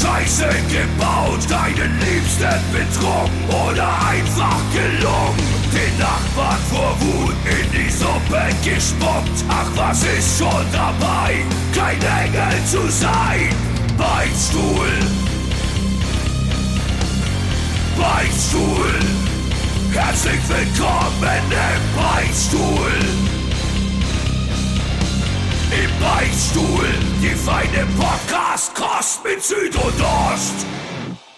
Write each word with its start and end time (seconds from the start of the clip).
Scheiße 0.00 0.48
gebaut, 0.68 1.40
deinen 1.48 1.98
Liebsten 2.00 2.60
betrogen 2.72 3.30
oder 3.48 3.88
einfach 4.08 4.60
gelungen. 4.72 5.38
Den 5.72 5.98
Nachbarn 5.98 6.58
vor 6.70 6.96
Wut 7.00 7.34
in 7.44 7.70
die 7.72 7.90
Suppe 7.90 8.42
gespuckt. 8.64 9.44
Ach, 9.48 9.70
was 9.76 10.02
ist 10.02 10.38
schon 10.38 10.66
dabei, 10.72 11.36
kein 11.74 12.00
Engel 12.24 12.64
zu 12.66 12.90
sein? 12.90 13.48
Beichtstuhl. 13.96 14.88
Beichtstuhl. 17.96 18.98
Herzlich 19.92 20.40
willkommen 20.48 21.44
im 21.50 22.02
Beichtstuhl. 22.02 23.43
Im 25.70 26.00
Beichtstuhl, 26.00 26.88
die 27.22 27.34
feine 27.34 27.86
Podcast-Kost 27.96 29.24
mit 29.24 29.42
Süd 29.42 29.74
und 29.76 30.00
Ost. 30.02 30.66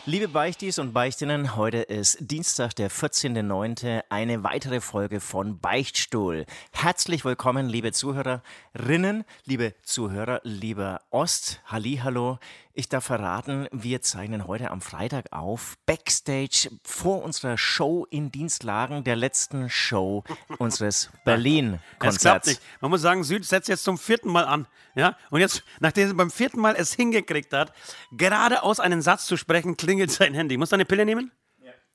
Liebe 0.04 0.28
Beichtis 0.28 0.78
und 0.78 0.92
Beichtinnen, 0.92 1.56
heute 1.56 1.78
ist 1.78 2.18
Dienstag, 2.20 2.74
der 2.76 2.90
14.09., 2.90 4.02
eine 4.08 4.44
weitere 4.44 4.80
Folge 4.80 5.20
von 5.20 5.58
Beichtstuhl. 5.58 6.46
Herzlich 6.72 7.24
willkommen, 7.24 7.68
liebe 7.68 7.92
Zuhörerinnen, 7.92 9.24
liebe 9.44 9.74
Zuhörer, 9.82 10.40
lieber 10.44 11.00
Ost, 11.10 11.60
Hallihallo. 11.66 12.38
Ich 12.78 12.90
darf 12.90 13.06
verraten, 13.06 13.68
wir 13.72 14.02
zeichnen 14.02 14.46
heute 14.46 14.70
am 14.70 14.82
Freitag 14.82 15.32
auf, 15.32 15.78
Backstage 15.86 16.68
vor 16.84 17.22
unserer 17.22 17.56
Show 17.56 18.06
in 18.10 18.30
Dienstlagen, 18.30 19.02
der 19.02 19.16
letzten 19.16 19.70
Show 19.70 20.24
unseres 20.58 21.08
Berlin-Konzerts. 21.24 22.60
Man 22.82 22.90
muss 22.90 23.00
sagen, 23.00 23.24
Süd 23.24 23.46
setzt 23.46 23.70
jetzt 23.70 23.82
zum 23.82 23.96
vierten 23.96 24.28
Mal 24.28 24.44
an. 24.44 24.66
Ja? 24.94 25.16
Und 25.30 25.40
jetzt, 25.40 25.64
nachdem 25.80 26.08
er 26.08 26.14
beim 26.16 26.30
vierten 26.30 26.60
Mal 26.60 26.74
es 26.76 26.92
hingekriegt 26.92 27.54
hat, 27.54 27.72
geradeaus 28.12 28.78
einen 28.78 29.00
Satz 29.00 29.24
zu 29.24 29.38
sprechen, 29.38 29.78
klingelt 29.78 30.10
sein 30.10 30.34
Handy. 30.34 30.58
Muss 30.58 30.70
er 30.70 30.74
eine 30.74 30.84
Pille 30.84 31.06
nehmen? 31.06 31.32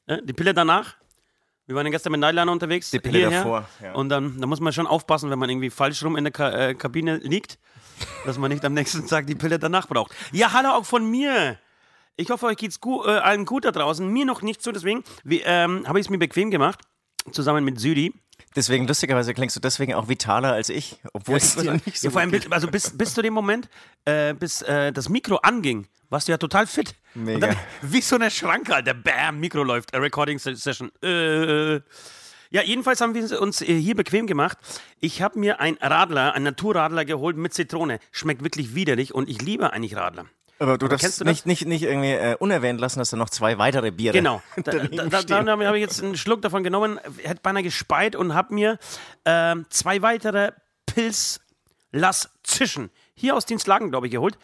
Ja. 0.07 0.19
Die 0.19 0.33
Pille 0.33 0.55
danach? 0.55 0.95
Wir 1.67 1.75
waren 1.75 1.89
gestern 1.91 2.11
mit 2.11 2.21
Nightliner 2.21 2.51
unterwegs. 2.51 2.91
Die 2.91 2.99
Pille 2.99 3.19
hierher. 3.19 3.43
davor, 3.43 3.67
ja. 3.81 3.93
Und 3.93 4.09
dann 4.09 4.39
da 4.39 4.47
muss 4.47 4.59
man 4.59 4.73
schon 4.73 4.87
aufpassen, 4.87 5.29
wenn 5.29 5.39
man 5.39 5.49
irgendwie 5.49 5.69
falsch 5.69 6.03
rum 6.03 6.17
in 6.17 6.25
der 6.25 6.33
Ka 6.33 6.51
äh, 6.51 6.75
Kabine 6.75 7.17
liegt, 7.17 7.59
dass 8.25 8.37
man 8.37 8.51
nicht 8.51 8.65
am 8.65 8.73
nächsten 8.73 9.07
Tag 9.07 9.27
die 9.27 9.35
Pille 9.35 9.59
danach 9.59 9.87
braucht. 9.87 10.11
Ja, 10.31 10.53
hallo 10.53 10.69
auch 10.69 10.85
von 10.85 11.09
mir. 11.09 11.57
Ich 12.17 12.29
hoffe, 12.29 12.47
euch 12.47 12.57
geht's 12.57 12.79
gu 12.79 13.03
äh, 13.03 13.17
allen 13.17 13.45
gut 13.45 13.65
da 13.65 13.71
draußen. 13.71 14.07
Mir 14.07 14.25
noch 14.25 14.41
nicht 14.41 14.61
so, 14.61 14.71
deswegen 14.71 15.03
ähm, 15.25 15.87
habe 15.87 15.99
ich 15.99 16.07
es 16.07 16.09
mir 16.09 16.17
bequem 16.17 16.51
gemacht, 16.51 16.79
zusammen 17.31 17.63
mit 17.63 17.79
Südi. 17.79 18.13
Deswegen, 18.55 18.87
lustigerweise 18.87 19.33
klingst 19.33 19.55
du 19.55 19.59
deswegen 19.59 19.93
auch 19.93 20.09
vitaler 20.09 20.51
als 20.51 20.69
ich, 20.69 20.99
obwohl 21.13 21.37
es 21.37 21.55
dir 21.55 21.73
nicht 21.85 21.99
so 21.99 22.07
ja, 22.07 22.11
vor 22.11 22.21
allem 22.21 22.33
also 22.49 22.67
bis, 22.67 22.97
bis 22.97 23.13
zu 23.13 23.21
dem 23.21 23.33
Moment, 23.33 23.69
äh, 24.05 24.33
bis 24.33 24.61
äh, 24.63 24.91
das 24.91 25.07
Mikro 25.09 25.37
anging, 25.37 25.87
warst 26.09 26.27
du 26.27 26.33
ja 26.33 26.37
total 26.37 26.67
fit. 26.67 26.95
Mega. 27.13 27.35
Und 27.35 27.41
dann, 27.41 27.57
wie 27.81 28.01
so 28.01 28.15
eine 28.15 28.31
Schranke, 28.31 28.75
Alter. 28.75 28.93
Bam, 28.93 29.39
Mikro 29.39 29.63
läuft, 29.63 29.93
äh, 29.93 29.97
Recording 29.97 30.39
Session. 30.39 30.91
Äh, 31.03 31.81
ja, 32.53 32.61
jedenfalls 32.63 32.99
haben 32.99 33.15
wir 33.15 33.41
uns 33.41 33.61
äh, 33.61 33.65
hier 33.65 33.95
bequem 33.95 34.27
gemacht. 34.27 34.57
Ich 34.99 35.21
habe 35.21 35.39
mir 35.39 35.59
ein 35.59 35.77
Radler, 35.81 36.33
ein 36.33 36.43
Naturradler 36.43 37.05
geholt 37.05 37.37
mit 37.37 37.53
Zitrone. 37.53 37.99
Schmeckt 38.11 38.43
wirklich 38.43 38.75
widerlich 38.75 39.13
und 39.15 39.29
ich 39.29 39.41
liebe 39.41 39.71
eigentlich 39.71 39.95
Radler. 39.95 40.25
Aber 40.59 40.77
du 40.77 40.87
darfst 40.87 41.03
kennst 41.03 41.21
du 41.21 41.25
das? 41.25 41.45
nicht, 41.45 41.45
nicht, 41.45 41.65
nicht 41.65 41.83
irgendwie 41.83 42.11
äh, 42.11 42.35
unerwähnt 42.37 42.79
lassen, 42.79 42.99
dass 42.99 43.09
da 43.09 43.17
noch 43.17 43.31
zwei 43.31 43.57
weitere 43.57 43.89
Biere 43.89 44.13
Genau. 44.13 44.43
Da, 44.63 44.71
da, 44.71 45.43
da, 45.43 45.47
habe 45.47 45.77
ich 45.77 45.81
jetzt 45.81 46.03
einen 46.03 46.15
Schluck 46.15 46.41
davon 46.43 46.63
genommen, 46.63 46.99
hätte 47.23 47.41
beinahe 47.41 47.63
gespeit 47.63 48.15
und 48.15 48.35
habe 48.35 48.53
mir 48.53 48.77
ähm, 49.25 49.65
zwei 49.69 50.01
weitere 50.01 50.51
Pils 50.85 51.41
Lass 51.91 52.29
Zischen 52.43 52.89
hier 53.15 53.35
aus 53.35 53.45
Dienstlagen, 53.45 53.89
glaube 53.89 54.07
ich, 54.07 54.11
geholt. 54.11 54.37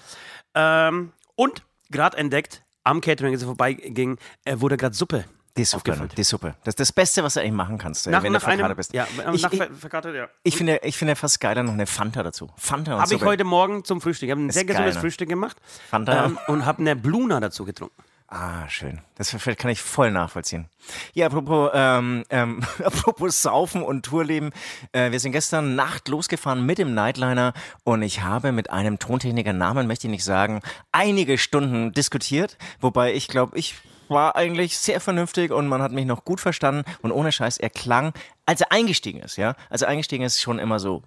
Ähm, 0.55 1.13
und 1.35 1.61
gerade 1.89 2.17
entdeckt, 2.17 2.63
am 2.83 3.01
Catering, 3.01 3.33
als 3.33 3.43
er 3.43 3.47
vorbeiging, 3.47 4.17
äh, 4.45 4.55
wurde 4.59 4.77
gerade 4.77 4.95
Suppe. 4.95 5.25
Die 5.57 5.65
Suppe, 5.65 6.07
die 6.15 6.23
Suppe. 6.23 6.53
Das 6.63 6.73
ist 6.73 6.79
das 6.79 6.91
Beste, 6.93 7.23
was 7.23 7.33
du 7.33 7.39
eigentlich 7.39 7.51
machen 7.53 7.79
kannst, 7.79 8.05
äh, 8.05 8.11
Nach, 8.11 8.21
wenn 8.21 8.31
nach 8.31 8.41
du 8.41 8.45
verkatert 8.45 8.65
einem, 8.65 8.75
bist. 8.77 8.93
Ja, 8.93 9.05
äh, 9.05 9.33
ich, 9.35 9.41
nach 9.41 9.51
ich, 9.51 9.57
ver- 9.57 9.71
verkatert, 9.73 10.15
ja. 10.15 10.27
ich, 10.43 10.55
finde, 10.55 10.79
ich 10.83 10.95
finde 10.95 11.15
fast 11.15 11.39
geiler 11.39 11.63
noch 11.63 11.73
eine 11.73 11.87
Fanta 11.87 12.21
dazu. 12.21 12.51
Fanta 12.57 12.93
und 12.93 13.01
Habe 13.01 13.15
ich 13.15 13.23
heute 13.23 13.43
Morgen 13.43 13.83
zum 13.83 13.99
Frühstück. 13.99 14.27
Ich 14.27 14.31
habe 14.31 14.41
ein 14.41 14.51
sehr 14.51 14.65
geil, 14.65 14.75
gesundes? 14.77 14.97
Frühstück 14.97 15.27
gemacht 15.29 15.57
Fanta. 15.89 16.25
ähm, 16.25 16.37
und 16.47 16.65
habe 16.67 16.79
eine 16.81 16.95
Bluna 16.95 17.39
dazu 17.39 17.65
getrunken. 17.65 17.95
Ah, 18.29 18.67
schön. 18.67 18.99
Das 19.15 19.33
kann 19.57 19.71
ich 19.71 19.81
voll 19.81 20.11
nachvollziehen. 20.11 20.67
Ja, 21.13 21.27
apropos, 21.27 21.71
ähm, 21.73 22.25
ähm, 22.29 22.61
apropos 22.83 23.41
Saufen 23.41 23.81
und 23.81 24.05
Tourleben. 24.05 24.51
Äh, 24.91 25.11
wir 25.11 25.19
sind 25.21 25.31
gestern 25.31 25.75
Nacht 25.75 26.09
losgefahren 26.09 26.65
mit 26.65 26.77
dem 26.77 26.93
Nightliner 26.93 27.53
und 27.85 28.01
ich 28.01 28.23
habe 28.23 28.51
mit 28.51 28.69
einem 28.69 28.99
Tontechniker, 28.99 29.53
Namen 29.53 29.87
möchte 29.87 30.07
ich 30.07 30.11
nicht 30.11 30.25
sagen, 30.25 30.61
einige 30.91 31.37
Stunden 31.37 31.93
diskutiert. 31.93 32.57
Wobei 32.81 33.13
ich 33.13 33.29
glaube, 33.29 33.57
ich 33.57 33.75
war 34.09 34.35
eigentlich 34.35 34.77
sehr 34.77 34.99
vernünftig 34.99 35.51
und 35.51 35.67
man 35.67 35.81
hat 35.81 35.91
mich 35.91 36.05
noch 36.05 36.25
gut 36.25 36.39
verstanden 36.39 36.83
und 37.01 37.11
ohne 37.11 37.31
Scheiß, 37.31 37.57
er 37.57 37.69
klang, 37.69 38.13
als 38.45 38.61
er 38.61 38.71
eingestiegen 38.71 39.21
ist, 39.21 39.37
ja, 39.37 39.55
als 39.69 39.81
er 39.81 39.89
eingestiegen 39.89 40.23
ist, 40.23 40.41
schon 40.41 40.59
immer 40.59 40.79
so. 40.79 41.03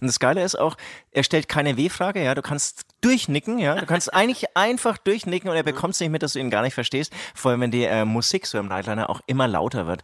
Und 0.00 0.06
das 0.06 0.18
Geile 0.18 0.42
ist 0.42 0.58
auch, 0.58 0.76
er 1.10 1.22
stellt 1.22 1.48
keine 1.48 1.76
W-Frage, 1.76 2.22
ja, 2.22 2.34
du 2.34 2.42
kannst 2.42 2.85
durchnicken, 3.00 3.58
ja, 3.58 3.74
du 3.74 3.86
kannst 3.86 4.12
eigentlich 4.12 4.56
einfach 4.56 4.98
durchnicken 4.98 5.50
und 5.50 5.56
er 5.56 5.62
bekommt 5.62 5.94
es 5.94 6.00
nicht 6.00 6.10
mit, 6.10 6.22
dass 6.22 6.34
du 6.34 6.38
ihn 6.38 6.50
gar 6.50 6.62
nicht 6.62 6.74
verstehst, 6.74 7.12
vor 7.34 7.50
allem 7.50 7.60
wenn 7.60 7.70
die 7.70 7.84
äh, 7.84 8.04
Musik 8.04 8.46
so 8.46 8.58
im 8.58 8.66
Nightliner 8.66 9.10
auch 9.10 9.20
immer 9.26 9.48
lauter 9.48 9.86
wird. 9.86 10.02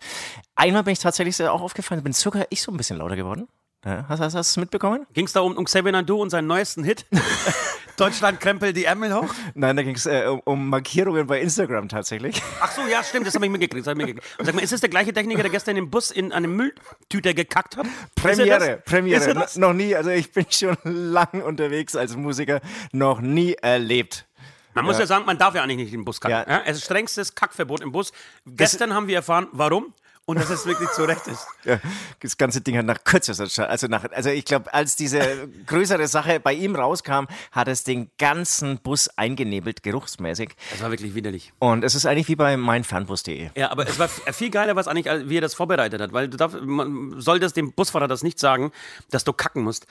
Einmal 0.55 0.85
bin 0.85 0.93
ich 0.93 0.99
tatsächlich 0.99 1.37
sehr 1.37 1.53
auch 1.53 1.63
aufgefallen, 1.63 2.03
bin 2.03 2.13
sogar 2.13 2.47
ich 2.51 2.63
so 2.63 2.73
ein 2.73 2.77
bisschen 2.77 2.99
lauter 2.99 3.17
geworden. 3.17 3.49
Ja, 3.85 4.05
hast, 4.09 4.21
hast, 4.21 4.35
hast 4.35 4.35
du 4.35 4.39
es 4.39 4.57
mitbekommen? 4.59 5.07
Ging 5.13 5.27
es 5.27 5.33
da 5.33 5.41
um, 5.41 5.57
um 5.57 5.65
Xavier 5.65 5.91
Naidoo 5.93 6.21
und 6.23 6.31
seinen 6.31 6.47
neuesten 6.47 6.85
Hit? 6.85 7.05
Deutschland 7.97 8.41
krempelt 8.41 8.77
die 8.77 8.85
Ärmel 8.85 9.15
hoch? 9.15 9.29
Nein, 9.55 9.77
da 9.77 9.83
ging 9.83 9.95
es 9.97 10.07
äh, 10.07 10.25
um, 10.27 10.41
um 10.45 10.69
Markierungen 10.69 11.27
bei 11.27 11.41
Instagram 11.41 11.89
tatsächlich. 11.89 12.41
Ach 12.61 12.71
so, 12.71 12.83
ja, 12.91 13.03
stimmt, 13.03 13.27
das 13.27 13.35
habe 13.35 13.45
ich 13.45 13.51
mitgekriegt. 13.53 13.85
Das 13.87 13.91
hab 13.91 13.99
ich 14.01 14.07
mitgekriegt. 14.07 14.39
Und 14.41 14.47
sag 14.47 14.55
mal, 14.55 14.63
ist 14.63 14.73
das 14.73 14.81
der 14.81 14.89
gleiche 14.89 15.13
Techniker, 15.13 15.43
der 15.43 15.51
gestern 15.51 15.77
im 15.77 15.91
Bus 15.91 16.11
in 16.11 16.33
eine 16.33 16.49
Mülltüte 16.49 17.35
gekackt 17.35 17.77
hat? 17.77 17.87
Er 17.87 17.91
Premiere, 18.23 18.59
das? 18.77 18.85
Premiere. 18.85 19.25
er 19.25 19.35
das? 19.35 19.57
N- 19.57 19.61
Noch 19.61 19.73
nie, 19.73 19.95
also 19.95 20.11
ich 20.11 20.33
bin 20.33 20.47
schon 20.49 20.77
lang 20.85 21.43
unterwegs 21.43 21.95
als 21.97 22.17
Musiker, 22.17 22.61
noch 22.93 23.21
nie 23.21 23.55
erlebt. 23.55 24.27
Man 24.75 24.87
muss 24.87 24.99
ja 24.99 25.05
sagen, 25.07 25.27
man 25.27 25.37
darf 25.37 25.55
ja 25.55 25.63
eigentlich 25.63 25.77
nicht 25.77 25.93
in 25.93 26.01
den 26.01 26.05
Bus 26.07 26.19
kacken. 26.19 26.39
Ja. 26.49 26.59
Ja. 26.59 26.63
Es 26.65 26.79
ist 26.79 26.85
strengstes 26.85 27.35
Kackverbot 27.35 27.83
im 27.83 27.93
Bus. 27.93 28.13
Gestern 28.47 28.95
haben 28.95 29.07
wir 29.07 29.17
erfahren, 29.17 29.49
warum 29.53 29.93
und 30.33 30.41
dass 30.41 30.51
es 30.51 30.67
wirklich 30.67 30.91
zu 30.91 31.05
Recht 31.05 31.27
ist. 31.27 31.47
Ja, 31.65 31.79
das 32.21 32.37
ganze 32.37 32.61
Ding 32.61 32.77
hat 32.77 32.87
nach 32.87 33.05
kürzester 33.05 33.49
Zeit, 33.49 33.69
also 33.69 33.87
nach, 33.87 34.05
also 34.11 34.31
ich 34.31 34.45
glaube, 34.45 34.73
als 34.73 34.97
diese 34.97 35.49
größere 35.67 36.09
Sache 36.09 36.41
bei 36.41 36.55
ihm 36.55 36.75
rauskam, 36.75 37.27
hat 37.51 37.69
es 37.69 37.85
den 37.85 38.11
ganzen 38.19 38.79
Bus 38.79 39.09
eingenebelt, 39.17 39.83
geruchsmäßig. 39.83 40.51
Das 40.71 40.83
war 40.83 40.91
wirklich 40.91 41.15
widerlich. 41.15 41.53
Und 41.59 41.85
es 41.85 41.95
ist 41.95 42.07
eigentlich 42.07 42.29
wie 42.29 42.37
bei 42.37 42.57
meinfernbus.de. 42.57 43.51
Ja, 43.55 43.71
aber 43.71 43.87
es 43.87 43.99
war 43.99 44.09
viel 44.09 44.51
geiler, 44.51 44.75
was 44.75 44.89
eigentlich, 44.89 45.29
wie 45.29 45.37
er 45.37 45.43
das 45.43 45.55
vorbereitet 45.55 46.01
hat, 46.01 46.13
weil 46.13 46.29
du 46.29 46.37
darf, 46.37 46.55
man 46.61 47.21
soll 47.21 47.39
das 47.39 47.53
dem 47.53 47.73
Busfahrer 47.73 48.09
das 48.09 48.23
nicht 48.23 48.39
sagen, 48.39 48.73
dass 49.11 49.25
du 49.25 49.33
kacken 49.33 49.63
musst. 49.63 49.87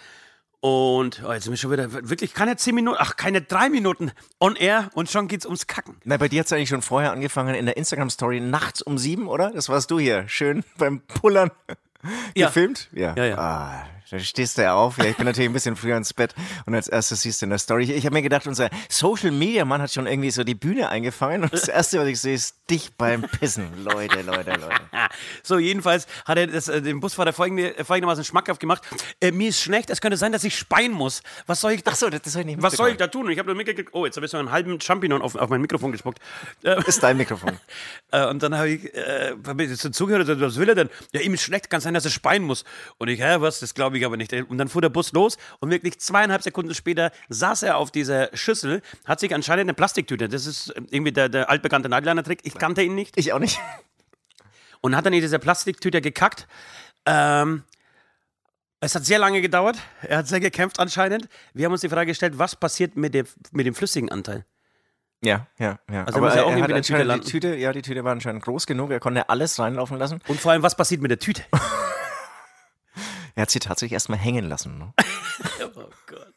Und 0.61 1.23
oh, 1.27 1.33
jetzt 1.33 1.45
sind 1.45 1.53
wir 1.53 1.57
schon 1.57 1.71
wieder 1.71 1.91
wirklich 2.07 2.35
keine 2.35 2.55
zehn 2.55 2.75
Minuten, 2.75 2.97
ach 2.99 3.15
keine 3.15 3.41
drei 3.41 3.67
Minuten 3.69 4.11
on 4.39 4.55
air 4.55 4.89
und 4.93 5.09
schon 5.09 5.27
geht's 5.27 5.45
ums 5.45 5.65
Kacken. 5.65 5.95
Na, 6.03 6.17
bei 6.17 6.27
dir 6.27 6.39
hat 6.41 6.45
es 6.45 6.53
eigentlich 6.53 6.69
schon 6.69 6.83
vorher 6.83 7.11
angefangen 7.11 7.55
in 7.55 7.65
der 7.65 7.77
Instagram-Story 7.77 8.39
nachts 8.41 8.83
um 8.83 8.99
sieben, 8.99 9.27
oder? 9.27 9.49
Das 9.51 9.69
warst 9.69 9.89
du 9.89 9.97
hier. 9.99 10.27
Schön 10.27 10.63
beim 10.77 11.01
Pullern 11.01 11.49
Ja. 12.35 12.47
gefilmt. 12.47 12.89
Ja. 12.93 13.15
Ja, 13.15 13.25
ja. 13.25 13.37
Ah, 13.39 13.85
da 14.11 14.19
stehst 14.19 14.57
du 14.57 14.63
ja 14.63 14.75
auf. 14.75 14.97
Ja, 14.97 15.05
ich 15.05 15.17
bin 15.17 15.25
natürlich 15.25 15.49
ein 15.49 15.53
bisschen 15.53 15.75
früher 15.75 15.97
ins 15.97 16.13
Bett 16.13 16.35
und 16.65 16.75
als 16.75 16.87
erstes 16.87 17.21
siehst 17.21 17.41
du 17.41 17.45
in 17.45 17.49
der 17.49 17.59
Story. 17.59 17.83
Ich, 17.83 17.89
ich 17.91 18.05
habe 18.05 18.13
mir 18.13 18.21
gedacht, 18.21 18.45
unser 18.47 18.69
Social-Media-Mann 18.89 19.81
hat 19.81 19.91
schon 19.91 20.07
irgendwie 20.07 20.31
so 20.31 20.43
die 20.43 20.55
Bühne 20.55 20.89
eingefangen 20.89 21.43
und 21.43 21.53
das 21.53 21.67
erste, 21.67 21.99
was 21.99 22.07
ich 22.07 22.19
sehe, 22.19 22.33
ist 22.33 22.55
dich 22.69 22.93
beim 22.97 23.21
Pissen. 23.21 23.83
Leute, 23.83 24.21
Leute, 24.21 24.51
Leute. 24.51 24.81
So, 25.43 25.59
jedenfalls 25.59 26.07
hat 26.25 26.37
er 26.37 26.47
das, 26.47 26.67
äh, 26.67 26.81
dem 26.81 26.99
Busfahrer 26.99 27.33
folgende, 27.33 27.77
äh, 27.77 27.83
folgendermaßen 27.83 28.23
schmackhaft 28.23 28.59
gemacht. 28.59 28.83
Äh, 29.19 29.31
mir 29.31 29.49
ist 29.49 29.61
schlecht, 29.61 29.89
es 29.89 29.99
könnte 29.99 30.17
sein, 30.17 30.31
dass 30.31 30.43
ich 30.43 30.55
speien 30.55 30.91
muss. 30.91 31.21
Was 31.47 31.61
soll 31.61 31.73
ich 31.73 31.83
da, 31.83 31.91
Ach 31.91 31.97
so, 31.97 32.09
das, 32.09 32.21
das 32.21 32.33
soll 32.33 32.41
ich 32.41 32.45
nicht 32.45 32.61
was 32.61 32.73
soll 32.73 32.89
ich 32.89 32.97
da 32.97 33.07
tun? 33.07 33.25
Und 33.25 33.31
ich 33.31 33.39
habe 33.39 33.47
nur 33.47 33.55
mitgekriegt, 33.55 33.89
oh, 33.93 34.05
jetzt 34.05 34.15
habe 34.15 34.25
ich 34.25 34.31
so 34.31 34.37
einen 34.37 34.51
halben 34.51 34.79
Champignon 34.79 35.21
auf, 35.21 35.35
auf 35.35 35.49
mein 35.49 35.61
Mikrofon 35.61 35.91
gespuckt. 35.91 36.19
Äh, 36.63 36.81
ist 36.87 37.01
dein 37.03 37.17
Mikrofon. 37.17 37.51
Äh, 38.13 38.27
und 38.27 38.43
dann 38.43 38.57
habe 38.57 38.67
ich, 38.67 38.93
äh, 38.93 39.33
hab 39.47 39.57
ich 39.61 39.73
so 39.77 39.89
zugehört, 39.89 40.27
was 40.27 40.57
will 40.57 40.67
er 40.67 40.75
denn? 40.75 40.89
Ja, 41.13 41.21
ihm 41.21 41.33
ist 41.33 41.43
schlecht, 41.43 41.69
kann 41.69 41.79
sein, 41.79 41.93
dass 41.93 42.03
er 42.03 42.11
speien 42.11 42.43
muss. 42.43 42.65
Und 42.97 43.07
ich, 43.07 43.21
hä, 43.21 43.37
was, 43.39 43.61
das 43.61 43.73
glaube 43.73 43.97
ich 43.97 44.00
aber 44.05 44.17
nicht. 44.17 44.33
Und 44.33 44.57
dann 44.57 44.67
fuhr 44.67 44.81
der 44.81 44.89
Bus 44.89 45.11
los 45.13 45.37
und 45.59 45.69
wirklich 45.71 45.99
zweieinhalb 45.99 46.41
Sekunden 46.43 46.73
später 46.73 47.11
saß 47.29 47.63
er 47.63 47.77
auf 47.77 47.91
dieser 47.91 48.29
Schüssel, 48.35 48.81
hat 49.05 49.19
sich 49.19 49.33
anscheinend 49.33 49.61
eine 49.63 49.73
Plastiktüte, 49.73 50.27
das 50.29 50.45
ist 50.45 50.73
irgendwie 50.89 51.11
der, 51.11 51.29
der 51.29 51.49
altbekannte 51.49 51.89
Nightliner-Trick, 51.89 52.39
ich 52.43 52.55
kannte 52.55 52.81
ihn 52.83 52.95
nicht, 52.95 53.17
Ich 53.17 53.33
auch 53.33 53.39
nicht. 53.39 53.59
und 54.81 54.95
hat 54.95 55.05
dann 55.05 55.13
in 55.13 55.21
dieser 55.21 55.39
Plastiktüte 55.39 56.01
gekackt. 56.01 56.47
Ähm, 57.05 57.63
es 58.79 58.95
hat 58.95 59.05
sehr 59.05 59.19
lange 59.19 59.41
gedauert, 59.41 59.77
er 60.01 60.17
hat 60.17 60.27
sehr 60.27 60.39
gekämpft 60.39 60.79
anscheinend. 60.79 61.27
Wir 61.53 61.65
haben 61.65 61.71
uns 61.71 61.81
die 61.81 61.89
Frage 61.89 62.07
gestellt, 62.07 62.37
was 62.39 62.55
passiert 62.55 62.95
mit 62.95 63.13
dem, 63.13 63.27
mit 63.51 63.65
dem 63.65 63.75
flüssigen 63.75 64.09
Anteil? 64.09 64.45
Ja, 65.23 65.45
ja, 65.59 65.77
ja. 65.91 66.03
Also 66.05 66.17
er 66.17 66.21
muss 66.23 66.33
ja 66.35 66.43
auch 66.45 66.51
er 66.51 66.61
hat 66.61 66.65
Tüte 66.65 66.75
anscheinend 66.75 67.07
landen. 67.07 67.25
die 67.25 67.31
Tüte, 67.31 67.55
ja, 67.55 67.71
die 67.73 67.83
Tüte 67.83 68.03
war 68.03 68.11
anscheinend 68.11 68.41
groß 68.41 68.65
genug, 68.65 68.89
er 68.89 68.99
konnte 68.99 69.29
alles 69.29 69.59
reinlaufen 69.59 69.99
lassen. 69.99 70.19
Und 70.27 70.39
vor 70.39 70.51
allem, 70.51 70.63
was 70.63 70.75
passiert 70.75 71.01
mit 71.01 71.11
der 71.11 71.19
Tüte? 71.19 71.43
Er 73.35 73.43
hat 73.43 73.49
sie 73.51 73.59
tatsächlich 73.59 73.93
erstmal 73.93 74.19
hängen 74.19 74.47
lassen. 74.47 74.77
Ne? 74.77 74.93
oh 75.75 75.89
Gott. 76.07 76.33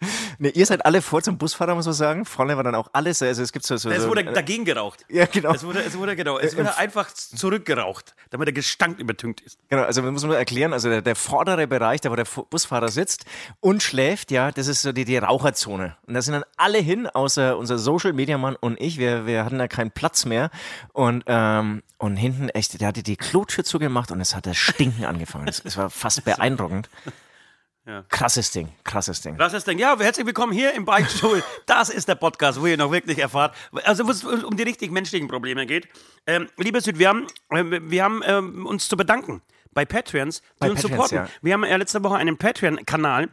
Nee, 0.38 0.50
ihr 0.50 0.66
seid 0.66 0.84
alle 0.84 1.00
vor 1.00 1.22
zum 1.22 1.38
Busfahrer, 1.38 1.74
muss 1.74 1.86
man 1.86 1.94
sagen. 1.94 2.24
Vorne 2.24 2.56
war 2.56 2.64
dann 2.64 2.74
auch 2.74 2.88
alles. 2.92 3.22
Also 3.22 3.42
es 3.42 3.52
gibt 3.52 3.64
so. 3.64 3.76
so 3.76 3.90
Es 3.90 4.02
so, 4.02 4.08
wurde 4.08 4.20
äh, 4.20 4.32
dagegen 4.32 4.64
geraucht. 4.64 5.04
ja, 5.08 5.24
genau. 5.26 5.54
Es 5.54 5.64
wurde, 5.64 5.80
es 5.80 5.96
wurde, 5.96 6.14
genau, 6.14 6.38
es 6.38 6.56
wurde 6.56 6.76
einfach 6.76 7.10
zurückgeraucht, 7.12 8.14
damit 8.30 8.46
der 8.46 8.52
Gestank 8.52 8.98
übertünkt 8.98 9.40
ist. 9.40 9.58
Genau, 9.68 9.82
also 9.82 10.02
man 10.02 10.12
muss 10.12 10.24
nur 10.24 10.36
erklären, 10.36 10.72
also 10.72 10.88
der, 10.90 11.00
der 11.00 11.16
vordere 11.16 11.66
Bereich, 11.66 12.02
da 12.02 12.10
wo 12.10 12.16
der 12.16 12.26
Busfahrer 12.26 12.88
sitzt 12.88 13.24
und 13.60 13.82
schläft, 13.82 14.30
ja, 14.30 14.52
das 14.52 14.66
ist 14.66 14.82
so 14.82 14.92
die, 14.92 15.04
die 15.04 15.16
Raucherzone. 15.16 15.96
Und 16.06 16.14
da 16.14 16.20
sind 16.20 16.34
dann 16.34 16.44
alle 16.56 16.78
hin, 16.78 17.06
außer 17.06 17.56
unser 17.56 17.78
Social 17.78 18.12
Media 18.12 18.36
Mann 18.36 18.56
und 18.56 18.78
ich. 18.80 18.98
Wir, 18.98 19.26
wir 19.26 19.44
hatten 19.44 19.58
da 19.58 19.68
keinen 19.68 19.90
Platz 19.90 20.26
mehr. 20.26 20.50
Und, 20.92 21.24
ähm, 21.26 21.82
und 21.98 22.16
hinten 22.16 22.50
echt, 22.50 22.78
der 22.80 22.88
hatte 22.88 23.02
die 23.02 23.16
Klotür 23.16 23.64
zugemacht 23.64 24.10
und 24.10 24.20
es 24.20 24.34
hat 24.34 24.46
das 24.46 24.56
Stinken 24.58 25.04
angefangen. 25.06 25.48
Es, 25.48 25.62
es 25.64 25.76
war 25.76 25.88
fast 25.88 26.24
beeindruckend. 26.24 26.90
Ja. 27.86 28.04
Krasses 28.08 28.50
Ding, 28.50 28.68
krasses 28.82 29.20
Ding. 29.20 29.38
Ist 29.38 29.66
Ding. 29.68 29.78
Ja, 29.78 29.96
herzlich 29.96 30.26
willkommen 30.26 30.52
hier 30.52 30.74
im 30.74 30.84
Beichtstuhl. 30.84 31.40
Das 31.66 31.88
ist 31.88 32.08
der 32.08 32.16
Podcast, 32.16 32.60
wo 32.60 32.66
ihr 32.66 32.76
noch 32.76 32.90
wirklich 32.90 33.20
erfahrt, 33.20 33.54
also 33.84 34.04
wo 34.08 34.10
es 34.10 34.24
um 34.24 34.56
die 34.56 34.64
richtig 34.64 34.90
menschlichen 34.90 35.28
Probleme 35.28 35.66
geht. 35.66 35.86
Ähm, 36.26 36.48
lieber 36.56 36.80
Süd, 36.80 36.98
wir 36.98 37.08
haben, 37.08 37.28
äh, 37.50 37.80
wir 37.88 38.02
haben 38.02 38.22
ähm, 38.26 38.66
uns 38.66 38.88
zu 38.88 38.96
bedanken 38.96 39.40
bei 39.72 39.84
Patreons, 39.84 40.40
die 40.40 40.46
Bei 40.58 40.70
uns 40.70 40.82
Patreons, 40.82 41.10
supporten. 41.10 41.16
ja. 41.16 41.28
Wir 41.42 41.52
haben 41.52 41.64
ja 41.64 41.76
letzte 41.76 42.02
Woche 42.02 42.16
einen 42.16 42.36
Patreon-Kanal 42.36 43.28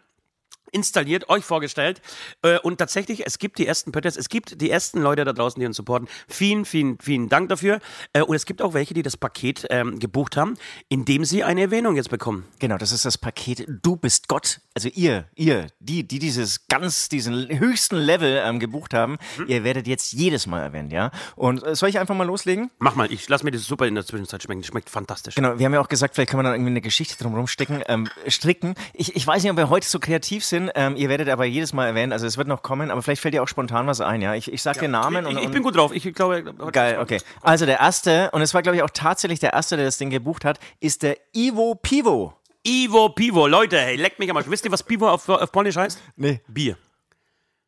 installiert, 0.74 1.30
euch 1.30 1.44
vorgestellt. 1.44 2.02
Äh, 2.42 2.60
und 2.60 2.78
tatsächlich, 2.78 3.26
es 3.26 3.40
gibt 3.40 3.58
die 3.58 3.68
ersten 3.68 3.92
Patreons, 3.92 4.18
es 4.18 4.30
gibt 4.30 4.62
die 4.62 4.70
ersten 4.70 5.02
Leute 5.02 5.24
da 5.24 5.34
draußen, 5.34 5.60
die 5.60 5.66
uns 5.66 5.78
supporten. 5.78 6.08
Vielen, 6.28 6.66
vielen, 6.66 6.98
vielen 7.00 7.30
Dank 7.30 7.50
dafür. 7.50 7.80
Äh, 8.14 8.22
und 8.22 8.36
es 8.36 8.46
gibt 8.46 8.62
auch 8.62 8.74
welche, 8.74 8.94
die 8.94 9.04
das 9.04 9.18
Paket 9.18 9.68
ähm, 9.70 10.00
gebucht 10.00 10.38
haben, 10.38 10.56
indem 10.90 11.26
sie 11.26 11.44
eine 11.44 11.62
Erwähnung 11.62 11.96
jetzt 11.96 12.10
bekommen. 12.10 12.46
Genau, 12.60 12.78
das 12.78 12.92
ist 12.92 13.06
das 13.06 13.18
Paket 13.18 13.66
Du 13.82 13.96
bist 13.96 14.28
Gott. 14.28 14.60
Also 14.76 14.90
ihr, 14.90 15.26
ihr, 15.36 15.68
die, 15.80 16.08
die 16.08 16.20
dieses 16.20 16.68
ganz, 16.68 17.10
diesen 17.10 17.48
höchsten 17.60 17.98
Level 17.98 18.42
ähm, 18.44 18.60
gebucht 18.60 18.94
haben, 18.94 19.18
ihr 19.48 19.64
werdet 19.64 19.88
jetzt 19.88 20.14
jedes 20.14 20.48
Mal 20.48 20.62
erwähnt, 20.62 20.92
ja? 20.92 21.12
Und 21.36 21.64
äh, 21.64 21.76
soll 21.76 21.90
ich 21.90 22.00
einfach 22.00 22.16
mal 22.16 22.26
loslegen? 22.26 22.72
Mach 22.80 22.96
mal, 22.96 23.12
ich 23.12 23.30
lass 23.30 23.44
mir 23.44 23.52
das 23.52 23.66
super 23.66 23.86
in 23.86 23.96
der 23.96 24.06
Zwischenzeit 24.06 24.42
schmecken. 24.42 24.62
Das 24.62 24.70
schmeckt 24.70 24.90
fantastisch. 24.90 25.36
Genau, 25.36 25.60
wir 25.60 25.66
haben 25.66 25.74
ja 25.74 25.82
auch 25.82 25.90
gesagt, 25.90 26.16
vielleicht 26.16 26.32
kann 26.32 26.38
man 26.38 26.46
dann 26.46 26.56
irgendwie 26.56 26.72
eine 26.72 26.82
Geschichte 26.82 27.22
drumherum 27.22 27.48
ähm, 27.88 28.10
stricken. 28.28 28.76
Ich, 28.94 29.16
ich 29.16 29.26
weiß 29.26 29.44
nicht, 29.44 29.52
ob 29.52 29.58
wir 29.58 29.70
heute 29.70 29.88
so 29.88 30.00
kreativ 30.00 30.44
sind. 30.44 30.63
Ähm, 30.76 30.96
ihr 30.96 31.10
werdet 31.10 31.30
aber 31.30 31.46
jedes 31.46 31.74
Mal 31.74 31.88
erwähnt, 31.88 32.14
also 32.14 32.26
es 32.26 32.38
wird 32.38 32.48
noch 32.48 32.62
kommen, 32.62 32.92
aber 32.92 33.02
vielleicht 33.02 33.22
fällt 33.22 33.34
dir 33.34 33.44
auch 33.44 33.48
spontan 33.48 33.88
was 33.88 34.02
ein, 34.02 34.22
ja? 34.22 34.36
Ich, 34.36 34.52
ich 34.52 34.62
sag 34.62 34.80
den 34.80 34.92
Namen 34.92 35.26
und, 35.26 35.34
ich, 35.34 35.40
ich 35.40 35.46
und 35.48 35.52
bin 35.52 35.64
gut 35.64 35.76
drauf. 35.76 35.94
Ich 35.94 36.14
glaube, 36.14 36.44
Geil, 36.72 37.00
okay. 37.00 37.20
Also 37.42 37.66
der 37.66 37.80
erste, 37.80 38.30
und 38.32 38.42
es 38.42 38.54
war 38.54 38.62
glaube 38.62 38.78
ich 38.78 38.84
auch 38.84 38.90
tatsächlich 38.90 39.40
der 39.40 39.54
erste, 39.54 39.76
der 39.76 39.86
das 39.86 39.98
Ding 39.98 40.10
gebucht 40.10 40.46
hat, 40.46 40.60
ist 40.80 41.04
der 41.04 41.18
Ivo 41.34 41.76
Pivo. 41.76 42.34
Ivo 42.66 43.10
Pivo, 43.10 43.48
Leute, 43.48 43.78
hey, 43.78 43.96
leckt 43.96 44.20
mich 44.20 44.30
am 44.30 44.38
Arsch. 44.38 44.50
Wisst 44.50 44.66
ihr, 44.66 44.72
was 44.72 44.84
Pivo 44.84 45.10
auf, 45.10 45.28
auf 45.28 45.52
Polnisch 45.52 45.76
heißt? 45.76 46.00
Nee. 46.16 46.42
Bier. 46.48 46.78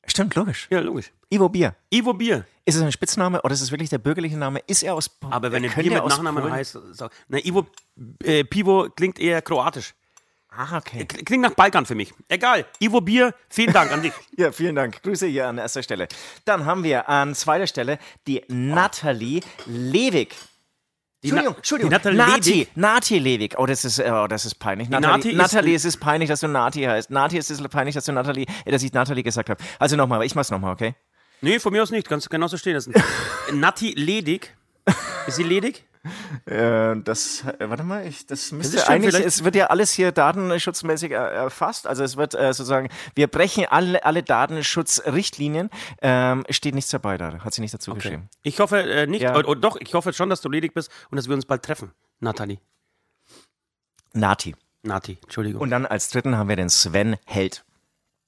Stimmt, 0.07 0.35
logisch. 0.35 0.67
Ja, 0.69 0.79
logisch. 0.79 1.11
Ivo 1.29 1.49
Bier. 1.49 1.75
Ivo 1.89 2.13
Bier. 2.13 2.45
Ist 2.63 2.75
es 2.75 2.81
ein 2.81 2.91
Spitzname 2.91 3.41
oder 3.41 3.53
ist 3.53 3.61
es 3.61 3.71
wirklich 3.71 3.89
der 3.89 3.97
bürgerliche 3.97 4.37
Name? 4.37 4.59
Ist 4.67 4.83
er 4.83 4.95
aus 4.95 5.09
Polen? 5.09 5.33
Aber 5.33 5.51
wenn 5.51 5.65
ein 5.65 5.71
Bier 5.71 5.91
er 5.91 6.01
mit 6.01 6.09
Nachnamen 6.09 6.51
heißt, 6.51 6.79
so, 6.91 7.09
na, 7.27 7.39
Ivo 7.39 7.67
äh, 8.23 8.43
Pivo 8.43 8.89
klingt 8.95 9.19
eher 9.19 9.41
kroatisch. 9.41 9.93
Ah, 10.57 10.77
okay. 10.77 11.05
Klingt 11.05 11.41
nach 11.43 11.53
Balkan 11.53 11.85
für 11.85 11.95
mich. 11.95 12.13
Egal. 12.29 12.65
Ivo 12.79 13.01
Bier, 13.01 13.33
vielen 13.49 13.73
Dank 13.73 13.91
an 13.91 14.01
dich. 14.01 14.13
Ja, 14.37 14.51
vielen 14.51 14.75
Dank. 14.75 15.01
Grüße 15.03 15.27
hier 15.27 15.47
an 15.47 15.57
erster 15.57 15.83
Stelle. 15.83 16.07
Dann 16.45 16.65
haben 16.65 16.83
wir 16.83 17.09
an 17.09 17.35
zweiter 17.35 17.67
Stelle 17.67 17.99
die 18.27 18.43
Nathalie 18.47 19.41
Lewig. 19.65 20.35
Entschuldigung, 21.21 21.53
Na- 21.53 21.57
Entschuldigung. 21.57 21.89
die 21.89 21.95
Nathalie 21.95 22.17
Nati, 22.17 22.49
Lewig? 22.53 22.69
Nati 22.77 23.19
Lewig. 23.19 23.55
Oh, 23.57 23.65
das 23.65 23.83
ist, 23.83 23.99
oh, 23.99 24.27
das 24.27 24.45
ist 24.45 24.55
peinlich. 24.55 24.89
Nati 24.89 25.01
Nathalie, 25.07 25.31
ist- 25.31 25.37
Nathalie, 25.37 25.75
es 25.75 25.85
ist 25.85 25.97
peinlich, 25.97 26.29
dass 26.29 26.39
du 26.41 26.47
Nati 26.47 26.83
heißt. 26.83 27.09
Nati, 27.09 27.37
es 27.37 27.49
ist 27.49 27.67
peinlich, 27.69 27.95
dass 27.95 28.05
du 28.05 28.11
Nathalie, 28.13 28.45
äh, 28.65 28.71
dass 28.71 28.83
ich 28.83 28.93
Nathalie 28.93 29.23
gesagt 29.23 29.49
habe. 29.49 29.61
Also 29.79 29.95
nochmal, 29.95 30.23
ich 30.25 30.35
mach's 30.35 30.51
nochmal, 30.51 30.71
okay? 30.73 30.95
Nee, 31.41 31.59
von 31.59 31.73
mir 31.73 31.81
aus 31.83 31.91
nicht. 31.91 32.07
Kannst 32.07 32.27
du 32.27 32.29
genauso 32.29 32.57
stehen 32.57 32.75
lassen. 32.75 32.93
Nati 33.53 33.93
ledig. 33.95 34.55
Ist 35.27 35.37
sie 35.37 35.43
ledig? 35.43 35.83
Äh, 36.45 36.95
das, 37.03 37.43
äh, 37.45 37.69
warte 37.69 37.83
mal, 37.83 38.05
ich, 38.05 38.25
das 38.25 38.51
müsste 38.51 38.77
stimmt, 38.77 38.89
eigentlich, 38.89 39.15
es 39.15 39.43
wird 39.43 39.55
ja 39.55 39.67
alles 39.67 39.91
hier 39.91 40.11
datenschutzmäßig 40.11 41.11
äh, 41.11 41.15
erfasst. 41.15 41.87
Also 41.87 42.03
es 42.03 42.17
wird 42.17 42.33
äh, 42.35 42.53
sozusagen, 42.53 42.89
wir 43.15 43.27
brechen 43.27 43.65
alle, 43.69 44.03
alle 44.05 44.23
Datenschutzrichtlinien. 44.23 45.69
Ähm, 46.01 46.45
steht 46.49 46.75
nichts 46.75 46.91
dabei 46.91 47.17
da, 47.17 47.39
hat 47.39 47.53
sie 47.53 47.61
nicht 47.61 47.73
dazu 47.73 47.93
geschrieben. 47.93 48.29
Ich 48.43 48.59
hoffe 48.59 48.79
äh, 48.79 49.07
nicht. 49.07 49.21
Ja. 49.21 49.35
Oh, 49.35 49.43
oh, 49.45 49.55
doch, 49.55 49.77
ich 49.77 49.93
hoffe 49.93 50.13
schon, 50.13 50.29
dass 50.29 50.41
du 50.41 50.49
ledig 50.49 50.73
bist 50.73 50.91
und 51.09 51.17
dass 51.17 51.27
wir 51.27 51.35
uns 51.35 51.45
bald 51.45 51.63
treffen. 51.63 51.91
Nathalie. 52.19 52.59
Nati. 54.13 54.55
Nati, 54.83 55.17
Entschuldigung. 55.23 55.61
Und 55.61 55.71
dann 55.71 55.85
als 55.85 56.09
dritten 56.09 56.37
haben 56.37 56.47
wir 56.47 56.55
den 56.55 56.69
Sven 56.69 57.17
Held. 57.25 57.65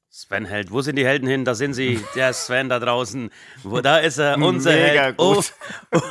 Sven 0.10 0.46
Held. 0.46 0.72
Wo 0.72 0.82
sind 0.82 0.96
die 0.96 1.06
Helden 1.06 1.28
hin? 1.28 1.46
Da 1.46 1.54
sind 1.54 1.74
sie. 1.74 2.04
Der 2.16 2.34
Sven 2.34 2.70
da 2.70 2.80
draußen. 2.80 3.30
Wo, 3.64 3.82
da 3.82 4.00
ist 4.00 4.18
er, 4.18 4.38
unser 4.38 4.72
Mega 4.72 5.04
Held. 5.04 5.18
gut. 5.18 5.54
Oh, 5.94 6.02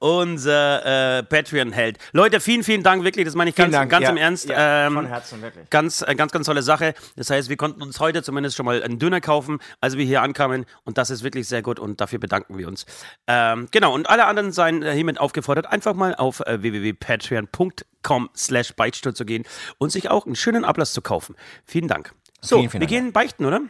unser 0.00 1.18
äh, 1.18 1.22
Patreon-Held. 1.22 1.98
Leute, 2.12 2.40
vielen, 2.40 2.62
vielen 2.64 2.82
Dank, 2.82 3.04
wirklich. 3.04 3.24
Das 3.24 3.34
meine 3.34 3.50
ich 3.50 3.56
ganz, 3.56 3.72
ganz 3.88 4.04
ja, 4.04 4.10
im 4.10 4.16
Ernst. 4.16 4.48
Ja, 4.48 4.86
Ähm, 4.86 4.94
von 4.94 5.06
Herzen, 5.06 5.42
wirklich. 5.42 5.68
Ganz, 5.70 6.02
äh, 6.02 6.14
ganz, 6.14 6.32
ganz 6.32 6.46
tolle 6.46 6.62
Sache. 6.62 6.94
Das 7.16 7.30
heißt, 7.30 7.48
wir 7.48 7.56
konnten 7.56 7.82
uns 7.82 8.00
heute 8.00 8.22
zumindest 8.22 8.56
schon 8.56 8.66
mal 8.66 8.82
einen 8.82 8.98
Döner 8.98 9.20
kaufen, 9.20 9.58
als 9.80 9.96
wir 9.96 10.04
hier 10.04 10.22
ankamen. 10.22 10.66
Und 10.84 10.98
das 10.98 11.10
ist 11.10 11.22
wirklich 11.22 11.48
sehr 11.48 11.62
gut 11.62 11.78
und 11.78 12.00
dafür 12.00 12.18
bedanken 12.18 12.58
wir 12.58 12.68
uns. 12.68 12.86
Ähm, 13.26 13.68
genau, 13.70 13.94
und 13.94 14.08
alle 14.08 14.26
anderen 14.26 14.52
seien 14.52 14.82
äh, 14.82 14.92
hiermit 14.94 15.20
aufgefordert, 15.20 15.66
einfach 15.66 15.94
mal 15.94 16.14
auf 16.14 16.40
äh, 16.40 16.62
www.patreon.com 16.62 18.30
slash 18.36 18.74
Beichtstuhl 18.74 19.14
zu 19.14 19.24
gehen 19.24 19.44
und 19.78 19.90
sich 19.90 20.10
auch 20.10 20.26
einen 20.26 20.36
schönen 20.36 20.64
Ablass 20.64 20.92
zu 20.92 21.02
kaufen. 21.02 21.34
Vielen 21.64 21.88
Dank. 21.88 22.12
So, 22.40 22.58
Vielen, 22.58 22.70
vielen 22.70 22.80
wir 22.82 22.86
Dank. 22.88 23.02
gehen 23.02 23.12
beichten, 23.12 23.44
oder? 23.44 23.60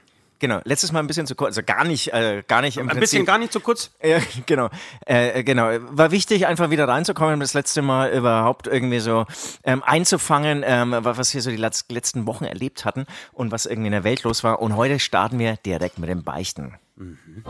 Genau, 0.41 0.61
letztes 0.65 0.93
Mal 0.93 1.01
ein 1.01 1.09
bisschen 1.09 1.27
zu 1.27 1.35
kurz, 1.35 1.49
also 1.49 1.63
gar 1.65 1.83
nicht, 1.85 2.13
äh, 2.13 2.45
gar 2.47 2.61
nicht 2.61 2.77
im 2.77 2.83
Ein 2.85 2.89
Prinzip. 2.91 3.01
bisschen 3.01 3.27
gar 3.27 3.39
nicht 3.39 3.53
zu 3.53 3.59
kurz. 3.59 3.91
Ja, 4.03 4.19
genau. 4.47 4.69
Äh, 5.05 5.43
genau. 5.43 5.69
War 5.91 6.13
wichtig, 6.13 6.47
einfach 6.47 6.71
wieder 6.71 6.87
reinzukommen, 6.87 7.41
das 7.41 7.55
letzte 7.55 7.83
Mal 7.83 8.11
überhaupt 8.13 8.69
irgendwie 8.69 9.01
so 9.01 9.27
ähm, 9.65 9.83
einzufangen, 9.85 10.63
ähm, 10.65 10.95
was 10.97 11.35
wir 11.35 11.43
so 11.43 11.51
die 11.51 11.59
letz- 11.59 11.87
letzten 11.93 12.27
Wochen 12.27 12.45
erlebt 12.45 12.85
hatten 12.85 13.07
und 13.33 13.51
was 13.51 13.67
irgendwie 13.67 13.89
in 13.89 13.93
der 13.93 14.05
Welt 14.05 14.23
los 14.23 14.45
war. 14.45 14.61
Und 14.63 14.77
heute 14.77 15.01
starten 15.01 15.39
wir 15.41 15.57
direkt 15.57 15.99
mit 15.99 16.09
dem 16.09 16.23
Beichten. 16.23 16.75
Die 16.97 17.43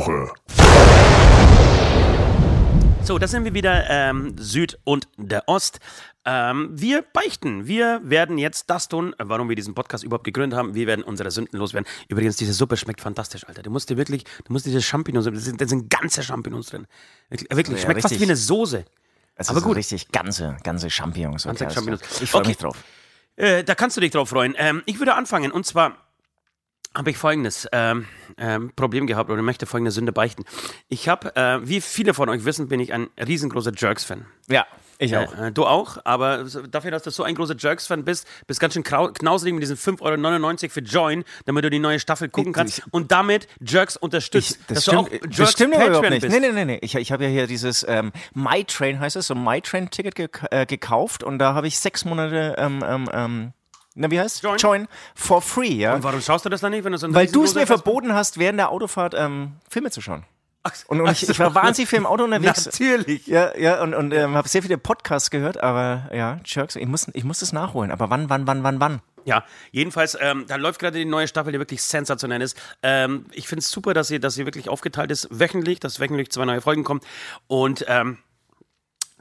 Woche. 0.00 0.32
So, 3.02 3.18
da 3.18 3.26
sind 3.28 3.44
wir 3.44 3.52
wieder, 3.52 3.84
ähm, 3.90 4.34
Süd 4.38 4.78
und 4.84 5.08
der 5.18 5.46
Ost. 5.46 5.78
Ähm, 6.24 6.70
wir 6.72 7.02
beichten. 7.02 7.66
Wir 7.66 8.00
werden 8.04 8.38
jetzt 8.38 8.70
das 8.70 8.88
tun, 8.88 9.12
äh, 9.14 9.24
warum 9.24 9.48
wir 9.50 9.56
diesen 9.56 9.74
Podcast 9.74 10.02
überhaupt 10.04 10.24
gegründet 10.24 10.58
haben. 10.58 10.74
Wir 10.74 10.86
werden 10.86 11.02
unsere 11.04 11.30
Sünden 11.30 11.58
loswerden. 11.58 11.86
Übrigens, 12.08 12.36
diese 12.36 12.52
Suppe 12.54 12.76
schmeckt 12.78 13.00
fantastisch, 13.02 13.46
Alter. 13.46 13.62
Du 13.62 13.70
musst 13.70 13.90
dir 13.90 13.98
wirklich, 13.98 14.24
du 14.44 14.52
musst 14.54 14.64
diese 14.64 14.80
Champignons, 14.80 15.26
da 15.26 15.34
sind, 15.34 15.68
sind 15.68 15.90
ganze 15.90 16.22
Champignons 16.22 16.68
drin. 16.68 16.86
Wirklich, 17.28 17.50
wirklich 17.54 17.78
Ja, 17.78 17.84
schmeckt 17.84 18.00
fast 18.02 18.12
richtig. 18.12 18.26
wie 18.26 18.30
eine 18.30 18.36
Soße. 18.36 18.84
Es 19.34 19.50
Aber 19.50 19.60
gut. 19.60 19.76
richtig 19.76 20.10
ganze, 20.12 20.56
ganze 20.62 20.88
Champignons. 20.88 21.44
Ganze 21.44 21.64
alles 21.64 21.74
Champignons. 21.74 22.02
Ich 22.22 22.30
freue 22.30 22.40
Okay. 22.42 22.48
mich 22.50 22.58
drauf. 22.58 22.76
Äh, 23.36 23.64
da 23.64 23.74
kannst 23.74 23.96
du 23.98 24.00
dich 24.00 24.12
drauf 24.12 24.30
freuen. 24.30 24.54
Ähm, 24.56 24.82
ich 24.86 24.98
würde 24.98 25.14
anfangen 25.14 25.50
und 25.52 25.66
zwar 25.66 25.96
habe 26.94 27.10
ich 27.10 27.18
folgendes 27.18 27.68
ähm, 27.72 28.06
ähm, 28.40 28.72
Problem 28.74 29.06
gehabt 29.06 29.30
oder 29.30 29.42
möchte 29.42 29.66
folgende 29.66 29.90
Sünde 29.92 30.12
beichten. 30.12 30.44
Ich 30.88 31.08
habe, 31.08 31.36
äh, 31.36 31.58
wie 31.62 31.80
viele 31.80 32.14
von 32.14 32.28
euch 32.28 32.44
wissen, 32.44 32.68
bin 32.68 32.80
ich 32.80 32.92
ein 32.92 33.08
riesengroßer 33.24 33.72
Jerks-Fan. 33.76 34.24
Ja, 34.48 34.66
ich 34.98 35.16
auch. 35.16 35.34
Äh, 35.38 35.52
du 35.52 35.64
auch, 35.66 35.98
aber 36.04 36.44
dafür, 36.70 36.90
dass 36.90 37.02
du 37.04 37.10
so 37.10 37.22
ein 37.22 37.34
großer 37.34 37.54
Jerks-Fan 37.56 38.04
bist, 38.04 38.26
bist 38.46 38.60
ganz 38.60 38.74
schön 38.74 38.82
knausrig 38.82 39.52
mit 39.54 39.62
diesen 39.62 39.76
5,99 39.76 40.62
Euro 40.64 40.70
für 40.70 40.80
Join, 40.80 41.24
damit 41.46 41.64
du 41.64 41.70
die 41.70 41.78
neue 41.78 41.98
Staffel 42.00 42.28
gucken 42.28 42.50
Ich- 42.50 42.56
kannst 42.56 42.78
ich- 42.78 42.84
und 42.92 43.10
damit 43.12 43.46
Jerks 43.60 43.96
unterstützt. 43.96 44.58
das, 44.68 44.74
dass 44.76 44.82
stimmt, 44.84 45.12
du 45.12 45.16
auch 45.16 45.30
das 45.38 45.52
stimmt 45.52 45.74
überhaupt 45.74 46.10
nicht. 46.10 46.22
bist. 46.22 46.32
Nee, 46.34 46.40
nee, 46.40 46.52
nee, 46.52 46.64
nee. 46.64 46.78
Ich, 46.82 46.94
ich 46.96 47.12
habe 47.12 47.24
ja 47.24 47.30
hier 47.30 47.46
dieses 47.46 47.84
ähm, 47.88 48.12
MyTrain, 48.34 49.00
heißt 49.00 49.16
es, 49.16 49.26
so 49.28 49.34
ein 49.34 49.42
MyTrain-Ticket 49.44 50.14
ge 50.14 50.28
äh, 50.50 50.66
gekauft 50.66 51.22
und 51.24 51.38
da 51.38 51.54
habe 51.54 51.66
ich 51.66 51.78
sechs 51.78 52.04
Monate, 52.04 52.54
ähm, 52.58 52.84
ähm, 52.86 53.08
ähm, 53.12 53.52
na, 54.00 54.10
wie 54.10 54.18
heißt 54.18 54.42
Join. 54.58 54.88
for 55.14 55.42
free, 55.42 55.74
ja. 55.74 55.94
Und 55.94 56.02
warum 56.02 56.20
schaust 56.20 56.44
du 56.44 56.48
das 56.48 56.62
dann 56.62 56.72
nicht, 56.72 56.84
wenn 56.84 56.92
du 56.92 56.98
so 56.98 57.12
Weil 57.12 57.26
du 57.26 57.44
es 57.44 57.54
mir 57.54 57.66
verboten 57.66 58.14
hast, 58.14 58.38
während 58.38 58.58
der 58.58 58.70
Autofahrt 58.70 59.14
ähm, 59.14 59.56
Filme 59.68 59.90
zu 59.90 60.00
schauen. 60.00 60.24
Ach, 60.62 60.72
Und, 60.88 61.00
und 61.00 61.10
ich, 61.10 61.28
ich 61.28 61.38
war 61.38 61.54
wahnsinnig 61.54 61.88
viel 61.88 61.98
im 61.98 62.06
Auto 62.06 62.24
unterwegs. 62.24 62.66
Natürlich. 62.66 63.26
Ja, 63.26 63.56
ja, 63.56 63.82
und, 63.82 63.94
und 63.94 64.12
ähm, 64.12 64.34
habe 64.34 64.48
sehr 64.48 64.62
viele 64.62 64.76
Podcasts 64.78 65.30
gehört, 65.30 65.62
aber 65.62 66.08
ja, 66.12 66.38
Jerks, 66.44 66.76
ich 66.76 66.86
muss, 66.86 67.06
ich 67.12 67.24
muss 67.24 67.40
das 67.40 67.52
nachholen. 67.52 67.90
Aber 67.90 68.10
wann, 68.10 68.28
wann, 68.28 68.46
wann, 68.46 68.62
wann, 68.62 68.80
wann? 68.80 69.00
Ja, 69.24 69.44
jedenfalls, 69.70 70.16
ähm, 70.20 70.46
da 70.48 70.56
läuft 70.56 70.80
gerade 70.80 70.98
die 70.98 71.04
neue 71.04 71.28
Staffel, 71.28 71.52
die 71.52 71.58
wirklich 71.58 71.82
sensationell 71.82 72.40
ist. 72.42 72.56
Ähm, 72.82 73.26
ich 73.32 73.48
finde 73.48 73.60
es 73.60 73.70
super, 73.70 73.94
dass 73.94 74.08
sie, 74.08 74.18
dass 74.18 74.34
sie 74.34 74.44
wirklich 74.46 74.68
aufgeteilt 74.68 75.10
ist, 75.10 75.28
wöchentlich, 75.30 75.80
dass 75.80 76.00
wöchentlich 76.00 76.30
zwei 76.30 76.46
neue 76.46 76.60
Folgen 76.60 76.84
kommen. 76.84 77.00
Und 77.46 77.84
ähm, 77.88 78.18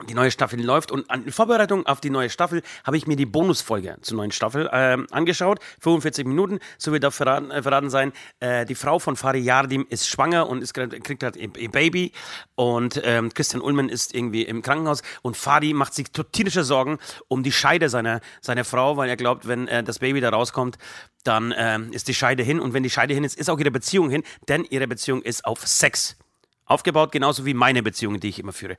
die 0.07 0.13
neue 0.13 0.31
Staffel 0.31 0.63
läuft 0.63 0.91
und 0.91 1.05
in 1.13 1.31
Vorbereitung 1.31 1.85
auf 1.85 2.01
die 2.01 2.09
neue 2.09 2.29
Staffel 2.29 2.61
habe 2.83 2.97
ich 2.97 3.07
mir 3.07 3.15
die 3.15 3.25
Bonusfolge 3.25 3.97
zur 4.01 4.17
neuen 4.17 4.31
Staffel 4.31 4.69
ähm, 4.71 5.07
angeschaut. 5.11 5.59
45 5.81 6.25
Minuten, 6.25 6.59
so 6.77 6.91
wird 6.91 7.05
auch 7.05 7.13
verraten, 7.13 7.51
äh, 7.51 7.61
verraten 7.61 7.89
sein. 7.89 8.13
Äh, 8.39 8.65
die 8.65 8.75
Frau 8.75 8.99
von 8.99 9.15
Fari 9.15 9.39
Yardim 9.39 9.85
ist 9.89 10.07
schwanger 10.07 10.47
und 10.47 10.61
ist, 10.61 10.73
kriegt 10.73 11.19
gerade 11.19 11.39
ihr 11.39 11.71
Baby 11.71 12.11
und 12.55 13.01
ähm, 13.03 13.33
Christian 13.33 13.61
Ullmann 13.61 13.89
ist 13.89 14.13
irgendwie 14.13 14.43
im 14.43 14.61
Krankenhaus 14.61 15.01
und 15.21 15.37
Fadi 15.37 15.73
macht 15.73 15.93
sich 15.93 16.07
tierische 16.31 16.63
Sorgen 16.63 16.99
um 17.27 17.43
die 17.43 17.51
Scheide 17.51 17.89
seiner, 17.89 18.21
seiner 18.41 18.65
Frau, 18.65 18.97
weil 18.97 19.09
er 19.09 19.17
glaubt, 19.17 19.47
wenn 19.47 19.67
äh, 19.67 19.83
das 19.83 19.99
Baby 19.99 20.21
da 20.21 20.29
rauskommt, 20.29 20.77
dann 21.23 21.51
äh, 21.51 21.79
ist 21.91 22.07
die 22.07 22.13
Scheide 22.13 22.43
hin 22.43 22.59
und 22.59 22.73
wenn 22.73 22.83
die 22.83 22.89
Scheide 22.89 23.13
hin 23.13 23.23
ist, 23.23 23.37
ist 23.37 23.49
auch 23.49 23.59
ihre 23.59 23.71
Beziehung 23.71 24.09
hin, 24.09 24.23
denn 24.47 24.63
ihre 24.63 24.87
Beziehung 24.87 25.21
ist 25.21 25.45
auf 25.45 25.67
Sex 25.67 26.17
aufgebaut, 26.65 27.11
genauso 27.11 27.45
wie 27.45 27.53
meine 27.53 27.83
Beziehungen, 27.83 28.19
die 28.19 28.29
ich 28.29 28.39
immer 28.39 28.53
führe. 28.53 28.77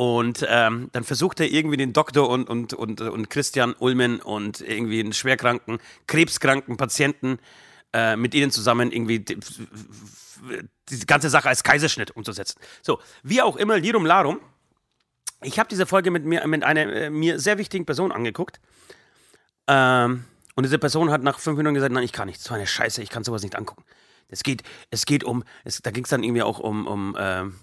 Und 0.00 0.46
ähm, 0.48 0.88
dann 0.92 1.04
versucht 1.04 1.40
er 1.40 1.50
irgendwie 1.50 1.76
den 1.76 1.92
Doktor 1.92 2.30
und, 2.30 2.48
und, 2.48 2.72
und, 2.72 3.02
und 3.02 3.28
Christian 3.28 3.74
Ulmen 3.78 4.18
und 4.18 4.62
irgendwie 4.62 4.98
einen 4.98 5.12
schwerkranken, 5.12 5.78
krebskranken 6.06 6.78
Patienten 6.78 7.38
äh, 7.92 8.16
mit 8.16 8.34
ihnen 8.34 8.50
zusammen 8.50 8.92
irgendwie 8.92 9.18
die, 9.18 9.38
die, 10.88 11.06
ganze 11.06 11.28
Sache 11.28 11.50
als 11.50 11.62
Kaiserschnitt 11.62 12.12
umzusetzen. 12.12 12.58
So, 12.80 12.98
wie 13.22 13.42
auch 13.42 13.56
immer, 13.56 13.78
Lirum 13.78 14.06
Larum. 14.06 14.40
Ich 15.42 15.58
habe 15.58 15.68
diese 15.68 15.84
Folge 15.84 16.10
mit 16.10 16.24
mir 16.24 16.46
mit 16.46 16.64
einer 16.64 16.90
äh, 16.90 17.10
mir 17.10 17.38
sehr 17.38 17.58
wichtigen 17.58 17.84
Person 17.84 18.10
angeguckt. 18.10 18.58
Ähm, 19.66 20.24
und 20.54 20.62
diese 20.64 20.78
Person 20.78 21.10
hat 21.10 21.22
nach 21.22 21.38
fünf 21.38 21.58
Minuten 21.58 21.74
gesagt, 21.74 21.92
nein, 21.92 22.04
ich 22.04 22.12
kann 22.12 22.26
nicht. 22.26 22.40
So 22.40 22.54
eine 22.54 22.66
Scheiße, 22.66 23.02
ich 23.02 23.10
kann 23.10 23.22
sowas 23.22 23.42
nicht 23.42 23.54
angucken. 23.54 23.84
Es 24.28 24.44
geht, 24.44 24.62
es 24.90 25.04
geht 25.04 25.24
um, 25.24 25.44
es, 25.64 25.82
da 25.82 25.90
ging 25.90 26.04
es 26.04 26.10
dann 26.10 26.22
irgendwie 26.22 26.42
auch 26.42 26.58
um, 26.58 26.86
um 26.86 27.14
ähm, 27.20 27.56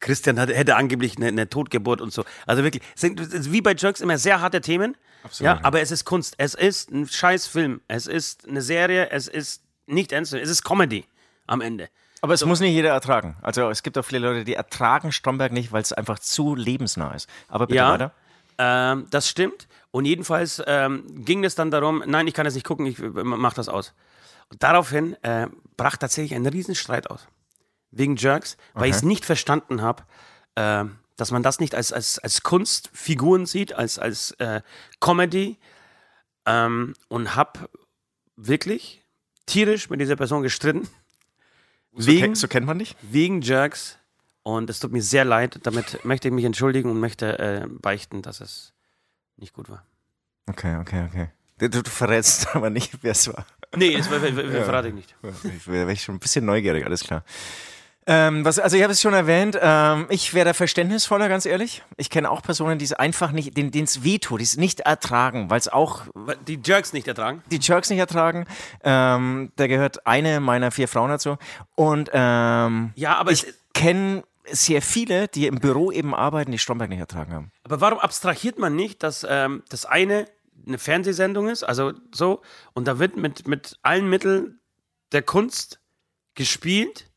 Christian 0.00 0.40
hat, 0.40 0.48
hätte 0.48 0.76
angeblich 0.76 1.16
eine, 1.16 1.28
eine, 1.28 1.48
Totgeburt 1.48 2.00
und 2.00 2.12
so. 2.12 2.24
Also 2.46 2.64
wirklich, 2.64 2.82
sind, 2.94 3.52
wie 3.52 3.60
bei 3.60 3.74
Jerks 3.74 4.00
immer 4.00 4.18
sehr 4.18 4.40
harte 4.40 4.60
Themen. 4.60 4.96
Absolut. 5.22 5.44
Ja, 5.44 5.60
aber 5.62 5.80
es 5.80 5.90
ist 5.90 6.04
Kunst. 6.04 6.34
Es 6.38 6.54
ist 6.54 6.90
ein 6.90 7.06
scheiß 7.06 7.46
Film. 7.46 7.80
Es 7.88 8.06
ist 8.06 8.48
eine 8.48 8.62
Serie. 8.62 9.10
Es 9.10 9.28
ist 9.28 9.62
nicht 9.86 10.12
ernst. 10.12 10.32
Es 10.32 10.48
ist 10.48 10.64
Comedy 10.64 11.04
am 11.46 11.60
Ende. 11.60 11.88
Aber 12.22 12.34
es 12.34 12.40
so. 12.40 12.46
muss 12.46 12.60
nicht 12.60 12.72
jeder 12.72 12.90
ertragen. 12.90 13.36
Also 13.42 13.70
es 13.70 13.82
gibt 13.82 13.96
auch 13.98 14.04
viele 14.04 14.26
Leute, 14.26 14.44
die 14.44 14.54
ertragen 14.54 15.12
Stromberg 15.12 15.52
nicht, 15.52 15.72
weil 15.72 15.82
es 15.82 15.92
einfach 15.92 16.18
zu 16.18 16.54
lebensnah 16.54 17.14
ist. 17.14 17.28
Aber 17.48 17.66
bitte 17.66 17.76
ja, 17.76 17.92
weiter. 17.92 18.12
Ähm, 18.58 19.06
das 19.10 19.28
stimmt. 19.28 19.68
Und 19.90 20.04
jedenfalls 20.04 20.62
ähm, 20.66 21.04
ging 21.24 21.44
es 21.44 21.54
dann 21.54 21.70
darum, 21.70 22.02
nein, 22.06 22.26
ich 22.26 22.34
kann 22.34 22.44
das 22.44 22.54
nicht 22.54 22.66
gucken, 22.66 22.86
ich 22.86 22.98
mach 22.98 23.54
das 23.54 23.68
aus. 23.68 23.94
Und 24.50 24.62
daraufhin 24.62 25.16
äh, 25.22 25.48
brach 25.76 25.96
tatsächlich 25.96 26.34
ein 26.34 26.46
Riesenstreit 26.46 27.10
aus 27.10 27.26
wegen 27.90 28.16
Jerks, 28.16 28.56
weil 28.74 28.82
okay. 28.82 28.90
ich 28.90 28.96
es 28.96 29.02
nicht 29.02 29.24
verstanden 29.24 29.82
habe, 29.82 30.04
äh, 30.54 30.84
dass 31.16 31.30
man 31.30 31.42
das 31.42 31.60
nicht 31.60 31.74
als, 31.74 31.92
als, 31.92 32.18
als 32.18 32.42
Kunstfiguren 32.42 33.46
sieht, 33.46 33.74
als, 33.74 33.98
als 33.98 34.32
äh, 34.32 34.62
Comedy 35.00 35.58
ähm, 36.46 36.94
und 37.08 37.36
habe 37.36 37.68
wirklich 38.36 39.04
tierisch 39.46 39.90
mit 39.90 40.00
dieser 40.00 40.16
Person 40.16 40.42
gestritten. 40.42 40.88
So, 41.92 42.06
wegen, 42.06 42.20
kennt, 42.20 42.38
so 42.38 42.48
kennt 42.48 42.66
man 42.66 42.78
dich? 42.78 42.96
Wegen 43.02 43.42
Jerks. 43.42 43.98
Und 44.42 44.70
es 44.70 44.80
tut 44.80 44.92
mir 44.92 45.02
sehr 45.02 45.24
leid. 45.24 45.60
Damit 45.64 46.04
möchte 46.04 46.28
ich 46.28 46.34
mich 46.34 46.44
entschuldigen 46.44 46.90
und 46.90 46.98
möchte 46.98 47.38
äh, 47.38 47.66
beichten, 47.68 48.22
dass 48.22 48.40
es 48.40 48.72
nicht 49.36 49.52
gut 49.52 49.68
war. 49.68 49.84
Okay, 50.46 50.76
okay, 50.76 51.06
okay. 51.08 51.28
Du, 51.58 51.68
du 51.68 51.90
verrätst 51.90 52.48
aber 52.54 52.70
nicht, 52.70 53.02
wer 53.02 53.12
es 53.12 53.28
war. 53.28 53.44
Nee, 53.76 53.96
das 53.96 54.08
verrate 54.08 54.88
ich 54.88 54.94
nicht. 54.94 55.14
Ich 55.44 55.68
wäre 55.68 55.94
schon 55.96 56.16
ein 56.16 56.18
bisschen 56.18 56.44
neugierig, 56.44 56.84
alles 56.84 57.04
klar. 57.04 57.24
Ähm, 58.06 58.44
was, 58.44 58.58
also 58.58 58.76
ich 58.76 58.82
habe 58.82 58.92
es 58.92 59.00
schon 59.00 59.12
erwähnt, 59.12 59.58
ähm, 59.60 60.06
ich 60.08 60.32
wäre 60.34 60.46
da 60.46 60.52
verständnisvoller, 60.52 61.28
ganz 61.28 61.46
ehrlich. 61.46 61.82
Ich 61.96 62.10
kenne 62.10 62.30
auch 62.30 62.42
Personen, 62.42 62.78
die 62.78 62.84
es 62.84 62.92
einfach 62.92 63.30
nicht, 63.30 63.56
denen 63.56 63.72
es 63.72 64.02
wehtut, 64.02 64.40
die 64.40 64.44
es 64.44 64.56
nicht 64.56 64.80
ertragen, 64.80 65.50
weil 65.50 65.58
es 65.58 65.68
auch... 65.68 66.02
Die 66.46 66.60
Jerks 66.64 66.92
nicht 66.92 67.06
ertragen? 67.06 67.42
Die 67.50 67.58
Jerks 67.60 67.90
nicht 67.90 67.98
ertragen. 67.98 68.46
Ähm, 68.82 69.52
da 69.56 69.66
gehört 69.66 70.06
eine 70.06 70.40
meiner 70.40 70.70
vier 70.70 70.88
Frauen 70.88 71.10
dazu. 71.10 71.36
Und 71.74 72.10
ähm, 72.12 72.92
ja, 72.94 73.16
aber 73.16 73.32
ich 73.32 73.46
kenne 73.74 74.24
sehr 74.50 74.82
viele, 74.82 75.28
die 75.28 75.46
im 75.46 75.60
Büro 75.60 75.92
eben 75.92 76.14
arbeiten, 76.14 76.50
die 76.50 76.58
Stromberg 76.58 76.88
nicht 76.88 77.00
ertragen 77.00 77.32
haben. 77.32 77.52
Aber 77.64 77.80
warum 77.80 77.98
abstrahiert 77.98 78.58
man 78.58 78.74
nicht, 78.74 79.02
dass 79.02 79.26
ähm, 79.28 79.62
das 79.68 79.84
eine 79.84 80.26
eine 80.66 80.78
Fernsehsendung 80.78 81.48
ist, 81.48 81.62
also 81.62 81.92
so, 82.14 82.42
und 82.74 82.86
da 82.86 82.98
wird 82.98 83.16
mit, 83.16 83.48
mit 83.48 83.78
allen 83.82 84.08
Mitteln 84.08 84.60
der 85.12 85.22
Kunst 85.22 85.80
gespielt 86.34 87.09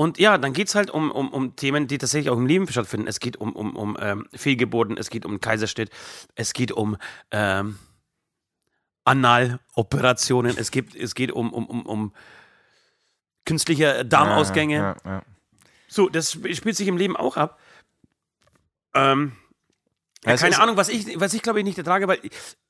und 0.00 0.18
ja, 0.18 0.38
dann 0.38 0.54
geht 0.54 0.68
es 0.68 0.74
halt 0.74 0.88
um, 0.88 1.10
um, 1.10 1.28
um 1.28 1.56
Themen, 1.56 1.86
die 1.86 1.98
tatsächlich 1.98 2.30
auch 2.30 2.38
im 2.38 2.46
Leben 2.46 2.66
stattfinden. 2.66 3.06
Es 3.06 3.20
geht 3.20 3.36
um, 3.36 3.54
um, 3.54 3.76
um 3.76 3.98
ähm, 4.00 4.26
Fehlgeburten, 4.34 4.96
es 4.96 5.10
geht 5.10 5.26
um 5.26 5.40
Kaiserstedt, 5.40 5.90
es 6.34 6.54
geht 6.54 6.72
um 6.72 6.96
ähm, 7.30 7.78
Analoperationen, 9.04 10.56
es, 10.56 10.70
gibt, 10.70 10.94
es 10.94 11.14
geht 11.14 11.30
um, 11.32 11.52
um, 11.52 11.66
um, 11.66 11.84
um 11.84 12.14
künstliche 13.44 14.06
Darmausgänge. 14.06 14.76
Ja, 14.76 14.96
ja, 15.04 15.10
ja. 15.10 15.22
So, 15.86 16.08
das 16.08 16.32
spielt 16.32 16.76
sich 16.76 16.88
im 16.88 16.96
Leben 16.96 17.14
auch 17.14 17.36
ab. 17.36 17.60
Ähm, 18.94 19.32
ja, 20.24 20.34
keine 20.34 20.58
Ahnung, 20.60 20.78
was 20.78 20.88
ich, 20.88 21.20
was 21.20 21.34
ich 21.34 21.42
glaube 21.42 21.58
ich 21.58 21.64
nicht 21.66 21.76
ertrage, 21.76 22.08
weil 22.08 22.20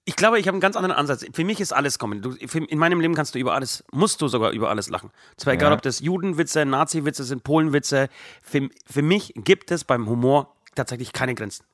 ich, 0.05 0.17
glaube, 0.17 0.39
ich 0.39 0.47
habe 0.47 0.55
einen 0.55 0.61
ganz 0.61 0.77
anderen 0.77 0.97
Ansatz. 0.97 1.25
Für 1.33 1.45
mich 1.45 1.61
ist 1.61 1.73
alles 1.73 1.99
kommen. 1.99 2.23
Du, 2.23 2.33
in 2.33 2.79
meinem 2.79 3.01
Leben 3.01 3.15
kannst 3.15 3.35
du 3.35 3.39
über 3.39 3.55
alles, 3.55 3.85
musst 3.93 4.21
du 4.23 4.29
sogar 4.29 4.51
über 4.53 4.71
alles 4.71 4.89
lachen. 4.89 5.11
Zwar 5.37 5.55
egal, 5.55 5.73
ob 5.73 5.83
das 5.83 6.01
Judenwitze, 6.01 6.65
Nazi-Witze 6.65 7.25
sind, 7.25 7.45
Polenwitze. 7.45 8.09
Für, 8.43 8.69
für 8.87 9.03
mich 9.03 9.33
gibt 9.37 9.71
es 9.71 9.85
beim 9.85 10.09
Humor 10.09 10.55
tatsächlich 10.75 11.13
keine 11.13 11.35
Grenzen. 11.35 11.65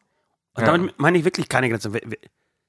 Und 0.55 0.67
ja. 0.67 0.73
damit 0.73 0.99
meine 0.99 1.19
ich 1.19 1.25
wirklich 1.25 1.49
keine 1.49 1.69
Grenzen. 1.69 1.95
Wir, 1.95 2.03
wir, 2.05 2.19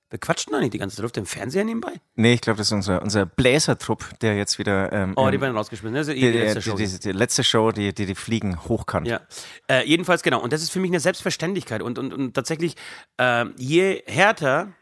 wir 0.09 0.19
quatschen 0.19 0.53
da 0.53 0.59
nicht 0.59 0.73
die 0.73 0.77
ganze 0.77 0.95
Zeit. 0.95 1.03
Läuft 1.03 1.17
im 1.17 1.25
Fernseher 1.25 1.65
nebenbei? 1.65 1.93
Nee, 2.15 2.33
ich 2.33 2.41
glaube, 2.41 2.57
das 2.57 2.67
ist 2.67 2.73
unser, 2.73 3.01
unser 3.01 3.25
Bläsertrupp, 3.25 4.19
der 4.21 4.37
jetzt 4.37 4.57
wieder. 4.59 4.91
Ähm, 4.93 5.13
oh, 5.17 5.29
die 5.29 5.41
werden 5.41 5.57
rausgeschmissen. 5.57 5.95
Das 5.95 6.07
ist 6.07 6.15
die, 6.15 6.21
die, 6.21 6.37
letzte 6.37 6.61
Show. 6.61 6.75
Die, 6.77 6.87
die, 6.87 6.99
die, 6.99 7.11
letzte 7.11 7.43
Show, 7.43 7.71
die 7.71 7.93
die, 7.93 8.05
die 8.05 8.15
Fliegen 8.15 8.63
hochkant. 8.63 9.07
Ja. 9.07 9.21
Äh, 9.69 9.85
jedenfalls, 9.85 10.23
genau. 10.23 10.41
Und 10.41 10.53
das 10.53 10.61
ist 10.61 10.69
für 10.69 10.79
mich 10.79 10.91
eine 10.91 11.01
Selbstverständlichkeit. 11.01 11.81
Und, 11.81 11.99
und, 11.99 12.13
und 12.13 12.33
tatsächlich, 12.33 12.75
äh, 13.17 13.45
je 13.57 14.03
härter, 14.05 14.73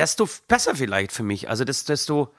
desto 0.00 0.28
besser 0.48 0.74
vielleicht 0.74 1.12
für 1.12 1.22
mich. 1.22 1.48
Also, 1.48 1.64
desto 1.64 2.32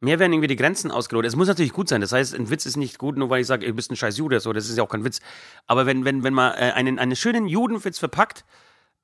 mehr 0.00 0.18
werden 0.18 0.32
irgendwie 0.32 0.48
die 0.48 0.56
Grenzen 0.56 0.90
ausgelotet. 0.90 1.30
Es 1.30 1.36
muss 1.36 1.48
natürlich 1.48 1.72
gut 1.72 1.88
sein. 1.88 2.00
Das 2.00 2.12
heißt, 2.12 2.34
ein 2.34 2.50
Witz 2.50 2.66
ist 2.66 2.76
nicht 2.76 2.98
gut, 2.98 3.16
nur 3.16 3.30
weil 3.30 3.40
ich 3.40 3.46
sage, 3.46 3.66
du 3.66 3.72
bist 3.72 3.90
ein 3.90 3.96
scheiß 3.96 4.16
Jude. 4.18 4.40
So, 4.40 4.52
das 4.52 4.68
ist 4.68 4.76
ja 4.76 4.82
auch 4.82 4.88
kein 4.88 5.04
Witz. 5.04 5.20
Aber 5.66 5.86
wenn, 5.86 6.04
wenn, 6.04 6.22
wenn 6.22 6.34
man 6.34 6.52
äh, 6.52 6.72
einen, 6.74 6.98
einen 6.98 7.16
schönen 7.16 7.46
Judenwitz 7.46 7.98
verpackt, 7.98 8.44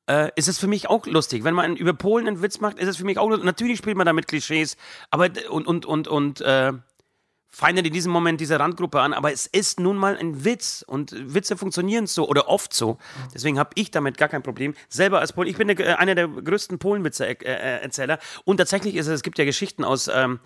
äh, 0.09 0.31
ist 0.37 0.49
es 0.49 0.59
für 0.59 0.69
mich 0.69 0.89
auch 0.89 1.07
lustig. 1.07 1.45
Wenn 1.45 1.55
man 1.55 1.77
über 1.77 1.93
Polen 1.93 2.29
einen 2.29 2.43
Witz 2.43 2.61
macht, 2.61 2.79
ist 2.79 2.89
es 2.89 2.97
für 2.97 3.05
mich 3.05 3.19
auch 3.19 3.29
lustig. 3.29 3.45
Natürlich 3.45 3.79
spielt 3.79 3.97
man 3.97 4.07
damit 4.07 4.29
Klischees, 4.29 4.77
aber 5.11 5.31
und 5.51 5.67
und 5.67 5.87
und 5.87 6.09
und 6.09 6.41
äh, 6.43 6.73
feindet 7.57 7.87
in 7.87 7.93
diesem 7.95 8.13
Moment 8.13 8.39
diese 8.39 8.61
Randgruppe 8.61 9.01
an, 9.01 9.15
aber 9.15 9.33
es 9.33 9.47
ist 9.47 9.81
nun 9.81 9.97
mal 9.97 10.15
ein 10.19 10.45
Witz 10.45 10.85
und 10.87 11.15
Witze 11.33 11.57
funktionieren 11.57 12.07
so 12.07 12.29
oder 12.29 12.49
oft 12.49 12.75
so. 12.75 12.99
Deswegen 13.33 13.59
habe 13.59 13.71
ich 13.77 13.91
damit 13.91 14.19
gar 14.19 14.29
kein 14.29 14.43
Problem. 14.43 14.75
Selber 14.91 15.21
als 15.21 15.33
Polen, 15.33 15.49
ich 15.49 15.57
bin 15.57 15.69
der, 15.69 15.81
äh, 15.81 15.95
einer 15.95 16.15
der 16.15 16.29
größten 16.29 16.79
Polenwitze-Erzähler 16.79 18.15
äh, 18.15 18.19
äh, 18.19 18.41
und 18.45 18.59
tatsächlich 18.59 18.95
ist 18.95 19.07
es, 19.07 19.15
es 19.15 19.23
gibt 19.23 19.39
ja 19.39 19.47
Geschichten 19.47 19.85
aus, 19.85 20.07
ähm, 20.09 20.39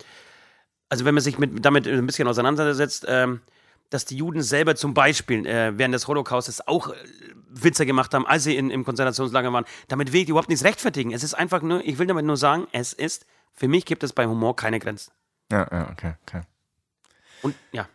also 0.87 1.03
wenn 1.03 1.13
man 1.13 1.21
sich 1.21 1.37
mit, 1.37 1.65
damit 1.65 1.85
ein 1.85 2.05
bisschen 2.05 2.29
auseinandersetzt, 2.29 3.05
ähm, 3.09 3.41
dass 3.89 4.05
die 4.05 4.15
Juden 4.15 4.41
selber 4.41 4.77
zum 4.77 4.93
Beispiel 4.93 5.45
äh, 5.45 5.77
während 5.77 5.93
des 5.93 6.07
Holocaustes 6.07 6.65
auch 6.65 6.87
äh, 6.87 6.93
Witze 7.49 7.85
gemacht 7.85 8.13
haben, 8.13 8.25
als 8.25 8.45
sie 8.45 8.55
in, 8.55 8.69
im 8.69 8.85
Konzentrationslager 8.85 9.51
waren. 9.51 9.65
Damit 9.89 10.13
will 10.13 10.21
ich 10.21 10.29
überhaupt 10.29 10.47
nichts 10.47 10.63
rechtfertigen. 10.63 11.11
Es 11.11 11.23
ist 11.23 11.33
einfach 11.33 11.61
nur, 11.61 11.85
ich 11.85 11.99
will 11.99 12.07
damit 12.07 12.23
nur 12.23 12.37
sagen, 12.37 12.67
es 12.71 12.93
ist, 12.93 13.25
für 13.51 13.67
mich 13.67 13.83
gibt 13.83 14.03
es 14.03 14.13
bei 14.13 14.27
Humor 14.27 14.55
keine 14.55 14.79
Grenzen. 14.79 15.11
Ja, 15.51 15.67
ja, 15.69 15.89
okay, 15.91 16.13
okay. 16.25 16.43
Und 17.41 17.55
ja. 17.71 17.87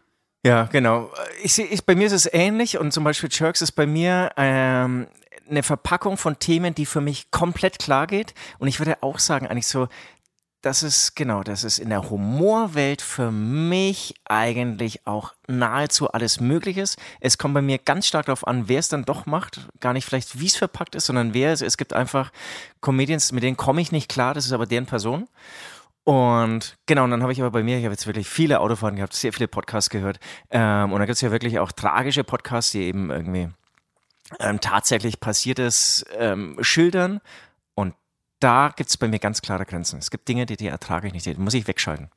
Ja, 0.44 0.64
genau. 0.64 1.10
Ich 1.42 1.54
sehe, 1.54 1.66
ich, 1.66 1.84
bei 1.84 1.96
mir 1.96 2.06
ist 2.06 2.12
es 2.12 2.32
ähnlich 2.32 2.78
und 2.78 2.92
zum 2.92 3.02
Beispiel 3.02 3.28
Jerks 3.32 3.62
ist 3.62 3.72
bei 3.72 3.86
mir 3.86 4.30
ähm, 4.36 5.08
eine 5.50 5.62
Verpackung 5.62 6.16
von 6.16 6.38
Themen, 6.38 6.74
die 6.74 6.86
für 6.86 7.00
mich 7.00 7.30
komplett 7.30 7.80
klar 7.80 8.06
geht. 8.06 8.32
Und 8.58 8.68
ich 8.68 8.78
würde 8.78 9.02
auch 9.02 9.18
sagen, 9.18 9.48
eigentlich 9.48 9.66
so, 9.66 9.88
das 10.62 10.82
ist 10.82 11.14
genau, 11.14 11.42
das 11.42 11.62
ist 11.62 11.78
in 11.78 11.90
der 11.90 12.10
Humorwelt 12.10 13.00
für 13.00 13.30
mich 13.30 14.14
eigentlich 14.24 15.06
auch 15.06 15.32
nahezu 15.46 16.10
alles 16.10 16.40
möglich 16.40 16.76
ist. 16.76 16.98
Es 17.20 17.38
kommt 17.38 17.54
bei 17.54 17.62
mir 17.62 17.78
ganz 17.78 18.06
stark 18.06 18.26
darauf 18.26 18.46
an, 18.46 18.68
wer 18.68 18.80
es 18.80 18.88
dann 18.88 19.04
doch 19.04 19.26
macht. 19.26 19.68
Gar 19.78 19.92
nicht 19.92 20.06
vielleicht, 20.06 20.40
wie 20.40 20.46
es 20.46 20.56
verpackt 20.56 20.96
ist, 20.96 21.06
sondern 21.06 21.34
wer 21.34 21.52
es. 21.52 21.60
Es 21.60 21.76
gibt 21.76 21.92
einfach 21.92 22.32
Comedians, 22.80 23.30
mit 23.30 23.44
denen 23.44 23.56
komme 23.56 23.80
ich 23.80 23.92
nicht 23.92 24.08
klar, 24.08 24.34
das 24.34 24.46
ist 24.46 24.52
aber 24.52 24.66
deren 24.66 24.86
Person. 24.86 25.28
Und 26.06 26.78
genau, 26.86 27.04
und 27.04 27.10
dann 27.10 27.22
habe 27.22 27.32
ich 27.32 27.40
aber 27.40 27.50
bei 27.50 27.62
mir, 27.62 27.78
ich 27.78 27.84
habe 27.84 27.92
jetzt 27.92 28.06
wirklich 28.06 28.28
viele 28.28 28.60
Autofahrten 28.60 28.96
gehabt, 28.96 29.12
sehr 29.12 29.32
viele 29.32 29.48
Podcasts 29.48 29.90
gehört. 29.90 30.20
Ähm, 30.50 30.92
und 30.92 31.00
da 31.00 31.04
gibt 31.04 31.16
es 31.16 31.20
ja 31.20 31.32
wirklich 31.32 31.58
auch 31.58 31.72
tragische 31.72 32.24
Podcasts, 32.24 32.70
die 32.70 32.82
eben 32.82 33.10
irgendwie 33.10 33.48
ähm, 34.38 34.60
tatsächlich 34.60 35.20
Passiertes 35.20 36.04
ähm, 36.16 36.56
schildern 36.60 37.20
da 38.40 38.72
gibt 38.74 38.90
es 38.90 38.96
bei 38.96 39.08
mir 39.08 39.18
ganz 39.18 39.42
klare 39.42 39.64
Grenzen. 39.64 39.98
Es 39.98 40.10
gibt 40.10 40.28
Dinge, 40.28 40.46
die, 40.46 40.56
die 40.56 40.68
ertrage 40.68 41.06
ich 41.06 41.12
nicht, 41.12 41.26
die 41.26 41.34
muss 41.34 41.54
ich 41.54 41.66
wegschalten. 41.66 42.10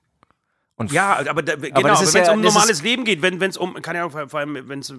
Und 0.79 0.93
Ja, 0.93 1.19
aber, 1.29 1.43
da, 1.43 1.55
genau, 1.55 1.77
aber 1.77 1.91
ist 2.01 2.13
wenn 2.13 2.21
es 2.21 2.27
ja- 2.29 2.33
um 2.33 2.39
normales 2.41 2.81
Leben 2.81 3.03
geht, 3.03 3.21
wenn 3.21 3.41
es 3.41 3.57
um, 3.57 3.73
keine 3.81 3.99
Ahnung, 3.99 4.11
vor 4.11 4.29
vor 4.29 4.39
allem 4.39 4.67
wenn 4.69 4.79
es 4.79 4.93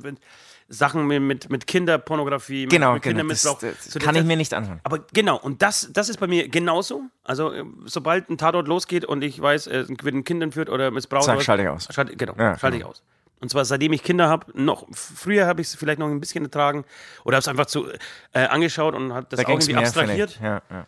Sachen 0.69 1.07
mit, 1.07 1.21
mit, 1.23 1.51
mit 1.51 1.67
Kinderpornografie, 1.67 2.63
mit, 2.63 2.71
genau, 2.71 2.93
mit 2.95 3.03
genau. 3.03 3.27
Das, 3.29 3.43
Kindermissbrauch. 3.43 3.61
das 3.61 3.99
kann 4.05 4.15
ich 4.15 4.25
mir 4.25 4.37
nicht 4.37 4.53
anhören. 4.55 4.79
Aber 4.85 5.01
genau, 5.15 5.37
und 5.39 5.63
das, 5.63 5.89
das 5.93 6.09
ist 6.11 6.21
bei 6.21 6.27
mir 6.27 6.49
genauso. 6.49 7.05
Also, 7.25 7.51
äh, 7.53 7.65
sobald 7.87 8.29
ein 8.29 8.37
Tatort 8.39 8.69
losgeht 8.69 9.05
und 9.07 9.23
ich 9.25 9.41
weiß, 9.41 9.67
es 9.69 9.89
wird 9.89 10.15
ein 10.15 10.23
Kind 10.25 10.43
entführt 10.43 10.69
oder 10.69 10.91
missbraucht. 10.91 11.27
Was- 11.29 11.45
schalte 11.45 11.63
ich 11.63 11.69
aus. 11.69 11.89
Schalte, 11.91 12.15
genau, 12.15 12.35
Ja, 12.39 12.59
schalte 12.59 12.77
genau. 12.79 12.91
ich 12.91 12.97
aus. 12.99 13.03
Und 13.41 13.51
zwar 13.51 13.65
seitdem 13.65 13.95
ich 13.95 14.03
Kinder 14.03 14.29
habe, 14.29 14.47
noch 14.53 14.87
früher 14.93 15.47
habe 15.47 15.63
ich 15.63 15.69
es 15.69 15.75
vielleicht 15.75 15.99
noch 15.99 16.09
ein 16.09 16.21
bisschen 16.21 16.45
ertragen 16.45 16.85
oder 17.25 17.37
habe 17.37 17.41
es 17.41 17.49
einfach 17.49 17.65
zu, 17.67 17.89
äh, 18.35 18.41
angeschaut 18.47 18.95
und 18.95 19.15
habe 19.15 19.27
das 19.31 19.41
Da 19.41 19.47
auch 19.47 19.51
irgendwie 19.51 19.75
abstrahiert. 19.77 20.39
Ja, 20.43 20.61
ja. 20.71 20.85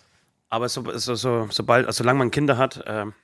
Aber 0.51 0.69
so, 0.69 0.85
so, 0.99 1.15
so, 1.15 1.49
sobald, 1.51 1.87
also 1.87 2.03
solange 2.05 2.19
man 2.19 2.31
Kinder 2.31 2.59
hat, 2.59 2.85
ähm, 2.87 3.15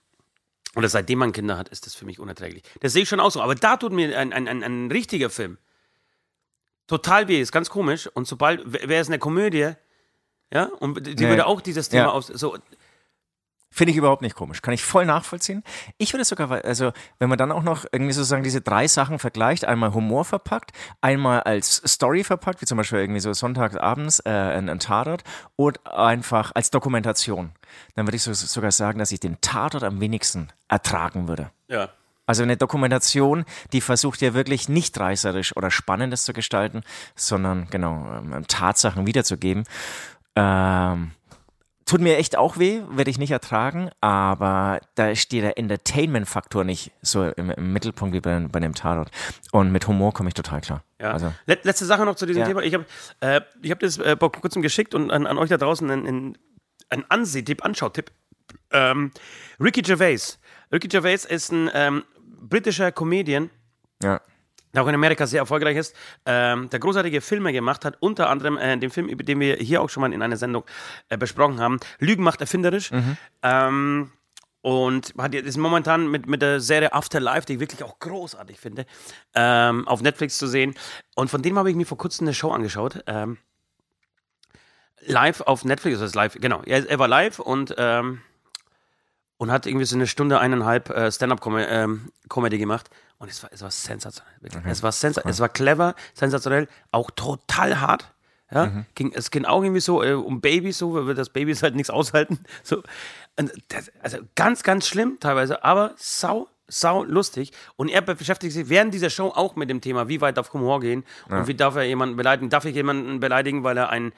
oder 0.76 0.88
seitdem 0.88 1.18
man 1.18 1.32
Kinder 1.32 1.56
hat, 1.58 1.68
ist 1.68 1.86
das 1.86 1.94
für 1.94 2.04
mich 2.04 2.18
unerträglich. 2.20 2.62
Das 2.80 2.92
sehe 2.92 3.02
ich 3.02 3.08
schon 3.08 3.20
auch 3.20 3.30
so. 3.30 3.40
Aber 3.42 3.54
da 3.54 3.76
tut 3.76 3.92
mir 3.92 4.16
ein, 4.18 4.32
ein, 4.32 4.46
ein, 4.48 4.62
ein 4.62 4.90
richtiger 4.90 5.30
Film 5.30 5.58
total 6.86 7.28
weh, 7.28 7.40
ist 7.40 7.52
ganz 7.52 7.68
komisch. 7.70 8.08
Und 8.14 8.26
sobald, 8.26 8.62
wäre 8.72 9.00
es 9.00 9.08
eine 9.08 9.18
Komödie, 9.18 9.72
ja, 10.52 10.64
und 10.80 11.06
die 11.06 11.14
Nee. 11.14 11.28
würde 11.28 11.46
auch 11.46 11.60
dieses 11.60 11.88
Thema 11.88 12.04
Ja. 12.04 12.10
auf, 12.10 12.24
so, 12.26 12.56
Finde 13.70 13.90
ich 13.90 13.96
überhaupt 13.96 14.22
nicht 14.22 14.34
komisch. 14.34 14.62
Kann 14.62 14.74
ich 14.74 14.82
voll 14.82 15.04
nachvollziehen. 15.04 15.62
Ich 15.98 16.12
würde 16.12 16.24
sogar, 16.24 16.50
also 16.64 16.92
wenn 17.18 17.28
man 17.28 17.38
dann 17.38 17.52
auch 17.52 17.62
noch 17.62 17.84
irgendwie 17.92 18.12
sozusagen 18.12 18.42
diese 18.42 18.60
drei 18.60 18.88
Sachen 18.88 19.18
vergleicht, 19.18 19.64
einmal 19.66 19.92
Humor 19.92 20.24
verpackt, 20.24 20.72
einmal 21.00 21.40
als 21.40 21.82
Story 21.86 22.24
verpackt, 22.24 22.62
wie 22.62 22.66
zum 22.66 22.78
Beispiel 22.78 23.00
irgendwie 23.00 23.20
so 23.20 23.32
Sonntagabends 23.32 24.20
äh, 24.20 24.30
ein, 24.30 24.68
ein 24.68 24.78
Tatort 24.78 25.22
und 25.56 25.86
einfach 25.86 26.52
als 26.54 26.70
Dokumentation, 26.70 27.52
dann 27.94 28.06
würde 28.06 28.16
ich 28.16 28.22
so, 28.22 28.32
sogar 28.32 28.72
sagen, 28.72 28.98
dass 28.98 29.12
ich 29.12 29.20
den 29.20 29.40
Tatort 29.40 29.84
am 29.84 30.00
wenigsten 30.00 30.48
ertragen 30.68 31.28
würde. 31.28 31.50
ja. 31.68 31.90
Also 32.28 32.42
eine 32.42 32.58
Dokumentation, 32.58 33.46
die 33.72 33.80
versucht 33.80 34.20
ja 34.20 34.34
wirklich 34.34 34.68
nicht 34.68 35.00
reißerisch 35.00 35.56
oder 35.56 35.70
spannendes 35.70 36.24
zu 36.24 36.34
gestalten, 36.34 36.82
sondern 37.16 37.68
genau 37.70 38.06
ähm, 38.18 38.44
Tatsachen 38.46 39.06
wiederzugeben. 39.06 39.64
Ähm, 40.36 41.12
tut 41.88 42.00
mir 42.00 42.18
echt 42.18 42.36
auch 42.36 42.58
weh, 42.58 42.82
werde 42.90 43.10
ich 43.10 43.18
nicht 43.18 43.30
ertragen, 43.30 43.90
aber 44.00 44.80
da 44.94 45.14
steht 45.16 45.42
der 45.42 45.58
Entertainment-Faktor 45.58 46.62
nicht 46.62 46.92
so 47.02 47.24
im, 47.24 47.50
im 47.50 47.72
Mittelpunkt 47.72 48.14
wie 48.14 48.20
bei, 48.20 48.38
bei 48.40 48.60
dem 48.60 48.74
Tatort. 48.74 49.10
Und 49.52 49.72
mit 49.72 49.88
Humor 49.88 50.12
komme 50.12 50.28
ich 50.28 50.34
total 50.34 50.60
klar. 50.60 50.84
Ja. 51.00 51.12
Also, 51.12 51.32
Let- 51.46 51.64
Letzte 51.64 51.86
Sache 51.86 52.04
noch 52.04 52.14
zu 52.14 52.26
diesem 52.26 52.42
Ja. 52.42 52.46
Thema. 52.48 52.62
Ich 52.62 52.74
habe 52.74 52.84
äh, 53.20 53.40
ich 53.62 53.70
hab 53.70 53.80
das 53.80 53.98
äh, 53.98 54.16
vor 54.18 54.30
kurzem 54.30 54.62
geschickt 54.62 54.94
und 54.94 55.10
an, 55.10 55.26
an 55.26 55.38
euch 55.38 55.48
da 55.48 55.56
draußen 55.56 55.90
einen, 55.90 56.06
einen, 56.06 56.38
einen 56.90 57.04
Ansehtipp, 57.08 57.64
Anschautipp. 57.64 58.10
Ähm, 58.70 59.10
Ricky 59.58 59.82
Gervais. 59.82 60.38
Ricky 60.70 60.88
Gervais 60.88 61.24
ist 61.24 61.50
ein 61.52 61.70
ähm, 61.72 62.04
britischer 62.40 62.92
Comedian, 62.92 63.50
ja. 64.02 64.20
Der 64.74 64.82
auch 64.82 64.88
in 64.88 64.94
Amerika 64.94 65.26
sehr 65.26 65.40
erfolgreich 65.40 65.76
ist, 65.76 65.94
ähm, 66.26 66.68
der 66.70 66.78
großartige 66.80 67.20
Filme 67.20 67.52
gemacht 67.52 67.84
hat, 67.84 67.96
unter 68.00 68.28
anderem 68.30 68.56
äh, 68.58 68.76
den 68.76 68.90
Film, 68.90 69.08
über 69.08 69.24
den 69.24 69.40
wir 69.40 69.56
hier 69.56 69.82
auch 69.82 69.90
schon 69.90 70.00
mal 70.02 70.12
in 70.12 70.22
einer 70.22 70.36
Sendung 70.36 70.64
äh, 71.08 71.16
besprochen 71.16 71.60
haben, 71.60 71.78
Lügen 71.98 72.22
macht 72.22 72.40
erfinderisch. 72.40 72.90
Ähm, 73.42 74.12
und 74.60 75.14
hat, 75.16 75.34
ist 75.34 75.56
momentan 75.56 76.10
mit, 76.10 76.26
mit 76.26 76.42
der 76.42 76.60
Serie 76.60 76.92
Afterlife, 76.92 77.46
die 77.46 77.54
ich 77.54 77.60
wirklich 77.60 77.82
auch 77.84 77.98
großartig 78.00 78.58
finde, 78.58 78.86
ähm, 79.34 79.86
auf 79.86 80.02
Netflix 80.02 80.36
zu 80.36 80.46
sehen. 80.46 80.74
Und 81.14 81.30
von 81.30 81.42
dem 81.42 81.58
habe 81.58 81.70
ich 81.70 81.76
mir 81.76 81.86
vor 81.86 81.96
kurzem 81.96 82.26
eine 82.26 82.34
Show 82.34 82.50
angeschaut. 82.50 83.02
Ähm, 83.06 83.38
live 85.06 85.40
auf 85.42 85.64
Netflix, 85.64 85.94
ist 85.96 86.02
das 86.02 86.14
live, 86.14 86.34
genau. 86.40 86.62
Er, 86.64 86.88
er 86.88 86.98
war 86.98 87.08
live 87.08 87.38
und, 87.38 87.74
ähm, 87.78 88.20
und 89.38 89.50
hat 89.50 89.66
irgendwie 89.66 89.86
so 89.86 89.96
eine 89.96 90.06
Stunde, 90.06 90.38
eineinhalb 90.40 90.90
äh, 90.90 91.10
Stand-up-Comedy 91.10 92.58
gemacht. 92.58 92.90
Und 93.18 93.30
es 93.30 93.42
war, 93.42 93.50
es 93.52 93.62
war 93.62 93.70
sensationell. 93.70 94.34
Wirklich. 94.40 94.64
Es, 94.66 94.82
war 94.82 94.92
sensa 94.92 95.22
es 95.24 95.40
war 95.40 95.48
clever, 95.48 95.94
sensationell, 96.14 96.68
auch 96.92 97.10
total 97.10 97.80
hart. 97.80 98.12
Ja, 98.50 98.84
ging, 98.94 99.12
es 99.14 99.30
ging 99.30 99.44
auch 99.44 99.62
irgendwie 99.62 99.80
so 99.80 100.02
äh, 100.02 100.14
um 100.14 100.40
Babys, 100.40 100.78
so, 100.78 101.06
weil 101.06 101.14
das 101.14 101.28
Babys 101.28 101.62
halt 101.62 101.74
nichts 101.74 101.90
aushalten. 101.90 102.40
So. 102.62 102.82
Das, 103.68 103.92
also 104.02 104.18
ganz, 104.34 104.64
ganz 104.64 104.88
schlimm 104.88 105.18
teilweise, 105.20 105.62
aber 105.62 105.94
sau, 105.96 106.48
sau 106.66 107.04
lustig. 107.04 107.52
Und 107.76 107.88
er 107.88 108.00
beschäftigt 108.00 108.52
sich 108.52 108.68
während 108.68 108.92
dieser 108.94 109.10
Show 109.10 109.28
auch 109.28 109.54
mit 109.54 109.70
dem 109.70 109.80
Thema, 109.80 110.08
wie 110.08 110.20
weit 110.20 110.38
darf 110.38 110.52
Humor 110.52 110.80
gehen 110.80 111.04
und 111.28 111.46
wie 111.46 111.54
darf 111.54 111.76
er 111.76 111.84
jemanden 111.84 112.16
beleidigen. 112.16 112.50
Darf 112.50 112.64
ich 112.64 112.74
jemanden 112.74 113.20
beleidigen, 113.20 113.62
weil 113.62 113.76
er 113.76 113.90
ein 113.90 114.12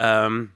ähm, 0.00 0.50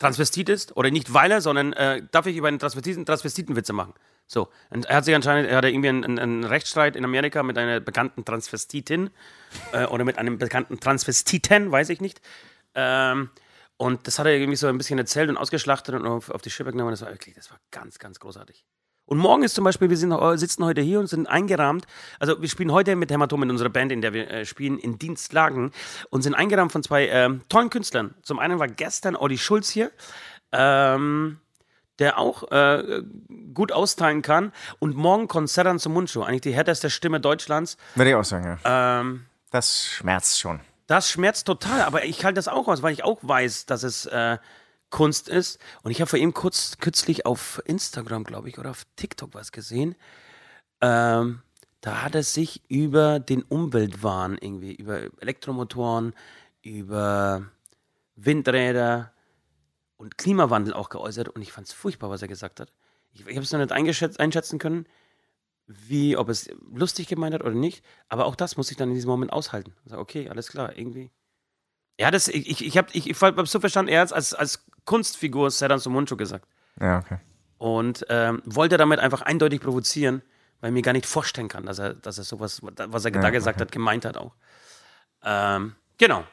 Transvestit 0.00 0.48
ist? 0.48 0.76
Oder 0.76 0.90
nicht 0.90 1.14
weil 1.14 1.30
er, 1.30 1.40
sondern 1.40 1.72
äh, 1.74 2.02
darf 2.10 2.26
ich 2.26 2.36
über 2.36 2.48
einen 2.48 2.58
Transvestiten 2.58 3.06
Transvestitenwitze 3.06 3.72
machen? 3.72 3.94
So. 4.26 4.48
Und 4.70 4.86
er 4.86 4.96
hat 4.96 5.04
sich 5.04 5.14
anscheinend, 5.14 5.48
er 5.48 5.58
hatte 5.58 5.68
irgendwie 5.68 5.90
einen, 5.90 6.04
einen, 6.04 6.18
einen 6.18 6.44
Rechtsstreit 6.44 6.96
in 6.96 7.04
Amerika 7.04 7.42
mit 7.44 7.56
einer 7.58 7.78
bekannten 7.78 8.24
Transvestitin 8.24 9.10
äh, 9.72 9.84
oder 9.86 10.04
mit 10.04 10.18
einem 10.18 10.38
bekannten 10.38 10.80
Transvestiten, 10.80 11.70
weiß 11.70 11.90
ich 11.90 12.00
nicht. 12.00 12.20
Ähm, 12.74 13.30
und 13.76 14.06
das 14.06 14.18
hat 14.18 14.26
er 14.26 14.32
irgendwie 14.32 14.56
so 14.56 14.66
ein 14.66 14.78
bisschen 14.78 14.98
erzählt 14.98 15.30
und 15.30 15.36
ausgeschlachtet 15.36 15.94
und 15.94 16.06
auf, 16.06 16.30
auf 16.30 16.42
die 16.42 16.50
Schippe 16.50 16.72
genommen. 16.72 16.90
Das 16.90 17.02
war 17.02 17.10
wirklich, 17.10 17.34
das 17.34 17.50
war 17.50 17.58
ganz, 17.70 17.98
ganz 17.98 18.18
großartig. 18.20 18.64
Und 19.10 19.18
morgen 19.18 19.42
ist 19.42 19.56
zum 19.56 19.64
Beispiel, 19.64 19.90
wir 19.90 19.96
sind, 19.96 20.12
äh, 20.12 20.38
sitzen 20.38 20.64
heute 20.64 20.80
hier 20.82 21.00
und 21.00 21.08
sind 21.08 21.26
eingerahmt. 21.26 21.84
Also 22.20 22.40
wir 22.40 22.48
spielen 22.48 22.70
heute 22.70 22.94
mit 22.94 23.10
Hämatom 23.10 23.42
in 23.42 23.50
unserer 23.50 23.68
Band, 23.68 23.90
in 23.90 24.02
der 24.02 24.12
wir 24.12 24.30
äh, 24.30 24.46
spielen, 24.46 24.78
in 24.78 25.00
Dienstlagen 25.00 25.72
und 26.10 26.22
sind 26.22 26.34
eingerahmt 26.34 26.70
von 26.70 26.84
zwei 26.84 27.08
ähm, 27.08 27.40
tollen 27.48 27.70
Künstlern. 27.70 28.14
Zum 28.22 28.38
einen 28.38 28.60
war 28.60 28.68
gestern 28.68 29.16
Olli 29.16 29.36
Schulz 29.36 29.68
hier, 29.68 29.90
ähm, 30.52 31.40
der 31.98 32.18
auch 32.18 32.52
äh, 32.52 33.02
gut 33.52 33.72
austeilen 33.72 34.22
kann. 34.22 34.52
Und 34.78 34.94
morgen 34.94 35.26
kommt 35.26 35.50
Serran 35.50 35.80
zum 35.80 35.92
Mundschuh, 35.92 36.22
eigentlich 36.22 36.42
die 36.42 36.54
härteste 36.54 36.88
Stimme 36.88 37.18
Deutschlands. 37.18 37.78
Würde 37.96 38.10
ich 38.10 38.16
auch 38.16 38.24
sagen, 38.24 38.58
ja. 38.64 39.00
Ähm, 39.00 39.26
Das 39.50 39.86
schmerzt 39.86 40.38
schon. 40.38 40.60
das 40.86 41.10
schmerzt 41.10 41.48
total, 41.48 41.82
aber 41.82 42.04
ich 42.04 42.24
halte 42.24 42.36
das 42.36 42.46
auch 42.46 42.68
aus, 42.68 42.82
weil 42.84 42.92
ich 42.92 43.02
auch 43.02 43.18
weiß, 43.22 43.66
dass 43.66 43.82
es 43.82 44.06
äh, 44.06 44.38
Kunst 44.90 45.28
ist. 45.28 45.58
Und 45.82 45.90
ich 45.90 46.00
habe 46.00 46.08
vor 46.08 46.18
ihm 46.18 46.34
kurz 46.34 46.78
kürzlich 46.78 47.26
auf 47.26 47.62
Instagram, 47.64 48.24
glaube 48.24 48.48
ich, 48.48 48.58
oder 48.58 48.70
auf 48.70 48.84
TikTok 48.96 49.34
was 49.34 49.52
gesehen. 49.52 49.94
Ähm, 50.80 51.42
da 51.80 52.02
hat 52.02 52.14
er 52.14 52.22
sich 52.22 52.62
über 52.68 53.20
den 53.20 53.42
Umweltwahn 53.42 54.36
irgendwie, 54.38 54.74
über 54.74 55.00
Elektromotoren, 55.20 56.14
über 56.62 57.46
Windräder 58.16 59.12
und 59.96 60.18
Klimawandel 60.18 60.74
auch 60.74 60.90
geäußert. 60.90 61.28
Und 61.28 61.42
ich 61.42 61.52
fand 61.52 61.68
es 61.68 61.72
furchtbar, 61.72 62.10
was 62.10 62.22
er 62.22 62.28
gesagt 62.28 62.60
hat. 62.60 62.72
Ich, 63.12 63.26
ich 63.26 63.36
habe 63.36 63.44
es 63.44 63.52
noch 63.52 63.60
nicht 63.60 63.72
einschätzen 63.72 64.58
können, 64.58 64.86
wie, 65.66 66.16
ob 66.16 66.28
es 66.28 66.50
lustig 66.74 67.06
gemeint 67.06 67.34
hat 67.34 67.42
oder 67.42 67.54
nicht. 67.54 67.84
Aber 68.08 68.26
auch 68.26 68.36
das 68.36 68.56
muss 68.56 68.70
ich 68.70 68.76
dann 68.76 68.90
in 68.90 68.94
diesem 68.94 69.10
Moment 69.10 69.32
aushalten. 69.32 69.74
Sag, 69.86 69.98
okay, 69.98 70.28
alles 70.28 70.48
klar, 70.48 70.76
irgendwie. 70.76 71.10
Ja, 71.98 72.10
das, 72.10 72.28
ich, 72.28 72.48
ich, 72.48 72.64
ich 72.64 72.78
habe 72.78 72.88
ich, 72.92 73.08
ich 73.08 73.20
hab 73.20 73.46
so 73.46 73.60
verstanden, 73.60 73.90
er 73.90 74.00
hat 74.00 74.12
als, 74.12 74.32
als 74.32 74.64
Kunstfigur 74.84 75.50
Sedan 75.50 75.78
Sumunchu 75.78 76.16
gesagt. 76.16 76.46
Ja, 76.80 76.98
okay. 76.98 77.18
Und 77.58 78.06
ähm, 78.08 78.42
wollte 78.46 78.76
damit 78.76 79.00
einfach 79.00 79.22
eindeutig 79.22 79.60
provozieren, 79.60 80.22
weil 80.60 80.70
ich 80.70 80.74
mir 80.74 80.82
gar 80.82 80.92
nicht 80.92 81.06
vorstellen 81.06 81.48
kann, 81.48 81.66
dass 81.66 81.78
er, 81.78 81.94
dass 81.94 82.18
er 82.18 82.24
sowas, 82.24 82.60
was 82.62 83.04
er 83.04 83.10
da 83.10 83.20
Ja, 83.22 83.30
gesagt 83.30 83.60
hat, 83.60 83.70
gemeint 83.72 84.04
hat 84.04 84.16
auch. 84.16 84.34
Ähm, 85.22 85.74
genau. 85.98 86.24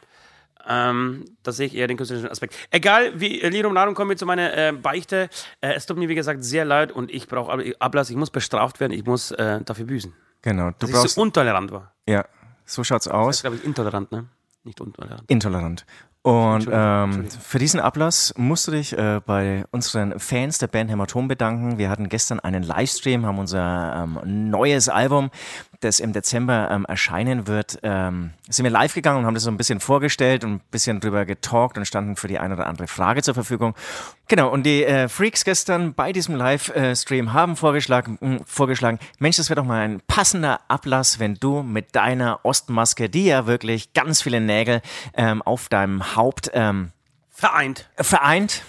Ähm, 0.70 1.24
da 1.44 1.52
sehe 1.54 1.68
ich 1.68 1.76
eher 1.76 1.88
den 1.88 1.96
künstlerischen 1.98 2.30
Aspekt. 2.30 2.56
Egal, 2.72 3.20
wie 3.20 3.40
Lirum 3.40 3.74
Larum 3.74 3.94
kommen 3.96 4.10
wir 4.10 4.18
zu 4.18 4.26
meiner 4.26 4.54
äh, 4.58 4.72
Beichte. 4.74 5.30
Äh, 5.62 5.74
es 5.74 5.86
tut 5.86 5.98
mir, 5.98 6.10
wie 6.10 6.16
gesagt, 6.16 6.44
sehr 6.44 6.66
leid 6.66 6.92
und 6.92 7.10
ich 7.12 7.28
brauche 7.28 7.52
Ab- 7.54 7.62
Ablass. 7.80 8.10
Ich 8.10 8.18
muss 8.18 8.32
bestraft 8.32 8.80
werden. 8.82 8.92
Ich 8.92 9.06
muss 9.06 9.32
äh, 9.32 9.62
dafür 9.64 9.86
büßen. 9.86 10.14
Genau. 10.42 10.72
Du 10.72 10.76
Dass 10.80 10.90
ich 10.90 10.96
brauchst. 10.96 11.16
so 11.16 11.22
untolerant 11.22 11.72
war. 11.72 11.94
ja, 12.08 12.26
so 12.66 12.84
schaut's 12.84 13.06
Das 13.06 13.14
aus. 13.14 13.36
ist, 13.38 13.42
glaube 13.44 13.56
ich, 13.58 13.64
intolerant, 13.64 14.12
ne? 14.12 14.26
Nicht 14.64 14.82
untolerant. 14.82 15.24
Intolerant. 15.28 15.86
Und 16.24 16.68
Entschuldigung, 16.68 17.14
ähm, 17.14 17.30
für 17.30 17.60
diesen 17.60 17.80
Ablass 17.80 18.34
musst 18.36 18.68
du 18.68 18.72
dich 18.72 18.98
äh, 18.98 19.22
bei 19.26 19.64
unseren 19.72 20.20
Fans 20.20 20.58
der 20.58 20.68
Band 20.68 20.92
Hämatom 20.92 21.28
bedanken. 21.28 21.78
Wir 21.78 21.90
hatten 21.90 22.10
gestern 22.10 22.40
einen 22.42 22.64
Livestream, 22.64 23.26
haben 23.26 23.40
unser 23.40 24.04
ähm, 24.04 24.50
neues 24.50 24.90
Album, 24.90 25.32
das 25.80 26.00
im 26.00 26.12
Dezember 26.12 26.70
ähm, 26.72 26.86
erscheinen 26.86 27.48
wird, 27.48 27.80
ähm, 27.84 28.32
sind 28.50 28.64
wir 28.64 28.72
live 28.72 28.94
gegangen 28.94 29.20
und 29.20 29.26
haben 29.26 29.36
das 29.36 29.44
so 29.44 29.52
ein 29.52 29.58
bisschen 29.58 29.80
vorgestellt 29.80 30.44
und 30.44 30.54
ein 30.54 30.62
bisschen 30.72 31.00
drüber 31.00 31.26
getalkt 31.26 31.78
und 31.78 31.86
standen 31.86 32.16
für 32.16 32.28
die 32.28 32.40
eine 32.40 32.56
oder 32.56 32.68
andere 32.68 32.88
Frage 32.88 33.22
zur 33.22 33.34
Verfügung. 33.34 33.76
Genau, 34.28 34.50
und 34.50 34.64
die 34.64 34.84
äh, 34.84 35.08
Freaks 35.08 35.46
gestern 35.46 35.94
bei 35.94 36.12
diesem 36.12 36.36
Livestream 36.36 37.34
haben 37.34 37.56
vorgeschlagen, 37.56 38.18
mh, 38.20 38.40
vorgeschlagen, 38.46 39.00
Mensch, 39.20 39.38
das 39.38 39.50
wäre 39.50 39.62
doch 39.62 39.68
mal 39.68 39.82
ein 39.82 40.02
passender 40.08 40.62
Ablass, 40.68 41.20
wenn 41.20 41.36
du 41.36 41.62
mit 41.62 41.96
deiner 41.96 42.40
Ostmaske, 42.44 43.10
die 43.10 43.26
ja 43.26 43.46
wirklich 43.46 43.94
ganz 43.94 44.22
viele 44.22 44.42
Nägel 44.42 44.82
ähm, 45.14 45.42
auf 45.44 45.70
deinem 45.70 46.07
Haupt 46.16 46.52
ähm, 46.54 46.92
Vereint. 47.30 47.90
vereint. 47.98 48.64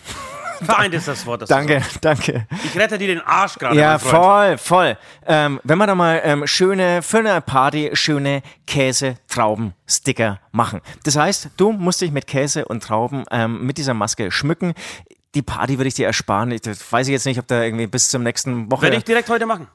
Vereint 0.62 0.94
ist 0.94 1.08
das 1.08 1.24
Wort. 1.26 1.42
Das 1.42 1.48
Danke, 1.48 1.82
danke. 2.00 2.46
Ich 2.64 2.76
rette 2.76 2.98
dir 2.98 3.06
den 3.06 3.20
Arsch 3.20 3.54
gerade. 3.54 3.78
Ja, 3.78 3.98
voll, 3.98 4.58
voll. 4.58 4.98
Ähm, 5.26 5.60
wenn 5.62 5.78
wir 5.78 5.86
da 5.86 5.94
mal 5.94 6.20
ähm, 6.24 6.46
schöne, 6.46 7.02
für 7.02 7.18
eine 7.18 7.40
Party 7.40 7.90
schöne 7.92 8.42
Käse-Trauben-Sticker 8.66 10.40
machen. 10.50 10.80
Das 11.04 11.16
heißt, 11.16 11.50
du 11.56 11.72
musst 11.72 12.00
dich 12.00 12.10
mit 12.10 12.26
Käse 12.26 12.64
und 12.64 12.82
Trauben 12.82 13.24
ähm, 13.30 13.64
mit 13.64 13.78
dieser 13.78 13.94
Maske 13.94 14.30
schmücken. 14.30 14.74
die 15.34 15.42
Party 15.42 15.78
würde 15.78 15.88
ich 15.88 15.94
dir 15.94 16.06
ersparen. 16.06 16.50
Ich, 16.50 16.62
das 16.62 16.90
weiß 16.90 17.06
ich 17.06 17.12
jetzt 17.12 17.26
nicht, 17.26 17.38
ob 17.38 17.46
da 17.46 17.62
irgendwie 17.62 17.86
bis 17.86 18.08
zum 18.08 18.22
nächsten 18.22 18.70
Woche. 18.70 18.82
Werde 18.82 18.96
ich 18.96 19.04
direkt 19.04 19.28
heute 19.28 19.46
machen. 19.46 19.68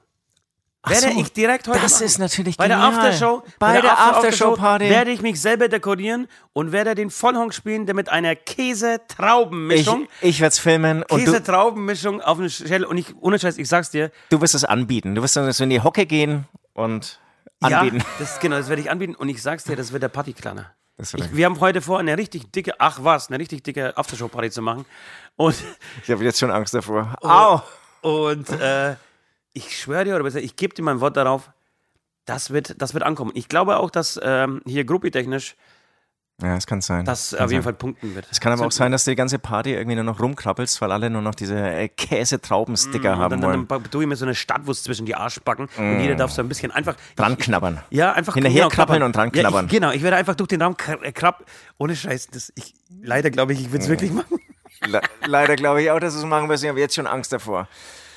Werde 0.86 1.14
so, 1.14 1.20
ich 1.22 1.32
direkt 1.32 1.68
heute 1.70 1.80
Das 1.80 1.94
machen. 1.94 2.06
ist 2.06 2.18
natürlich 2.20 2.58
Bei 2.58 2.68
der 2.68 2.76
genial. 2.78 2.94
Aftershow, 2.94 3.44
Bei 3.58 3.80
der 3.80 3.92
After- 3.98 4.18
Aftershow-Party. 4.18 4.90
werde 4.90 5.12
ich 5.12 5.22
mich 5.22 5.40
selber 5.40 5.70
dekorieren 5.70 6.28
und 6.52 6.74
werde 6.74 6.94
den 6.94 7.10
Vollhonk 7.10 7.54
spielen, 7.54 7.86
der 7.86 7.96
mit 7.96 8.10
einer 8.10 8.34
Ich, 8.34 8.44
Käse-Trauben-Mischung, 8.46 10.08
ich 10.22 10.40
werde 10.42 10.50
es 10.52 10.60
filmen 10.60 11.06
Käse-Trauben-Mischung 11.08 12.22
auf 12.22 12.40
eine 12.40 12.50
Schelle 12.50 12.88
und 12.88 12.98
ich, 12.98 13.16
ohne 13.22 13.40
Scheiß, 13.40 13.58
ich 13.58 13.70
sag's 13.70 13.92
dir, 13.92 14.12
du 14.30 14.42
wirst 14.42 14.56
es 14.56 14.64
anbieten. 14.66 15.16
Du 15.16 15.22
wirst 15.22 15.36
dann 15.36 15.50
in 15.50 15.70
die 15.70 15.82
Hocke 15.82 16.06
gehen 16.06 16.46
und 16.74 17.20
anbieten. 17.62 18.00
ja, 18.00 18.06
das, 18.20 18.40
genau, 18.40 18.58
das 18.58 18.68
werde 18.70 18.82
ich 18.82 18.92
anbieten 18.92 19.16
und 19.16 19.30
ich 19.30 19.42
sag's 19.42 19.64
dir, 19.64 19.76
das 19.76 19.94
wird 19.94 20.04
der 20.04 20.10
Partyklanner. 20.10 20.74
Ich, 20.98 21.36
wir 21.36 21.46
haben 21.46 21.60
heute 21.60 21.82
vor, 21.82 22.00
eine 22.00 22.18
richtig 22.18 22.52
dicke, 22.52 22.74
ach 22.78 23.00
was, 23.02 23.30
eine 23.30 23.40
richtig 23.40 23.64
dicke 23.64 23.98
Aftershow-Party 23.98 24.52
zu 24.52 24.62
machen 24.62 24.86
und 25.38 25.56
ich 26.04 26.12
habe 26.12 26.24
jetzt 26.24 26.40
schon 26.40 26.52
Angst 26.52 26.74
davor. 26.74 27.16
Au! 27.22 27.62
Und 28.02 28.50
äh, 28.50 28.96
ich 29.54 29.78
schwöre 29.80 30.06
dir, 30.06 30.16
oder 30.16 30.24
besser, 30.24 30.42
ich 30.42 30.56
gebe 30.56 30.74
dir 30.74 30.84
mein 30.84 31.00
Wort 31.00 31.16
darauf, 31.18 31.52
das 32.26 32.52
wird, 32.52 32.82
das 32.82 32.94
wird 32.94 33.04
ankommen. 33.04 33.32
Ich 33.36 33.50
glaube 33.50 33.78
auch, 33.78 33.90
dass 33.90 34.20
ähm, 34.24 34.62
hier 34.66 34.86
gruppitechnisch 34.86 35.56
Ja, 36.42 36.56
das 36.56 36.66
kann 36.66 36.80
sein. 36.82 37.04
das 37.06 37.32
kann 37.32 37.40
auf 37.46 37.52
jeden 37.52 37.62
sein. 37.62 37.64
Fall 37.64 37.74
punkten 37.74 38.16
wird. 38.16 38.28
Es 38.32 38.40
kann 38.40 38.54
aber 38.54 38.66
auch 38.66 38.72
sein, 38.72 38.92
dass 38.94 39.04
du 39.04 39.12
die 39.12 39.16
ganze 39.18 39.40
Party 39.40 39.74
irgendwie 39.74 39.96
nur 39.96 40.06
noch 40.06 40.20
rumkrabbelst, 40.22 40.80
weil 40.82 40.92
alle 40.94 41.10
nur 41.10 41.22
noch 41.22 41.36
diese 41.36 41.56
äh, 41.60 41.90
Käse-Trauben-Sticker 41.90 43.12
Und 43.14 43.18
haben 43.20 43.42
dann, 43.42 43.44
wollen. 43.44 43.68
dann 43.68 43.84
tue 43.92 44.04
ich 44.04 44.08
mir 44.10 44.16
so 44.16 44.26
eine 44.26 44.36
Stadtwurst 44.36 44.86
zwischen 44.86 45.06
die 45.06 45.16
Arschbacken 45.16 45.68
und 45.78 46.00
jeder 46.00 46.16
darf 46.16 46.32
so 46.32 46.42
ein 46.42 46.48
bisschen 46.48 46.72
einfach 46.72 46.96
Dran 47.18 47.38
knabbern. 47.38 47.82
Ja, 47.90 48.14
einfach 48.14 48.36
Hinterher 48.36 48.64
genau, 48.64 48.70
krabbeln 48.70 49.04
und 49.04 49.16
dran 49.16 49.32
Ja, 49.36 49.42
knabbern. 49.42 49.66
ich, 49.66 49.72
genau, 49.72 49.92
ich 49.92 50.02
werde 50.02 50.16
einfach 50.18 50.36
durch 50.36 50.48
den 50.48 50.62
Raum 50.62 50.76
äh, 51.02 51.12
krabb. 51.12 51.46
Ohne 51.78 51.96
Scheiß, 51.96 52.28
das, 52.28 52.54
ich, 52.56 52.74
leider 53.02 53.30
glaube 53.32 53.52
ich, 53.54 53.60
ich 53.62 53.72
würde 53.72 53.84
es 53.84 53.90
wirklich 53.90 54.12
machen. 54.12 54.40
Le 54.88 55.02
leider 55.26 55.56
glaube 55.58 55.82
ich 55.84 55.92
auch, 55.92 56.00
dass 56.00 56.14
wir 56.16 56.20
es 56.22 56.26
machen 56.26 56.48
müssen. 56.48 56.64
Ich 56.66 56.70
habe 56.70 56.80
jetzt 56.80 56.96
schon 56.96 57.06
Angst 57.08 57.32
davor. 57.34 57.68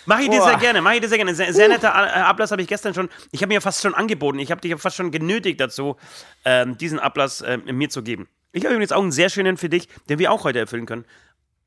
Mache 0.06 0.22
ich 0.22 0.30
dir 0.30 0.38
Boah. 0.38 0.48
sehr 0.48 0.58
gerne, 0.58 0.80
mache 0.80 0.94
ich 0.94 1.00
dir 1.00 1.08
sehr 1.08 1.18
gerne. 1.18 1.34
Sehr, 1.34 1.52
sehr 1.52 1.68
netter 1.68 1.88
äh, 1.88 2.20
Ablass 2.20 2.50
habe 2.52 2.62
ich 2.62 2.68
gestern 2.68 2.94
schon. 2.94 3.08
Ich 3.32 3.42
habe 3.42 3.52
mir 3.52 3.60
fast 3.60 3.82
schon 3.82 3.94
angeboten. 3.94 4.38
Ich 4.38 4.50
habe 4.50 4.60
dich 4.60 4.74
fast 4.80 4.96
schon 4.96 5.10
genötigt 5.10 5.60
dazu, 5.60 5.96
ähm, 6.44 6.78
diesen 6.78 6.98
Ablass 6.98 7.44
ähm, 7.46 7.64
mir 7.72 7.90
zu 7.90 8.02
geben. 8.02 8.28
Ich 8.52 8.64
habe 8.64 8.74
übrigens 8.74 8.92
auch 8.92 9.02
einen 9.02 9.12
sehr 9.12 9.28
schönen 9.28 9.56
für 9.56 9.68
dich, 9.68 9.88
den 10.08 10.18
wir 10.18 10.32
auch 10.32 10.44
heute 10.44 10.60
erfüllen 10.60 10.86
können. 10.86 11.04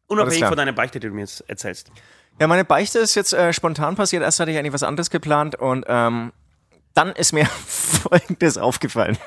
Unabhängig 0.08 0.46
von 0.46 0.58
deiner 0.58 0.74
Beichte, 0.74 1.00
die 1.00 1.08
du 1.08 1.14
mir 1.14 1.22
jetzt 1.22 1.48
erzählst. 1.48 1.92
Ja, 2.40 2.48
meine 2.48 2.66
Beichte 2.66 3.00
ist 3.00 3.16
jetzt 3.16 3.34
äh, 3.34 3.54
spontan 3.54 3.96
passiert. 3.96 4.24
Erst 4.24 4.40
hatte 4.40 4.50
ich 4.52 4.58
eigentlich 4.58 4.74
was 4.74 4.84
anderes 4.84 5.10
geplant 5.10 5.56
und 5.56 5.86
ähm, 5.88 6.32
dann 6.94 7.12
ist 7.12 7.34
mir 7.34 7.46
Folgendes 7.68 8.58
aufgefallen. 8.58 9.18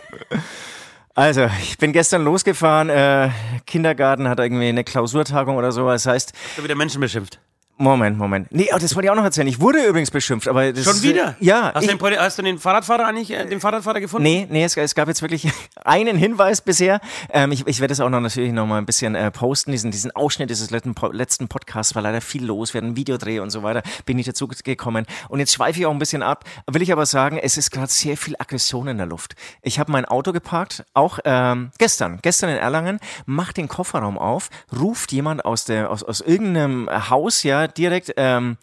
Also, 1.15 1.49
ich 1.61 1.77
bin 1.77 1.93
gestern 1.93 2.25
losgefahren. 2.25 2.89
Äh, 2.89 3.31
Kindergarten 3.67 4.29
hat 4.29 4.41
irgendwie 4.41 4.69
eine 4.69 4.83
Klausurtagung 4.83 5.57
oder 5.57 5.71
so. 5.71 5.87
Das 5.87 6.07
heißt, 6.07 6.33
Da 6.57 6.65
wieder 6.65 6.75
Menschen 6.75 7.01
beschimpft. 7.01 7.39
Moment, 7.83 8.17
Moment. 8.17 8.47
Nee, 8.53 8.69
oh, 8.73 8.79
das 8.79 8.95
wollte 8.95 9.07
ich 9.07 9.11
auch 9.11 9.17
noch 9.17 9.25
erzählen. 9.25 9.49
Ich 9.49 9.61
wurde 9.61 9.85
übrigens 9.85 10.13
beschimpft, 10.13 10.47
aber 10.47 10.73
das 10.73 10.85
Schon 10.85 11.03
wieder? 11.03 11.31
Äh, 11.41 11.45
ja. 11.45 11.73
Hast, 11.75 11.83
ich, 11.83 11.91
du 11.91 12.09
den, 12.09 12.19
hast 12.19 12.39
du 12.39 12.43
den 12.43 12.61
Fahrradfahrer 12.61 13.09
eigentlich, 13.09 13.33
äh, 13.33 13.45
den 13.45 13.59
Fahrradfahrer 13.59 13.99
gefunden? 13.99 14.23
Nee, 14.23 14.47
nee, 14.49 14.63
es, 14.63 14.77
es 14.77 14.95
gab 14.95 15.09
jetzt 15.09 15.21
wirklich 15.21 15.51
einen 15.85 16.17
Hinweis 16.17 16.61
bisher. 16.61 17.01
Ähm, 17.31 17.51
ich, 17.51 17.67
ich 17.67 17.81
werde 17.81 17.93
es 17.93 17.99
auch 17.99 18.09
noch 18.09 18.21
natürlich 18.21 18.53
noch 18.53 18.67
mal 18.67 18.79
ein 18.79 18.87
bisschen 18.87 19.17
äh, 19.17 19.33
posten, 19.33 19.73
diesen, 19.73 19.91
diesen 19.91 20.13
Ausschnitt 20.13 20.49
dieses 20.49 20.71
letzten, 20.71 20.95
letzten 21.11 21.49
Podcasts, 21.49 21.97
war 21.97 22.03
leider 22.03 22.21
viel 22.21 22.45
los, 22.45 22.73
wir 22.73 22.79
hatten 22.79 22.87
einen 22.87 22.97
Videodreh 22.97 23.41
und 23.41 23.51
so 23.51 23.65
weiter, 23.65 23.83
bin 24.07 24.17
ich 24.17 24.27
dazu 24.27 24.47
gekommen. 24.47 25.05
Und 25.29 25.41
jetzt 25.41 25.53
schweife 25.53 25.81
ich 25.81 25.87
auch 25.87 25.93
ein 25.93 25.99
bisschen 25.99 26.23
ab, 26.23 26.45
will 26.71 26.83
ich 26.83 26.93
aber 26.93 27.05
sagen, 27.05 27.37
es 27.39 27.57
ist 27.57 27.73
gerade 27.73 27.91
sehr 27.91 28.17
viel 28.17 28.37
Aggression 28.39 28.87
in 28.87 28.99
der 28.99 29.07
Luft. 29.07 29.35
Ich 29.61 29.81
habe 29.81 29.91
mein 29.91 30.05
Auto 30.05 30.33
geparkt, 30.33 30.85
auch 30.95 31.19
ähm, 31.25 31.73
gestern, 31.79 32.21
gestern 32.23 32.51
in 32.51 32.59
Erlangen, 32.59 33.01
mach 33.27 33.53
den 33.53 33.67
Kofferraum 33.67 34.19
auf, 34.19 34.51
ruft 34.79 35.11
jemand 35.11 35.45
aus, 35.45 35.65
der, 35.65 35.91
aus, 35.91 36.05
aus 36.05 36.21
irgendeinem 36.21 36.89
Haus, 37.11 37.43
ja, 37.43 37.72
direkt, 37.79 38.13
ähm, 38.17 38.57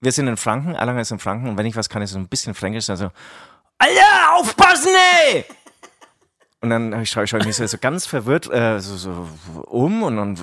wir 0.00 0.12
sind 0.12 0.28
in 0.28 0.36
Franken, 0.36 0.74
Erlangen 0.74 1.00
ist 1.00 1.10
in 1.10 1.18
Franken 1.18 1.48
und 1.48 1.56
wenn 1.56 1.66
ich 1.66 1.76
was 1.76 1.88
kann, 1.88 2.02
ist 2.02 2.12
so 2.12 2.18
ein 2.18 2.28
bisschen 2.28 2.54
fränkisch, 2.54 2.90
also 2.90 3.10
Alter, 3.78 4.34
aufpassen, 4.36 4.90
ey! 5.32 5.44
Und 6.60 6.70
dann 6.70 7.06
schaue 7.06 7.22
ich, 7.22 7.32
ich 7.32 7.46
mich 7.46 7.56
so, 7.56 7.78
ganz 7.78 8.06
verwirrt 8.06 8.52
äh, 8.52 8.80
so, 8.80 8.96
so 8.96 9.28
um 9.66 10.02
und, 10.02 10.18
und, 10.18 10.40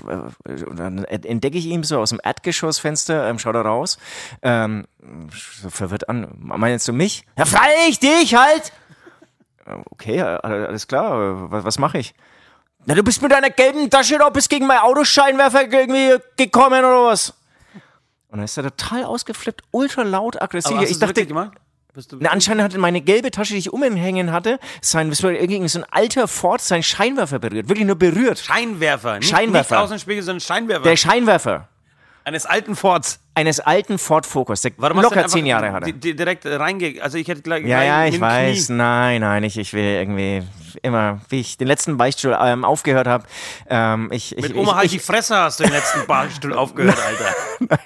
äh, 0.48 0.64
und 0.64 0.80
dann 0.80 1.04
entdecke 1.04 1.58
ich 1.58 1.66
ihn 1.66 1.84
so 1.84 2.00
aus 2.00 2.12
dem 2.12 2.22
Erdgeschossfenster, 2.24 3.28
ähm, 3.28 3.38
schau 3.38 3.52
da 3.52 3.62
raus, 3.62 3.98
ähm, 4.42 4.86
so 5.62 5.70
verwirrt 5.70 6.08
an. 6.08 6.30
Meinst 6.38 6.88
du 6.88 6.94
mich? 6.94 7.26
Ja, 7.38 7.44
freilich, 7.44 8.00
dich 8.00 8.36
halt! 8.36 8.72
Äh, 9.66 9.76
Okay, 9.92 10.22
alles 10.22 10.88
klar, 10.88 11.20
äh, 11.20 11.52
was, 11.52 11.66
was 11.66 11.80
mache 11.80 11.98
ich? 11.98 12.14
Na, 12.86 12.94
du 12.94 13.04
bist 13.04 13.22
mit 13.22 13.32
deiner 13.32 13.50
gelben 13.50 13.90
Tasche 13.90 14.18
da 14.18 14.30
bist 14.30 14.50
gegen 14.50 14.68
meinen 14.68 14.82
Autoscheinwerfer 14.82 15.64
irgendwie 15.72 16.18
gekommen 16.38 16.80
oder 16.80 17.08
was? 17.08 17.34
Und 18.36 18.40
dann 18.40 18.46
ist 18.46 18.58
er 18.58 18.64
total 18.64 19.06
ausgeflippt, 19.06 19.62
ultra 19.72 20.02
laut, 20.02 20.42
aggressiv. 20.42 20.76
Hast 20.76 20.92
ich 20.92 21.00
dachte, 21.00 21.26
na, 22.20 22.32
anscheinend 22.32 22.64
hatte 22.64 22.78
meine 22.78 23.00
gelbe 23.00 23.32
Tasche, 23.32 23.54
die 23.54 23.60
ich 23.60 23.72
umhängen 23.72 24.34
hatte, 24.34 24.60
sein, 24.82 25.10
das 25.10 25.24
war 25.24 25.32
irgendwie 25.32 25.66
so 25.70 25.80
ein 25.80 25.86
alter 25.90 26.28
Ford, 26.28 26.60
sein 26.60 26.84
Scheinwerfer 26.84 27.40
berührt. 27.40 27.70
Wirklich 27.70 27.88
nur 27.88 27.96
berührt. 27.96 28.40
Scheinwerfer. 28.40 29.20
Nicht, 29.20 29.30
Scheinwerfer. 29.30 29.76
Nicht 29.76 29.84
Außenspiegel, 29.86 30.22
sondern 30.22 30.42
Scheinwerfer. 30.42 30.84
Der 30.84 30.98
Scheinwerfer 30.98 31.70
eines 32.26 32.46
alten 32.46 32.76
Forts. 32.76 33.20
eines 33.36 33.60
alten 33.60 33.98
Ford 33.98 34.26
Focus, 34.26 34.62
der 34.62 34.72
Warum 34.78 35.00
locker 35.02 35.28
zehn 35.28 35.46
Jahre 35.46 35.72
hatte. 35.72 35.86
di- 35.94 36.00
di- 36.00 36.16
Direkt 36.16 36.46
reinge... 36.46 36.96
Also 37.02 37.18
ich 37.18 37.28
hätte 37.28 37.42
gleich... 37.42 37.64
Ja, 37.66 37.84
ja, 37.84 38.06
ich 38.06 38.20
weiß. 38.20 38.68
Knie- 38.68 38.74
Nein, 38.74 39.22
nein, 39.22 39.44
ich, 39.44 39.58
ich 39.58 39.74
will 39.74 39.84
irgendwie 39.84 40.42
immer, 40.82 41.22
wie 41.30 41.40
ich 41.42 41.58
den 41.58 41.68
letzten 41.68 41.98
Beichtstuhl 41.98 42.36
ähm, 42.42 42.66
aufgehört 42.66 43.08
habe, 43.08 43.26
ähm, 43.70 44.10
ich, 44.12 44.36
ich, 44.36 44.42
Mit 44.42 44.52
ich, 44.52 44.58
Oma 44.58 44.76
halt 44.76 44.86
ich, 44.88 44.92
die 44.94 45.00
Fresse 45.00 45.36
hast 45.38 45.60
du 45.60 45.64
den 45.66 45.74
letzten 45.74 46.06
Barstuhl 46.08 46.54
aufgehört, 46.58 46.98
Alter. 47.06 47.80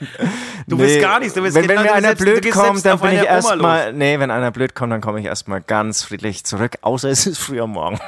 Du 0.68 0.80
willst 0.80 0.96
Nee, 0.96 1.02
gar 1.02 1.20
nichts. 1.20 1.34
Du 1.34 1.44
willst 1.44 1.56
wenn, 1.56 1.68
genau, 1.68 1.82
wenn 1.82 1.84
mir 1.84 1.90
du 1.90 1.96
einer 1.96 2.16
du 2.16 2.24
blöd 2.24 2.52
kommt, 2.52 2.80
selbst 2.80 2.86
dann 2.86 3.00
bin 3.00 3.20
ich 3.20 3.26
erstmal, 3.26 3.94
nee, 3.94 4.20
wenn 4.20 4.32
einer 4.32 4.52
blöd 4.52 4.74
kommt, 4.74 4.94
dann 4.94 5.02
komme 5.02 5.20
ich 5.20 5.26
erstmal 5.26 5.62
ganz 5.62 6.04
friedlich 6.04 6.44
zurück, 6.46 6.78
außer 6.82 7.10
es 7.10 7.28
ist 7.28 7.38
früh 7.40 7.60
am 7.62 7.72
Morgen. 7.72 8.00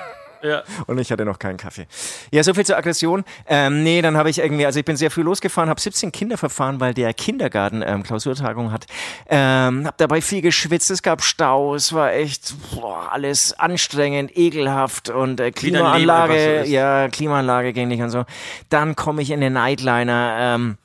Ja. 0.44 0.64
Und 0.88 1.00
ich 1.00 1.12
hatte 1.12 1.26
noch 1.26 1.40
keinen 1.40 1.58
Kaffee. 1.58 1.88
Ja, 2.32 2.44
so 2.44 2.54
viel 2.54 2.66
zur 2.66 2.78
Aggression. 2.78 3.24
Ähm, 3.48 3.84
nee, 3.84 4.02
dann 4.02 4.18
habe 4.18 4.30
ich 4.30 4.40
irgendwie, 4.40 4.66
also 4.66 4.80
ich 4.80 4.86
bin 4.86 4.98
sehr 4.98 5.12
früh 5.12 5.22
losgefahren, 5.22 5.70
habe 5.70 5.80
17 5.80 6.12
Kinder 6.12 6.38
verfahren, 6.38 6.80
weil 6.80 6.94
der 6.94 7.14
Kindergarten 7.14 7.84
ähm, 7.86 8.04
Klausurtagung 8.04 8.72
hat. 8.72 8.86
Ähm, 9.30 9.86
habe 9.86 9.96
dabei 9.98 10.22
viel 10.22 10.42
geschwitzt, 10.42 10.92
es 10.92 11.04
gab 11.04 11.24
Stau, 11.24 11.76
es 11.76 11.94
war 11.94 12.14
echt 12.14 12.54
boah, 12.74 13.12
alles 13.12 13.58
anstrengend, 13.58 14.36
ekelhaft 14.38 15.10
und 15.10 15.40
äh, 15.40 15.52
dein 15.52 15.54
Leben 15.54 15.56
Klimaanlage, 15.56 16.64
so 16.66 16.72
ja, 16.72 17.08
Klimaanlage 17.10 17.74
ging 17.74 17.88
nicht 17.88 18.02
und 18.02 18.10
so. 18.10 18.26
Dann 18.70 18.96
komme 18.96 19.22
ich 19.22 19.32
in 19.32 19.42
den 19.42 19.54
Nightliner, 19.54 20.36
ähm, 20.40 20.78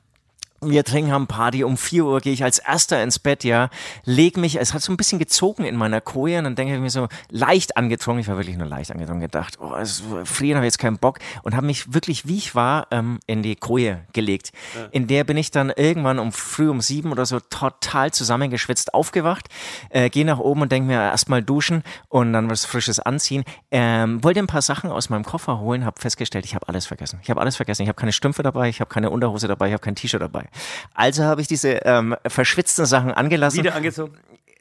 wir 0.60 0.84
trinken 0.84 1.12
haben 1.12 1.26
Party, 1.26 1.64
um 1.64 1.76
4 1.76 2.04
Uhr 2.04 2.20
gehe 2.20 2.32
ich 2.32 2.44
als 2.44 2.58
erster 2.58 3.02
ins 3.02 3.18
Bett, 3.18 3.44
ja, 3.44 3.70
leg 4.04 4.36
mich, 4.36 4.58
es 4.58 4.74
hat 4.74 4.82
so 4.82 4.92
ein 4.92 4.96
bisschen 4.96 5.18
gezogen 5.18 5.64
in 5.64 5.76
meiner 5.76 6.00
Koje 6.00 6.38
und 6.38 6.44
dann 6.44 6.54
denke 6.54 6.74
ich 6.74 6.80
mir 6.80 6.90
so 6.90 7.08
leicht 7.30 7.76
angetrunken, 7.76 8.20
ich 8.20 8.28
war 8.28 8.36
wirklich 8.36 8.56
nur 8.56 8.66
leicht 8.66 8.90
angetrunken, 8.90 9.22
gedacht, 9.22 9.58
oh, 9.60 9.74
es, 9.74 10.02
frieren 10.24 10.56
habe 10.56 10.66
ich 10.66 10.72
jetzt 10.72 10.78
keinen 10.78 10.98
Bock 10.98 11.18
und 11.42 11.54
habe 11.54 11.66
mich 11.66 11.92
wirklich, 11.92 12.26
wie 12.26 12.36
ich 12.36 12.54
war, 12.54 12.86
ähm, 12.90 13.18
in 13.26 13.42
die 13.42 13.56
Koje 13.56 14.00
gelegt. 14.12 14.52
In 14.90 15.06
der 15.06 15.24
bin 15.24 15.36
ich 15.36 15.50
dann 15.50 15.70
irgendwann 15.70 16.18
um 16.18 16.32
früh 16.32 16.68
um 16.68 16.80
sieben 16.80 17.12
oder 17.12 17.26
so 17.26 17.40
total 17.40 18.10
zusammengeschwitzt 18.10 18.94
aufgewacht, 18.94 19.48
äh, 19.90 20.10
gehe 20.10 20.24
nach 20.24 20.38
oben 20.38 20.62
und 20.62 20.72
denke 20.72 20.88
mir 20.88 21.00
erstmal 21.00 21.42
duschen 21.42 21.82
und 22.08 22.32
dann 22.32 22.50
was 22.50 22.64
Frisches 22.64 23.00
anziehen. 23.00 23.44
Ähm, 23.70 24.22
wollte 24.24 24.40
ein 24.40 24.46
paar 24.46 24.62
Sachen 24.62 24.90
aus 24.90 25.10
meinem 25.10 25.24
Koffer 25.24 25.60
holen, 25.60 25.84
habe 25.84 26.00
festgestellt, 26.00 26.44
ich 26.44 26.54
habe 26.54 26.68
alles 26.68 26.86
vergessen. 26.86 27.20
Ich 27.22 27.30
habe 27.30 27.40
alles 27.40 27.56
vergessen. 27.56 27.82
Ich 27.82 27.88
habe 27.88 27.96
keine 27.96 28.12
Strümpfe 28.12 28.42
dabei, 28.42 28.68
ich 28.68 28.80
habe 28.80 28.88
keine 28.88 29.10
Unterhose 29.10 29.48
dabei, 29.48 29.68
ich 29.68 29.72
habe 29.72 29.82
kein 29.82 29.94
T-Shirt 29.94 30.20
dabei. 30.20 30.45
Also 30.94 31.24
habe 31.24 31.40
ich 31.40 31.48
diese 31.48 31.70
ähm, 31.84 32.16
verschwitzten 32.26 32.86
Sachen 32.86 33.12
angelassen. 33.12 33.58
Wieder 33.58 33.74
angezogen. 33.74 34.16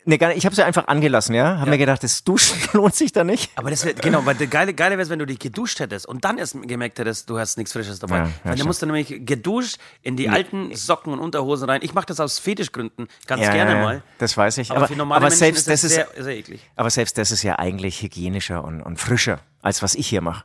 Nee, 0.07 0.19
gar 0.19 0.27
nicht, 0.27 0.37
ich 0.37 0.45
habe 0.45 0.55
sie 0.55 0.63
einfach 0.63 0.87
angelassen, 0.87 1.33
ja. 1.33 1.57
Habe 1.57 1.71
mir 1.71 1.79
gedacht, 1.79 2.03
das 2.03 2.23
Duschen 2.23 2.57
lohnt 2.73 2.93
sich 2.93 3.11
da 3.11 3.23
nicht. 3.23 3.49
Aber 3.55 3.71
das 3.71 3.85
wäre, 3.85 3.95
genau, 3.95 4.23
weil 4.23 4.35
der 4.35 4.45
geile, 4.45 4.75
geile 4.75 4.99
wäre 4.99 5.09
wenn 5.09 5.17
du 5.17 5.25
dich 5.25 5.39
geduscht 5.39 5.79
hättest 5.79 6.05
und 6.05 6.23
dann 6.23 6.37
erst 6.37 6.61
gemerkt 6.61 6.99
hättest, 6.99 7.27
du 7.27 7.39
hast 7.39 7.57
nichts 7.57 7.73
Frisches 7.73 7.97
dabei. 7.97 8.17
Ja, 8.17 8.29
ja, 8.45 8.55
dann 8.55 8.67
musst 8.67 8.83
du 8.83 8.85
nämlich 8.85 9.25
geduscht 9.25 9.77
in 10.03 10.15
die 10.15 10.29
alten 10.29 10.75
Socken 10.75 11.11
und 11.11 11.19
Unterhosen 11.19 11.67
rein. 11.67 11.81
Ich 11.83 11.95
mache 11.95 12.05
das 12.05 12.19
aus 12.19 12.37
Fetischgründen 12.37 13.07
ganz 13.25 13.41
Ja, 13.41 13.51
gerne 13.51 13.71
ja, 13.71 13.81
mal. 13.81 14.03
Das 14.19 14.37
weiß 14.37 14.59
ich. 14.59 14.69
Aber, 14.69 14.81
Aber, 14.81 14.87
für 14.87 14.95
normale 14.95 15.17
aber 15.17 15.25
Menschen 15.29 15.39
selbst 15.39 15.59
ist 15.61 15.67
das 15.67 15.81
das 15.81 15.91
ist, 15.91 15.95
sehr, 15.95 16.23
sehr 16.23 16.37
eklig. 16.37 16.61
aber 16.75 16.89
selbst 16.91 17.17
das 17.17 17.31
ist 17.31 17.41
ja 17.41 17.57
eigentlich 17.57 18.03
hygienischer 18.03 18.63
und, 18.63 18.81
und 18.81 18.99
frischer, 18.99 19.39
als 19.63 19.81
was 19.81 19.95
ich 19.95 20.07
hier 20.07 20.21
mache. 20.21 20.43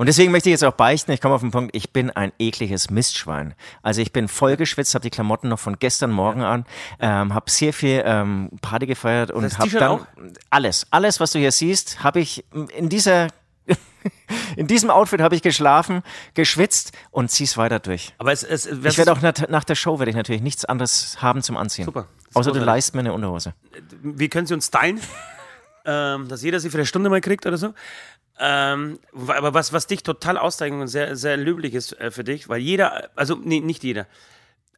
Und 0.00 0.06
deswegen 0.06 0.32
möchte 0.32 0.48
ich 0.48 0.52
jetzt 0.52 0.64
auch 0.64 0.72
beichten, 0.72 1.12
ich 1.12 1.20
komme 1.20 1.34
auf 1.34 1.42
den 1.42 1.50
Punkt, 1.50 1.76
ich 1.76 1.92
bin 1.92 2.10
ein 2.10 2.32
ekliges 2.38 2.88
Mistschwein. 2.88 3.54
Also 3.82 4.00
ich 4.00 4.14
bin 4.14 4.28
voll 4.28 4.56
geschwitzt, 4.56 4.94
habe 4.94 5.02
die 5.02 5.10
Klamotten 5.10 5.50
noch 5.50 5.58
von 5.58 5.78
gestern 5.78 6.10
Morgen 6.10 6.40
an, 6.40 6.64
ähm, 7.00 7.34
habe 7.34 7.50
sehr 7.50 7.74
viel 7.74 8.02
ähm, 8.06 8.48
Party 8.62 8.86
gefeiert 8.86 9.30
und 9.30 9.58
habe 9.58 9.68
dann 9.68 9.90
auch? 9.90 10.06
alles, 10.48 10.86
alles, 10.90 11.20
was 11.20 11.32
du 11.32 11.38
hier 11.38 11.52
siehst, 11.52 12.02
habe 12.02 12.20
ich 12.20 12.46
in 12.74 12.88
dieser 12.88 13.28
in 14.56 14.66
diesem 14.68 14.88
Outfit 14.88 15.20
habe 15.20 15.34
ich 15.34 15.42
geschlafen, 15.42 16.02
geschwitzt 16.32 16.96
und 17.10 17.30
zieh's 17.30 17.58
weiter 17.58 17.78
durch. 17.78 18.14
Aber 18.16 18.32
es, 18.32 18.42
es, 18.42 18.64
Ich 18.64 18.96
werde 18.96 19.12
auch 19.12 19.20
nach, 19.20 19.34
nach 19.50 19.64
der 19.64 19.74
Show 19.74 19.98
werde 19.98 20.08
ich 20.08 20.16
natürlich 20.16 20.40
nichts 20.40 20.64
anderes 20.64 21.20
haben 21.20 21.42
zum 21.42 21.58
Anziehen. 21.58 21.84
Super. 21.84 22.06
Außer 22.32 22.52
du 22.52 22.60
leist 22.60 22.94
mir 22.94 23.00
eine 23.00 23.12
Unterhose. 23.12 23.52
wie 24.02 24.30
können 24.30 24.46
Sie 24.46 24.54
uns 24.54 24.68
stylen? 24.68 24.98
ähm, 25.84 26.28
dass 26.28 26.42
jeder 26.42 26.60
sie 26.60 26.70
für 26.70 26.78
eine 26.78 26.86
Stunde 26.86 27.10
mal 27.10 27.20
kriegt 27.20 27.46
oder 27.46 27.58
so. 27.58 27.74
Ähm, 28.42 28.98
aber 29.12 29.52
was, 29.52 29.72
was 29.74 29.86
dich 29.86 30.02
total 30.02 30.38
auszeichnet 30.38 30.80
und 30.80 30.88
sehr, 30.88 31.14
sehr 31.14 31.36
löblich 31.36 31.74
ist 31.74 31.92
äh, 32.00 32.10
für 32.10 32.24
dich, 32.24 32.48
weil 32.48 32.60
jeder, 32.60 33.10
also 33.14 33.34
nee, 33.34 33.60
nicht 33.60 33.84
jeder, 33.84 34.06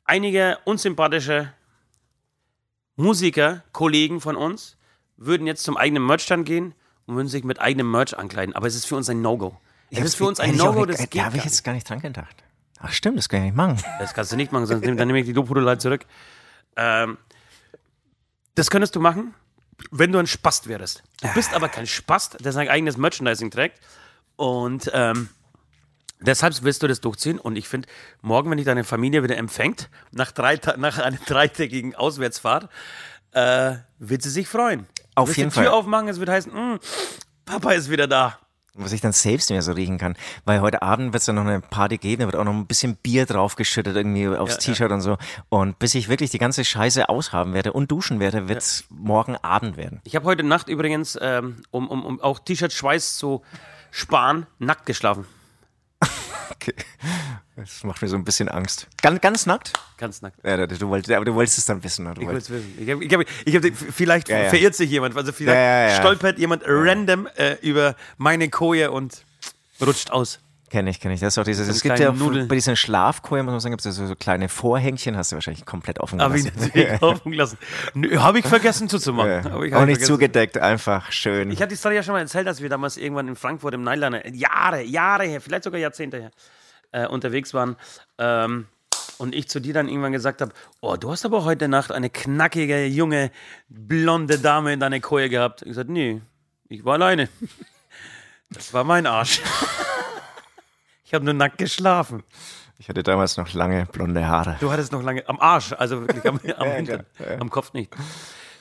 einige 0.04 0.58
unsympathische 0.64 1.52
Musiker, 2.96 3.62
Kollegen 3.72 4.20
von 4.20 4.34
uns, 4.34 4.76
würden 5.16 5.46
jetzt 5.46 5.62
zum 5.62 5.76
eigenen 5.76 6.04
Merchstand 6.04 6.44
gehen 6.44 6.74
und 7.06 7.14
würden 7.14 7.28
sich 7.28 7.44
mit 7.44 7.60
eigenem 7.60 7.90
Merch 7.90 8.18
ankleiden. 8.18 8.54
Aber 8.56 8.66
es 8.66 8.74
ist 8.74 8.86
für 8.86 8.96
uns 8.96 9.08
ein 9.08 9.22
No-Go. 9.22 9.56
Es 9.90 10.00
ist 10.00 10.14
für 10.16 10.24
uns 10.24 10.40
ein 10.40 10.56
No-Go, 10.56 10.84
das 10.84 10.98
Da 10.98 11.06
geht 11.06 11.22
habe 11.22 11.36
ich 11.36 11.44
jetzt 11.44 11.62
gar 11.62 11.72
nicht 11.72 11.88
dran 11.88 12.00
gedacht. 12.00 12.42
Ach 12.80 12.90
stimmt, 12.90 13.18
das 13.18 13.28
kann 13.28 13.40
ich 13.40 13.46
nicht 13.46 13.56
machen. 13.56 13.78
Das 14.00 14.12
kannst 14.12 14.32
du 14.32 14.36
nicht 14.36 14.50
machen, 14.50 14.66
sonst 14.66 14.84
nehm, 14.84 14.96
dann 14.96 15.06
nehme 15.06 15.20
ich 15.20 15.26
die 15.26 15.32
Lobhudelei 15.32 15.76
zurück. 15.76 16.04
Ähm, 16.74 17.16
das 18.56 18.70
könntest 18.70 18.96
du 18.96 19.00
machen, 19.00 19.34
wenn 19.90 20.12
du 20.12 20.18
ein 20.18 20.26
Spast 20.26 20.68
wärst. 20.68 21.02
Du 21.20 21.28
bist 21.34 21.54
aber 21.54 21.68
kein 21.68 21.86
Spast, 21.86 22.44
der 22.44 22.52
sein 22.52 22.68
eigenes 22.68 22.96
Merchandising 22.96 23.50
trägt. 23.50 23.80
Und 24.36 24.90
ähm, 24.94 25.28
deshalb 26.20 26.62
wirst 26.62 26.82
du 26.82 26.88
das 26.88 27.00
durchziehen. 27.00 27.38
Und 27.38 27.56
ich 27.56 27.68
finde, 27.68 27.88
morgen, 28.20 28.50
wenn 28.50 28.56
dich 28.58 28.66
deine 28.66 28.84
Familie 28.84 29.22
wieder 29.22 29.36
empfängt, 29.36 29.88
nach, 30.10 30.32
drei, 30.32 30.58
nach 30.76 30.98
einer 30.98 31.16
dreitägigen 31.26 31.94
Auswärtsfahrt, 31.94 32.68
äh, 33.32 33.76
wird 33.98 34.22
sie 34.22 34.30
sich 34.30 34.48
freuen. 34.48 34.86
Auf 35.14 35.36
jeden 35.36 35.50
die 35.50 35.54
Tür 35.54 35.64
Fall. 35.64 35.72
aufmachen, 35.74 36.08
es 36.08 36.18
wird 36.18 36.28
heißen, 36.30 36.52
"Mm, 36.52 36.78
Papa 37.44 37.72
ist 37.72 37.90
wieder 37.90 38.06
da. 38.06 38.38
Was 38.74 38.92
ich 38.92 39.02
dann 39.02 39.12
selbst 39.12 39.50
mehr 39.50 39.60
so 39.60 39.72
riechen 39.72 39.98
kann. 39.98 40.16
Weil 40.46 40.62
heute 40.62 40.80
Abend 40.80 41.12
wird 41.12 41.20
es 41.20 41.26
ja 41.26 41.34
noch 41.34 41.42
eine 41.42 41.60
Party 41.60 41.98
geben, 41.98 42.20
da 42.20 42.26
wird 42.26 42.36
auch 42.36 42.44
noch 42.44 42.54
ein 42.54 42.66
bisschen 42.66 42.96
Bier 42.96 43.26
draufgeschüttet 43.26 43.94
irgendwie 43.96 44.28
aufs 44.28 44.54
Ja, 44.54 44.60
T-Shirt 44.60 44.90
und 44.90 45.02
so. 45.02 45.18
Und 45.50 45.78
bis 45.78 45.94
ich 45.94 46.08
wirklich 46.08 46.30
die 46.30 46.38
ganze 46.38 46.64
Scheiße 46.64 47.08
aushaben 47.10 47.52
werde 47.52 47.74
und 47.74 47.90
duschen 47.90 48.18
werde, 48.18 48.48
wird 48.48 48.58
es 48.58 48.84
morgen 48.88 49.36
Abend 49.36 49.76
werden. 49.76 50.00
Ich 50.04 50.16
habe 50.16 50.24
heute 50.24 50.42
Nacht 50.42 50.68
übrigens, 50.68 51.18
ähm, 51.20 51.62
um, 51.70 51.88
um, 51.88 52.04
um 52.04 52.20
auch 52.20 52.38
T-Shirt-Schweiß 52.38 53.18
zu 53.18 53.42
sparen, 53.90 54.46
nackt 54.58 54.86
geschlafen. 54.86 55.26
Okay. 56.54 56.74
Das 57.56 57.84
macht 57.84 58.00
mir 58.02 58.08
so 58.08 58.16
ein 58.16 58.24
bisschen 58.24 58.48
Angst. 58.48 58.86
Ganz, 59.02 59.20
ganz 59.20 59.46
nackt? 59.46 59.72
Ganz 59.98 60.22
nackt. 60.22 60.38
Ja, 60.44 60.66
du, 60.66 60.88
wolltest, 60.88 61.12
aber 61.12 61.24
du 61.24 61.34
wolltest 61.34 61.58
es 61.58 61.66
dann 61.66 61.82
wissen. 61.84 62.06
oder? 62.06 62.14
Du 62.14 62.22
Ich 62.22 62.26
wolltest, 62.26 62.50
will's 62.50 62.64
wissen. 62.64 62.82
Ich 62.82 62.90
hab, 62.90 63.00
ich 63.02 63.56
hab, 63.56 63.64
ich 63.64 63.76
hab, 63.76 63.92
vielleicht 63.92 64.28
Ja, 64.28 64.44
ja. 64.44 64.48
verirrt 64.48 64.74
sich 64.74 64.90
jemand, 64.90 65.16
also 65.16 65.32
vielleicht 65.32 65.56
ja. 65.56 66.00
stolpert 66.00 66.38
jemand 66.38 66.62
random 66.66 67.28
äh, 67.36 67.54
über 67.60 67.94
meine 68.16 68.48
Koje 68.48 68.90
und 68.90 69.24
rutscht 69.80 70.10
aus. 70.10 70.38
Kenn 70.72 70.86
ich, 70.86 71.00
kenn 71.00 71.10
ich. 71.12 71.20
Das 71.20 71.34
ist 71.34 71.38
auch 71.38 71.44
dieses, 71.44 71.68
es 71.68 71.82
gibt 71.82 71.98
ja 71.98 72.08
auch 72.08 72.14
Nudeln. 72.14 72.48
bei 72.48 72.54
diesen 72.54 72.76
Schlafkojen, 72.76 73.44
muss 73.44 73.52
man 73.52 73.60
sagen, 73.60 73.72
gibt 73.74 73.84
es 73.84 73.94
so, 73.94 74.06
so 74.06 74.14
kleine 74.16 74.48
Vorhängchen, 74.48 75.18
hast 75.18 75.30
du 75.30 75.36
wahrscheinlich 75.36 75.66
komplett 75.66 76.00
offen 76.00 76.18
Habe 76.22 76.38
ich 76.38 76.44
gelassen. 76.44 76.70
natürlich 76.74 77.02
offen 77.02 77.30
gelassen. 77.30 77.58
Habe 78.16 78.38
ich 78.38 78.46
vergessen 78.46 78.88
zuzumachen. 78.88 79.44
Hab 79.44 79.44
ich, 79.44 79.50
hab 79.50 79.52
Auch 79.52 79.62
ich 79.62 79.70
nicht 79.72 79.78
vergessen. 79.98 80.04
zugedeckt, 80.06 80.56
einfach 80.56 81.12
schön. 81.12 81.50
Ich 81.50 81.58
hatte 81.60 81.68
die 81.68 81.76
Story 81.76 81.96
ja 81.96 82.02
schon 82.02 82.14
mal 82.14 82.20
erzählt, 82.20 82.46
dass 82.46 82.62
wir 82.62 82.70
damals 82.70 82.96
irgendwann 82.96 83.28
in 83.28 83.36
Frankfurt 83.36 83.74
im 83.74 83.82
Nyliner, 83.82 84.26
Jahre, 84.34 84.82
Jahre 84.82 85.24
her, 85.24 85.42
vielleicht 85.42 85.64
sogar 85.64 85.78
Jahrzehnte 85.78 86.18
her, 86.22 86.30
äh, 86.92 87.06
unterwegs 87.06 87.52
waren. 87.52 87.76
Ähm, 88.16 88.64
und 89.18 89.34
ich 89.34 89.50
zu 89.50 89.60
dir 89.60 89.74
dann 89.74 89.88
irgendwann 89.88 90.12
gesagt 90.12 90.40
habe, 90.40 90.52
oh, 90.80 90.96
du 90.96 91.10
hast 91.10 91.26
aber 91.26 91.44
heute 91.44 91.68
Nacht 91.68 91.92
eine 91.92 92.08
knackige, 92.08 92.86
junge, 92.86 93.30
blonde 93.68 94.38
Dame 94.38 94.72
in 94.72 94.80
deiner 94.80 95.00
Koje 95.00 95.28
gehabt. 95.28 95.60
Ich 95.60 95.68
gesagt, 95.68 95.90
nee, 95.90 96.22
ich 96.70 96.82
war 96.82 96.94
alleine. 96.94 97.28
Das 98.48 98.72
war 98.72 98.84
mein 98.84 99.06
Arsch. 99.06 99.42
Ich 101.12 101.14
habe 101.14 101.26
nur 101.26 101.34
nackt 101.34 101.58
geschlafen. 101.58 102.22
Ich 102.78 102.88
hatte 102.88 103.02
damals 103.02 103.36
noch 103.36 103.52
lange 103.52 103.84
blonde 103.84 104.26
Haare. 104.26 104.56
Du 104.60 104.72
hattest 104.72 104.92
noch 104.92 105.02
lange 105.02 105.28
am 105.28 105.38
Arsch, 105.40 105.74
also 105.74 106.00
wirklich 106.00 106.26
am, 106.26 106.40
am, 106.56 106.68
Hintern, 106.70 107.04
am 107.38 107.50
Kopf 107.50 107.74
nicht. 107.74 107.92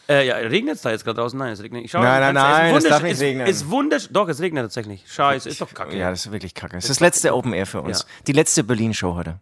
Äh, 0.09 0.27
ja, 0.27 0.35
regnet 0.35 0.75
es 0.75 0.81
da 0.81 0.91
jetzt 0.91 1.05
gerade 1.05 1.21
draußen? 1.21 1.39
Nein, 1.39 1.53
es 1.53 1.63
regnet 1.63 1.83
nicht. 1.83 1.91
Schau, 1.91 2.03
Nein, 2.03 2.19
nein, 2.19 2.35
ist 2.35 2.43
nein, 2.43 2.75
es 2.75 2.83
darf 2.83 3.03
nicht 3.03 3.13
es, 3.13 3.21
regnen. 3.21 3.47
Ist 3.47 3.69
wundersch 3.69 4.09
doch, 4.11 4.27
es 4.27 4.41
regnet 4.41 4.65
tatsächlich. 4.65 5.05
Scheiße, 5.07 5.47
ist 5.47 5.61
doch 5.61 5.73
kacke. 5.73 5.95
Ja, 5.95 6.09
das 6.09 6.25
ist 6.25 6.33
wirklich 6.33 6.53
kacke. 6.53 6.75
Es 6.75 6.83
ist 6.83 6.89
das 6.89 6.99
letzte 6.99 7.33
Open 7.33 7.53
Air 7.53 7.65
für 7.65 7.79
uns. 7.83 8.01
Ja. 8.01 8.05
Die 8.27 8.33
letzte 8.33 8.65
Berlin-Show 8.65 9.15
heute. 9.15 9.39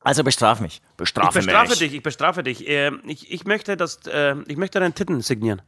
Also 0.00 0.24
bestraf 0.24 0.60
mich. 0.60 0.80
Ich 0.82 0.96
Bestrafe 0.96 1.40
bestrafe 1.40 1.68
mich. 1.68 1.78
dich, 1.78 1.94
ich 1.94 2.02
bestrafe 2.02 2.42
dich. 2.42 2.66
Äh, 2.66 2.92
ich, 3.04 3.30
ich 3.30 3.44
möchte 3.44 3.76
das, 3.76 3.98
äh, 4.06 4.34
ich 4.46 4.56
möchte 4.56 4.80
deinen 4.80 4.94
Titten 4.94 5.20
signieren. 5.20 5.60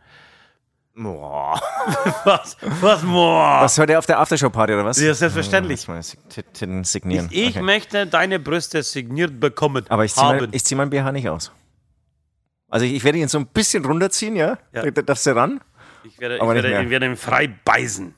Boah. 0.94 1.60
Was? 2.24 2.56
Was? 2.80 3.02
Boah. 3.02 3.60
Was 3.62 3.78
heute 3.78 3.98
auf 3.98 4.06
der 4.06 4.18
Aftershow-Party 4.18 4.74
oder 4.74 4.84
was? 4.84 5.00
Ja, 5.00 5.14
selbstverständlich. 5.14 5.86
Mal 5.88 6.00
T- 6.02 6.42
Titten 6.42 6.84
signieren. 6.84 7.28
Ich 7.30 7.50
Okay. 7.50 7.62
möchte 7.62 8.06
deine 8.06 8.38
Brüste 8.38 8.82
signiert 8.82 9.38
bekommen. 9.40 9.84
Aber 9.88 10.04
ich 10.04 10.12
ziehe 10.14 10.26
mein, 10.26 10.48
ich 10.52 10.64
zieh 10.64 10.74
mein 10.74 10.90
BH 10.90 11.12
nicht 11.12 11.28
aus. 11.28 11.52
Also 12.68 12.84
ich, 12.86 12.94
ich 12.94 13.04
werde 13.04 13.18
ihn 13.18 13.28
so 13.28 13.38
ein 13.38 13.46
bisschen 13.46 13.84
runterziehen, 13.84 14.36
ja? 14.36 14.58
Ja. 14.72 14.82
Da, 14.82 14.90
da 14.90 15.02
darfst 15.02 15.26
du 15.26 15.34
ran? 15.34 15.60
Ich 16.04 16.18
werde, 16.18 16.36
ich 16.36 16.42
werde, 16.42 16.82
ich 16.82 16.90
werde 16.90 17.06
ihn 17.06 17.16
frei 17.16 17.46
beißen. 17.64 18.14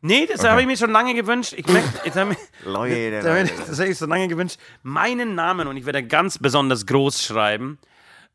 Nee, 0.00 0.26
das 0.26 0.44
habe 0.44 0.60
ich 0.60 0.66
mir 0.66 0.76
schon 0.76 0.90
lange 0.90 1.14
gewünscht. 1.14 1.54
Ich 1.56 1.66
möchte, 1.66 1.90
jetzt 2.04 2.16
habe 2.16 2.32
ich, 2.32 2.38
Leute, 2.64 3.10
das 3.10 3.24
habe 3.26 3.40
ich- 3.42 3.50
Leute. 3.50 3.62
das 3.68 3.78
habe 3.80 3.88
ich 3.90 3.98
so 3.98 4.06
lange 4.06 4.28
gewünscht. 4.28 4.58
Meinen 4.82 5.34
Namen 5.34 5.68
und 5.68 5.76
ich 5.76 5.84
werde 5.86 6.02
ganz 6.04 6.38
besonders 6.38 6.86
groß 6.86 7.22
schreiben, 7.22 7.78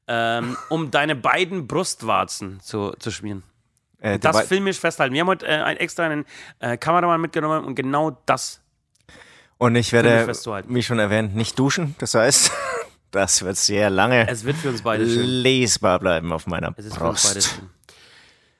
ähm, 0.07 0.57
um 0.69 0.91
deine 0.91 1.15
beiden 1.15 1.67
Brustwarzen 1.67 2.59
zu, 2.62 2.91
zu 2.99 3.09
schmieren. 3.12 3.43
Äh, 4.03 4.19
Das 4.19 4.33
dabei- 4.35 4.45
filmisch 4.45 4.79
festhalten. 4.79 5.13
Wir 5.13 5.21
haben 5.21 5.27
heute 5.29 5.47
äh, 5.47 5.49
einen 5.61 5.77
extra 5.79 6.03
einen 6.03 6.25
äh, 6.59 6.77
Kameramann 6.77 7.21
mitgenommen 7.21 7.63
und 7.65 7.75
genau 7.75 8.17
das. 8.25 8.59
Und 9.57 9.75
ich 9.77 9.93
werde, 9.93 10.27
wie 10.67 10.83
schon 10.83 10.99
erwähnt, 10.99 11.35
nicht 11.35 11.57
duschen. 11.57 11.95
Das 11.99 12.13
heißt, 12.15 12.51
das 13.11 13.43
wird 13.45 13.55
sehr 13.55 13.89
lange 13.89 14.27
Es 14.27 14.43
wird 14.43 14.57
für 14.57 14.69
uns 14.69 14.81
beide 14.81 15.07
schön. 15.07 15.23
lesbar 15.25 15.99
bleiben 15.99 16.33
auf 16.33 16.47
meiner 16.47 16.73
Es 16.77 16.85
ist 16.85 16.97
für 16.97 17.05
uns 17.05 17.23
beide 17.23 17.35
Brust. 17.35 17.55
schön. 17.55 17.69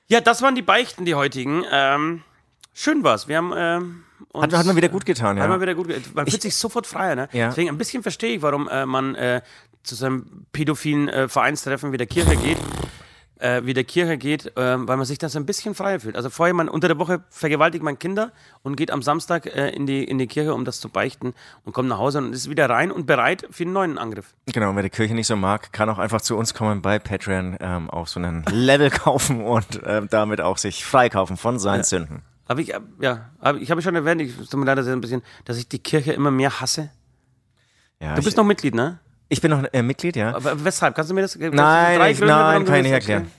Ja, 0.08 0.20
das 0.20 0.40
waren 0.42 0.54
die 0.54 0.62
Beichten, 0.62 1.04
die 1.04 1.14
heutigen. 1.14 1.62
Ähm, 1.70 2.22
schön 2.72 3.02
war's. 3.04 3.28
Wir 3.28 3.36
haben 3.36 3.52
ähm, 3.56 4.04
uns, 4.32 4.44
Hat, 4.44 4.52
hat 4.60 4.66
mir 4.66 4.76
wieder 4.76 4.88
gut 4.88 5.04
getan, 5.04 5.36
Hat 5.36 5.44
ja. 5.44 5.48
man 5.48 5.60
wieder 5.60 5.74
gut. 5.74 5.88
ge- 5.88 6.00
Man 6.14 6.26
fühlt 6.26 6.40
sich 6.42 6.56
sofort 6.56 6.86
freier, 6.86 7.16
ne? 7.16 7.28
Ja. 7.32 7.48
Deswegen 7.48 7.68
ein 7.68 7.76
bisschen 7.78 8.02
verstehe 8.02 8.36
ich, 8.36 8.42
warum 8.42 8.68
äh, 8.68 8.86
man 8.86 9.14
äh, 9.14 9.42
zu 9.82 9.94
seinem 9.94 10.46
pädophilen 10.52 11.08
äh, 11.10 11.28
Vereinstreffen 11.28 11.92
wie 11.92 11.98
der 11.98 12.06
Kirche 12.06 12.36
geht. 12.36 12.56
Äh, 13.44 13.66
wie 13.66 13.74
der 13.74 13.84
Kirche 13.84 14.16
geht, 14.16 14.56
äh, 14.56 14.56
weil 14.56 14.96
man 14.96 15.04
sich 15.04 15.18
da 15.18 15.28
so 15.28 15.38
ein 15.38 15.44
bisschen 15.44 15.74
freier 15.74 16.00
fühlt. 16.00 16.16
Also 16.16 16.30
vorher, 16.30 16.54
man 16.54 16.66
unter 16.66 16.88
der 16.88 16.98
Woche 16.98 17.24
vergewaltigt 17.28 17.84
man 17.84 17.98
Kinder 17.98 18.32
und 18.62 18.74
geht 18.74 18.90
am 18.90 19.02
Samstag 19.02 19.44
äh, 19.44 19.68
in, 19.68 19.84
die, 19.84 20.02
in 20.02 20.16
die 20.16 20.26
Kirche, 20.26 20.54
um 20.54 20.64
das 20.64 20.80
zu 20.80 20.88
beichten 20.88 21.34
und 21.62 21.74
kommt 21.74 21.90
nach 21.90 21.98
Hause 21.98 22.18
und 22.18 22.32
ist 22.32 22.48
wieder 22.48 22.70
rein 22.70 22.90
und 22.90 23.04
bereit 23.04 23.46
für 23.50 23.64
einen 23.64 23.74
neuen 23.74 23.98
Angriff. 23.98 24.32
Genau, 24.46 24.74
wer 24.74 24.82
die 24.82 24.88
Kirche 24.88 25.12
nicht 25.14 25.26
so 25.26 25.36
mag, 25.36 25.74
kann 25.74 25.90
auch 25.90 25.98
einfach 25.98 26.22
zu 26.22 26.38
uns 26.38 26.54
kommen 26.54 26.80
bei 26.80 26.98
Patreon, 26.98 27.58
ähm, 27.60 27.90
auf 27.90 28.08
so 28.08 28.18
einen 28.18 28.44
Level 28.50 28.88
kaufen 28.88 29.44
und 29.44 29.78
ähm, 29.84 30.08
damit 30.08 30.40
auch 30.40 30.56
sich 30.56 30.82
freikaufen 30.82 31.36
von 31.36 31.58
seinen 31.58 31.84
Sünden. 31.84 32.22
Aber 32.46 32.60
ich, 32.60 32.72
ja, 32.98 33.30
hab, 33.42 33.56
ich 33.56 33.70
habe 33.70 33.82
schon 33.82 33.94
erwähnt, 33.94 34.22
ich 34.22 34.34
tut 34.34 34.58
mir 34.58 34.64
leid, 34.64 34.78
dass 34.78 34.86
ich 34.86 34.92
ein 34.94 35.02
bisschen, 35.02 35.22
dass 35.44 35.58
ich 35.58 35.68
die 35.68 35.80
Kirche 35.80 36.14
immer 36.14 36.30
mehr 36.30 36.62
hasse. 36.62 36.88
Ja, 38.00 38.14
Du 38.14 38.22
bist 38.22 38.28
ich, 38.28 38.36
noch 38.36 38.44
Mitglied, 38.44 38.74
ne? 38.74 39.00
Ich 39.28 39.40
bin 39.40 39.50
noch 39.50 39.64
äh, 39.72 39.82
Mitglied, 39.82 40.16
ja. 40.16 40.34
Aber 40.34 40.64
weshalb? 40.64 40.94
Kannst 40.94 41.10
du 41.10 41.14
mir 41.14 41.22
das? 41.22 41.36
Nein, 41.36 42.10
ich, 42.10 42.18
Gründe, 42.18 42.34
nein, 42.34 42.64
kann 42.64 42.76
ich 42.76 42.82
nicht 42.82 42.92
erklären. 42.92 43.30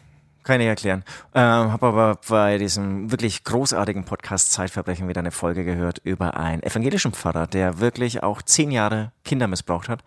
Kann 0.45 0.61
ich 0.61 0.67
erklären. 0.67 1.03
Ähm, 1.33 1.71
habe 1.71 1.87
aber 1.87 2.19
bei 2.29 2.59
diesem 2.59 3.11
wirklich 3.11 3.43
großartigen 3.43 4.05
Podcast 4.05 4.51
Zeitverbrechen 4.51 5.07
wieder 5.07 5.21
eine 5.21 5.31
Folge 5.31 5.65
gehört 5.65 5.97
über 6.03 6.37
einen 6.37 6.61
evangelischen 6.61 7.13
Pfarrer, 7.13 7.47
der 7.47 7.79
wirklich 7.79 8.21
auch 8.21 8.43
zehn 8.43 8.69
Jahre 8.69 9.11
Kinder 9.23 9.47
missbraucht 9.47 9.89
hat. 9.89 10.03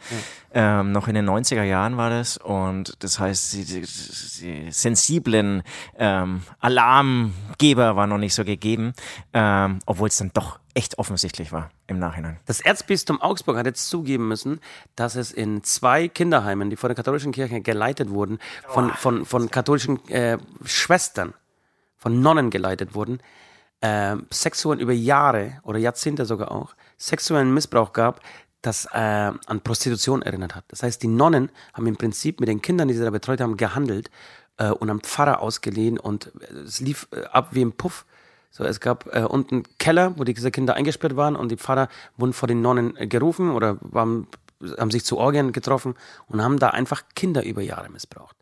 Ähm, 0.54 0.92
noch 0.92 1.08
in 1.08 1.16
den 1.16 1.28
90er 1.28 1.64
Jahren 1.64 1.96
war 1.96 2.10
das 2.10 2.36
und 2.36 3.02
das 3.02 3.18
heißt, 3.18 3.52
die, 3.54 3.64
die, 3.64 3.80
die 3.80 4.70
sensiblen 4.70 5.64
ähm, 5.98 6.42
Alarmgeber 6.60 7.96
waren 7.96 8.10
noch 8.10 8.18
nicht 8.18 8.34
so 8.34 8.44
gegeben, 8.44 8.92
ähm, 9.32 9.80
obwohl 9.86 10.06
es 10.06 10.18
dann 10.18 10.30
doch 10.34 10.60
echt 10.78 10.96
offensichtlich 10.96 11.50
war 11.50 11.70
im 11.88 11.98
Nachhinein. 11.98 12.38
Das 12.46 12.60
Erzbistum 12.60 13.20
Augsburg 13.20 13.56
hat 13.56 13.66
jetzt 13.66 13.88
zugeben 13.88 14.28
müssen, 14.28 14.60
dass 14.94 15.16
es 15.16 15.32
in 15.32 15.64
zwei 15.64 16.06
Kinderheimen, 16.06 16.70
die 16.70 16.76
von 16.76 16.88
der 16.88 16.94
katholischen 16.94 17.32
Kirche 17.32 17.60
geleitet 17.60 18.10
wurden, 18.10 18.38
von, 18.68 18.92
von, 18.92 19.26
von 19.26 19.50
katholischen 19.50 20.08
äh, 20.08 20.38
Schwestern, 20.64 21.34
von 21.96 22.20
Nonnen 22.22 22.50
geleitet 22.50 22.94
wurden, 22.94 23.18
äh, 23.80 24.14
sexuellen 24.30 24.78
über 24.78 24.92
Jahre 24.92 25.58
oder 25.64 25.80
Jahrzehnte 25.80 26.26
sogar 26.26 26.52
auch, 26.52 26.76
sexuellen 26.96 27.52
Missbrauch 27.52 27.92
gab, 27.92 28.20
das 28.62 28.86
äh, 28.92 28.98
an 28.98 29.60
Prostitution 29.64 30.22
erinnert 30.22 30.54
hat. 30.54 30.64
Das 30.68 30.84
heißt, 30.84 31.02
die 31.02 31.08
Nonnen 31.08 31.50
haben 31.74 31.88
im 31.88 31.96
Prinzip 31.96 32.38
mit 32.38 32.48
den 32.48 32.62
Kindern, 32.62 32.86
die 32.86 32.94
sie 32.94 33.02
da 33.02 33.10
betreut 33.10 33.40
haben, 33.40 33.56
gehandelt 33.56 34.12
äh, 34.58 34.70
und 34.70 34.90
am 34.90 35.00
Pfarrer 35.00 35.40
ausgeliehen 35.40 35.98
und 35.98 36.30
es 36.64 36.78
lief 36.78 37.08
äh, 37.10 37.24
ab 37.24 37.48
wie 37.50 37.62
im 37.62 37.72
Puff. 37.72 38.04
So, 38.58 38.64
es 38.64 38.80
gab 38.80 39.14
äh, 39.14 39.20
unten 39.20 39.54
einen 39.54 39.78
Keller, 39.78 40.18
wo 40.18 40.24
diese 40.24 40.50
Kinder 40.50 40.74
eingesperrt 40.74 41.14
waren 41.14 41.36
und 41.36 41.52
die 41.52 41.56
Pfarrer 41.56 41.88
wurden 42.16 42.32
vor 42.32 42.48
den 42.48 42.60
Nonnen 42.60 42.96
äh, 42.96 43.06
gerufen 43.06 43.52
oder 43.52 43.78
waren, 43.80 44.26
haben 44.76 44.90
sich 44.90 45.04
zu 45.04 45.16
Orgien 45.16 45.52
getroffen 45.52 45.94
und 46.26 46.42
haben 46.42 46.58
da 46.58 46.70
einfach 46.70 47.04
Kinder 47.14 47.44
über 47.44 47.62
Jahre 47.62 47.88
missbraucht. 47.88 48.36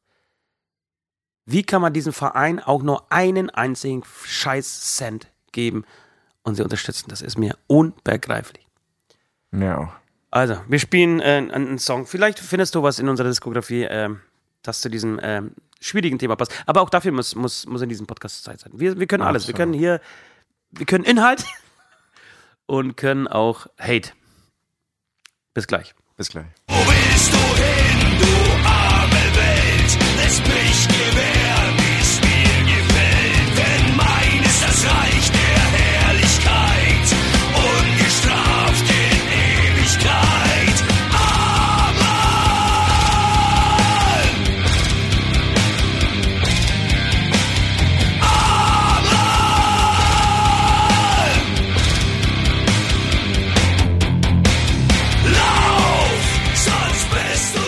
Wie 1.45 1.63
kann 1.65 1.83
man 1.83 1.93
diesem 1.93 2.15
Verein 2.15 2.61
auch 2.61 2.83
nur 2.83 3.13
einen 3.13 3.51
einzigen 3.51 4.05
scheiß 4.25 4.97
Cent 4.97 5.29
geben 5.53 5.85
und 6.43 6.55
sie 6.55 6.63
unterstützen? 6.63 7.11
Das 7.11 7.21
ist 7.21 7.37
mir 7.37 7.55
unbegreiflich. 7.67 8.67
Ja. 9.53 9.93
Also, 10.31 10.57
wir 10.67 10.79
spielen 10.79 11.21
äh, 11.21 11.47
einen, 11.53 11.79
Song. 11.79 12.07
Vielleicht 12.07 12.39
findest 12.39 12.75
du 12.75 12.83
was 12.83 12.99
in 12.99 13.11
unserer 13.11 13.29
Diskografie, 13.29 13.83
ähm, 13.83 14.21
das 14.63 14.81
zu 14.81 14.89
diesem 14.89 15.21
ähm, 15.23 15.53
schwierigen 15.81 16.19
Thema 16.19 16.37
passt. 16.37 16.53
Aber 16.67 16.83
auch 16.83 16.91
dafür 16.91 17.13
muss, 17.13 17.35
muss, 17.35 17.67
muss 17.67 17.83
in 17.83 17.89
diesem 17.89 18.07
Podcast 18.07 18.43
Zeit 18.45 18.61
sein. 18.61 18.73
Wir, 18.75 18.99
wir 18.99 19.07
können 19.07 19.23
alles. 19.23 19.47
Wir 19.47 19.55
können 19.55 19.73
hier, 19.73 20.01
wir 20.71 20.87
können 20.87 21.05
Inhalt 21.05 21.45
und 22.67 22.97
können 22.97 23.29
auch 23.29 23.67
Hate. 23.79 24.13
Bis 25.55 25.67
gleich. 25.67 25.95
Bis 26.17 26.29
gleich. 26.29 26.47
Wo 26.69 26.75
willst 26.75 27.33
du 27.33 27.37
hin, 27.63 28.06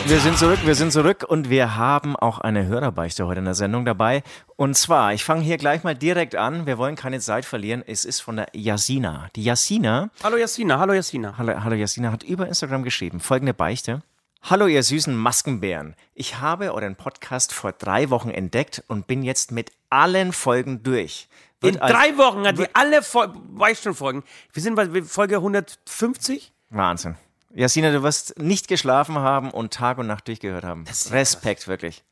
Wir 0.09 0.21
sind 0.21 0.38
zurück, 0.38 0.61
wir 0.64 0.75
sind 0.75 0.90
zurück 0.90 1.23
und 1.29 1.51
wir 1.51 1.77
haben 1.77 2.16
auch 2.16 2.38
eine 2.38 2.66
Hörerbeichte 2.66 3.27
heute 3.27 3.40
in 3.40 3.44
der 3.44 3.55
Sendung 3.55 3.85
dabei. 3.85 4.23
Und 4.57 4.75
zwar, 4.75 5.12
ich 5.12 5.23
fange 5.23 5.42
hier 5.42 5.59
gleich 5.59 5.85
mal 5.85 5.94
direkt 5.94 6.35
an. 6.35 6.64
Wir 6.64 6.79
wollen 6.79 6.97
keine 6.97 7.21
Zeit 7.21 7.44
verlieren. 7.44 7.85
Es 7.87 8.07
ist 8.07 8.21
von 8.21 8.37
der 8.37 8.49
Yasina. 8.55 9.29
Die 9.37 9.44
Yasina, 9.44 10.09
Hallo 10.25 10.38
Jasina, 10.38 10.79
hallo 10.79 10.94
Jasina. 10.94 11.37
hallo, 11.37 11.62
hallo 11.62 11.77
Yasina, 11.77 12.11
hat 12.11 12.23
über 12.23 12.49
Instagram 12.49 12.85
geschrieben 12.85 13.21
folgende 13.21 13.53
Beichte. 13.53 14.01
Hallo 14.40 14.66
ihr 14.66 14.83
süßen 14.83 15.14
Maskenbären. 15.14 15.94
Ich 16.14 16.38
habe 16.40 16.73
euren 16.73 16.97
Podcast 16.97 17.53
vor 17.53 17.73
drei 17.73 18.09
Wochen 18.09 18.31
entdeckt 18.31 18.83
und 18.88 19.07
bin 19.09 19.23
jetzt 19.23 19.53
mit 19.53 19.73
allen 19.90 20.33
Folgen 20.33 20.83
durch. 20.83 21.29
Wird 21.61 21.75
In 21.75 21.81
drei 21.81 22.16
Wochen 22.16 22.47
hat 22.47 22.57
die 22.57 22.75
alle 22.75 23.03
Fol 23.03 23.29
Beichtstuhlfolgen. 23.51 24.23
Wir 24.55 24.62
sind 24.62 24.75
bei 24.75 25.03
Folge 25.03 25.37
150. 25.37 26.51
Wahnsinn. 26.71 27.16
Jasina, 27.59 27.90
du 27.90 28.05
wirst 28.05 28.38
nicht 28.38 28.68
geschlafen 28.68 29.18
haben 29.18 29.51
und 29.51 29.73
Tag 29.73 29.99
und 29.99 30.07
Nacht 30.07 30.29
durchgehört 30.29 30.62
haben. 30.62 30.85
Respekt, 31.11 31.66
wirklich. 31.66 32.05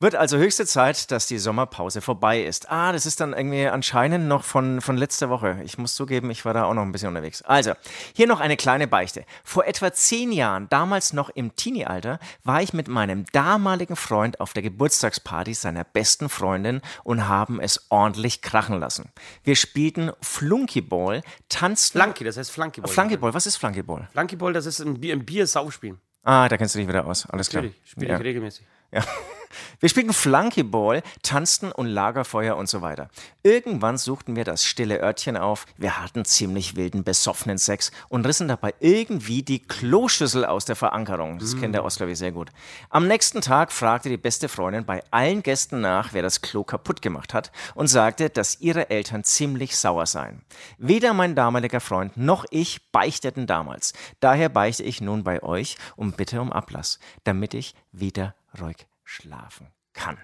Wird 0.00 0.16
also 0.16 0.36
höchste 0.36 0.66
Zeit, 0.66 1.12
dass 1.12 1.26
die 1.26 1.38
Sommerpause 1.38 2.00
vorbei 2.00 2.42
ist. 2.42 2.68
Ah, 2.70 2.90
das 2.92 3.06
ist 3.06 3.20
dann 3.20 3.32
irgendwie 3.32 3.66
anscheinend 3.66 4.26
noch 4.26 4.42
von, 4.42 4.80
von 4.80 4.96
letzter 4.96 5.30
Woche. 5.30 5.60
Ich 5.64 5.78
muss 5.78 5.94
zugeben, 5.94 6.30
ich 6.30 6.44
war 6.44 6.52
da 6.52 6.64
auch 6.64 6.74
noch 6.74 6.82
ein 6.82 6.90
bisschen 6.90 7.08
unterwegs. 7.08 7.42
Also, 7.42 7.72
hier 8.12 8.26
noch 8.26 8.40
eine 8.40 8.56
kleine 8.56 8.88
Beichte. 8.88 9.24
Vor 9.44 9.64
etwa 9.66 9.92
zehn 9.92 10.32
Jahren, 10.32 10.68
damals 10.68 11.12
noch 11.12 11.30
im 11.30 11.54
Teenie-Alter, 11.54 12.18
war 12.42 12.60
ich 12.60 12.72
mit 12.72 12.88
meinem 12.88 13.24
damaligen 13.32 13.94
Freund 13.94 14.40
auf 14.40 14.52
der 14.52 14.64
Geburtstagsparty 14.64 15.54
seiner 15.54 15.84
besten 15.84 16.28
Freundin 16.28 16.80
und 17.04 17.28
haben 17.28 17.60
es 17.60 17.86
ordentlich 17.88 18.42
krachen 18.42 18.80
lassen. 18.80 19.10
Wir 19.44 19.54
spielten 19.54 20.10
Flunkyball, 20.20 21.22
tanzten... 21.48 22.00
Flunky, 22.00 22.24
das 22.24 22.36
heißt 22.36 22.50
Flunkyball. 22.50 22.90
Flunkyball, 22.90 23.32
was 23.32 23.46
ist 23.46 23.56
Flunkyball? 23.56 24.08
Flunkyball, 24.12 24.52
das 24.52 24.66
ist 24.66 24.80
ein 24.80 25.00
Bier, 25.00 25.14
ein 25.14 25.24
Bier-Saufspiel. 25.24 25.96
Ah, 26.24 26.48
da 26.48 26.56
kennst 26.56 26.74
du 26.74 26.80
dich 26.80 26.88
wieder 26.88 27.06
aus. 27.06 27.26
Alles 27.30 27.48
klar. 27.48 27.62
Natürlich, 27.62 27.80
spiele 27.88 28.08
Ja. 28.08 28.18
ich 28.18 28.24
regelmäßig. 28.24 28.66
Ja. 28.94 29.04
Wir 29.80 29.88
spielten 29.88 30.12
Flunkyball, 30.12 31.02
tanzten 31.22 31.70
und 31.72 31.86
Lagerfeuer 31.86 32.56
und 32.56 32.68
so 32.68 32.80
weiter. 32.80 33.08
Irgendwann 33.42 33.98
suchten 33.98 34.36
wir 34.36 34.44
das 34.44 34.64
stille 34.64 35.00
Örtchen 35.00 35.36
auf. 35.36 35.66
Wir 35.76 36.00
hatten 36.00 36.24
ziemlich 36.24 36.76
wilden, 36.76 37.04
besoffenen 37.04 37.58
Sex 37.58 37.90
und 38.08 38.26
rissen 38.26 38.48
dabei 38.48 38.74
irgendwie 38.80 39.42
die 39.42 39.60
Kloschüssel 39.60 40.44
aus 40.44 40.64
der 40.64 40.76
Verankerung. 40.76 41.38
Das 41.38 41.56
kennt 41.56 41.74
der 41.74 41.82
glaube 41.82 42.12
ich, 42.12 42.18
sehr 42.18 42.32
gut. 42.32 42.50
Am 42.88 43.06
nächsten 43.06 43.40
Tag 43.40 43.72
fragte 43.72 44.08
die 44.08 44.16
beste 44.16 44.48
Freundin 44.48 44.84
bei 44.84 45.02
allen 45.10 45.42
Gästen 45.42 45.80
nach, 45.80 46.12
wer 46.12 46.22
das 46.22 46.40
Klo 46.40 46.64
kaputt 46.64 47.02
gemacht 47.02 47.34
hat 47.34 47.52
und 47.74 47.88
sagte, 47.88 48.30
dass 48.30 48.60
ihre 48.60 48.90
Eltern 48.90 49.22
ziemlich 49.22 49.76
sauer 49.76 50.06
seien. 50.06 50.42
Weder 50.78 51.12
mein 51.12 51.34
damaliger 51.34 51.80
Freund 51.80 52.16
noch 52.16 52.44
ich 52.50 52.90
beichteten 52.90 53.46
damals. 53.46 53.92
Daher 54.20 54.48
beichte 54.48 54.82
ich 54.82 55.00
nun 55.00 55.24
bei 55.24 55.42
euch 55.42 55.76
und 55.96 56.16
bitte 56.16 56.40
um 56.40 56.52
Ablass, 56.52 56.98
damit 57.24 57.54
ich 57.54 57.74
wieder 57.92 58.34
ruhig 58.60 58.86
schlafen 59.04 59.68
kann. 59.92 60.18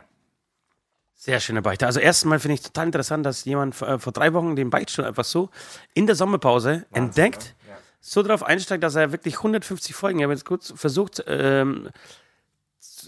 Sehr 1.14 1.38
schöne 1.40 1.61
Beichte. 1.61 1.87
Also 1.87 2.01
erstmal 2.01 2.38
finde 2.40 2.55
ich 2.55 2.62
total 2.62 2.87
interessant, 2.87 3.27
dass 3.27 3.45
jemand 3.45 3.75
vor, 3.75 3.88
äh, 3.88 3.99
vor 3.99 4.12
drei 4.12 4.33
Wochen 4.33 4.57
den 4.57 4.71
Beichtstuhl 4.71 5.05
einfach 5.05 5.25
so 5.25 5.51
in 5.93 6.07
der 6.07 6.16
Sommerpause 6.16 6.87
entdeckt, 6.93 7.55
so 8.01 8.23
darauf 8.23 8.43
einsteigt, 8.43 8.83
dass 8.83 8.95
er 8.95 9.12
wirklich 9.12 9.37
150 9.37 9.95
Folgen, 9.95 10.19
ich 10.21 10.23
habe 10.23 10.33
jetzt 10.33 10.47
kurz 10.47 10.73
versucht, 10.75 11.23
ähm, 11.27 11.90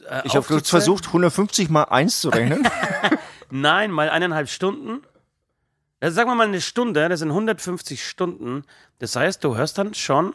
äh, 0.08 0.22
Ich 0.24 0.32
habe 0.32 0.40
aufzuzählen. 0.40 0.64
versucht, 0.64 1.06
150 1.06 1.70
mal 1.70 1.84
1 1.84 2.20
zu 2.20 2.28
rechnen. 2.28 2.68
Nein, 3.50 3.90
mal 3.90 4.10
eineinhalb 4.10 4.48
Stunden. 4.50 5.02
Also 6.00 6.14
sagen 6.16 6.28
wir 6.28 6.34
mal 6.34 6.48
eine 6.48 6.60
Stunde, 6.60 7.08
das 7.08 7.20
sind 7.20 7.28
150 7.30 8.06
Stunden. 8.06 8.64
Das 8.98 9.16
heißt, 9.16 9.42
du 9.42 9.56
hörst 9.56 9.78
dann 9.78 9.94
schon 9.94 10.34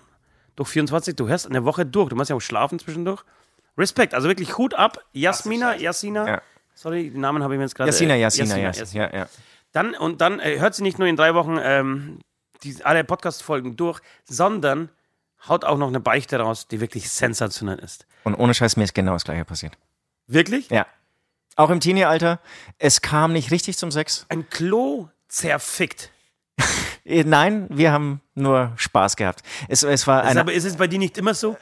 durch 0.56 0.69
24, 0.69 1.15
du 1.15 1.28
hörst 1.28 1.45
eine 1.45 1.63
Woche 1.65 1.86
durch. 1.86 2.10
Du 2.10 2.15
musst 2.15 2.30
ja 2.32 2.36
auch 2.36 2.41
schlafen 2.41 2.80
zwischendurch. 2.80 3.23
Respekt, 3.78 4.13
also 4.13 4.28
wirklich 4.28 4.58
Hut 4.58 4.74
ab. 4.74 5.04
Jasmina, 5.13 5.76
Jasina. 5.76 6.28
Ja. 6.28 6.42
Sorry, 6.74 7.10
den 7.10 7.22
Namen 7.22 7.44
habe 7.44 7.54
ich 7.54 7.58
mir 7.58 7.66
jetzt 7.66 7.76
gerade. 7.76 7.90
Jasina, 7.90 8.16
Jasina, 8.16 8.58
Jasina, 8.58 8.72
Jasina. 8.72 9.13
Ja, 9.13 9.20
ja. 9.20 9.30
Dann, 9.72 9.96
und 9.96 10.22
dann 10.22 10.40
äh, 10.40 10.60
hört 10.60 10.76
sie 10.76 10.84
nicht 10.84 11.00
nur 11.00 11.08
in 11.08 11.16
drei 11.16 11.34
Wochen 11.34 11.58
ähm, 11.62 12.20
die, 12.63 12.84
alle 12.84 13.04
Podcast-Folgen 13.04 13.76
durch, 13.76 14.00
sondern 14.26 14.90
haut 15.48 15.66
auch 15.66 15.78
noch 15.78 15.88
eine 15.88 16.00
Beichte 16.00 16.40
raus, 16.40 16.68
die 16.68 16.80
wirklich 16.82 17.10
sensationell 17.10 17.80
ist. 17.80 18.06
Und 18.24 18.36
ohne 18.36 18.54
Scheiß, 18.54 18.78
mir 18.78 18.84
ist 18.84 18.94
genau 18.94 19.13
das 19.13 19.24
gleiche 19.24 19.46
passiert. 19.46 19.78
Wirklich? 20.28 20.70
Ja. 20.70 20.86
Auch 21.56 21.70
im 21.70 21.80
Teenie-Alter, 21.80 22.40
es 22.78 23.02
kam 23.02 23.34
nicht 23.34 23.52
richtig 23.52 23.78
zum 23.78 23.92
Sex. 23.92 24.26
Ein 24.30 24.50
Klo 24.50 25.10
zerfickt. 25.28 26.12
Äh, 27.08 27.24
Nein, 27.24 27.67
wir 27.70 27.91
haben 27.91 28.20
nur 28.36 28.74
Spaß 28.76 29.15
gehabt. 29.15 29.41
Es, 29.70 29.82
es 29.84 30.06
war 30.08 30.24
eine, 30.24 30.39
aber 30.41 30.52
ist 30.54 30.65
es 30.65 30.76
bei 30.76 30.88
dir 30.88 31.00
nicht 31.00 31.17
immer 31.17 31.34
so? 31.34 31.56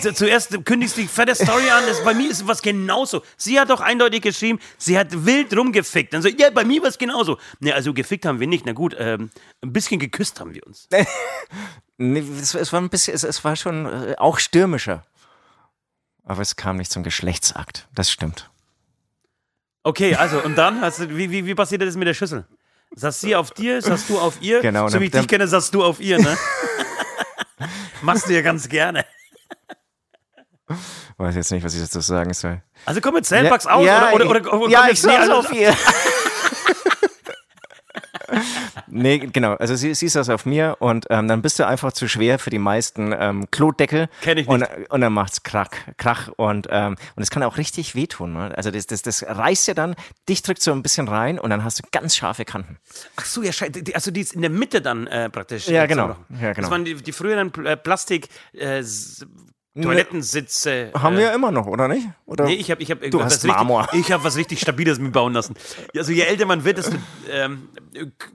Zu- 0.00 0.14
Zuerst 0.14 0.64
kündigst 0.64 0.96
du 0.96 1.02
die 1.02 1.06
fette 1.08 1.34
Story 1.34 1.68
an, 1.70 1.84
das, 1.86 2.02
bei 2.02 2.14
mir 2.14 2.30
ist 2.30 2.48
was 2.48 2.62
genauso. 2.62 3.22
Sie 3.36 3.60
hat 3.60 3.70
doch 3.70 3.80
eindeutig 3.80 4.22
geschrieben, 4.22 4.58
sie 4.78 4.98
hat 4.98 5.26
wild 5.26 5.54
rumgefickt. 5.56 6.14
Dann 6.14 6.22
so, 6.22 6.28
ja, 6.28 6.50
bei 6.50 6.64
mir 6.64 6.80
war 6.82 6.88
es 6.88 6.98
genauso. 6.98 7.38
Ne, 7.60 7.72
also 7.74 7.92
gefickt 7.92 8.24
haben 8.26 8.40
wir 8.40 8.46
nicht. 8.46 8.64
Na 8.66 8.72
gut, 8.72 8.96
ähm, 8.98 9.30
ein 9.62 9.72
bisschen 9.72 10.00
geküsst 10.00 10.40
haben 10.40 10.54
wir 10.54 10.66
uns. 10.66 10.88
nee, 11.98 12.24
es, 12.40 12.54
es 12.54 12.72
war 12.72 12.80
ein 12.80 12.88
bisschen, 12.88 13.14
es, 13.14 13.22
es 13.24 13.44
war 13.44 13.56
schon 13.56 13.86
äh, 13.86 14.14
auch 14.18 14.38
stürmischer. 14.38 15.04
Aber 16.24 16.42
es 16.42 16.56
kam 16.56 16.76
nicht 16.78 16.90
zum 16.90 17.02
Geschlechtsakt. 17.02 17.88
Das 17.94 18.10
stimmt. 18.10 18.50
Okay, 19.82 20.14
also 20.16 20.42
und 20.42 20.56
dann, 20.56 20.80
hast 20.80 20.98
du, 21.00 21.16
wie, 21.16 21.30
wie, 21.30 21.46
wie 21.46 21.54
passiert 21.54 21.80
das 21.82 21.96
mit 21.96 22.06
der 22.08 22.14
Schüssel? 22.14 22.46
Saß 22.94 23.20
sie 23.20 23.36
auf 23.36 23.50
dir, 23.52 23.80
saß 23.82 24.06
du 24.08 24.18
auf 24.18 24.40
ihr? 24.40 24.60
Genau, 24.60 24.88
So 24.88 24.98
wie 25.00 25.04
ich 25.06 25.10
dich 25.12 25.28
kenne, 25.28 25.46
saß 25.46 25.70
du 25.70 25.84
auf 25.84 26.00
ihr, 26.00 26.18
ne? 26.18 26.36
Machst 28.02 28.28
du 28.28 28.32
ja 28.34 28.40
ganz 28.42 28.68
gerne. 28.68 29.04
Weiß 31.16 31.34
jetzt 31.34 31.50
nicht, 31.50 31.64
was 31.64 31.74
ich 31.74 31.80
dazu 31.80 32.00
sagen 32.00 32.32
soll. 32.34 32.62
Also 32.84 33.00
komm 33.00 33.14
mit 33.14 33.26
Zellbugs 33.26 33.66
aus 33.66 33.82
oder, 33.82 34.12
oder, 34.14 34.30
oder, 34.30 34.52
oder 34.52 34.70
ja, 34.70 34.80
komm 34.82 34.90
ich 34.90 34.96
jetzt- 35.02 35.06
nee, 35.06 35.16
also- 35.16 35.34
auf 35.34 35.52
ihr. 35.52 35.76
nee, 38.90 39.18
genau. 39.18 39.54
Also 39.54 39.74
sie, 39.76 39.94
sie 39.94 40.08
saß 40.08 40.28
auf 40.30 40.46
mir 40.46 40.76
und 40.80 41.06
ähm, 41.10 41.28
dann 41.28 41.42
bist 41.42 41.58
du 41.58 41.66
einfach 41.66 41.92
zu 41.92 42.08
schwer 42.08 42.38
für 42.38 42.50
die 42.50 42.58
meisten 42.58 43.14
ähm, 43.18 43.50
Klodeckel. 43.50 44.08
Kenn 44.22 44.38
ich 44.38 44.48
Und, 44.48 44.60
nicht. 44.60 44.90
und 44.90 45.00
dann 45.00 45.12
macht's 45.12 45.42
Krach, 45.42 45.68
Krach 45.96 46.28
und 46.36 46.66
ähm, 46.70 46.96
und 47.16 47.22
es 47.22 47.30
kann 47.30 47.42
auch 47.42 47.56
richtig 47.56 47.94
wehtun. 47.94 48.32
Ne? 48.32 48.52
Also 48.56 48.70
das, 48.70 48.86
das, 48.86 49.02
das 49.02 49.22
reißt 49.26 49.68
ja 49.68 49.74
dann, 49.74 49.94
dich 50.28 50.42
drückt 50.42 50.62
so 50.62 50.72
ein 50.72 50.82
bisschen 50.82 51.08
rein 51.08 51.38
und 51.38 51.50
dann 51.50 51.64
hast 51.64 51.78
du 51.78 51.82
ganz 51.92 52.16
scharfe 52.16 52.44
Kanten. 52.44 52.78
Ach 53.16 53.24
so, 53.24 53.42
ja, 53.42 53.50
schei- 53.52 53.68
die- 53.70 53.94
also 53.94 54.10
die 54.10 54.20
ist 54.20 54.34
in 54.34 54.40
der 54.42 54.50
Mitte 54.50 54.80
dann 54.80 55.06
äh, 55.06 55.28
praktisch. 55.30 55.68
Ja, 55.68 55.86
genau. 55.86 56.16
Ja, 56.40 56.52
genau. 56.52 56.60
Das 56.62 56.70
waren 56.70 56.84
die, 56.84 56.94
die 56.94 57.12
früheren 57.12 57.52
äh, 57.64 57.76
Plastik 57.76 58.28
äh, 58.52 58.82
Toilettensitze. 59.82 60.90
Haben 60.94 61.14
äh, 61.14 61.18
wir 61.18 61.24
ja 61.26 61.34
immer 61.34 61.50
noch, 61.50 61.66
oder 61.66 61.88
nicht? 61.88 62.06
Oder? 62.26 62.44
Nee, 62.44 62.54
ich 62.54 62.70
habe 62.70 62.82
ich 62.82 62.90
hab 62.90 63.00
Du 63.02 63.18
was 63.18 63.34
hast 63.34 63.44
Marmor. 63.44 63.82
Richtig, 63.82 64.00
ich 64.00 64.12
habe 64.12 64.24
was 64.24 64.36
richtig 64.36 64.60
Stabiles 64.60 64.98
mir 64.98 65.10
bauen 65.10 65.32
lassen. 65.32 65.54
Also 65.96 66.12
je 66.12 66.22
älter 66.22 66.46
man 66.46 66.64
wird, 66.64 66.78
desto 66.78 66.96
ähm, 67.30 67.68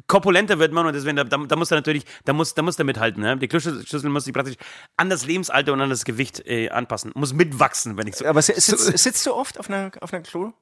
korpulenter 0.07 0.59
wird 0.59 0.71
man 0.71 0.85
und 0.87 0.93
deswegen, 0.93 1.15
da, 1.15 1.23
da, 1.23 1.55
muss 1.55 1.71
er 1.71 1.75
natürlich, 1.77 2.05
da 2.25 2.33
muss, 2.33 2.53
da 2.53 2.61
muss 2.61 2.77
er 2.77 2.85
mithalten. 2.85 3.21
Ne? 3.21 3.37
Die 3.37 3.47
Kloschüssel 3.47 4.09
muss 4.09 4.25
sich 4.25 4.33
praktisch 4.33 4.55
an 4.97 5.09
das 5.09 5.25
Lebensalter 5.25 5.73
und 5.73 5.81
an 5.81 5.89
das 5.89 6.05
Gewicht 6.05 6.43
äh, 6.45 6.69
anpassen. 6.69 7.11
Muss 7.15 7.33
mitwachsen, 7.33 7.97
wenn 7.97 8.07
ich 8.07 8.15
so. 8.15 8.25
Aber 8.25 8.41
si- 8.41 8.53
sitzt, 8.59 8.97
sitzt 8.97 9.25
du 9.25 9.33
oft 9.33 9.59
auf 9.59 9.69
einer, 9.69 9.91
auf 10.01 10.13
einer 10.13 10.23
Klo? 10.23 10.53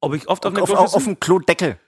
Ob 0.00 0.14
ich 0.14 0.28
oft 0.28 0.44
auf 0.46 0.52
einer 0.52 0.62
Auf, 0.62 0.70
auf, 0.70 0.76
Kloschüssel? 0.76 0.96
auf 0.96 1.04
dem 1.04 1.20
Klodeckel. 1.20 1.78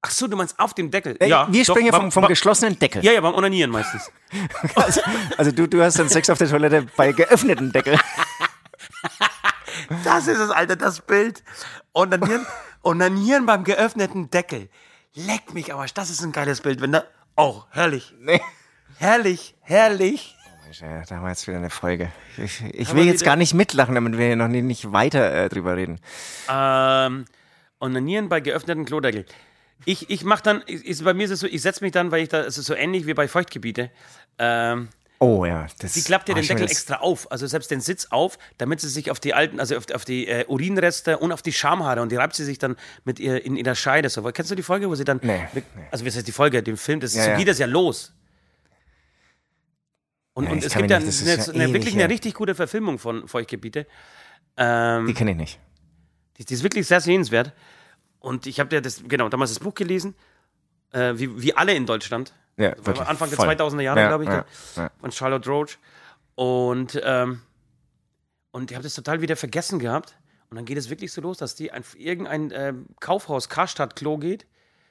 Ach 0.00 0.10
so, 0.10 0.28
du 0.28 0.36
meinst 0.36 0.58
auf 0.60 0.74
dem 0.74 0.90
Deckel? 0.92 1.16
Ja, 1.26 1.48
wir 1.50 1.64
doch, 1.64 1.74
beim- 1.74 1.90
vom, 1.92 2.12
vom 2.12 2.20
beim- 2.22 2.28
geschlossenen 2.28 2.78
Deckel. 2.78 3.04
Ja, 3.04 3.12
ja, 3.12 3.20
beim 3.20 3.34
Onanieren 3.34 3.70
meistens. 3.70 4.10
Also, 4.76 5.00
also 5.36 5.50
du, 5.52 5.66
du 5.66 5.82
hast 5.82 5.98
dann 5.98 6.08
Sex 6.08 6.30
auf 6.30 6.38
der 6.38 6.48
Toilette 6.48 6.86
bei 6.96 7.12
geöffnetem 7.12 7.72
Deckel. 7.72 7.98
Das 10.04 10.26
ist 10.26 10.38
es, 10.38 10.50
Alter, 10.50 10.76
das 10.76 11.00
Bild. 11.00 11.42
Onanieren, 11.94 12.46
Onanieren 12.82 13.46
beim 13.46 13.64
geöffneten 13.64 14.30
Deckel. 14.30 14.68
Leck 15.14 15.54
mich 15.54 15.72
aber, 15.72 15.86
das 15.94 16.10
ist 16.10 16.22
ein 16.22 16.32
geiles 16.32 16.60
Bild. 16.60 16.80
Wenn 16.80 16.92
da, 16.92 17.04
oh, 17.36 17.62
herrlich. 17.70 18.12
Nee. 18.20 18.40
Herrlich, 18.98 19.54
herrlich. 19.60 20.36
Ja, 20.80 21.02
Da 21.08 21.16
haben 21.16 21.22
wir 21.22 21.30
jetzt 21.30 21.46
wieder 21.46 21.56
eine 21.56 21.70
Folge. 21.70 22.12
Ich, 22.36 22.62
ich 22.62 22.94
will 22.94 23.06
jetzt 23.06 23.24
gar 23.24 23.36
nicht 23.36 23.54
mitlachen, 23.54 23.94
damit 23.94 24.18
wir 24.18 24.36
noch 24.36 24.48
nie, 24.48 24.60
nicht 24.60 24.92
weiter 24.92 25.32
äh, 25.32 25.48
drüber 25.48 25.76
reden. 25.76 25.98
Ähm, 26.50 27.24
Onanieren 27.80 28.28
bei 28.28 28.40
geöffneten 28.40 28.84
Klodeckel. 28.84 29.24
Ich, 29.84 30.10
ich 30.10 30.24
mach 30.24 30.40
dann, 30.40 30.62
ist, 30.62 31.04
bei 31.04 31.14
mir 31.14 31.24
ist 31.24 31.30
es 31.30 31.40
so, 31.40 31.46
ich 31.46 31.62
setze 31.62 31.82
mich 31.84 31.92
dann, 31.92 32.10
weil 32.10 32.22
ich 32.22 32.28
da, 32.28 32.40
es 32.40 32.58
ist 32.58 32.66
so 32.66 32.74
ähnlich 32.74 33.06
wie 33.06 33.14
bei 33.14 33.28
Feuchtgebiete. 33.28 33.90
Ähm, 34.38 34.88
Oh 35.20 35.44
ja, 35.44 35.66
das 35.80 35.94
sie 35.94 36.02
klappt 36.04 36.28
ja 36.28 36.34
den 36.36 36.46
Deckel 36.46 36.62
extra 36.66 36.96
auf, 37.00 37.32
also 37.32 37.44
selbst 37.48 37.72
den 37.72 37.80
Sitz 37.80 38.06
auf, 38.10 38.38
damit 38.56 38.80
sie 38.80 38.88
sich 38.88 39.10
auf 39.10 39.18
die 39.18 39.34
alten, 39.34 39.58
also 39.58 39.76
auf, 39.76 39.90
auf 39.92 40.04
die 40.04 40.28
äh, 40.28 40.44
Urinreste 40.46 41.18
und 41.18 41.32
auf 41.32 41.42
die 41.42 41.52
Schamhaare 41.52 42.02
und 42.02 42.12
die 42.12 42.16
reibt 42.16 42.36
sie 42.36 42.44
sich 42.44 42.58
dann 42.58 42.76
mit 43.02 43.18
ihr 43.18 43.44
in 43.44 43.56
ihrer 43.56 43.74
Scheide. 43.74 44.10
So, 44.10 44.22
kennst 44.22 44.52
du 44.52 44.54
die 44.54 44.62
Folge, 44.62 44.88
wo 44.88 44.94
sie 44.94 45.02
dann, 45.04 45.18
Nee, 45.24 45.40
mit, 45.54 45.64
also 45.90 46.06
was 46.06 46.14
heißt 46.14 46.28
die 46.28 46.30
Folge, 46.32 46.62
den 46.62 46.76
Film, 46.76 47.00
das, 47.00 47.16
Ja, 47.16 47.24
so 47.24 47.30
ja. 47.30 47.36
geht 47.36 47.48
das 47.48 47.58
ja 47.58 47.66
los. 47.66 48.12
Und, 50.34 50.44
Ja, 50.44 50.50
und 50.52 50.64
es 50.64 50.72
gibt 50.72 50.88
ja, 50.88 51.00
nicht- 51.00 51.22
eine, 51.22 51.32
eine, 51.54 51.64
ewig 51.64 51.72
wirklich 51.74 51.94
eine 51.94 52.08
richtig 52.08 52.34
gute 52.34 52.54
Verfilmung 52.54 53.00
von 53.00 53.26
Feuchtgebiete. 53.26 53.86
Ähm, 54.56 55.06
Die 55.08 55.14
kenne 55.14 55.32
ich 55.32 55.36
nicht. 55.36 55.60
die, 56.38 56.44
die 56.44 56.54
ist 56.54 56.62
wirklich 56.62 56.86
sehr 56.86 57.00
sehenswert. 57.00 57.52
Und 58.20 58.46
ich 58.46 58.60
habe 58.60 58.74
ja 58.74 58.80
das, 58.80 59.02
genau, 59.06 59.28
damals 59.28 59.50
das 59.50 59.60
Buch 59.60 59.74
gelesen, 59.74 60.14
äh, 60.92 61.14
wie, 61.16 61.42
wie 61.42 61.54
alle 61.54 61.74
in 61.74 61.86
Deutschland. 61.86 62.32
Ja, 62.56 62.70
wirklich, 62.84 63.06
Anfang 63.06 63.30
voll. 63.30 63.46
der 63.46 63.66
2000er 63.66 63.80
Jahre, 63.80 64.00
Ja, 64.00 64.08
glaube 64.08 64.24
ich, 64.24 64.30
ja, 64.30 64.44
da, 64.74 64.82
ja. 64.82 64.90
von 65.00 65.12
Charlotte 65.12 65.48
Roach. 65.48 65.78
Und, 66.34 67.00
ähm, 67.04 67.42
und 68.50 68.70
ich 68.70 68.74
habe 68.76 68.82
das 68.82 68.94
total 68.94 69.20
wieder 69.20 69.36
vergessen 69.36 69.78
gehabt. 69.78 70.16
Und 70.50 70.56
dann 70.56 70.64
geht 70.64 70.78
es 70.78 70.90
wirklich 70.90 71.12
so 71.12 71.20
los, 71.20 71.38
dass 71.38 71.54
die 71.54 71.72
auf 71.72 71.98
irgendein 71.98 72.50
ähm, 72.52 72.86
Kaufhaus, 73.00 73.48
Karstadt-Klo 73.48 74.16
geht, 74.18 74.46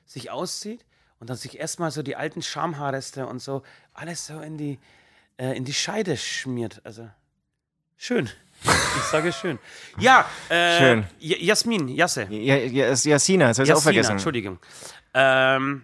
sich 0.06 0.30
auszieht 0.30 0.86
und 1.20 1.30
dann 1.30 1.38
sich 1.38 1.60
erstmal 1.60 1.92
so 1.92 2.04
die 2.04 2.16
alten 2.16 2.42
Schamhaarreste 2.42 3.26
und 3.26 3.40
so 3.40 3.64
alles 3.94 4.28
so 4.28 4.40
in 4.40 4.58
die, 4.58 4.80
äh, 5.38 5.58
in 5.58 5.66
die 5.66 5.74
Scheide 5.74 6.16
schmiert. 6.16 6.82
Also 6.84 7.10
schön. 7.98 8.30
Ich 8.64 9.04
sage 9.12 9.32
schön. 9.32 9.60
Ja, 10.00 10.26
äh, 10.50 10.78
Schön. 10.78 11.06
Jasmin, 11.20 11.88
Jasse. 11.88 12.28
Ja, 12.30 12.56
ja, 12.56 12.94
Jasina, 12.94 13.48
das 13.48 13.60
habe 13.60 13.68
ich 13.68 13.74
auch 13.74 13.82
vergessen. 13.82 14.14
Entschuldigung. 14.14 14.60
Ähm, 15.14 15.84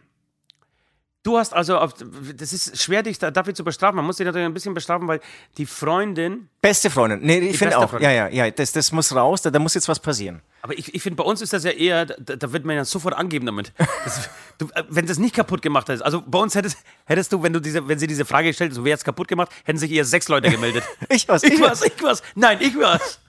du 1.23 1.37
hast 1.37 1.53
also, 1.53 1.77
auf, 1.77 1.93
das 2.35 2.53
ist 2.53 2.81
schwer, 2.81 3.01
dich 3.01 3.17
da, 3.17 3.31
dafür 3.31 3.53
zu 3.53 3.63
bestrafen. 3.63 3.95
Man 3.95 4.05
muss 4.05 4.17
dich 4.17 4.25
natürlich 4.25 4.45
ein 4.45 4.53
bisschen 4.53 4.73
bestrafen, 4.73 5.07
weil 5.07 5.21
die 5.57 5.65
Freundin, 5.65 6.49
Beste 6.61 6.89
Freundin. 6.89 7.21
Nee, 7.21 7.39
ich 7.39 7.57
finde 7.57 7.77
auch. 7.77 7.89
Freundin. 7.89 8.09
Ja, 8.09 8.27
ja, 8.27 8.45
ja, 8.45 8.51
das, 8.51 8.71
das 8.73 8.91
muss 8.91 9.15
raus, 9.15 9.41
da, 9.41 9.49
da 9.49 9.59
muss 9.59 9.73
jetzt 9.73 9.87
was 9.87 9.99
passieren. 9.99 10.41
aber 10.61 10.77
ich, 10.77 10.93
ich 10.93 11.01
finde, 11.01 11.17
bei 11.17 11.23
uns 11.23 11.41
ist 11.41 11.53
das 11.53 11.63
ja 11.63 11.71
eher, 11.71 12.05
da, 12.05 12.35
da 12.35 12.51
wird 12.53 12.65
man 12.65 12.75
ja 12.75 12.85
sofort 12.85 13.15
angeben 13.15 13.45
damit. 13.45 13.71
Das, 14.03 14.29
du, 14.57 14.67
äh, 14.75 14.83
wenn 14.89 15.05
das 15.05 15.17
nicht 15.17 15.35
kaputt 15.35 15.61
gemacht 15.61 15.89
ist. 15.89 16.01
Also 16.01 16.21
bei 16.25 16.39
uns 16.39 16.55
hättest, 16.55 16.77
hättest 17.05 17.31
du, 17.31 17.41
wenn 17.41 17.53
du 17.53 17.59
diese, 17.59 17.87
wenn 17.87 17.99
sie 17.99 18.07
diese 18.07 18.25
Frage 18.25 18.49
gestellt 18.49 18.71
hätte, 18.71 18.75
so 18.75 18.85
wer 18.85 18.93
hat's 18.93 19.03
kaputt 19.03 19.27
gemacht, 19.27 19.49
hätten 19.63 19.79
sich 19.79 19.91
eher 19.91 20.05
sechs 20.05 20.27
Leute 20.27 20.49
gemeldet. 20.49 20.83
Ich 21.09 21.27
was, 21.27 21.43
ich 21.43 21.59
was, 21.59 21.83
ich 21.83 22.01
was. 22.01 22.23
Nein, 22.35 22.57
ich 22.59 22.77
was. 22.77 23.19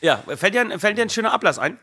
Ja, 0.00 0.22
fällt 0.36 0.54
dir, 0.54 0.60
ein, 0.60 0.78
fällt 0.78 0.98
dir 0.98 1.02
ein 1.02 1.10
schöner 1.10 1.32
Ablass 1.32 1.58
ein? 1.58 1.78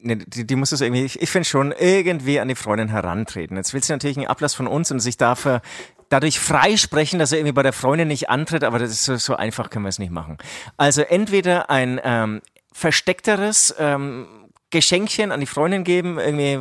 Nee, 0.00 0.16
die, 0.16 0.46
die 0.46 0.56
muss 0.56 0.72
es 0.72 0.80
irgendwie, 0.80 1.04
ich, 1.04 1.20
ich 1.20 1.30
finde 1.30 1.48
schon, 1.48 1.72
irgendwie 1.72 2.38
an 2.40 2.48
die 2.48 2.54
Freundin 2.54 2.88
herantreten. 2.88 3.56
Jetzt 3.56 3.74
will 3.74 3.82
sie 3.82 3.92
natürlich 3.92 4.16
einen 4.16 4.26
Ablass 4.28 4.54
von 4.54 4.66
uns 4.66 4.90
und 4.92 5.00
sich 5.00 5.16
dafür 5.16 5.60
dadurch 6.08 6.38
freisprechen, 6.38 7.18
dass 7.18 7.32
er 7.32 7.38
irgendwie 7.38 7.52
bei 7.52 7.62
der 7.62 7.72
Freundin 7.72 8.08
nicht 8.08 8.30
antritt, 8.30 8.64
aber 8.64 8.78
das 8.78 8.90
ist 8.90 9.04
so, 9.04 9.16
so 9.16 9.36
einfach 9.36 9.70
können 9.70 9.84
wir 9.84 9.90
es 9.90 9.98
nicht 9.98 10.12
machen. 10.12 10.38
Also 10.76 11.02
entweder 11.02 11.68
ein 11.68 12.00
ähm, 12.02 12.40
versteckteres 12.72 13.74
ähm, 13.78 14.26
Geschenkchen 14.70 15.32
an 15.32 15.40
die 15.40 15.46
Freundin 15.46 15.82
geben, 15.82 16.18
irgendwie 16.18 16.60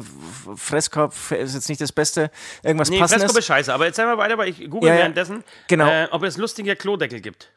Fresskorb 0.55 1.13
ist 1.31 1.53
jetzt 1.55 1.67
nicht 1.69 1.81
das 1.81 1.91
Beste, 1.91 2.31
irgendwas 2.63 2.89
Nee, 2.89 2.99
passendes. 2.99 3.25
Fresco 3.25 3.39
ist 3.39 3.45
scheiße, 3.45 3.73
aber 3.73 3.85
erzähl 3.85 4.05
mal 4.05 4.17
weiter, 4.17 4.37
weil 4.37 4.49
ich 4.49 4.69
google 4.69 4.89
ja. 4.89 4.95
währenddessen, 4.97 5.43
Genau. 5.67 5.87
äh, 5.87 6.07
ob 6.11 6.23
es 6.23 6.37
lustige 6.37 6.75
Klodeckel 6.75 7.19
gibt. 7.19 7.51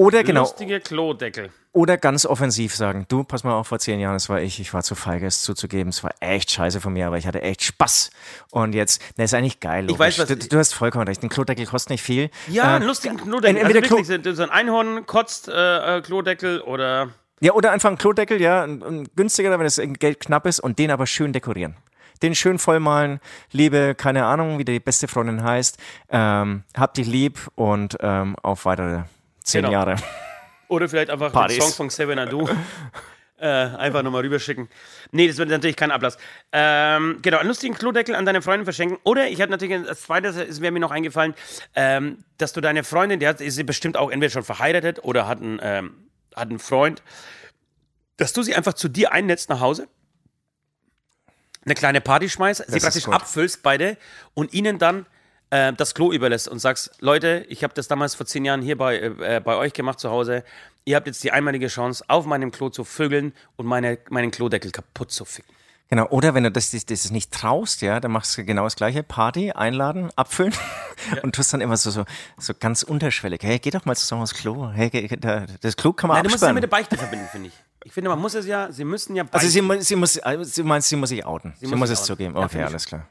Oder 0.00 0.24
genau, 0.24 0.42
Lustige 0.42 0.80
Klodeckel. 0.80 1.50
oder 1.72 1.96
ganz 1.98 2.24
offensiv 2.24 2.74
sagen, 2.74 3.04
du, 3.08 3.22
pass 3.24 3.44
mal 3.44 3.52
auf, 3.54 3.66
vor 3.68 3.78
zehn 3.78 4.00
Jahren, 4.00 4.14
das 4.14 4.28
war 4.28 4.40
ich, 4.40 4.58
ich 4.60 4.72
war 4.72 4.82
zu 4.82 4.94
feige, 4.94 5.26
es 5.26 5.42
zuzugeben, 5.42 5.90
es 5.90 6.02
war 6.02 6.12
echt 6.20 6.50
scheiße 6.50 6.80
von 6.80 6.92
mir, 6.92 7.06
aber 7.06 7.18
ich 7.18 7.26
hatte 7.26 7.42
echt 7.42 7.62
Spaß. 7.62 8.10
Und 8.50 8.74
jetzt, 8.74 9.02
das 9.16 9.26
ist 9.26 9.34
eigentlich 9.34 9.60
geil. 9.60 9.90
Ich 9.90 9.98
weiß, 9.98 10.16
logisch. 10.18 10.32
was- 10.36 10.38
du, 10.40 10.48
du 10.48 10.58
hast 10.58 10.72
vollkommen 10.74 11.06
recht, 11.06 11.22
ein 11.22 11.28
Klodeckel 11.28 11.66
kostet 11.66 11.90
nicht 11.90 12.02
viel. 12.02 12.30
Ja, 12.48 12.64
Äh, 12.72 12.76
einen 12.76 12.86
lustigen 12.86 13.16
Klodeckel. 13.18 13.56
entweder 13.60 13.80
also 13.82 13.96
wirklich, 13.98 14.24
so- 14.24 14.32
so 14.34 14.42
ein 14.42 14.50
Einhorn 14.50 15.04
kotzt 15.06 15.48
äh, 15.48 15.98
äh, 15.98 16.00
Klodeckel 16.00 16.60
oder 16.62 17.10
Ja, 17.40 17.52
oder 17.52 17.70
einfach 17.72 17.90
ein 17.90 17.98
Klodeckel, 17.98 18.40
ja, 18.40 18.62
ein, 18.64 18.82
ein 18.82 19.08
günstiger, 19.16 19.50
wenn 19.50 19.60
das 19.64 19.80
Geld 19.98 20.20
knapp 20.20 20.46
ist 20.46 20.60
und 20.60 20.78
den 20.78 20.90
aber 20.90 21.06
schön 21.06 21.32
dekorieren. 21.32 21.76
Den 22.22 22.34
schön 22.34 22.58
vollmalen, 22.58 23.20
liebe, 23.52 23.94
keine 23.94 24.24
Ahnung, 24.26 24.58
wie 24.58 24.64
die 24.64 24.80
beste 24.80 25.08
Freundin 25.08 25.42
heißt, 25.42 25.78
ähm, 26.10 26.64
hab 26.76 26.94
dich 26.94 27.06
lieb 27.06 27.38
und 27.54 27.96
ähm, 28.00 28.36
auf 28.42 28.64
weitere 28.66 29.02
zehn 29.42 29.62
Genau. 29.62 29.72
Jahre. 29.72 29.96
Oder 30.68 30.88
vielleicht 30.88 31.10
einfach 31.10 31.32
Partys. 31.32 31.56
den 31.58 31.62
Song 31.62 31.72
von 31.74 31.90
Seven 31.90 32.18
Adu. 32.18 32.48
äh, 33.38 33.46
einfach 33.46 34.02
nochmal 34.02 34.20
rüberschicken. 34.22 34.68
Nee, 35.12 35.26
das 35.26 35.38
wird 35.38 35.48
natürlich 35.48 35.76
kein 35.76 35.90
Ablass. 35.90 36.18
Ähm, 36.52 37.18
genau, 37.22 37.38
einen 37.38 37.48
lustigen 37.48 37.74
Klodeckel 37.74 38.14
an 38.14 38.24
deine 38.26 38.42
Freundin 38.42 38.64
verschenken. 38.64 38.98
Oder 39.02 39.28
ich 39.28 39.40
hatte 39.40 39.50
natürlich 39.50 39.88
als 39.88 40.02
zweites, 40.02 40.36
ist 40.36 40.60
wäre 40.60 40.70
mir 40.72 40.78
noch 40.80 40.90
eingefallen, 40.90 41.34
ähm, 41.74 42.22
dass 42.38 42.52
du 42.52 42.60
deine 42.60 42.84
Freundin, 42.84 43.18
die 43.18 43.26
hat, 43.26 43.40
ist 43.40 43.56
sie 43.56 43.64
bestimmt 43.64 43.96
auch 43.96 44.10
entweder 44.10 44.30
schon 44.30 44.44
verheiratet 44.44 45.02
oder 45.02 45.26
hat 45.26 45.40
einen, 45.40 45.58
ähm, 45.62 45.96
hat 46.36 46.50
einen 46.50 46.58
Freund, 46.58 47.02
dass 48.18 48.32
du 48.34 48.42
sie 48.42 48.54
einfach 48.54 48.74
zu 48.74 48.88
dir 48.88 49.12
einnetzt 49.12 49.48
nach 49.48 49.60
Hause. 49.60 49.88
Eine 51.64 51.74
kleine 51.74 52.00
Party 52.00 52.28
schmeißt, 52.28 52.64
sie 52.68 52.78
praktisch 52.78 53.08
abfüllst 53.08 53.62
beide 53.62 53.96
und 54.34 54.52
ihnen 54.54 54.78
dann 54.78 55.06
äh, 55.50 55.72
das 55.72 55.94
Klo 55.94 56.12
überlässt 56.12 56.48
und 56.48 56.58
sagst, 56.60 56.92
Leute, 57.00 57.44
ich 57.48 57.62
habe 57.64 57.74
das 57.74 57.88
damals 57.88 58.14
vor 58.14 58.26
zehn 58.26 58.44
Jahren 58.44 58.62
hier 58.62 58.76
bei, 58.78 58.98
äh, 58.98 59.40
bei 59.44 59.56
euch 59.56 59.72
gemacht 59.72 60.00
zu 60.00 60.10
Hause. 60.10 60.44
Ihr 60.84 60.96
habt 60.96 61.06
jetzt 61.06 61.22
die 61.22 61.32
einmalige 61.32 61.68
Chance, 61.68 62.04
auf 62.08 62.24
meinem 62.26 62.50
Klo 62.52 62.68
zu 62.70 62.84
vögeln 62.84 63.32
und 63.56 63.66
meine, 63.66 63.98
meinen 64.08 64.30
Klodeckel 64.30 64.70
kaputt 64.70 65.10
zu 65.12 65.24
ficken. 65.24 65.54
Genau, 65.88 66.06
oder 66.10 66.34
wenn 66.34 66.44
du 66.44 66.52
das, 66.52 66.70
das, 66.70 66.86
das 66.86 67.10
nicht 67.10 67.32
traust, 67.32 67.82
ja, 67.82 67.98
dann 67.98 68.12
machst 68.12 68.38
du 68.38 68.44
genau 68.44 68.62
das 68.62 68.76
gleiche. 68.76 69.02
Party, 69.02 69.50
einladen, 69.50 70.10
abfüllen 70.14 70.54
und 71.24 71.34
tust 71.34 71.52
dann 71.52 71.60
immer 71.60 71.76
so, 71.76 71.90
so, 71.90 72.04
so 72.38 72.54
ganz 72.58 72.84
unterschwellig. 72.84 73.42
Hey, 73.42 73.58
geh 73.58 73.70
doch 73.70 73.84
mal 73.86 73.96
zusammen 73.96 74.22
aufs 74.22 74.34
Klo. 74.34 74.70
Hey, 74.72 74.88
geh, 74.88 75.08
da, 75.16 75.46
das 75.60 75.76
Klo 75.76 75.92
kann 75.92 76.06
man 76.06 76.18
Nein, 76.18 76.24
du 76.24 76.30
musst 76.30 76.42
es 76.44 76.46
ja 76.46 76.52
mit 76.52 76.62
der 76.62 76.68
Beichte 76.68 76.96
verbinden, 76.96 77.26
finde 77.32 77.48
ich. 77.48 77.54
Ich 77.82 77.92
finde, 77.92 78.08
man 78.10 78.20
muss 78.20 78.34
es 78.34 78.46
ja, 78.46 78.70
sie 78.70 78.84
müssen 78.84 79.16
ja 79.16 79.24
also 79.24 79.32
beichten. 79.32 79.50
sie, 79.50 79.62
mu- 79.62 79.80
sie 79.80 79.96
muss, 79.96 80.18
also 80.20 80.44
sie 80.44 80.62
meinst, 80.62 80.88
sie 80.90 80.96
muss 80.96 81.08
sich 81.08 81.26
outen. 81.26 81.54
Sie, 81.58 81.66
muss 81.66 81.76
muss 81.78 81.88
sich 81.88 81.98
es 81.98 82.02
outen. 82.02 82.06
zugeben. 82.18 82.34
Ja, 82.36 82.44
Okay, 82.44 82.58
ich 82.60 82.64
alles 82.66 82.86
klar. 82.86 83.06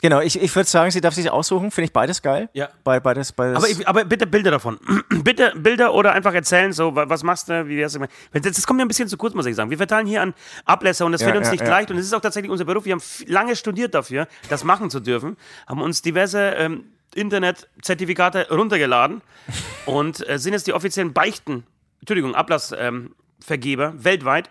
Genau, 0.00 0.20
ich, 0.20 0.40
ich 0.40 0.54
würde 0.54 0.68
sagen, 0.68 0.90
sie 0.92 1.00
darf 1.00 1.14
sich 1.14 1.28
aussuchen. 1.28 1.72
Finde 1.72 1.86
ich 1.86 1.92
beides 1.92 2.22
geil. 2.22 2.48
Ja. 2.52 2.68
Bei, 2.84 3.00
beides, 3.00 3.32
beides. 3.32 3.56
Aber, 3.56 3.68
ich, 3.68 3.88
aber 3.88 4.04
bitte 4.04 4.28
Bilder 4.28 4.52
davon. 4.52 4.78
bitte 5.24 5.52
Bilder 5.56 5.92
oder 5.92 6.12
einfach 6.12 6.32
erzählen, 6.34 6.72
so, 6.72 6.94
wa- 6.94 7.08
was 7.08 7.24
machst 7.24 7.48
du, 7.48 7.66
wie 7.66 7.76
wär's. 7.78 7.98
Wenn- 7.98 8.42
Das, 8.42 8.64
kommt 8.66 8.76
mir 8.76 8.84
ein 8.84 8.88
bisschen 8.88 9.08
zu 9.08 9.16
kurz, 9.16 9.34
muss 9.34 9.46
ich 9.46 9.56
sagen. 9.56 9.70
Wir 9.70 9.76
verteilen 9.76 10.06
hier 10.06 10.22
an 10.22 10.34
Ablässe 10.64 11.04
und 11.04 11.10
das 11.12 11.20
Ja, 11.20 11.26
fällt 11.26 11.38
uns 11.38 11.48
ja, 11.48 11.52
nicht 11.52 11.64
ja. 11.64 11.68
leicht 11.70 11.90
und 11.90 11.96
es 11.98 12.06
ist 12.06 12.12
auch 12.14 12.20
tatsächlich 12.20 12.50
unser 12.52 12.64
Beruf. 12.64 12.84
Wir 12.84 12.92
haben 12.92 13.02
lange 13.26 13.56
studiert 13.56 13.92
dafür, 13.94 14.28
das 14.48 14.62
machen 14.62 14.88
zu 14.90 15.00
dürfen, 15.00 15.36
haben 15.66 15.82
uns 15.82 16.00
diverse 16.00 16.40
ähm, 16.50 16.84
Internet-Zertifikate 17.14 18.46
runtergeladen 18.50 19.22
und 19.86 20.28
äh, 20.28 20.38
sind 20.38 20.52
jetzt 20.52 20.66
die 20.68 20.74
offiziellen 20.74 21.12
Beichten, 21.12 21.64
Entschuldigung, 22.00 22.34
Ablassvergeber 22.36 23.94
weltweit. 24.04 24.50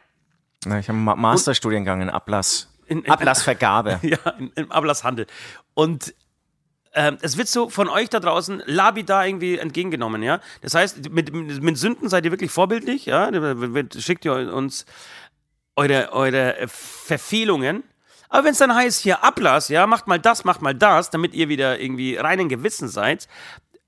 Na, 0.66 0.80
ich 0.80 0.90
habe 0.90 0.98
einen 0.98 1.06
Ma- 1.06 1.16
Masterstudiengang 1.16 2.02
in 2.02 2.10
Ablass. 2.10 2.68
In- 2.88 3.04
in- 3.04 3.12
Ablassvergabe. 3.12 4.00
Ja, 4.04 4.18
im, 4.38 4.52
im 4.56 4.72
Ablasshandel. 4.72 5.28
Und 5.74 6.14
ähm, 6.94 7.18
es 7.22 7.38
wird 7.38 7.48
so 7.48 7.70
von 7.70 7.90
euch 7.90 8.10
da 8.10 8.20
draußen 8.20 8.64
labidar 8.66 9.28
irgendwie 9.28 9.58
entgegengenommen, 9.58 10.24
ja. 10.24 10.40
Das 10.62 10.74
heißt, 10.74 11.10
mit, 11.12 11.32
mit 11.34 11.78
Sünden 11.78 12.10
seid 12.10 12.26
ihr 12.26 12.32
wirklich 12.32 12.52
vorbildlich, 12.52 13.06
ja. 13.06 13.30
Schickt 13.98 14.26
ihr 14.26 14.34
uns 14.54 14.86
eure, 15.76 16.12
eure 16.14 16.56
Verfehlungen. 16.68 17.84
Aber 18.30 18.46
wenn 18.46 18.52
es 18.52 18.58
dann 18.58 18.74
heißt, 18.74 19.02
hier 19.02 19.24
Ablass, 19.24 19.70
ja, 19.70 19.86
macht 19.88 20.08
mal 20.08 20.20
das, 20.20 20.44
macht 20.44 20.62
mal 20.62 20.74
das, 20.74 21.10
damit 21.10 21.34
ihr 21.34 21.50
wieder 21.50 21.80
irgendwie 21.80 22.16
reinen 22.16 22.50
Gewissen 22.50 22.88
seid, 22.90 23.28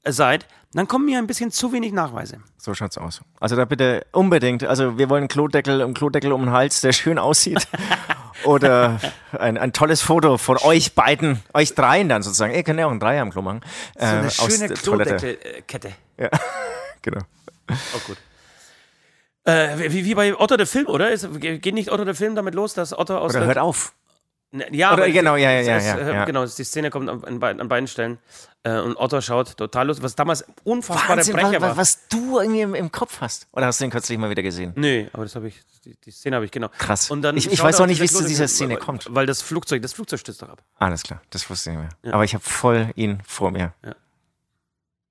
seid, 0.06 0.48
dann 0.74 0.88
kommen 0.88 1.06
mir 1.06 1.18
ein 1.18 1.26
bisschen 1.26 1.52
zu 1.52 1.74
wenig 1.74 1.94
Nachweise. 1.94 2.42
So 2.58 2.74
schaut's 2.76 2.98
aus. 2.98 3.22
Also 3.40 3.56
da 3.56 3.66
bitte 3.66 4.06
unbedingt. 4.12 4.64
Also 4.64 4.98
wir 5.00 5.10
wollen 5.10 5.24
einen 5.24 5.28
Klodeckel, 5.28 5.82
einen 5.82 5.96
Klodeckel 5.96 6.32
um 6.32 6.42
den 6.42 6.52
Hals, 6.52 6.82
der 6.82 6.94
schön 6.94 7.18
aussieht. 7.18 7.68
Oder 8.44 9.00
ein, 9.38 9.58
ein 9.58 9.74
tolles 9.74 10.02
Foto 10.02 10.38
von 10.38 10.58
euch 10.58 10.94
beiden, 10.94 11.42
euch 11.54 11.74
dreien 11.74 12.08
dann 12.08 12.24
sozusagen. 12.24 12.54
Ihr 12.54 12.64
könnt 12.64 12.80
ja 12.80 12.86
auch 12.86 12.92
einen 12.92 13.00
Dreier 13.00 13.22
am 13.22 13.32
Klo 13.32 13.42
machen. 13.42 13.62
So 13.98 14.06
eine 14.06 14.28
äh, 14.28 14.30
schöne. 14.30 14.70
Klodeckelkette. 14.70 15.94
Genau. 17.02 17.22
Auch 17.96 18.04
gut. 18.04 18.18
Äh, 19.46 19.92
wie, 19.92 20.04
wie 20.04 20.16
bei 20.16 20.38
Otto 20.38 20.58
der 20.58 20.68
Film, 20.68 20.88
oder? 20.88 21.12
Ist, 21.12 21.30
geht 21.40 21.74
nicht 21.74 21.94
Otto 21.94 22.04
der 22.04 22.14
Film 22.14 22.36
damit 22.36 22.56
los, 22.56 22.74
dass 22.74 22.92
Otto 22.92 23.18
aus 23.18 23.32
Oder 23.32 23.40
der 23.40 23.48
hört 23.48 23.58
auf. 23.58 23.94
Ja, 24.52 24.94
Oder 24.94 25.04
aber 25.04 25.10
genau, 25.12 25.36
ja, 25.36 25.52
ja, 25.52 25.60
es, 25.60 25.68
ja, 25.68 25.78
es, 25.78 25.86
ja, 25.86 25.98
äh, 25.98 26.14
ja. 26.14 26.26
Genau, 26.26 26.46
die 26.46 26.64
Szene 26.64 26.90
kommt 26.90 27.08
an, 27.10 27.42
an 27.42 27.68
beiden 27.70 27.88
Stellen. 27.88 28.18
Äh, 28.64 28.80
und 28.82 28.98
Otto 28.98 29.22
schaut 29.22 29.56
total 29.56 29.88
lustig, 29.88 30.04
was 30.04 30.16
damals 30.16 30.44
unfassbarer 30.66 31.18
Wahnsinn, 31.18 31.34
Brecher 31.36 31.62
war. 31.62 31.78
was 31.78 32.08
du 32.10 32.40
irgendwie 32.40 32.60
im, 32.62 32.76
im 32.76 32.92
Kopf 32.92 33.22
hast. 33.22 33.48
Oder 33.54 33.68
hast 33.68 33.80
du 33.80 33.86
den 33.86 33.92
kürzlich 33.92 34.18
mal 34.18 34.30
wieder 34.30 34.42
gesehen? 34.44 34.74
Nee, 34.76 35.10
aber 35.14 35.24
das 35.24 35.36
habe 35.36 35.48
ich, 35.48 35.62
die, 35.86 35.96
die 35.96 36.12
Szene 36.12 36.36
habe 36.36 36.44
ich, 36.46 36.52
genau. 36.52 36.68
Krass. 36.78 37.10
Und 37.10 37.22
dann 37.22 37.38
Ich- 37.38 37.50
ich 37.50 37.64
weiß 37.64 37.80
auch 37.80 37.86
nicht, 37.86 38.02
wie 38.02 38.06
es 38.06 38.12
zu 38.14 38.26
dieser 38.28 38.50
Szene 38.50 38.76
kommt. 38.76 39.08
Weil 39.12 39.26
das 39.26 39.42
Flugzeug, 39.42 39.82
das 39.82 39.94
Flugzeug 39.94 40.20
stürzt 40.20 40.42
doch 40.42 40.50
ab. 40.50 40.62
Alles 40.76 41.04
klar, 41.04 41.22
das 41.30 41.50
wusste 41.50 41.72
ich 41.72 41.78
nicht 41.78 41.90
mehr. 42.04 42.14
Aber 42.14 42.26
ich 42.26 42.34
habe 42.34 42.44
voll 42.44 42.92
ihn 42.96 43.22
vor 43.26 43.52
mir. 43.52 43.74
Ja. 43.86 43.96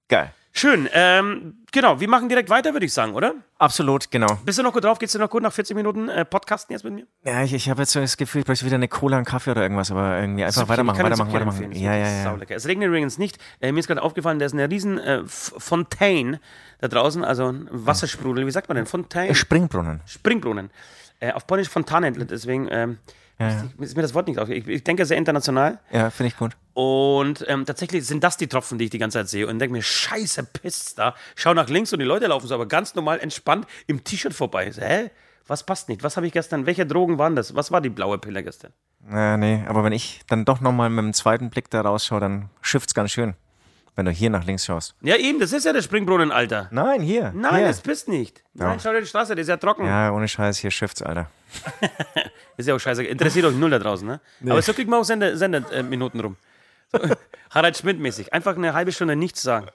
Geil. 0.09 0.33
Schön. 0.59 0.89
Ähm, 0.93 1.55
genau, 1.71 2.01
wir 2.01 2.09
machen 2.09 2.29
direkt 2.29 2.51
weiter, 2.51 2.73
würde 2.73 2.85
ich 2.85 2.93
sagen, 2.93 3.15
oder? 3.15 3.35
Absolut, 3.59 4.11
genau. 4.11 4.41
Bist 4.45 4.59
du 4.59 4.65
noch 4.65 4.73
gut 4.73 4.83
drauf? 4.83 4.99
Geht's 4.99 5.13
dir 5.13 5.21
noch 5.21 5.31
gut 5.31 5.41
nach 5.41 5.53
40 5.53 5.77
Minuten 5.77 6.09
äh, 6.09 6.25
Podcasten 6.25 6.73
jetzt 6.73 6.83
mit 6.83 6.95
mir? 6.95 7.07
Ja, 7.23 7.45
ich, 7.45 7.55
ich 7.55 7.71
habe 7.71 7.83
jetzt 7.83 7.93
so 7.93 8.01
das 8.01 8.17
Gefühl, 8.17 8.41
ich 8.41 8.47
bräuchte 8.47 8.67
wieder 8.67 8.75
eine 8.75 8.89
Cola, 8.89 9.19
einen 9.19 9.25
Kaffee 9.25 9.53
oder 9.53 9.63
irgendwas, 9.63 9.93
aber 9.93 10.19
irgendwie 10.19 10.43
einfach 10.43 10.69
weitermachen, 10.69 10.97
kann 10.97 11.07
dir 11.07 11.13
weitermachen, 11.13 11.33
weitermachen. 11.33 11.63
empfehlen. 11.63 11.85
Ja, 11.85 11.95
ja, 11.95 12.09
ja. 12.09 12.25
saulecker. 12.25 12.57
Es 12.57 12.67
regnet 12.67 12.89
übrigens 12.89 13.19
nicht. 13.19 13.39
Äh, 13.61 13.71
mir 13.71 13.79
ist 13.79 13.87
gerade 13.87 14.03
aufgefallen, 14.03 14.41
da 14.41 14.47
ist 14.47 14.53
eine 14.53 14.69
riesen 14.69 14.99
äh, 14.99 15.23
Fontaine 15.27 16.41
da 16.81 16.89
draußen, 16.89 17.23
also 17.23 17.53
ein 17.53 17.69
Wassersprudel. 17.71 18.45
Wie 18.45 18.51
sagt 18.51 18.69
man 18.69 18.75
denn? 18.75 18.87
Fontaine? 18.87 19.37
Springbrunnen. 19.37 20.01
Springbrunnen. 20.07 20.71
Äh, 21.21 21.35
auf 21.35 21.47
Polnisch 21.47 21.69
Fontane, 21.69 22.11
deswegen 22.11 22.67
ähm, 22.69 22.99
ist 23.79 23.97
mir 23.97 24.03
das 24.03 24.15
Wort 24.15 24.27
nicht 24.27 24.39
auf. 24.39 24.49
Ich, 24.49 24.67
ich 24.67 24.83
denke 24.83 25.07
sehr 25.07 25.17
international. 25.17 25.79
Ja, 25.93 26.11
finde 26.11 26.29
ich 26.29 26.37
gut. 26.37 26.57
Und 26.75 27.45
ähm, 27.49 27.65
tatsächlich 27.67 28.05
sind 28.07 28.25
das 28.25 28.37
die 28.37 28.49
Tropfen, 28.49 28.79
die 28.79 28.85
ich 28.85 28.91
die 28.91 28.99
ganze 28.99 29.19
Zeit 29.19 29.29
sehe. 29.29 29.47
Und 29.47 29.59
denke 29.59 29.73
mir, 29.73 29.83
scheiße, 29.83 30.45
pisst 30.45 30.99
da. 30.99 31.15
Schau 31.37 31.55
nach 31.55 31.69
links 31.69 31.93
und 31.93 32.01
die 32.01 32.05
Leute 32.05 32.27
laufen 32.27 32.49
so 32.49 32.55
aber 32.55 32.67
ganz 32.67 32.95
normal 32.95 33.21
entspannt 33.21 33.67
im 33.87 34.03
T-Shirt 34.03 34.35
vorbei. 34.35 34.69
Ich 34.69 34.75
so, 34.75 34.83
hä? 34.83 35.11
Was 35.47 35.65
passt 35.65 35.89
nicht? 35.89 36.03
Was 36.03 36.17
habe 36.17 36.27
ich 36.27 36.33
gestern? 36.33 36.67
Welche 36.67 36.85
Drogen 36.85 37.19
waren 37.19 37.35
das? 37.35 37.55
Was 37.55 37.73
war 37.73 37.81
die 37.81 37.89
blaue 37.89 38.19
Pille 38.19 38.43
gestern? 38.43 38.73
Ja, 39.11 39.37
nee, 39.37 39.63
aber 39.67 39.83
wenn 39.83 39.93
ich 39.93 40.21
dann 40.27 40.45
doch 40.45 40.61
nochmal 40.61 40.91
mit 40.91 41.03
dem 41.03 41.15
zweiten 41.15 41.49
Blick 41.49 41.71
da 41.71 41.81
rausschaue, 41.81 42.21
dann 42.21 42.51
schifft's 42.61 42.93
ganz 42.93 43.13
schön. 43.13 43.35
Wenn 43.99 44.05
du 44.05 44.13
hier 44.13 44.31
nach 44.31 44.45
links 44.45 44.65
schaust. 44.65 44.95
Ja, 45.01 45.17
eben, 45.17 45.41
das 45.41 45.53
ist 45.53 45.65
ja 45.65 45.73
der 45.73 45.83
Springbrunnen, 45.83 46.31
Alter. 46.31 46.69
Nein, 46.71 47.01
hier. 47.01 47.33
Nein, 47.35 47.57
hier. 47.57 47.67
das 47.67 47.81
bist 47.81 48.07
nicht. 48.07 48.45
Nein, 48.55 48.79
schau 48.81 48.93
dir 48.93 49.01
die 49.01 49.09
Straße, 49.09 49.35
die 49.35 49.43
ist 49.43 49.49
ja 49.49 49.57
trocken. 49.57 49.87
Ja, 49.87 50.13
ohne 50.13 50.29
Scheiß, 50.29 50.59
hier 50.59 50.71
schifft's, 50.71 51.03
Alter. 51.03 51.29
Ist 52.57 52.69
ja 52.69 52.77
auch 52.77 52.79
scheiße. 52.79 53.03
Interessiert 53.03 53.47
euch 53.47 53.57
null 53.57 53.71
da 53.71 53.81
draußen, 53.81 54.07
ne? 54.07 54.21
Aber 54.49 54.63
so 54.63 54.73
kriegt 54.73 54.89
man 54.89 55.01
auch 55.01 55.05
Sende, 55.05 55.37
Sende 55.37 55.65
äh, 55.73 55.83
Minuten 55.83 56.21
rum. 56.21 56.37
So, 56.93 57.01
Harald 57.51 57.77
Schmidt-mäßig. 57.77 58.33
Einfach 58.33 58.55
eine 58.55 58.73
halbe 58.73 58.93
Stunde 58.93 59.17
nichts 59.17 59.43
sagen. 59.43 59.67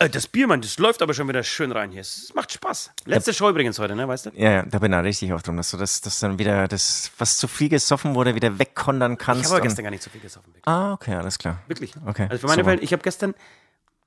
Äh, 0.00 0.08
das 0.08 0.28
Bier, 0.28 0.46
Mann, 0.46 0.60
das 0.60 0.78
läuft 0.78 1.02
aber 1.02 1.12
schon 1.12 1.26
wieder 1.28 1.42
schön 1.42 1.72
rein 1.72 1.90
hier. 1.90 2.02
Es 2.02 2.32
macht 2.34 2.52
Spaß. 2.52 2.92
Letzte 3.04 3.34
Show 3.34 3.48
übrigens 3.50 3.78
heute, 3.78 3.96
ne, 3.96 4.06
weißt 4.06 4.26
du? 4.26 4.30
Ja, 4.34 4.50
ja, 4.50 4.62
da 4.62 4.78
bin 4.78 4.92
ich 4.92 4.98
richtig 5.00 5.32
oft 5.32 5.46
drum, 5.46 5.56
dass 5.56 5.70
du 5.72 5.76
das, 5.76 6.00
das 6.00 6.20
dann 6.20 6.38
wieder, 6.38 6.68
das, 6.68 7.10
was 7.18 7.36
zu 7.36 7.48
viel 7.48 7.68
gesoffen 7.68 8.14
wurde, 8.14 8.34
wieder 8.34 8.58
wegkondern 8.58 9.14
Ich 9.14 9.18
kannst. 9.18 9.44
habe 9.46 9.54
aber 9.56 9.62
und- 9.62 9.68
gestern 9.68 9.82
gar 9.84 9.90
nicht 9.90 10.02
so 10.02 10.10
viel 10.10 10.20
gesoffen. 10.20 10.48
Wirklich. 10.54 10.66
ah, 10.68 10.92
okay, 10.92 11.14
alles 11.14 11.38
klar. 11.38 11.60
Wirklich. 11.66 11.94
Okay, 12.06 12.26
Also 12.30 12.42
für 12.42 12.46
meine. 12.46 12.64
Fälle, 12.64 12.80
ich 12.80 12.92
habe 12.92 13.02
gestern 13.02 13.34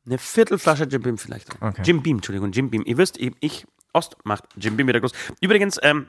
eine 0.06 0.18
Viertelflasche 0.18 0.86
Jim 0.86 1.02
Beam 1.02 1.18
vielleicht 1.18 1.52
drin. 1.52 1.58
Okay. 1.62 1.82
Jim 1.86 2.02
Beam, 2.02 2.18
Entschuldigung, 2.18 2.52
Jim 2.52 2.70
Beam. 2.70 2.84
Ihr 2.86 2.98
wisst, 2.98 3.18
ich, 3.18 3.34
ich 3.42 3.68
Ost 3.94 4.16
macht 4.24 4.46
Jim 4.56 4.78
Beam 4.78 4.88
wieder 4.88 5.02
groß. 5.02 5.12
Übrigens, 5.42 5.78
ähm, 5.84 6.08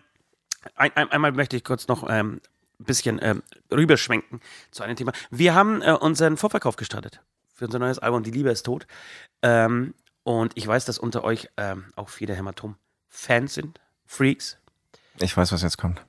ein, 0.76 0.92
ein, 0.94 1.10
einmal 1.10 1.32
möchte 1.32 1.56
ich 1.56 1.64
kurz 1.64 1.88
noch 1.88 2.08
ähm, 2.08 2.40
ein 2.80 2.84
bisschen 2.84 3.18
ähm, 3.20 3.42
rüberschwenken 3.72 4.40
zu 4.70 4.84
einem 4.84 4.94
Thema. 4.96 5.12
Wir 5.30 5.54
haben 5.54 5.82
äh, 5.82 5.92
unseren 5.92 6.36
Vorverkauf 6.36 6.76
gestartet 6.76 7.20
für 7.62 7.66
unser 7.66 7.78
neues 7.78 8.00
Album 8.00 8.24
Die 8.24 8.32
Liebe 8.32 8.50
ist 8.50 8.64
tot. 8.64 8.88
Ähm, 9.42 9.94
und 10.24 10.52
ich 10.56 10.66
weiß, 10.66 10.84
dass 10.84 10.98
unter 10.98 11.22
euch 11.22 11.48
ähm, 11.56 11.84
auch 11.94 12.08
viele 12.08 12.34
Hämatom-Fans 12.34 13.54
sind, 13.54 13.80
Freaks. 14.04 14.58
Ich 15.20 15.36
weiß, 15.36 15.52
was 15.52 15.62
jetzt 15.62 15.78
kommt. 15.78 16.04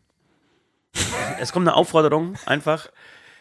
Es 1.39 1.51
kommt 1.51 1.67
eine 1.67 1.75
Aufforderung, 1.75 2.35
einfach. 2.47 2.87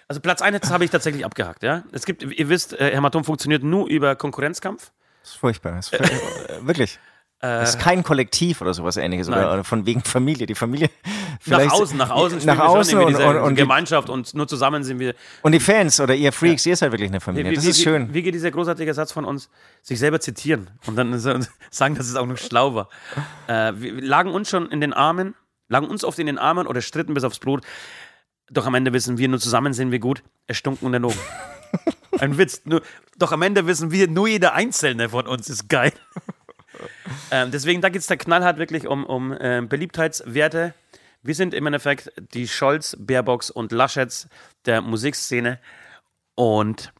Also 0.08 0.20
Platz 0.20 0.42
1 0.42 0.70
habe 0.70 0.84
ich 0.84 0.90
tatsächlich 0.90 1.24
abgehakt, 1.24 1.62
ja. 1.62 1.84
Es 1.92 2.04
gibt, 2.04 2.22
ihr 2.22 2.48
wisst, 2.50 2.74
äh, 2.78 2.94
Hämatom 2.94 3.24
funktioniert 3.24 3.62
nur 3.62 3.88
über 3.88 4.14
Konkurrenzkampf. 4.14 4.92
Das 5.22 5.30
ist 5.30 5.36
furchtbar. 5.36 5.72
Das 5.72 5.90
ist 5.90 5.96
fur- 5.96 6.50
äh, 6.50 6.66
wirklich. 6.66 6.98
Das 7.40 7.70
ist 7.70 7.80
kein 7.80 8.04
Kollektiv 8.04 8.60
oder 8.60 8.72
sowas 8.72 8.96
ähnliches 8.98 9.26
Nein. 9.26 9.44
oder 9.44 9.64
von 9.64 9.84
wegen 9.84 10.02
Familie. 10.02 10.46
Die 10.46 10.54
Familie. 10.54 10.90
Nach 11.33 11.59
vielleicht- 11.59 11.72
außen, 11.72 11.97
nach 11.97 12.11
außen 12.11 12.39
Nach 12.39 12.55
spielen 12.55 12.59
wir 12.59 12.64
außen 12.68 12.91
schon 12.93 13.05
und, 13.05 13.09
diese 13.11 13.26
und, 13.26 13.37
und, 13.37 13.55
Gemeinschaft 13.55 14.09
und 14.11 14.35
nur 14.35 14.49
zusammen 14.49 14.85
sind 14.85 14.99
wir. 14.99 15.14
und 15.43 15.53
die 15.53 15.61
Fans 15.61 16.01
oder 16.01 16.14
ihr 16.14 16.33
Freaks, 16.33 16.66
ihr 16.66 16.76
seid 16.76 16.93
wirklich 16.93 17.11
eine 17.11 17.20
Familie. 17.20 17.51
Wie, 17.51 17.55
Das 17.57 17.64
wie, 17.64 17.70
ist 17.70 17.83
schön. 17.83 18.09
Wie, 18.11 18.14
wie 18.14 18.22
geht 18.22 18.35
dieser 18.35 18.51
großartige 18.51 18.93
Satz 18.95 19.12
von 19.12 19.24
uns? 19.24 19.49
Sich 19.83 19.99
selber 19.99 20.20
zitieren 20.20 20.70
und 20.87 20.97
dann 20.97 21.18
sagen, 21.70 21.95
dass 21.95 22.09
es 22.09 22.16
auch 22.16 22.26
noch 22.26 22.39
schlau 22.39 22.74
war. 22.74 22.89
Äh, 23.47 23.72
wir, 23.76 24.01
lagen 24.03 24.30
uns 24.30 24.49
schon 24.51 24.70
in 24.70 24.80
den 24.80 24.93
Armen, 24.93 25.35
lagen 25.68 25.87
uns 25.89 26.05
oft 26.05 26.18
in 26.18 26.26
den 26.26 26.39
Armen 26.39 26.66
oder 26.66 26.80
stritten 26.80 27.14
bis 27.14 27.24
aufs 27.24 27.39
Blut. 27.39 27.64
Doch 28.51 28.66
am 28.66 28.74
Ende 28.74 28.93
wissen 28.93 29.16
wir, 29.18 29.28
nur 29.28 29.41
zusammen 29.41 29.72
sind 29.72 29.91
wir 29.93 29.99
gut. 29.99 30.22
Erstunken 30.47 30.87
und 30.87 30.95
erlogen. 30.95 31.18
Ein 32.18 32.37
Witz. 32.37 32.62
Nur, 32.64 32.83
doch 33.16 33.33
am 33.33 33.43
Ende 33.43 33.66
wissen 33.66 33.91
wir, 33.91 34.09
nur 34.09 34.28
jeder 34.28 34.53
Einzelne 34.53 35.09
von 35.09 35.26
uns 35.26 35.49
ist 35.49 35.68
geil. 35.68 35.93
ähm, 37.30 37.51
deswegen, 37.51 37.80
da 37.80 37.89
geht 37.89 38.03
es 38.03 38.07
da 38.07 38.16
knallhart 38.16 38.59
wirklich 38.59 38.87
um, 38.87 39.05
um 39.05 39.35
ähm, 39.41 39.68
Beliebtheitswerte. 39.68 40.74
Wir 41.23 41.35
sind 41.35 41.55
im 41.55 41.66
Endeffekt 41.66 42.12
die 42.35 42.49
Scholz, 42.49 42.97
Baerbocks 42.99 43.51
und 43.51 43.73
Laschets 43.73 44.29
der 44.66 44.81
Musikszene. 44.83 45.59
Und 46.35 46.93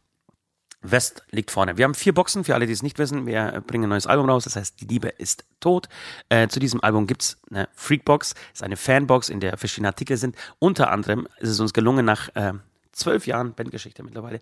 West 0.81 1.23
liegt 1.31 1.49
vorne. 1.49 1.77
Wir 1.77 1.85
haben 1.85 1.93
vier 1.95 2.13
Boxen, 2.13 2.43
für 2.43 2.53
alle, 2.55 2.65
die 2.67 2.73
es 2.73 2.83
nicht 2.83 2.99
wissen. 2.99 3.25
Wir 3.25 3.63
bringen 3.65 3.85
ein 3.85 3.89
neues 3.89 4.05
Album 4.05 4.29
raus, 4.29 4.43
das 4.43 4.55
heißt 4.55 4.81
Die 4.81 4.85
Liebe 4.85 5.07
ist 5.07 5.45
tot. 5.59 5.87
Äh, 6.29 6.49
zu 6.49 6.59
diesem 6.59 6.83
Album 6.83 7.07
gibt 7.07 7.21
es 7.23 7.37
eine 7.49 7.69
Freakbox, 7.73 8.33
das 8.33 8.43
ist 8.55 8.63
eine 8.63 8.75
Fanbox, 8.77 9.29
in 9.29 9.39
der 9.39 9.57
verschiedene 9.57 9.87
Artikel 9.87 10.17
sind. 10.17 10.35
Unter 10.59 10.91
anderem 10.91 11.27
ist 11.39 11.49
es 11.49 11.59
uns 11.59 11.73
gelungen, 11.73 12.05
nach 12.05 12.29
äh, 12.35 12.53
zwölf 12.91 13.25
Jahren 13.27 13.53
Bandgeschichte 13.53 14.03
mittlerweile, 14.03 14.41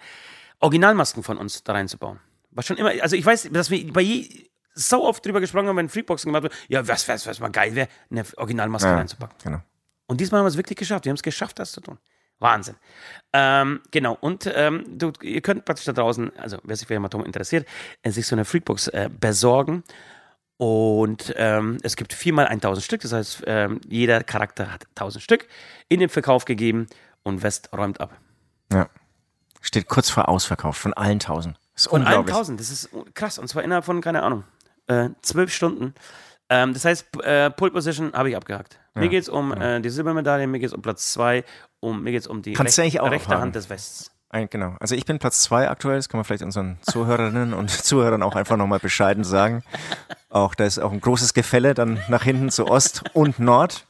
Originalmasken 0.59 1.23
von 1.23 1.37
uns 1.37 1.63
da 1.63 1.73
reinzubauen. 1.73 2.19
Was 2.51 2.65
schon 2.65 2.77
immer, 2.77 2.89
also 3.01 3.15
ich 3.15 3.25
weiß, 3.25 3.49
dass 3.51 3.69
wir 3.69 3.93
bei 3.93 4.01
je, 4.01 4.49
so 4.73 5.05
oft 5.05 5.23
drüber 5.25 5.41
gesprochen 5.41 5.67
haben, 5.67 5.77
wenn 5.77 5.89
Freakboxen 5.89 6.29
gemacht 6.29 6.43
wird, 6.43 6.53
ja, 6.69 6.87
was, 6.87 7.07
was, 7.07 7.27
was 7.27 7.39
mal 7.39 7.49
geil 7.49 7.75
wäre, 7.75 7.87
eine 8.09 8.23
Originalmaske 8.37 8.89
Ja, 8.89 8.95
reinzupacken. 8.95 9.37
genau. 9.43 9.61
Und 10.11 10.19
diesmal 10.19 10.39
haben 10.39 10.45
wir 10.45 10.49
es 10.49 10.57
wirklich 10.57 10.77
geschafft. 10.77 11.05
Wir 11.05 11.09
haben 11.11 11.15
es 11.15 11.23
geschafft, 11.23 11.57
das 11.57 11.71
zu 11.71 11.79
tun. 11.79 11.97
Wahnsinn. 12.39 12.75
Ähm, 13.31 13.79
genau. 13.91 14.17
Und 14.19 14.51
ähm, 14.53 14.83
du, 14.97 15.13
ihr 15.21 15.39
könnt 15.39 15.63
praktisch 15.63 15.85
da 15.85 15.93
draußen, 15.93 16.35
also 16.37 16.57
wer 16.65 16.75
sich 16.75 16.85
für 16.85 16.95
Hämatom 16.95 17.23
interessiert, 17.23 17.65
äh, 18.01 18.11
sich 18.11 18.27
so 18.27 18.35
eine 18.35 18.43
Freakbox 18.43 18.89
äh, 18.89 19.09
besorgen. 19.09 19.85
Und 20.57 21.33
ähm, 21.37 21.77
es 21.81 21.95
gibt 21.95 22.11
viermal 22.11 22.47
1000 22.47 22.83
Stück. 22.83 22.99
Das 22.99 23.13
heißt, 23.13 23.43
ähm, 23.47 23.79
jeder 23.87 24.21
Charakter 24.21 24.73
hat 24.73 24.83
1000 24.95 25.23
Stück 25.23 25.47
in 25.87 26.01
den 26.01 26.09
Verkauf 26.09 26.43
gegeben 26.43 26.87
und 27.23 27.41
West 27.41 27.69
räumt 27.71 28.01
ab. 28.01 28.19
Ja. 28.73 28.89
Steht 29.61 29.87
kurz 29.87 30.09
vor 30.09 30.27
Ausverkauf 30.27 30.75
von 30.75 30.91
allen 30.93 31.19
tausend. 31.19 31.57
Das 31.73 31.83
ist 31.83 31.89
Von 31.89 32.01
allen 32.01 32.19
unglaublich. 32.19 32.35
1000. 32.35 32.59
Das 32.59 32.69
ist 32.69 32.89
krass. 33.13 33.39
Und 33.39 33.47
zwar 33.47 33.63
innerhalb 33.63 33.85
von, 33.85 34.01
keine 34.01 34.23
Ahnung, 34.23 34.43
äh, 34.87 35.07
zwölf 35.21 35.53
Stunden. 35.53 35.93
Ähm, 36.51 36.73
das 36.73 36.83
heißt, 36.83 37.23
äh, 37.23 37.49
Pole 37.49 37.71
Position 37.71 38.11
habe 38.11 38.29
ich 38.29 38.35
abgehakt. 38.35 38.77
Mir 38.93 39.07
geht 39.07 39.23
es 39.23 39.29
um 39.29 39.53
äh, 39.53 39.79
die 39.79 39.89
Silbermedaille, 39.89 40.47
mir 40.47 40.59
geht 40.59 40.67
es 40.67 40.73
um 40.73 40.81
Platz 40.81 41.13
zwei, 41.13 41.45
um, 41.79 42.03
mir 42.03 42.11
geht 42.11 42.21
es 42.21 42.27
um 42.27 42.41
die 42.41 42.51
Kannst 42.51 42.77
auch 42.77 42.83
rechte 42.83 43.01
abhaken. 43.01 43.41
Hand 43.41 43.55
des 43.55 43.69
Wests. 43.69 44.11
Ein, 44.29 44.49
genau. 44.49 44.75
Also 44.81 44.95
ich 44.95 45.05
bin 45.05 45.17
Platz 45.17 45.41
zwei 45.41 45.69
aktuell, 45.69 45.95
das 45.95 46.09
kann 46.09 46.17
man 46.17 46.25
vielleicht 46.25 46.43
unseren 46.43 46.77
Zuhörerinnen 46.81 47.53
und 47.53 47.69
Zuhörern 47.85 48.21
auch 48.21 48.35
einfach 48.35 48.57
nochmal 48.57 48.79
bescheiden 48.79 49.23
sagen. 49.23 49.63
Auch 50.29 50.53
da 50.53 50.65
ist 50.65 50.77
auch 50.79 50.91
ein 50.91 50.99
großes 50.99 51.33
Gefälle 51.33 51.73
dann 51.73 52.01
nach 52.09 52.23
hinten 52.23 52.49
zu 52.49 52.67
Ost 52.67 53.03
und 53.13 53.39
Nord. 53.39 53.87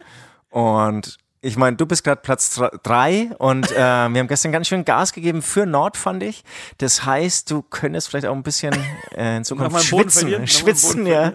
Und 0.51 1.18
ich 1.42 1.58
meine, 1.58 1.76
du 1.76 1.86
bist 1.86 2.04
gerade 2.04 2.22
Platz 2.22 2.54
dr- 2.56 2.80
drei 2.84 3.32
und 3.39 3.72
äh, 3.72 3.76
wir 3.76 4.20
haben 4.20 4.28
gestern 4.28 4.52
ganz 4.52 4.68
schön 4.68 4.86
Gas 4.86 5.12
gegeben 5.12 5.42
für 5.42 5.66
Nord, 5.66 5.98
fand 5.98 6.22
ich. 6.24 6.44
Das 6.78 7.04
heißt, 7.06 7.50
du 7.50 7.64
könntest 7.64 8.10
vielleicht 8.10 8.28
auch 8.28 8.36
ein 8.36 8.44
bisschen 8.44 8.74
äh, 9.16 9.38
in 9.38 9.44
Zukunft 9.44 9.84
schwitzen, 9.84 10.48
schwitzen, 10.48 11.06
ja, 11.08 11.34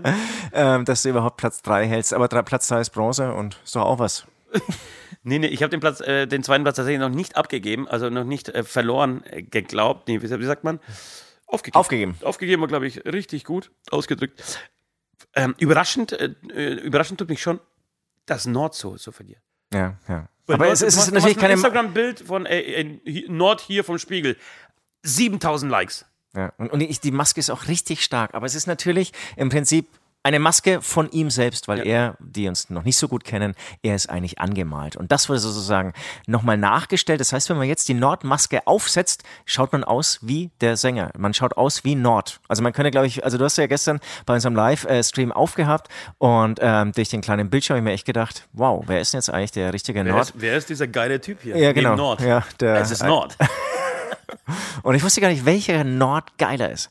ähm, 0.53 0.85
dass 0.85 1.03
du 1.03 1.09
überhaupt 1.09 1.37
Platz 1.39 1.61
drei 1.63 1.87
hältst. 1.87 2.15
Aber 2.15 2.29
drei, 2.29 2.43
Platz 2.43 2.69
drei 2.69 2.81
ist 2.81 2.91
Bronze 2.91 3.33
und 3.33 3.61
ist 3.65 3.75
doch 3.75 3.83
auch 3.83 3.99
was. 3.99 4.27
Nee, 5.29 5.41
nee, 5.41 5.49
ich 5.49 5.61
habe 5.65 5.71
den 5.71 5.81
Platz, 5.81 6.01
äh, 6.01 6.29
den 6.29 6.45
zweiten 6.45 6.63
Platz 6.63 6.77
tatsächlich 6.77 7.01
noch 7.01 7.09
nicht 7.09 7.35
abgegeben, 7.37 7.89
also 7.89 8.09
noch 8.11 8.23
nicht 8.23 8.49
äh, 8.49 8.63
verloren 8.63 9.25
äh, 9.25 9.43
geglaubt. 9.43 10.07
Nee, 10.07 10.23
wie, 10.23 10.31
wie 10.31 10.45
sagt 10.45 10.63
man? 10.63 10.79
Aufgegeben. 11.49 11.77
Aufgegeben. 11.81 12.15
Aufgegeben 12.23 12.61
war, 12.63 12.69
glaube 12.69 12.87
ich, 12.87 13.05
richtig 13.07 13.43
gut 13.43 13.73
ausgedrückt. 13.91 14.61
Ähm, 15.35 15.57
überraschend, 15.59 16.13
äh, 16.13 16.33
äh, 16.55 16.75
überraschend 16.75 17.19
tut 17.19 17.29
mich 17.29 17.43
schon, 17.43 17.59
dass 18.27 18.47
Nord 18.47 18.77
so, 18.77 18.97
so 18.97 19.11
verliert. 19.11 19.43
Ja, 19.73 19.97
ja. 20.09 20.29
Weil 20.47 20.55
Aber 20.55 20.69
es 20.69 20.81
ist 20.83 20.95
du 20.97 21.01
natürlich 21.15 21.25
hast 21.25 21.31
ein 21.37 21.41
keine. 21.41 21.53
Instagram-Bild 21.55 22.21
von 22.21 22.47
äh, 22.47 22.61
äh, 22.61 23.01
hier- 23.05 23.31
Nord 23.31 23.61
hier 23.61 23.83
vom 23.85 23.99
Spiegel. 23.99 24.37
7000 25.03 25.71
Likes. 25.71 26.07
Ja, 26.35 26.53
und, 26.59 26.71
und 26.73 26.81
ich, 26.83 27.01
die 27.01 27.11
Maske 27.11 27.41
ist 27.41 27.51
auch 27.51 27.67
richtig 27.69 28.05
stark, 28.05 28.35
aber 28.35 28.47
es 28.47 28.55
ist 28.55 28.67
natürlich 28.67 29.13
im 29.37 29.49
Prinzip 29.49 29.89
eine 30.27 30.41
Maske 30.41 30.83
von 30.83 31.09
ihm 31.11 31.31
selbst, 31.31 31.69
weil 31.69 31.87
er, 31.87 32.17
die 32.19 32.49
uns 32.49 32.69
noch 32.69 32.83
nicht 32.83 32.97
so 32.97 33.07
gut 33.07 33.23
kennen, 33.23 33.55
er 33.83 33.95
ist 33.95 34.11
eigentlich 34.11 34.41
angemalt. 34.41 34.97
Und 34.97 35.13
das 35.13 35.29
wurde 35.29 35.39
sozusagen 35.39 35.93
nochmal 36.27 36.57
nachgestellt. 36.57 37.21
Das 37.21 37.33
heißt, 37.33 37.49
wenn 37.49 37.57
man 37.59 37.69
jetzt 37.69 37.89
die 37.89 37.95
Nord-Maske 37.95 38.67
aufsetzt, 38.67 39.23
schaut 39.45 39.73
man 39.73 39.85
aus 39.85 40.19
wie 40.23 40.51
der 40.61 40.77
Sänger. 40.77 41.13
Man 41.17 41.33
schaut 41.33 41.57
aus 41.57 41.85
wie 41.85 41.95
Nord. 41.95 42.41
Also 42.49 42.65
man 42.65 42.73
könnte, 42.73 42.91
glaube 42.91 43.07
ich, 43.07 43.25
also 43.25 43.39
du 43.39 43.45
hast 43.45 43.57
ja 43.57 43.69
gestern 43.69 44.01
bei 44.27 44.35
unserem 44.35 44.57
Live-Stream 44.57 45.31
aufgehabt 45.31 45.89
und 46.19 46.59
ähm, 46.61 46.91
durch 46.91 47.09
den 47.09 47.21
kleinen 47.21 47.49
Bildschirm 47.49 47.77
habe 47.77 47.81
ich 47.81 47.85
mir 47.85 47.93
echt 47.95 48.07
gedacht, 48.07 48.49
wow, 48.53 48.83
wer 48.87 49.01
ist 49.01 49.13
denn 49.13 49.19
jetzt 49.19 49.31
eigentlich 49.31 49.53
der 49.53 49.73
richtige 49.73 50.05
Wer 50.05 50.13
Nord? 50.13 50.25
ist, 50.31 50.33
wer 50.37 50.57
ist 50.57 50.69
dieser 50.69 50.89
geile 50.89 51.21
Typ 51.21 51.41
hier? 51.43 51.57
Ja, 51.57 51.73
genau. 51.73 51.95
Nord. 51.95 52.21
Ja, 52.21 52.43
der- 52.59 52.81
es 52.81 52.91
ist 52.91 53.05
Nord. 53.05 53.37
Und 54.83 54.95
ich 54.95 55.03
wusste 55.03 55.21
gar 55.21 55.29
nicht, 55.29 55.45
welcher 55.45 55.85
Nord 55.85 56.37
geiler 56.39 56.71
ist. 56.71 56.91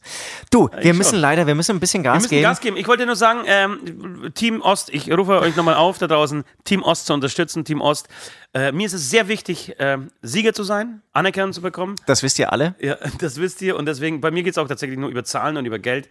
Du, 0.52 0.70
wir 0.82 0.94
müssen 0.94 1.12
schon. 1.12 1.20
leider, 1.20 1.48
wir 1.48 1.56
müssen 1.56 1.76
ein 1.76 1.80
bisschen 1.80 2.04
Wir 2.04 2.12
Gas 2.12 2.24
müssen 2.24 2.30
geben. 2.30 2.44
Gas 2.44 2.60
geben. 2.62 2.78
Ich 2.78 2.88
wollte 2.88 3.06
nur 3.06 3.16
sagen, 3.16 3.42
ähm, 3.46 4.32
Team 4.34 4.62
Ost, 4.62 4.90
ich 4.94 5.12
rufe 5.12 5.40
euch 5.40 5.56
nochmal 5.56 5.76
auf 5.76 5.98
da 5.98 6.08
draußen, 6.08 6.44
Team 6.64 6.84
Ost 6.84 7.06
zu 7.08 7.14
unterstützen, 7.14 7.66
Team 7.66 7.82
Ost. 7.82 8.08
Äh, 8.54 8.72
mir 8.72 8.86
ist 8.86 8.94
es 8.94 9.10
sehr 9.10 9.28
wichtig, 9.28 9.76
ähm, 9.80 10.10
Sieger 10.22 10.54
zu 10.54 10.64
sein, 10.64 11.02
Anerkennung 11.14 11.54
zu 11.54 11.62
bekommen. 11.62 11.96
Das 12.06 12.24
wisst 12.24 12.40
ihr 12.40 12.52
alle. 12.52 12.76
Ja, 12.80 12.98
das 13.20 13.38
wisst 13.38 13.62
ihr. 13.62 13.76
Und 13.76 13.86
deswegen, 13.86 14.22
bei 14.22 14.32
mir 14.32 14.44
geht 14.44 14.54
es 14.54 14.58
auch 14.58 14.68
tatsächlich 14.68 14.98
nur 14.98 15.10
über 15.10 15.24
Zahlen 15.24 15.58
und 15.58 15.66
über 15.66 15.80
Geld. 15.80 16.10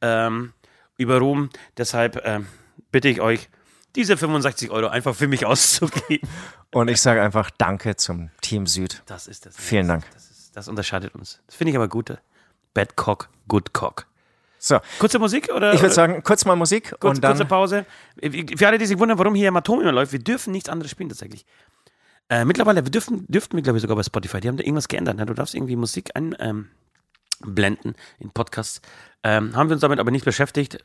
ähm, 0.00 0.52
über 0.96 1.18
Ruhm. 1.18 1.50
Deshalb 1.76 2.22
ähm, 2.24 2.46
bitte 2.92 3.08
ich 3.08 3.20
euch, 3.20 3.48
diese 3.96 4.16
65 4.16 4.70
Euro 4.70 4.88
einfach 4.88 5.14
für 5.14 5.28
mich 5.28 5.44
auszugeben. 5.46 6.28
Und 6.72 6.88
ich 6.88 7.00
sage 7.00 7.22
einfach 7.22 7.50
Danke 7.58 7.96
zum 7.96 8.30
Team 8.40 8.66
Süd. 8.66 9.02
Das 9.06 9.26
ist 9.28 9.46
das. 9.46 9.54
Vielen 9.56 9.88
Dank. 9.88 10.04
Das, 10.12 10.24
ist, 10.24 10.33
das 10.54 10.68
unterscheidet 10.68 11.14
uns. 11.14 11.40
Das 11.46 11.56
finde 11.56 11.70
ich 11.70 11.76
aber 11.76 11.88
gut. 11.88 12.16
Bad 12.72 12.96
Cock, 12.96 13.28
Good 13.48 13.72
Cock. 13.72 14.06
So, 14.58 14.78
Kurze 14.98 15.18
Musik 15.18 15.52
oder? 15.54 15.74
ich 15.74 15.82
würde 15.82 15.94
sagen, 15.94 16.22
kurz 16.22 16.46
mal 16.46 16.56
Musik 16.56 16.94
Kurz, 16.98 17.16
und 17.16 17.24
dann. 17.24 17.32
kurze 17.32 17.44
Pause. 17.44 17.86
Für 18.56 18.66
alle, 18.66 18.78
die 18.78 18.86
sich 18.86 18.98
wundern, 18.98 19.18
warum 19.18 19.34
hier 19.34 19.46
Hämatom 19.48 19.82
immer 19.82 19.92
läuft, 19.92 20.12
wir 20.12 20.20
dürfen 20.20 20.52
nichts 20.52 20.70
anderes 20.70 20.90
spielen 20.90 21.10
tatsächlich. 21.10 21.44
Äh, 22.30 22.46
mittlerweile 22.46 22.82
wir 22.82 22.90
dürfen, 22.90 23.26
dürften 23.28 23.56
wir, 23.56 23.62
glaube 23.62 23.76
ich, 23.76 23.82
sogar 23.82 23.96
bei 23.96 24.02
Spotify. 24.02 24.40
Die 24.40 24.48
haben 24.48 24.56
da 24.56 24.62
irgendwas 24.62 24.88
geändert. 24.88 25.16
Ne? 25.16 25.26
Du 25.26 25.34
darfst 25.34 25.54
irgendwie 25.54 25.76
Musik 25.76 26.12
einblenden 26.14 26.70
ähm, 27.44 27.94
in 28.18 28.30
Podcasts. 28.30 28.80
Ähm, 29.22 29.54
haben 29.54 29.68
wir 29.68 29.74
uns 29.74 29.82
damit 29.82 29.98
aber 29.98 30.10
nicht 30.10 30.24
beschäftigt. 30.24 30.78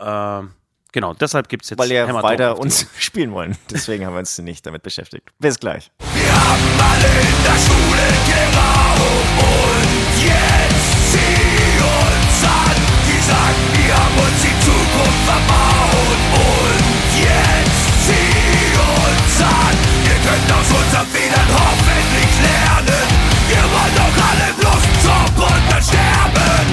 Ähm, 0.00 0.52
genau, 0.92 1.12
deshalb 1.12 1.50
gibt 1.50 1.64
es 1.64 1.70
jetzt 1.70 1.78
weil 1.78 1.90
wir 1.90 2.08
weiter 2.22 2.58
uns 2.58 2.86
spielen 2.98 3.32
wollen. 3.32 3.58
Deswegen 3.70 4.06
haben 4.06 4.14
wir 4.14 4.20
uns 4.20 4.38
nicht 4.38 4.64
damit 4.64 4.82
beschäftigt. 4.82 5.28
Bis 5.38 5.60
gleich. 5.60 5.92
Wir 6.34 6.42
haben 6.42 6.74
alle 6.90 7.12
in 7.30 7.38
der 7.46 7.58
Schule 7.62 8.06
geraucht 8.26 9.38
und 9.38 10.18
jetzt 10.18 10.90
zieh 11.14 11.78
uns 11.78 12.38
an. 12.42 12.74
Die 13.06 13.22
sagen, 13.22 13.62
wir 13.78 13.94
haben 13.94 14.18
uns 14.18 14.38
die 14.42 14.56
Zukunft 14.66 15.22
verbaut 15.30 16.20
und 16.34 16.82
jetzt 17.22 17.86
zieh 18.02 18.66
uns 18.82 19.34
an. 19.46 19.74
Ihr 20.10 20.18
könnt 20.26 20.48
aus 20.58 20.68
unseren 20.74 21.06
Fehlern 21.14 21.50
hoffentlich 21.54 22.32
lernen. 22.42 23.06
Wir 23.46 23.64
wollen 23.70 23.94
doch 23.94 24.16
alle 24.26 24.48
bloß 24.58 24.82
Job 25.06 25.38
und 25.38 25.84
sterben. 25.86 26.66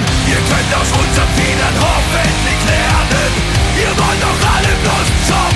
Aus 0.72 0.88
unseren 0.88 1.28
Fehlern 1.36 1.76
hoffentlich 1.78 2.60
lernen. 2.66 3.30
Wir 3.76 3.92
wollen 3.94 4.20
doch 4.24 4.40
alle 4.56 4.72
bloß 4.82 5.08
einen 5.30 5.51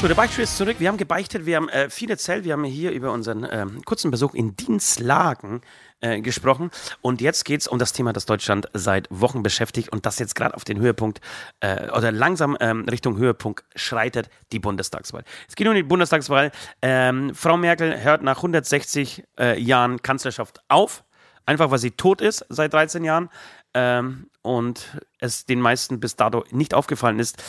So, 0.00 0.08
der 0.08 0.14
Beichtstuhl 0.14 0.44
ist 0.44 0.56
zurück. 0.56 0.76
Wir 0.78 0.88
haben 0.88 0.96
gebeichtet, 0.96 1.44
wir 1.44 1.56
haben 1.56 1.68
äh, 1.68 1.90
viel 1.90 2.08
erzählt. 2.08 2.44
Wir 2.44 2.54
haben 2.54 2.64
hier 2.64 2.90
über 2.90 3.12
unseren 3.12 3.46
ähm, 3.50 3.82
kurzen 3.84 4.10
Besuch 4.10 4.32
in 4.32 4.56
Dienstlagen 4.56 5.60
äh, 6.00 6.22
gesprochen. 6.22 6.70
Und 7.02 7.20
jetzt 7.20 7.44
geht 7.44 7.60
es 7.60 7.68
um 7.68 7.78
das 7.78 7.92
Thema, 7.92 8.14
das 8.14 8.24
Deutschland 8.24 8.66
seit 8.72 9.08
Wochen 9.10 9.42
beschäftigt 9.42 9.90
und 9.90 10.06
das 10.06 10.18
jetzt 10.18 10.34
gerade 10.34 10.54
auf 10.54 10.64
den 10.64 10.78
Höhepunkt 10.78 11.20
äh, 11.60 11.90
oder 11.90 12.12
langsam 12.12 12.56
ähm, 12.60 12.86
Richtung 12.88 13.18
Höhepunkt 13.18 13.62
schreitet, 13.76 14.30
die 14.52 14.58
Bundestagswahl. 14.58 15.22
Es 15.46 15.54
geht 15.54 15.68
um 15.68 15.74
die 15.74 15.82
Bundestagswahl. 15.82 16.50
Ähm, 16.80 17.34
Frau 17.34 17.58
Merkel 17.58 18.02
hört 18.02 18.22
nach 18.22 18.36
160 18.38 19.22
äh, 19.38 19.60
Jahren 19.60 20.00
Kanzlerschaft 20.00 20.62
auf, 20.68 21.04
einfach 21.44 21.70
weil 21.70 21.78
sie 21.78 21.90
tot 21.90 22.22
ist 22.22 22.46
seit 22.48 22.72
13 22.72 23.04
Jahren. 23.04 23.28
Ähm, 23.74 24.30
und 24.42 24.98
es 25.18 25.44
den 25.44 25.60
meisten 25.60 26.00
bis 26.00 26.16
dato 26.16 26.44
nicht 26.50 26.72
aufgefallen 26.72 27.18
ist. 27.18 27.42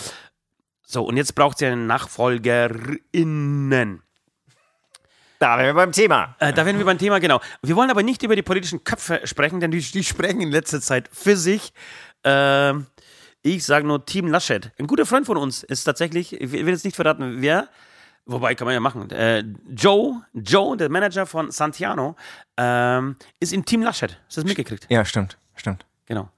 So, 0.92 1.04
und 1.04 1.16
jetzt 1.16 1.36
braucht 1.36 1.60
sie 1.60 1.68
einen 1.68 1.88
NachfolgerInnen. 1.88 4.02
Da 5.40 5.58
wären 5.58 5.68
wir 5.68 5.74
beim 5.74 5.94
Thema. 5.94 6.36
Äh, 6.40 6.52
da 6.52 6.66
werden 6.66 6.80
wir 6.80 6.86
beim 6.86 6.98
Thema, 6.98 7.20
genau. 7.20 7.40
Wir 7.62 7.78
wollen 7.78 7.90
aber 7.90 8.04
nicht 8.04 8.24
über 8.24 8.36
die 8.36 8.42
politischen 8.42 8.84
Köpfe 8.84 9.22
sprechen, 9.24 9.62
denn 9.62 9.72
die, 9.72 9.80
die 9.80 10.04
sprechen 10.04 10.42
in 10.42 10.52
letzter 10.52 10.82
Zeit 10.82 11.10
für 11.14 11.38
sich. 11.38 11.72
Ähm, 12.26 12.88
ich 13.42 13.64
sage 13.64 13.88
nur 13.88 14.06
Team 14.06 14.28
Laschet. 14.28 14.74
Ein 14.78 14.86
guter 14.86 15.06
Freund 15.06 15.26
von 15.26 15.38
uns 15.38 15.64
ist 15.64 15.86
tatsächlich, 15.86 16.34
ich 16.34 16.52
will 16.52 16.68
jetzt 16.68 16.84
nicht 16.84 16.98
verraten, 16.98 17.42
wer, 17.42 17.70
wobei 18.26 18.54
kann 18.54 18.66
man 18.66 18.74
ja 18.74 18.82
machen. 18.82 19.10
Äh, 19.12 19.46
Joe, 19.74 20.22
Joe, 20.34 20.76
der 20.76 20.90
Manager 20.90 21.26
von 21.26 21.52
Santiano, 21.52 22.18
ähm, 22.58 23.16
ist 23.40 23.54
im 23.54 23.64
Team 23.64 23.82
Laschet. 23.82 24.20
Hast 24.28 24.36
du 24.36 24.42
das 24.42 24.50
mitgekriegt? 24.50 24.88
Ja, 24.90 25.06
stimmt, 25.06 25.38
stimmt. 25.56 25.86
Genau. 26.06 26.30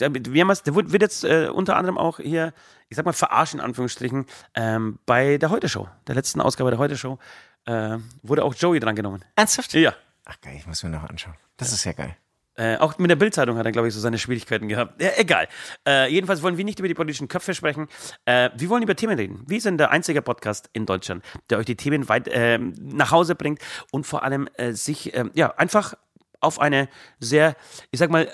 Wir 0.00 0.40
haben 0.42 0.50
es, 0.50 0.62
der 0.62 0.74
wird 0.74 1.02
jetzt 1.02 1.24
äh, 1.24 1.48
unter 1.52 1.76
anderem 1.76 1.98
auch 1.98 2.18
hier, 2.18 2.52
ich 2.88 2.96
sag 2.96 3.04
mal, 3.04 3.12
verarscht 3.12 3.54
in 3.54 3.60
Anführungsstrichen, 3.60 4.26
ähm, 4.54 4.98
bei 5.06 5.38
der 5.38 5.50
Heute-Show, 5.50 5.88
der 6.06 6.14
letzten 6.14 6.40
Ausgabe 6.40 6.70
der 6.70 6.78
Heute-Show, 6.78 7.18
äh, 7.66 7.98
wurde 8.22 8.44
auch 8.44 8.54
Joey 8.54 8.80
drangenommen. 8.80 9.24
Ernsthaft? 9.36 9.72
Ja. 9.74 9.94
Ach 10.24 10.40
geil, 10.40 10.54
ich 10.56 10.66
muss 10.66 10.82
mir 10.82 10.90
noch 10.90 11.08
anschauen. 11.08 11.34
Das 11.56 11.72
ist 11.72 11.84
ja 11.84 11.92
geil. 11.92 12.16
Äh, 12.54 12.76
auch 12.76 12.98
mit 12.98 13.10
der 13.10 13.16
Bildzeitung 13.16 13.56
hat 13.56 13.64
er, 13.64 13.72
glaube 13.72 13.88
ich, 13.88 13.94
so 13.94 14.00
seine 14.00 14.18
Schwierigkeiten 14.18 14.68
gehabt. 14.68 15.00
Ja, 15.00 15.10
egal. 15.16 15.48
Äh, 15.86 16.12
jedenfalls 16.12 16.42
wollen 16.42 16.58
wir 16.58 16.64
nicht 16.64 16.78
über 16.78 16.88
die 16.88 16.94
politischen 16.94 17.26
Köpfe 17.26 17.54
sprechen. 17.54 17.88
Äh, 18.26 18.50
wir 18.54 18.68
wollen 18.68 18.82
über 18.82 18.94
Themen 18.94 19.18
reden. 19.18 19.42
Wir 19.46 19.60
sind 19.60 19.78
der 19.78 19.90
einzige 19.90 20.20
Podcast 20.20 20.68
in 20.74 20.84
Deutschland, 20.84 21.24
der 21.48 21.58
euch 21.58 21.64
die 21.64 21.76
Themen 21.76 22.08
weit 22.10 22.28
äh, 22.28 22.58
nach 22.58 23.10
Hause 23.10 23.34
bringt 23.34 23.60
und 23.90 24.06
vor 24.06 24.22
allem 24.22 24.48
äh, 24.54 24.72
sich 24.72 25.14
ähm, 25.16 25.30
ja 25.34 25.54
einfach 25.56 25.94
auf 26.40 26.60
eine 26.60 26.88
sehr, 27.20 27.56
ich 27.90 27.98
sag 27.98 28.10
mal, 28.10 28.28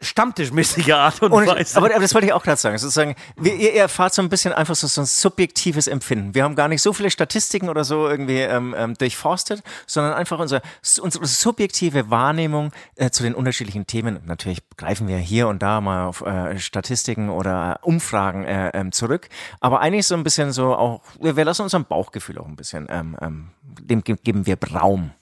stammtischmäßige 0.00 0.90
Art 0.92 1.22
und, 1.22 1.32
Und, 1.32 1.46
Weise. 1.46 1.76
aber, 1.76 1.86
aber 1.90 2.00
das 2.00 2.14
wollte 2.14 2.26
ich 2.28 2.32
auch 2.32 2.42
gerade 2.42 2.60
sagen. 2.60 2.78
Sozusagen, 2.78 3.16
wir, 3.36 3.54
ihr, 3.54 3.74
ihr 3.74 3.82
erfahrt 3.82 4.14
so 4.14 4.22
ein 4.22 4.28
bisschen 4.28 4.52
einfach 4.52 4.76
so, 4.76 4.86
so 4.86 5.00
ein 5.00 5.06
subjektives 5.06 5.86
Empfinden. 5.88 6.34
Wir 6.34 6.44
haben 6.44 6.54
gar 6.54 6.68
nicht 6.68 6.82
so 6.82 6.92
viele 6.92 7.10
Statistiken 7.10 7.68
oder 7.68 7.84
so 7.84 8.08
irgendwie 8.08 8.38
ähm, 8.38 8.74
ähm, 8.78 8.94
durchforstet, 8.94 9.62
sondern 9.86 10.14
einfach 10.14 10.38
unser, 10.38 10.62
unsere 11.00 11.26
subjektive 11.26 12.10
Wahrnehmung 12.10 12.72
äh, 12.96 13.10
zu 13.10 13.22
den 13.22 13.34
unterschiedlichen 13.34 13.86
Themen. 13.86 14.20
Natürlich 14.26 14.60
greifen 14.76 15.08
wir 15.08 15.18
hier 15.18 15.48
und 15.48 15.62
da 15.62 15.80
mal 15.80 16.06
auf 16.06 16.20
äh, 16.20 16.58
Statistiken 16.58 17.28
oder 17.28 17.80
Umfragen 17.82 18.44
äh, 18.44 18.70
ähm, 18.74 18.92
zurück, 18.92 19.28
aber 19.60 19.80
eigentlich 19.80 20.06
so 20.06 20.14
ein 20.14 20.22
bisschen 20.22 20.52
so 20.52 20.74
auch, 20.74 21.02
wir, 21.20 21.36
wir 21.36 21.44
lassen 21.44 21.62
unserem 21.62 21.84
Bauchgefühl 21.84 22.38
auch 22.38 22.46
ein 22.46 22.56
bisschen, 22.56 22.86
ähm, 22.90 23.16
ähm, 23.20 23.48
dem 23.62 24.02
ge 24.02 24.16
geben 24.22 24.46
wir 24.46 24.56
Raum. 24.74 25.12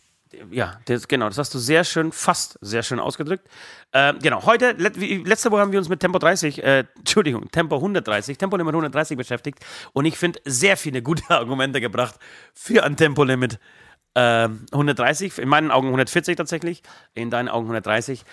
Ja, 0.51 0.81
das, 0.87 1.07
genau, 1.07 1.29
das 1.29 1.39
hast 1.39 1.55
du 1.55 1.59
sehr 1.59 1.85
schön, 1.85 2.11
fast 2.11 2.59
sehr 2.61 2.83
schön 2.83 2.99
ausgedrückt. 2.99 3.49
Äh, 3.93 4.15
genau, 4.15 4.45
heute, 4.45 4.73
let, 4.73 4.97
letzte 4.97 5.51
Woche 5.51 5.61
haben 5.61 5.73
wir 5.73 5.79
uns 5.79 5.89
mit 5.89 6.01
Tempo 6.01 6.19
30, 6.19 6.63
äh, 6.63 6.85
Entschuldigung, 6.97 7.51
Tempo 7.51 7.77
130, 7.77 8.37
Tempolimit 8.37 8.75
130 8.75 9.17
beschäftigt 9.17 9.65
und 9.93 10.05
ich 10.05 10.19
finde 10.19 10.41
sehr 10.45 10.77
viele 10.77 11.01
gute 11.01 11.23
Argumente 11.31 11.81
gebracht 11.81 12.17
für 12.55 12.83
ein 12.83 12.97
Tempolimit 12.97 13.61
äh, 14.15 14.49
130, 14.73 15.39
in 15.39 15.49
meinen 15.49 15.71
Augen 15.71 15.87
140 15.89 16.37
tatsächlich, 16.37 16.83
in 17.15 17.31
deinen 17.31 17.49
Augen 17.49 17.67
130. 17.67 18.25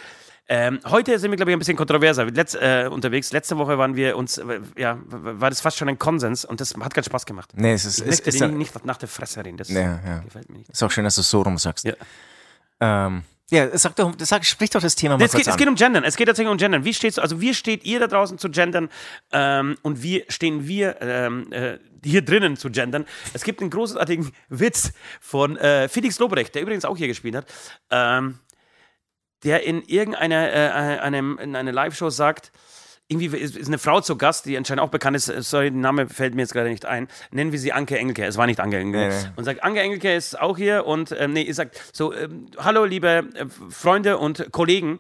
Ähm, 0.50 0.80
heute 0.86 1.18
sind 1.20 1.32
wir, 1.32 1.38
glaube 1.38 1.52
ich, 1.52 1.56
ein 1.56 1.60
bisschen 1.60 1.78
kontroverser 1.78 2.26
Letz, 2.26 2.54
äh, 2.54 2.88
unterwegs. 2.92 3.32
Letzte 3.32 3.58
Woche 3.58 3.78
waren 3.78 3.96
wir 3.96 4.18
uns, 4.18 4.38
äh, 4.38 4.60
ja, 4.78 4.98
war 5.08 5.50
das 5.50 5.62
fast 5.62 5.78
schon 5.78 5.88
ein 5.88 5.98
Konsens 5.98 6.44
und 6.44 6.60
das 6.60 6.74
hat 6.76 6.94
keinen 6.94 7.06
Spaß 7.06 7.26
gemacht. 7.26 7.52
Nee, 7.56 7.74
es 7.74 7.86
ist, 7.86 8.00
Ich 8.02 8.08
es 8.08 8.20
ist, 8.20 8.42
ist, 8.42 8.52
nicht 8.52 8.86
nach 8.86 8.98
der 8.98 9.08
Fresse 9.08 9.44
reden, 9.44 9.58
das 9.58 9.70
Ja, 9.70 10.00
ja. 10.06 10.20
gefällt 10.20 10.50
mir 10.50 10.58
nicht. 10.58 10.70
ist 10.70 10.84
auch 10.84 10.92
schön, 10.92 11.06
dass 11.06 11.16
du 11.16 11.22
es 11.22 11.30
so 11.30 11.42
rum 11.42 11.58
sagst. 11.58 11.86
Ja. 11.86 11.94
Ähm, 12.82 13.24
ja, 13.52 13.78
sag 13.78 13.96
doch, 13.96 14.14
sag, 14.20 14.44
sprich 14.46 14.70
doch 14.72 14.82
das 14.82 14.96
Thema 14.96 15.18
mal 15.18 15.24
Es 15.26 15.32
geht, 15.32 15.42
es 15.48 15.54
an. 15.54 15.58
geht 15.58 15.68
um 15.68 15.76
Gendern. 15.76 16.04
Es 16.04 16.16
geht 16.18 16.28
tatsächlich 16.28 16.52
um 16.52 16.58
Gendern. 16.58 16.84
Wie 16.84 16.94
steht's, 16.94 17.20
also 17.20 17.40
wie 17.40 17.54
steht 17.54 17.86
ihr 17.86 18.00
da 18.00 18.08
draußen 18.08 18.38
zu 18.38 18.50
Gendern 18.50 18.90
ähm, 19.32 19.78
und 19.82 20.02
wie 20.04 20.26
stehen 20.28 20.68
wir 20.68 20.98
ähm, 21.02 21.52
äh, 21.54 21.78
hier 22.04 22.22
drinnen 22.22 22.58
zu 22.58 22.70
Gendern? 22.70 23.06
Es 23.34 23.44
gibt 23.44 23.62
einen 23.62 23.70
großartigen 23.70 24.32
Witz 24.50 24.92
von 25.22 25.56
äh, 25.58 25.88
Felix 25.88 26.20
Lobrecht, 26.20 26.56
der 26.56 26.64
übrigens 26.64 26.84
auch 26.84 26.98
hier 26.98 27.08
gespielt 27.08 27.36
hat, 27.36 27.46
ähm, 27.92 28.40
der 29.44 29.64
in 29.64 29.82
irgendeiner 29.84 30.52
äh, 30.52 31.00
einem, 31.00 31.38
in 31.38 31.56
einer 31.56 31.72
Live-Show 31.72 32.10
sagt, 32.10 32.52
irgendwie 33.08 33.38
ist, 33.38 33.68
eine 33.68 33.78
Frau 33.78 34.02
zu 34.02 34.18
Gast, 34.18 34.46
die 34.46 34.58
anscheinend 34.58 34.82
auch 34.82 34.90
bekannt 34.90 35.18
ist, 35.18 35.26
sorry, 35.26 35.72
der 35.72 35.80
Name 35.80 36.08
fällt 36.08 36.36
mir 36.36 36.42
jetzt 36.42 36.54
gerade 36.54 36.70
nicht 36.70 36.86
ein, 36.86 37.08
nennen 37.32 37.52
wir 37.52 37.60
sie 37.60 37.74
Anke 37.74 37.98
Engelke, 37.98 38.26
es 38.26 38.38
war 38.38 38.48
nicht 38.48 38.60
Anke 38.60 38.78
Engelke, 38.78 39.14
Nee, 39.14 39.30
und 39.36 39.44
sagt, 39.44 39.64
Anke 39.64 39.82
Engelke 39.82 40.14
ist 40.14 40.40
auch 40.40 40.58
hier 40.58 40.86
und 40.86 41.14
ähm, 41.18 41.34
nee, 41.34 41.52
sagt 41.52 41.82
so, 41.92 42.14
ähm, 42.14 42.48
hallo 42.58 42.86
liebe 42.86 43.28
äh, 43.36 43.46
Freunde 43.70 44.18
und 44.18 44.52
Kollegen, 44.52 45.00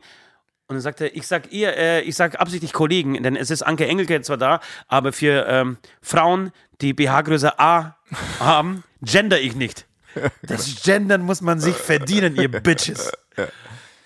und 0.67 0.77
dann 0.77 0.81
sagt 0.81 1.01
er, 1.01 1.15
ich 1.15 1.27
sag 1.27 1.51
ihr, 1.51 1.75
äh, 1.75 2.01
ich 2.01 2.15
sag 2.15 2.39
absichtlich 2.39 2.73
Kollegen, 2.73 3.21
denn 3.21 3.35
es 3.35 3.51
ist 3.51 3.63
Anke 3.63 3.85
Engelke 3.85 4.21
zwar 4.21 4.37
da, 4.37 4.59
aber 4.87 5.11
für 5.13 5.45
ähm, 5.47 5.77
Frauen, 6.01 6.51
die 6.81 6.93
BH-Größe 6.93 7.59
A 7.59 7.97
haben, 8.39 8.83
gender 9.01 9.39
ich 9.39 9.55
nicht. 9.55 9.87
Das 10.43 10.83
Gendern 10.83 11.23
muss 11.23 11.41
man 11.41 11.59
sich 11.59 11.75
verdienen, 11.75 12.35
ihr 12.35 12.47
Bitches. 12.47 13.11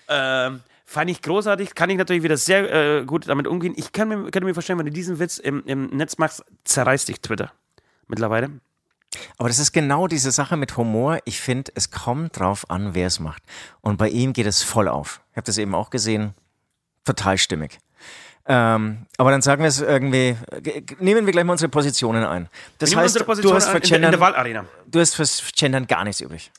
Ähm, 0.08 0.60
fand 0.84 1.10
ich 1.10 1.20
großartig, 1.22 1.74
kann 1.74 1.90
ich 1.90 1.98
natürlich 1.98 2.22
wieder 2.22 2.36
sehr 2.36 3.00
äh, 3.00 3.04
gut 3.04 3.28
damit 3.28 3.46
umgehen. 3.46 3.74
Ich 3.76 3.92
kann 3.92 4.08
mir, 4.08 4.22
könnte 4.22 4.44
mir 4.44 4.54
vorstellen, 4.54 4.78
wenn 4.78 4.86
du 4.86 4.92
diesen 4.92 5.18
Witz 5.18 5.38
im, 5.38 5.62
im 5.66 5.88
Netz 5.88 6.18
machst, 6.18 6.44
zerreißt 6.64 7.08
dich 7.08 7.20
Twitter 7.20 7.52
mittlerweile. 8.06 8.50
Aber 9.36 9.48
das 9.48 9.58
ist 9.58 9.72
genau 9.72 10.06
diese 10.06 10.30
Sache 10.30 10.56
mit 10.56 10.76
Humor. 10.76 11.18
Ich 11.24 11.40
finde, 11.40 11.72
es 11.74 11.90
kommt 11.90 12.38
drauf 12.38 12.68
an, 12.70 12.94
wer 12.94 13.06
es 13.06 13.20
macht. 13.20 13.42
Und 13.80 13.96
bei 13.96 14.08
ihm 14.08 14.32
geht 14.32 14.46
es 14.46 14.62
voll 14.62 14.88
auf. 14.88 15.20
Ich 15.32 15.36
habe 15.36 15.46
das 15.46 15.58
eben 15.58 15.74
auch 15.74 15.90
gesehen. 15.90 16.34
Total 17.04 17.38
stimmig. 17.38 17.78
Ähm, 18.50 19.06
aber 19.18 19.30
dann 19.30 19.42
sagen 19.42 19.62
wir 19.62 19.68
es 19.68 19.80
irgendwie, 19.80 20.36
nehmen 21.00 21.26
wir 21.26 21.32
gleich 21.32 21.44
mal 21.44 21.52
unsere 21.52 21.68
Positionen 21.68 22.24
ein. 22.24 22.48
Das 22.78 22.90
Nehmen 22.90 23.00
wir 23.00 23.04
heißt, 23.04 23.44
du 23.44 23.54
hast, 23.54 23.68
für 23.68 23.76
in, 23.76 23.82
der, 23.82 23.96
in 23.96 24.02
der 24.02 24.10
Gendern, 24.10 24.20
Wahlarena. 24.20 24.64
du 24.86 25.00
hast 25.00 25.14
fürs 25.14 25.52
Gendern 25.54 25.86
gar 25.86 26.04
nichts 26.04 26.22
übrig. 26.22 26.50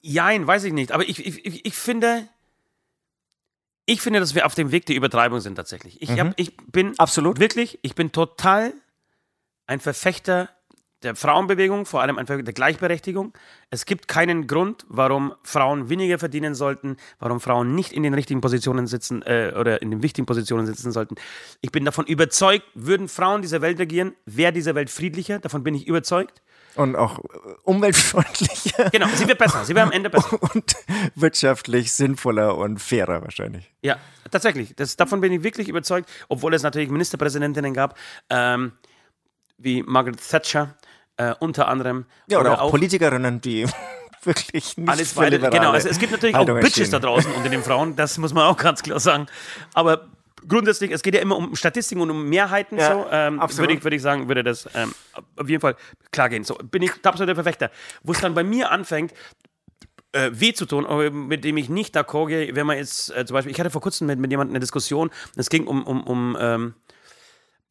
Jein, 0.00 0.46
weiß 0.46 0.64
ich 0.64 0.72
nicht. 0.72 0.90
Aber 0.90 1.08
ich, 1.08 1.24
ich, 1.24 1.46
ich, 1.46 1.64
ich 1.64 1.74
finde, 1.74 2.28
ich 3.86 4.00
finde, 4.00 4.20
dass 4.20 4.34
wir 4.34 4.46
auf 4.46 4.54
dem 4.54 4.72
Weg 4.72 4.86
der 4.86 4.96
Übertreibung 4.96 5.40
sind 5.40 5.56
tatsächlich. 5.56 6.00
Ich, 6.00 6.18
hab, 6.18 6.32
ich 6.36 6.56
bin 6.56 6.98
Absolut. 6.98 7.38
wirklich, 7.38 7.78
ich 7.82 7.94
bin 7.94 8.12
total 8.12 8.72
ein 9.66 9.80
Verfechter 9.80 10.48
der 11.04 11.14
Frauenbewegung, 11.14 11.84
vor 11.84 12.00
allem 12.00 12.18
einfach 12.18 12.40
der 12.42 12.54
Gleichberechtigung. 12.54 13.34
Es 13.70 13.84
gibt 13.84 14.08
keinen 14.08 14.46
Grund, 14.46 14.86
warum 14.88 15.34
Frauen 15.42 15.90
weniger 15.90 16.18
verdienen 16.18 16.54
sollten, 16.54 16.96
warum 17.18 17.40
Frauen 17.40 17.74
nicht 17.74 17.92
in 17.92 18.02
den 18.02 18.14
richtigen 18.14 18.40
Positionen 18.40 18.86
sitzen 18.86 19.22
äh, 19.22 19.52
oder 19.54 19.82
in 19.82 19.90
den 19.90 20.02
wichtigen 20.02 20.26
Positionen 20.26 20.66
sitzen 20.66 20.92
sollten. 20.92 21.16
Ich 21.60 21.70
bin 21.70 21.84
davon 21.84 22.06
überzeugt, 22.06 22.64
würden 22.74 23.08
Frauen 23.08 23.42
diese 23.42 23.60
Welt 23.60 23.78
regieren, 23.78 24.14
wäre 24.24 24.52
diese 24.52 24.74
Welt 24.74 24.90
friedlicher. 24.90 25.38
Davon 25.38 25.62
bin 25.62 25.74
ich 25.74 25.86
überzeugt. 25.86 26.42
Und 26.76 26.96
auch 26.96 27.18
äh, 27.18 27.22
umweltfreundlicher. 27.62 28.90
Genau, 28.90 29.06
sie 29.14 29.28
wird 29.28 29.38
besser. 29.38 29.64
Sie 29.64 29.74
wird 29.74 29.84
am 29.84 29.92
Ende 29.92 30.10
besser. 30.10 30.42
Und 30.54 30.76
wirtschaftlich 31.14 31.92
sinnvoller 31.92 32.56
und 32.56 32.78
fairer 32.80 33.22
wahrscheinlich. 33.22 33.72
Ja, 33.82 33.96
tatsächlich. 34.30 34.74
Das, 34.76 34.96
davon 34.96 35.20
bin 35.20 35.32
ich 35.32 35.42
wirklich 35.42 35.68
überzeugt, 35.68 36.10
obwohl 36.28 36.54
es 36.54 36.62
natürlich 36.62 36.90
Ministerpräsidentinnen 36.90 37.74
gab, 37.74 37.96
ähm, 38.30 38.72
wie 39.58 39.82
Margaret 39.82 40.20
Thatcher 40.28 40.74
äh, 41.16 41.34
unter 41.38 41.68
anderem. 41.68 42.06
Ja, 42.26 42.40
oder, 42.40 42.60
auch, 42.60 42.70
Politikerinnen, 42.70 43.40
die 43.40 43.66
wirklich 44.22 44.76
nicht 44.76 44.88
alles 44.88 45.12
für 45.12 45.20
weiter. 45.20 45.50
Genau, 45.50 45.70
also 45.70 45.88
es 45.88 45.98
gibt 45.98 46.12
natürlich 46.12 46.34
auch 46.34 46.40
Haltungen 46.40 46.62
Bitches 46.62 46.90
da 46.90 46.98
draußen 46.98 47.30
unter 47.32 47.48
den 47.48 47.62
Frauen, 47.62 47.94
das 47.96 48.18
muss 48.18 48.32
man 48.32 48.44
auch 48.44 48.56
ganz 48.56 48.82
klar 48.82 48.98
sagen. 48.98 49.26
Aber 49.74 50.08
grundsätzlich, 50.48 50.90
es 50.90 51.02
geht 51.02 51.14
ja 51.14 51.20
immer 51.20 51.36
um 51.36 51.54
Statistiken 51.56 52.00
und 52.00 52.10
um 52.10 52.28
Mehrheiten. 52.28 52.78
Ja, 52.78 52.92
so, 52.92 53.06
ähm, 53.10 53.40
absolut. 53.40 53.68
würde 53.68 53.78
ich, 53.78 53.84
würde 53.84 53.96
ich 53.96 54.02
sagen, 54.02 54.28
würde 54.28 54.42
das 54.42 54.68
ähm, 54.74 54.94
auf 55.36 55.48
jeden 55.48 55.60
Fall 55.60 55.76
klar 56.10 56.28
gehen. 56.28 56.44
So 56.44 56.54
bin 56.54 56.82
ich 56.82 56.92
absoluter 57.04 57.34
Verfechter. 57.34 57.70
Wo 58.02 58.12
es 58.12 58.20
dann 58.20 58.34
bei 58.34 58.44
mir 58.44 58.70
anfängt, 58.70 59.12
äh, 60.12 60.30
weh 60.32 60.52
zu 60.52 60.66
tun, 60.66 60.86
aber 60.86 61.10
mit 61.10 61.44
dem 61.44 61.56
ich 61.56 61.68
nicht 61.68 61.96
d'accord 61.96 62.28
gehe, 62.28 62.54
wenn 62.54 62.66
man 62.66 62.76
jetzt 62.76 63.14
äh, 63.14 63.26
zum 63.26 63.34
Beispiel, 63.34 63.52
ich 63.52 63.60
hatte 63.60 63.70
vor 63.70 63.80
kurzem 63.80 64.06
mit, 64.06 64.18
mit 64.18 64.30
jemandem 64.30 64.52
eine 64.52 64.60
Diskussion, 64.60 65.10
es 65.36 65.50
ging 65.50 65.66
um, 65.66 65.84
um, 65.84 66.04
um 66.04 66.36
ähm, 66.40 66.74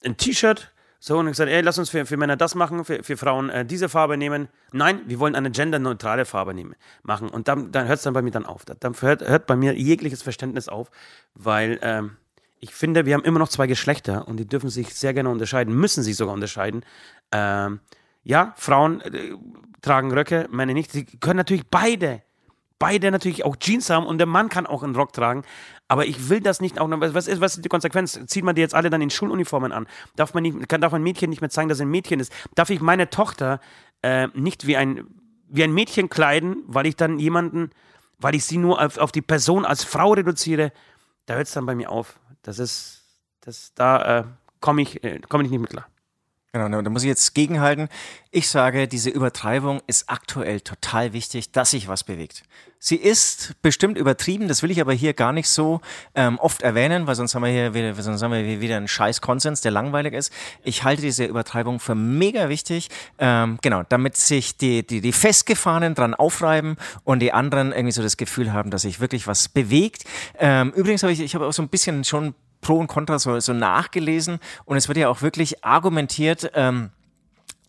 ein 0.04 0.18
T-Shirt, 0.18 0.74
so, 1.06 1.18
und 1.18 1.28
ich 1.28 1.32
gesagt, 1.32 1.52
ey, 1.52 1.60
lass 1.60 1.78
uns 1.78 1.90
für, 1.90 2.06
für 2.06 2.16
Männer 2.16 2.38
das 2.38 2.56
machen, 2.56 2.86
für, 2.86 3.04
für 3.04 3.18
Frauen 3.18 3.50
äh, 3.50 3.66
diese 3.66 3.90
Farbe 3.90 4.16
nehmen. 4.16 4.48
Nein, 4.72 5.02
wir 5.06 5.20
wollen 5.20 5.36
eine 5.36 5.52
genderneutrale 5.52 6.24
Farbe 6.24 6.54
nehmen, 6.54 6.76
machen. 7.02 7.28
Und 7.28 7.50
dann, 7.50 7.74
dann 7.74 7.90
hört 7.90 7.98
es 7.98 8.04
dann 8.04 8.14
bei 8.14 8.22
mir 8.22 8.32
dann 8.32 8.46
auf. 8.46 8.64
Dann 8.64 8.96
hört, 9.02 9.28
hört 9.28 9.46
bei 9.46 9.58
mir 9.58 9.74
jegliches 9.74 10.22
Verständnis 10.22 10.70
auf, 10.70 10.92
weil 11.34 11.78
ähm, 11.82 12.16
ich 12.64 12.74
finde, 12.74 13.06
wir 13.06 13.14
haben 13.14 13.26
immer 13.26 13.40
noch 13.40 13.50
zwei 13.50 13.68
Geschlechter 13.68 14.26
und 14.26 14.38
die 14.38 14.48
dürfen 14.48 14.70
sich 14.70 14.96
sehr 14.96 15.14
gerne 15.14 15.30
unterscheiden, 15.30 15.76
müssen 15.76 16.02
sich 16.02 16.16
sogar 16.16 16.34
unterscheiden. 16.34 16.86
Ähm, 17.34 17.82
ja, 18.24 18.54
Frauen 18.56 19.02
äh, 19.02 19.34
tragen 19.82 20.14
Röcke, 20.14 20.48
Männer 20.50 20.74
nicht. 20.74 20.90
Sie 20.90 21.04
können 21.04 21.36
natürlich 21.36 21.68
beide, 21.70 22.22
beide 22.80 23.12
natürlich 23.12 23.44
auch 23.44 23.58
Jeans 23.58 23.90
haben 23.90 24.06
und 24.06 24.18
der 24.18 24.28
Mann 24.28 24.48
kann 24.48 24.66
auch 24.66 24.82
einen 24.82 24.96
Rock 24.96 25.12
tragen. 25.12 25.44
Aber 25.90 26.06
ich 26.06 26.30
will 26.30 26.40
das 26.40 26.62
nicht 26.62 26.80
auch 26.80 26.88
noch. 26.88 27.02
Was 27.02 27.28
ist, 27.28 27.42
was 27.42 27.56
ist 27.56 27.66
die 27.66 27.70
Konsequenz? 27.70 28.18
Zieht 28.28 28.46
man 28.46 28.56
die 28.56 28.62
jetzt 28.62 28.76
alle 28.76 28.90
dann 28.90 29.02
in 29.02 29.10
Schuluniformen 29.10 29.74
an? 29.74 29.86
Darf 30.16 30.34
man 30.34 30.44
nicht, 30.44 30.70
kann, 30.70 30.80
darf 30.80 30.94
ein 30.94 31.04
Mädchen 31.04 31.30
nicht 31.30 31.42
mehr 31.42 31.50
zeigen, 31.50 31.68
dass 31.68 31.80
es 31.80 31.82
ein 31.82 31.92
Mädchen 31.92 32.22
ist? 32.22 32.32
Darf 32.56 32.70
ich 32.70 32.80
meine 32.80 33.10
Tochter 33.10 33.60
äh, 34.04 34.30
nicht 34.36 34.68
wie 34.68 34.78
ein, 34.78 35.06
wie 35.50 35.66
ein 35.66 35.74
Mädchen 35.74 36.08
kleiden, 36.08 36.64
weil 36.66 36.86
ich 36.86 36.96
dann 36.96 37.20
jemanden, 37.20 37.72
weil 38.20 38.36
ich 38.36 38.46
sie 38.46 38.58
nur 38.58 38.82
auf, 38.82 38.98
auf 39.00 39.12
die 39.12 39.22
Person 39.22 39.66
als 39.66 39.84
Frau 39.84 40.14
reduziere? 40.14 40.72
Da 41.26 41.36
hört 41.36 41.48
es 41.48 41.54
dann 41.54 41.66
bei 41.66 41.76
mir 41.76 41.90
auf. 41.90 42.20
Das 42.44 42.60
ist, 42.60 43.02
das, 43.42 43.74
da 43.74 44.20
äh, 44.20 44.24
komme 44.60 44.84
ich, 44.84 45.04
äh, 45.04 45.20
komm 45.28 45.42
ich 45.42 45.50
nicht 45.50 45.60
mit 45.60 45.72
klar. 45.72 45.88
Genau, 46.56 46.84
da 46.84 46.90
muss 46.92 47.02
ich 47.02 47.08
jetzt 47.08 47.34
gegenhalten. 47.34 47.90
Ich 48.30 48.48
sage, 48.48 48.88
diese 48.88 49.10
Übertreibung 49.10 49.82
ist 49.88 50.08
aktuell 50.08 50.62
total 50.62 51.12
wichtig, 51.12 51.52
dass 51.52 51.72
sich 51.72 51.88
was 51.88 52.04
bewegt. 52.04 52.44
Sie 52.78 52.96
ist 52.96 53.56
bestimmt 53.64 53.98
übertrieben, 53.98 54.48
das 54.48 54.62
will 54.62 54.70
ich 54.70 54.80
aber 54.80 54.94
hier 54.94 55.16
gar 55.16 55.32
nicht 55.34 55.50
so 55.50 55.82
ähm, 56.14 56.38
oft 56.38 56.62
erwähnen, 56.62 57.08
weil 57.08 57.16
sonst 57.16 57.34
haben 57.34 57.42
wir 57.42 57.50
hier 57.50 57.74
wieder, 57.74 57.96
sonst 57.96 58.22
haben 58.22 58.34
wir 58.34 58.62
wieder 58.62 58.78
einen 58.78 58.88
scheiß 58.88 59.22
Konsens, 59.22 59.62
der 59.62 59.72
langweilig 59.72 60.14
ist. 60.14 60.32
Ich 60.64 60.84
halte 60.84 61.02
diese 61.02 61.26
Übertreibung 61.26 61.80
für 61.80 61.96
mega 61.96 62.50
wichtig, 62.50 62.90
ähm, 63.18 63.58
genau, 63.64 63.82
damit 63.90 64.16
sich 64.16 64.56
die, 64.56 64.86
die, 64.86 65.02
die 65.02 65.14
Festgefahrenen 65.14 65.96
dran 65.96 66.14
aufreiben 66.14 66.76
und 67.04 67.20
die 67.20 67.34
anderen 67.34 67.72
irgendwie 67.72 67.94
so 67.94 68.04
das 68.04 68.18
Gefühl 68.18 68.54
haben, 68.54 68.70
dass 68.70 68.84
sich 68.84 69.00
wirklich 69.00 69.26
was 69.26 69.50
bewegt. 69.50 70.04
Ähm, 70.38 70.72
übrigens 70.76 71.02
habe 71.02 71.14
ich, 71.14 71.22
ich 71.22 71.34
habe 71.34 71.48
auch 71.48 71.54
so 71.54 71.64
ein 71.64 71.70
bisschen 71.70 72.04
schon 72.04 72.36
Pro 72.64 72.80
und 72.80 72.88
Contra 72.88 73.20
so, 73.20 73.40
so 73.40 73.54
nachgelesen 73.54 74.40
und 74.66 74.78
es 74.78 74.88
wird 74.88 74.98
ja 74.98 75.10
auch 75.10 75.22
wirklich 75.22 75.64
argumentiert, 75.64 76.52
ähm, 76.56 76.90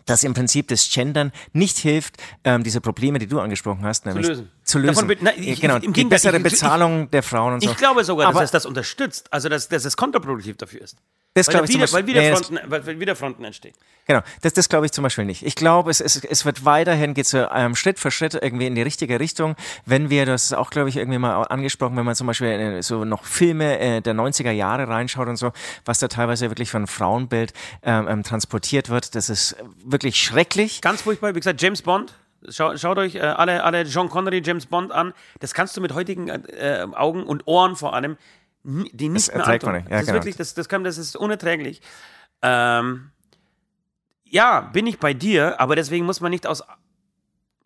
dass 0.06 0.24
im 0.24 0.34
Prinzip 0.34 0.68
das 0.68 0.90
Gendern 0.90 1.32
nicht 1.52 1.78
hilft, 1.78 2.16
ähm, 2.44 2.62
diese 2.62 2.80
Probleme, 2.80 3.18
die 3.18 3.26
du 3.26 3.40
angesprochen 3.40 3.84
hast, 3.84 4.06
nämlich 4.06 4.26
lösen. 4.26 4.50
Zu 4.64 4.78
lösen. 4.78 5.06
Davon 5.08 5.16
na, 5.20 5.30
ich- 5.36 5.60
genau, 5.60 5.76
im 5.76 5.92
die 5.92 6.04
bessere 6.04 6.38
ich- 6.38 6.44
ich- 6.44 6.52
Bezahlung 6.52 7.10
der 7.10 7.22
Frauen 7.22 7.54
und 7.54 7.62
so. 7.62 7.70
Ich 7.70 7.76
glaube 7.76 8.02
sogar, 8.04 8.32
dass 8.32 8.42
es 8.44 8.50
das 8.50 8.64
unterstützt. 8.66 9.28
Also, 9.30 9.48
dass, 9.50 9.68
dass 9.68 9.84
es 9.84 9.96
kontraproduktiv 9.96 10.56
dafür 10.56 10.80
ist. 10.80 10.96
Das 11.36 11.48
weil, 11.48 11.52
glaube 11.54 11.66
da 11.66 11.72
ich 11.72 11.72
zum 11.72 11.80
wieder, 11.82 11.92
weil, 11.92 12.02
Beispiel- 12.04 12.14
wieder 12.14 12.30
nee, 12.30 12.36
Fronten, 12.36 12.70
weil, 12.70 12.86
weil 12.86 13.00
wieder 13.00 13.16
Fronten 13.16 13.44
entstehen. 13.44 13.74
Genau, 14.06 14.20
das, 14.42 14.52
das 14.52 14.68
glaube 14.68 14.86
ich 14.86 14.92
zum 14.92 15.02
Beispiel 15.02 15.24
nicht. 15.24 15.44
Ich 15.44 15.56
glaube, 15.56 15.90
es, 15.90 16.00
es, 16.00 16.22
es 16.24 16.44
wird 16.44 16.64
weiterhin, 16.64 17.12
geht 17.12 17.26
so 17.26 17.38
ähm, 17.38 17.74
Schritt 17.74 17.98
für 17.98 18.10
Schritt 18.12 18.34
irgendwie 18.34 18.66
in 18.68 18.74
die 18.76 18.82
richtige 18.82 19.18
Richtung. 19.18 19.56
Wenn 19.84 20.10
wir, 20.10 20.26
das 20.26 20.44
ist 20.44 20.52
auch, 20.54 20.70
glaube 20.70 20.88
ich, 20.90 20.96
irgendwie 20.96 21.18
mal 21.18 21.42
angesprochen, 21.42 21.96
wenn 21.96 22.04
man 22.04 22.14
zum 22.14 22.28
Beispiel 22.28 22.48
äh, 22.48 22.82
so 22.82 23.04
noch 23.04 23.24
Filme 23.24 23.78
äh, 23.80 24.00
der 24.00 24.14
90er 24.14 24.52
Jahre 24.52 24.86
reinschaut 24.88 25.26
und 25.26 25.36
so, 25.36 25.52
was 25.84 25.98
da 25.98 26.06
teilweise 26.08 26.50
wirklich 26.50 26.70
von 26.70 26.86
Frauenbild 26.86 27.52
ähm, 27.82 28.06
ähm, 28.08 28.22
transportiert 28.22 28.88
wird, 28.88 29.14
das 29.16 29.28
ist 29.28 29.56
wirklich 29.84 30.16
schrecklich. 30.22 30.80
Ganz 30.82 31.02
furchtbar, 31.02 31.34
wie 31.34 31.40
gesagt, 31.40 31.60
James 31.60 31.82
Bond. 31.82 32.14
Schau, 32.48 32.76
schaut 32.76 32.98
euch 32.98 33.14
äh, 33.16 33.20
alle, 33.20 33.64
alle 33.64 33.82
John 33.82 34.08
Connery, 34.08 34.42
James 34.44 34.66
Bond 34.66 34.92
an. 34.92 35.12
Das 35.40 35.54
kannst 35.54 35.76
du 35.76 35.80
mit 35.80 35.94
heutigen 35.94 36.28
äh, 36.28 36.86
Augen 36.92 37.24
und 37.24 37.46
Ohren 37.46 37.76
vor 37.76 37.94
allem 37.94 38.16
die 38.64 39.08
nicht 39.08 39.28
mehr 39.28 39.36
erträgt 39.36 39.64
antun. 39.64 39.72
man 39.72 39.82
nicht. 39.82 39.90
Ja, 39.90 39.96
das 39.96 40.00
ist 40.00 40.06
genau. 40.06 40.18
wirklich, 40.18 40.36
das, 40.36 40.54
das, 40.54 40.68
kann, 40.68 40.84
das 40.84 40.96
ist 40.96 41.16
unerträglich. 41.16 41.82
Ähm, 42.42 43.10
ja, 44.24 44.62
bin 44.62 44.86
ich 44.86 44.98
bei 44.98 45.14
dir, 45.14 45.60
aber 45.60 45.76
deswegen 45.76 46.06
muss 46.06 46.20
man 46.20 46.30
nicht 46.30 46.46
aus, 46.46 46.62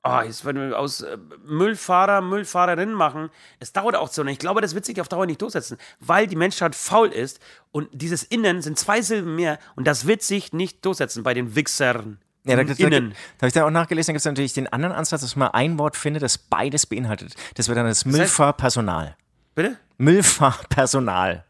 oh, 0.02 0.20
jetzt 0.20 0.44
aus 0.46 1.00
äh, 1.02 1.16
Müllfahrer, 1.46 2.20
Müllfahrerin 2.20 2.92
machen. 2.92 3.30
Es 3.60 3.72
dauert 3.72 3.94
auch 3.94 4.08
so. 4.08 4.22
Und 4.22 4.28
ich 4.28 4.40
glaube, 4.40 4.60
das 4.60 4.74
wird 4.74 4.84
sich 4.84 5.00
auf 5.00 5.08
Dauer 5.08 5.26
nicht 5.26 5.40
durchsetzen, 5.40 5.78
weil 6.00 6.26
die 6.26 6.36
Menschheit 6.36 6.74
faul 6.74 7.08
ist 7.08 7.40
und 7.70 7.88
dieses 7.92 8.24
Innen 8.24 8.60
sind 8.60 8.78
zwei 8.78 9.00
Silben 9.00 9.36
mehr 9.36 9.58
und 9.76 9.86
das 9.86 10.06
wird 10.06 10.22
sich 10.22 10.52
nicht 10.52 10.84
durchsetzen 10.84 11.22
bei 11.22 11.32
den 11.32 11.54
Wichsern. 11.54 12.18
Ja, 12.48 12.56
da, 12.56 12.64
da, 12.64 12.74
da, 12.74 12.74
da 12.74 12.96
Innen. 12.96 13.14
habe 13.38 13.46
ich 13.48 13.52
dann 13.52 13.64
auch 13.64 13.70
nachgelesen, 13.70 14.08
da 14.08 14.12
gibt 14.14 14.20
es 14.20 14.24
natürlich 14.24 14.52
den 14.54 14.66
anderen 14.68 14.94
Ansatz, 14.94 15.20
dass 15.20 15.36
man 15.36 15.48
ein 15.48 15.78
Wort 15.78 15.96
findet, 15.96 16.22
das 16.22 16.38
beides 16.38 16.86
beinhaltet. 16.86 17.34
Das 17.54 17.68
wird 17.68 17.78
dann 17.78 17.86
das 17.86 18.04
Müllfahrpersonal. 18.04 19.16
Bitte? 19.54 19.76
Müllfahrpersonal 19.98 21.44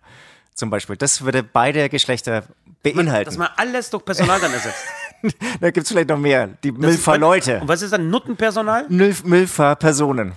zum 0.55 0.71
Beispiel. 0.71 0.97
Das 0.97 1.23
würde 1.23 1.43
beide 1.43 1.89
Geschlechter 1.89 2.41
Dass 2.43 2.49
beinhalten. 2.83 3.39
man 3.39 3.49
alles 3.57 3.91
durch 3.91 4.05
Personal 4.05 4.41
dann 4.41 4.53
ersetzt. 4.53 4.85
Da 5.61 5.73
gibt 5.73 5.85
es 5.85 5.89
vielleicht 5.91 6.11
noch 6.11 6.17
mehr. 6.17 6.47
Die 6.63 6.71
Müllfahrleute. 6.71 7.61
Und 7.61 7.67
was 7.67 7.83
ist 7.83 7.93
dann 7.93 8.09
Nuttenpersonal? 8.09 8.87
Müll, 8.89 9.17
Müllfahrpersonen. 9.25 10.35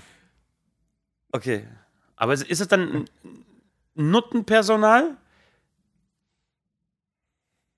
Okay. 1.32 1.68
Aber 2.16 2.34
ist 2.34 2.50
es 2.50 2.68
dann 2.68 3.06
Nuttenpersonal? 3.94 5.18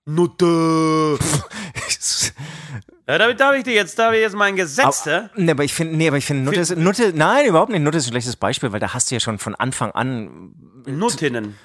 Nutte. 0.06 1.20
Ja, 3.08 3.18
da, 3.18 3.34
da 3.34 3.48
habe 3.48 3.58
ich 3.58 3.64
dir 3.64 3.74
jetzt, 3.74 3.98
da 4.00 4.06
habe 4.06 4.16
ich 4.16 4.22
jetzt 4.22 4.36
mal 4.36 4.46
ein 4.46 4.56
Gesetz, 4.56 5.06
ne? 5.06 5.30
nee, 5.36 5.52
aber 5.52 5.64
ich 5.64 5.74
finde, 5.74 5.96
nee, 5.98 6.08
aber 6.08 6.18
ich 6.18 6.26
finde, 6.26 6.44
Nutte, 6.44 6.60
ist- 6.62 6.76
Nutte, 6.78 7.12
nein, 7.14 7.46
überhaupt 7.46 7.72
nicht. 7.72 7.82
Nutte 7.82 7.98
ist 7.98 8.06
ein 8.08 8.12
schlechtes 8.12 8.36
Beispiel, 8.38 8.72
weil 8.72 8.80
da 8.80 8.94
hast 8.94 9.12
du 9.12 9.16
ja 9.16 9.20
schon 9.20 9.40
von 9.40 9.56
Anfang 9.56 9.92
an, 9.92 10.54
Nuttinnen. 10.86 11.58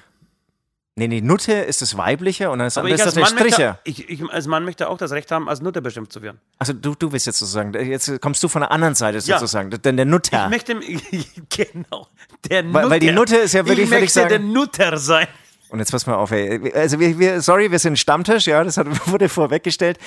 nee, 0.95 1.07
nee, 1.07 1.21
Nutte 1.21 1.53
ist 1.53 1.81
das 1.81 1.95
Weibliche 1.97 2.49
und 2.51 2.59
dann 2.59 2.67
ist 2.67 2.77
Aber 2.77 2.89
das 2.89 2.99
ich 2.99 3.05
als, 3.05 3.13
der 3.13 3.23
Mann 3.23 3.33
möchte, 3.35 3.49
Stricher. 3.53 3.79
ich, 3.85 4.09
ich 4.09 4.23
als 4.29 4.47
Mann 4.47 4.65
möchte 4.65 4.89
auch 4.89 4.97
das 4.97 5.11
Recht 5.11 5.31
haben, 5.31 5.47
als 5.47 5.61
Nutte 5.61 5.81
bestimmt 5.81 6.11
zu 6.11 6.21
werden. 6.21 6.39
Also 6.57 6.73
du, 6.73 6.93
du 6.95 7.09
bist 7.09 7.25
jetzt 7.25 7.39
sozusagen, 7.39 7.73
jetzt 7.73 8.19
kommst 8.21 8.43
du 8.43 8.49
von 8.49 8.61
der 8.61 8.71
anderen 8.71 8.95
Seite 8.95 9.19
Ja. 9.19 9.39
sozusagen, 9.39 9.69
denn 9.69 9.95
der 9.95 10.05
Nutter. 10.05 10.43
Ich 10.45 10.49
möchte, 10.49 10.75
genau, 11.49 12.07
der 12.49 12.63
Nutter. 12.63 12.73
Weil- 12.83 12.89
weil 12.89 12.99
die 12.99 13.11
Nutte 13.11 13.37
ist 13.37 13.53
ja 13.53 13.65
wirklich, 13.65 13.85
ich 13.85 13.89
möchte 13.89 14.05
ich 14.05 14.13
sagen- 14.13 14.29
der 14.29 14.39
Nutter 14.39 14.97
sein. 14.97 15.27
Und 15.69 15.79
jetzt 15.79 15.91
pass 15.91 16.07
mal 16.07 16.15
auf, 16.15 16.31
ey. 16.31 16.73
Also 16.73 16.99
wir, 16.99 17.19
wir, 17.19 17.41
sorry, 17.41 17.69
wir 17.71 17.77
sind 17.79 17.97
Stammtisch, 17.99 18.47
ja, 18.47 18.63
das 18.63 18.77
hat, 18.77 18.87
wurde 19.07 19.29
vorweggestellt. 19.29 19.97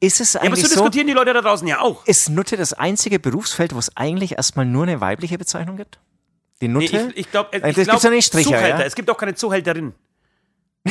Ist 0.00 0.20
es 0.20 0.34
Ja, 0.34 0.40
aber 0.40 0.48
eigentlich 0.48 0.66
so 0.66 0.74
diskutieren 0.74 1.06
die 1.06 1.14
Leute 1.14 1.32
da 1.32 1.40
draußen 1.40 1.66
ja 1.66 1.80
auch. 1.80 2.04
ist 2.06 2.28
Nutte 2.28 2.56
das 2.56 2.74
einzige 2.74 3.18
Berufsfeld, 3.18 3.74
wo 3.74 3.78
es 3.78 3.96
eigentlich 3.96 4.32
erstmal 4.36 4.66
nur 4.66 4.82
eine 4.82 5.00
weibliche 5.00 5.38
Bezeichnung 5.38 5.76
gibt? 5.76 5.98
Die 6.60 6.68
Nee, 6.68 6.74
Nutte? 6.74 7.08
ich 7.14 7.16
ich 7.18 7.30
glaube, 7.30 7.52
Äh, 7.54 7.70
ich 7.70 7.76
das 7.76 7.84
glaub, 7.86 8.00
gibt's 8.00 8.10
nicht 8.14 8.26
Stricher, 8.26 8.50
Zuhälter. 8.50 8.80
ja? 8.80 8.84
Es 8.86 8.94
gibt 8.94 9.10
auch 9.10 9.16
keine 9.16 9.34
Zuhälterin. 9.34 9.94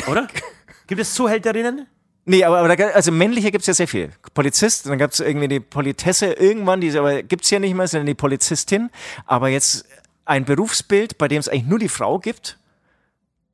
Oder? 0.08 0.26
gibt 0.86 1.00
es 1.00 1.14
Zuhälterinnen? 1.14 1.86
Nee, 2.24 2.42
aber, 2.42 2.58
aber 2.58 2.74
da, 2.76 2.88
also 2.88 3.12
männliche 3.12 3.52
gibt's 3.52 3.68
ja 3.68 3.74
sehr 3.74 3.86
viel. 3.86 4.10
Polizist, 4.34 4.86
dann 4.86 4.98
gab's 4.98 5.20
irgendwie 5.20 5.46
die 5.46 5.60
Politesse 5.60 6.32
irgendwann, 6.32 6.80
die 6.80 6.96
aber 6.98 7.22
gibt's 7.22 7.50
ja 7.50 7.60
nicht 7.60 7.74
mehr, 7.74 7.86
sondern 7.86 8.06
die 8.06 8.14
Polizistin. 8.14 8.90
Aber 9.26 9.48
jetzt 9.48 9.84
ein 10.24 10.44
Berufsbild, 10.44 11.18
bei 11.18 11.28
dem 11.28 11.38
es 11.38 11.48
eigentlich 11.48 11.66
nur 11.66 11.78
die 11.78 11.88
Frau 11.88 12.18
gibt, 12.18 12.58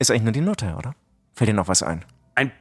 ist 0.02 0.10
eigentlich 0.10 0.22
nur 0.22 0.32
die 0.32 0.40
Nutte, 0.40 0.74
oder? 0.76 0.94
Fällt 1.34 1.48
dir 1.48 1.54
noch 1.54 1.68
was 1.68 1.82
ein? 1.82 2.04
Ein 2.34 2.52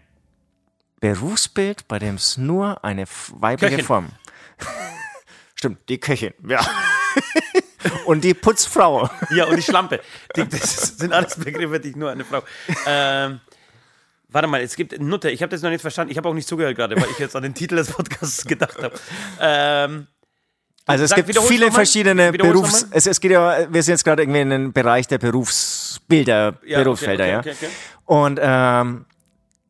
Berufsbild, 0.99 1.87
bei 1.87 1.99
dem 1.99 2.15
es 2.15 2.37
nur 2.37 2.83
eine 2.83 3.05
weibliche 3.33 3.75
Köchin. 3.75 3.85
Form. 3.85 4.09
Stimmt, 5.55 5.89
die 5.89 5.99
Köchin, 5.99 6.33
ja. 6.47 6.65
Und 8.05 8.23
die 8.23 8.33
Putzfrau. 8.33 9.09
Ja, 9.31 9.45
und 9.45 9.55
die 9.55 9.61
Schlampe. 9.61 10.01
Die, 10.35 10.47
das 10.47 10.97
sind 10.97 11.13
alles 11.13 11.35
Begriffe, 11.35 11.79
die 11.79 11.89
ich 11.89 11.95
nur 11.95 12.11
eine 12.11 12.23
Frau. 12.23 12.43
Ähm, 12.85 13.39
Warte 14.31 14.47
mal, 14.47 14.61
es 14.61 14.75
gibt 14.75 14.97
Nutte. 14.99 15.29
Ich 15.29 15.41
habe 15.41 15.49
das 15.49 15.61
noch 15.61 15.69
nicht 15.69 15.81
verstanden. 15.81 16.11
Ich 16.11 16.17
habe 16.17 16.29
auch 16.29 16.33
nicht 16.33 16.47
zugehört 16.47 16.77
gerade, 16.77 16.95
weil 16.95 17.09
ich 17.11 17.19
jetzt 17.19 17.35
an 17.35 17.43
den 17.43 17.53
Titel 17.53 17.75
des 17.75 17.91
Podcasts 17.91 18.45
gedacht 18.45 18.81
habe. 18.81 18.93
Ähm, 19.39 20.07
Also 20.91 21.03
es 21.05 21.09
Sag, 21.11 21.25
gibt 21.25 21.39
viele 21.39 21.71
verschiedene 21.71 22.31
Berufs... 22.31 22.87
Es, 22.91 23.07
es 23.07 23.19
geht 23.19 23.31
ja, 23.31 23.67
wir 23.71 23.83
sind 23.83 23.93
jetzt 23.93 24.03
gerade 24.03 24.23
irgendwie 24.23 24.41
in 24.41 24.49
den 24.49 24.73
Bereich 24.73 25.07
der 25.07 25.17
Berufsbilder, 25.17 26.55
Ja, 26.65 26.83
Berufsfelder, 26.83 27.23
okay, 27.23 27.31
ja. 27.31 27.39
okay, 27.39 27.51
okay, 27.51 27.65
okay. 27.65 27.73
Und 28.05 28.39
ähm, 28.41 29.05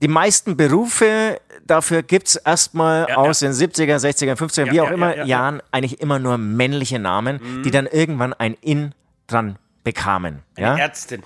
die 0.02 0.08
meisten 0.08 0.58
Berufe, 0.58 1.40
dafür 1.66 2.02
gibt's 2.02 2.36
erstmal 2.36 3.08
Ja, 3.08 3.18
aus 3.18 3.40
den 3.40 3.52
70er, 3.52 3.98
60er, 3.98 4.36
50er, 4.36 4.66
Ja, 4.66 4.72
wie 4.74 4.82
auch 4.82 4.88
ja, 4.88 4.94
immer, 4.94 5.10
ja, 5.10 5.16
ja, 5.16 5.22
ja. 5.22 5.26
Jahren 5.26 5.62
eigentlich 5.72 6.02
immer 6.02 6.20
nur 6.20 6.38
männliche 6.38 7.00
Namen, 7.00 7.62
die 7.64 7.72
dann 7.72 7.86
irgendwann 7.86 8.34
ein 8.34 8.56
In 8.62 8.94
dran 9.28 9.58
bekamen. 9.84 10.40
Ja? 10.58 10.78
Ärztin. 10.78 11.24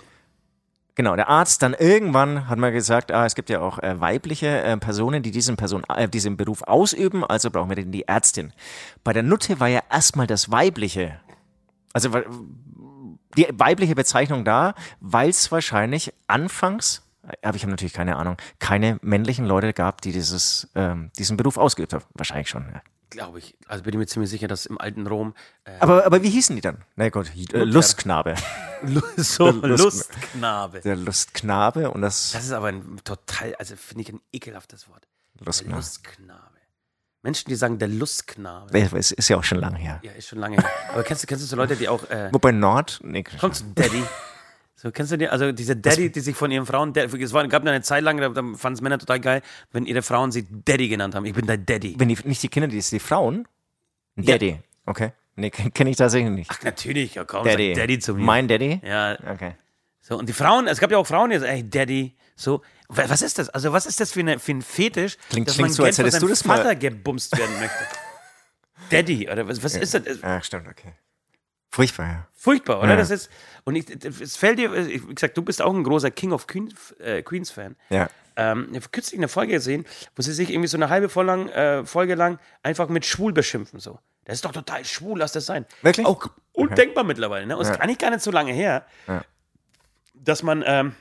Genau, 0.95 1.17
der 1.17 1.27
Arzt 1.27 1.61
dann 1.61 1.73
irgendwann 1.73 2.47
hat 2.47 2.57
man 2.57 2.71
gesagt, 2.71 3.11
ah, 3.11 3.25
es 3.25 3.35
gibt 3.35 3.49
ja 3.49 3.59
auch 3.59 3.79
äh, 3.79 3.99
weibliche 3.99 4.61
äh, 4.63 4.77
Personen, 4.77 5.23
die 5.23 5.31
diesen, 5.31 5.57
Person, 5.57 5.83
äh, 5.89 6.07
diesen 6.07 6.37
Beruf 6.37 6.63
ausüben, 6.63 7.25
also 7.25 7.51
brauchen 7.51 7.69
wir 7.69 7.75
denn 7.75 7.91
die 7.91 8.07
Ärztin. 8.07 8.53
Bei 9.03 9.11
der 9.11 9.21
Nutte 9.21 9.59
war 9.59 9.67
ja 9.67 9.81
erstmal 9.91 10.25
das 10.25 10.51
Weibliche, 10.51 11.19
also 11.91 12.09
die 13.35 13.47
weibliche 13.53 13.93
Bezeichnung 13.93 14.45
da, 14.45 14.73
weil 15.01 15.29
es 15.29 15.51
wahrscheinlich 15.51 16.13
anfangs, 16.27 17.05
äh, 17.27 17.45
aber 17.45 17.57
ich 17.57 17.63
habe 17.63 17.71
natürlich 17.71 17.93
keine 17.93 18.15
Ahnung, 18.15 18.37
keine 18.59 18.97
männlichen 19.01 19.45
Leute 19.45 19.73
gab, 19.73 19.99
die 19.99 20.13
dieses, 20.13 20.69
ähm, 20.75 21.11
diesen 21.17 21.35
Beruf 21.35 21.57
ausgeübt 21.57 21.91
haben. 21.91 22.05
Wahrscheinlich 22.13 22.47
schon. 22.47 22.65
Ja. 22.73 22.81
Glaube 23.15 23.39
ich. 23.39 23.55
Also 23.67 23.83
bin 23.83 23.93
ich 23.93 23.97
mir 23.99 24.05
ziemlich 24.07 24.29
sicher, 24.29 24.47
dass 24.47 24.65
im 24.65 24.79
alten 24.79 25.07
Rom 25.07 25.33
äh, 25.63 25.71
Aber, 25.79 26.05
aber 26.05 26.21
wie 26.23 26.29
hießen 26.29 26.55
die 26.55 26.61
dann? 26.61 26.83
Na 26.95 27.09
gut, 27.09 27.31
äh, 27.53 27.63
Lustknabe. 27.63 28.35
so 29.17 29.49
Lust- 29.51 29.83
Lustknabe. 29.83 30.81
Der 30.81 30.95
Lustknabe 30.95 31.91
und 31.91 32.01
das, 32.01 32.31
Das 32.33 32.43
ist 32.45 32.51
aber 32.51 32.67
ein 32.67 32.99
total, 33.03 33.55
also 33.55 33.75
finde 33.75 34.01
ich 34.03 34.09
ein 34.13 34.21
ekelhaftes 34.33 34.89
Wort. 34.89 35.07
Lustknabe. 35.39 35.77
Lustknabe. 35.77 36.41
Menschen, 37.21 37.49
die 37.49 37.55
sagen 37.55 37.79
der 37.79 37.87
Lustknabe. 37.87 38.77
Es 38.97 39.11
ist 39.11 39.29
ja 39.29 39.37
auch 39.37 39.43
schon 39.43 39.57
lange 39.59 39.77
her. 39.77 39.99
Ja, 40.03 40.11
ist 40.11 40.27
schon 40.27 40.37
lange 40.39 40.57
her. 40.57 40.69
Aber 40.93 41.03
kennst 41.03 41.23
du, 41.23 41.27
kennst 41.27 41.43
du 41.43 41.47
so 41.47 41.55
Leute, 41.55 41.75
die 41.75 41.89
auch, 41.89 42.03
äh, 42.09 42.29
Wobei 42.31 42.51
Nord, 42.51 42.99
nee, 43.03 43.23
komm 43.23 43.51
zu 43.51 43.63
Daddy. 43.73 44.03
So, 44.85 44.91
kennst 44.91 45.11
du 45.11 45.17
die? 45.17 45.27
Also 45.27 45.51
diese 45.51 45.75
Daddy, 45.75 46.11
die 46.11 46.19
sich 46.19 46.35
von 46.35 46.51
ihren 46.51 46.67
Frauen, 46.67 46.93
es 46.95 47.33
war, 47.33 47.47
gab 47.47 47.65
eine 47.65 47.81
Zeit 47.81 48.03
lang, 48.03 48.17
da, 48.17 48.29
da 48.29 48.43
fanden 48.55 48.73
es 48.75 48.81
Männer 48.81 48.99
total 48.99 49.19
geil, 49.19 49.41
wenn 49.71 49.87
ihre 49.87 50.03
Frauen 50.03 50.31
sie 50.31 50.45
Daddy 50.47 50.89
genannt 50.89 51.15
haben. 51.15 51.25
Ich 51.25 51.33
bin 51.33 51.47
dein 51.47 51.65
Daddy. 51.65 51.95
wenn 51.97 52.07
die, 52.07 52.17
nicht 52.23 52.43
die 52.43 52.49
Kinder, 52.49 52.67
die 52.67 52.79
die 52.79 52.99
Frauen. 52.99 53.47
Ja. 54.15 54.33
Daddy. 54.33 54.59
Okay. 54.85 55.13
Nee, 55.37 55.49
kenne 55.49 55.89
ich 55.89 55.97
tatsächlich 55.97 56.29
nicht. 56.31 56.51
Ach, 56.53 56.61
natürlich, 56.61 57.15
ja 57.15 57.23
komm, 57.23 57.45
Daddy. 57.45 57.73
Daddy 57.73 57.97
zu 57.97 58.13
mir. 58.13 58.23
Mein 58.23 58.47
Daddy? 58.47 58.79
ja, 58.85 59.17
Okay. 59.27 59.55
so, 60.01 60.19
und 60.19 60.29
die 60.29 60.33
Frauen, 60.33 60.67
es 60.67 60.79
gab 60.79 60.91
ja 60.91 60.99
auch 60.99 61.07
Frauen, 61.07 61.31
die 61.31 61.39
sagen, 61.39 61.51
ey, 61.51 61.67
Daddy, 61.67 62.15
so, 62.35 62.61
wa- 62.87 63.05
was 63.07 63.23
ist 63.23 63.39
das? 63.39 63.49
Also, 63.49 63.73
was 63.73 63.87
ist 63.87 63.99
das 63.99 64.11
für, 64.11 64.19
eine, 64.19 64.37
für 64.37 64.51
ein 64.51 64.61
Fetisch, 64.61 65.17
Klingt- 65.31 65.47
dass 65.47 65.55
klingt 65.55 65.69
man 65.69 65.73
so, 65.73 65.83
als 65.83 65.97
hättest 65.97 66.21
du 66.21 66.27
das 66.27 66.45
mal- 66.45 66.57
Vater 66.57 66.75
gebumst 66.75 67.35
werden 67.35 67.59
möchte? 67.59 67.83
Daddy, 68.91 69.27
oder 69.31 69.47
was, 69.47 69.63
was 69.63 69.75
ist 69.75 69.95
das? 69.95 70.03
Ach, 70.21 70.43
stimmt, 70.43 70.67
okay. 70.67 70.93
Furchtbar, 71.75 72.05
ja. 72.07 72.27
Furchtbar, 72.33 72.79
oder? 72.79 72.91
Ja. 72.91 72.95
Das 72.95 73.09
ist, 73.09 73.29
und 73.65 73.75
ich, 73.75 73.85
es 74.21 74.37
fällt 74.37 74.59
dir, 74.59 74.73
ich, 74.73 75.05
wie 75.09 75.13
gesagt, 75.13 75.35
du 75.35 75.41
bist 75.41 75.61
auch 75.61 75.73
ein 75.73 75.83
großer 75.83 76.09
King 76.09 76.31
of 76.31 76.47
Queen, 76.47 76.73
äh, 76.99 77.21
Queens 77.21 77.51
Fan. 77.51 77.75
Ja. 77.89 78.09
Ähm, 78.37 78.69
ich 78.71 78.77
habe 78.77 78.87
kürzlich 78.93 79.19
eine 79.19 79.27
Folge 79.27 79.51
gesehen, 79.51 79.83
wo 80.15 80.21
sie 80.21 80.31
sich 80.31 80.51
irgendwie 80.51 80.69
so 80.69 80.77
eine 80.77 80.87
halbe 80.87 81.09
Folge 81.09 81.27
lang, 81.31 81.49
äh, 81.49 81.85
Folge 81.85 82.15
lang 82.15 82.39
einfach 82.63 82.87
mit 82.87 83.05
schwul 83.05 83.33
beschimpfen. 83.33 83.81
So. 83.81 83.99
Das 84.23 84.35
ist 84.35 84.45
doch 84.45 84.53
total 84.53 84.85
schwul, 84.85 85.19
lass 85.19 85.33
das 85.33 85.45
sein. 85.47 85.65
Wirklich? 85.81 86.05
Auch 86.07 86.27
undenkbar 86.53 87.03
mittlerweile. 87.03 87.45
Ne? 87.45 87.57
Und 87.57 87.63
es 87.63 87.69
ist 87.71 87.81
eigentlich 87.81 87.97
gar 87.97 88.09
nicht 88.09 88.21
so 88.21 88.31
lange 88.31 88.53
her, 88.53 88.85
Ja. 89.07 89.25
dass 90.13 90.43
man, 90.43 90.63
ähm, 90.65 90.95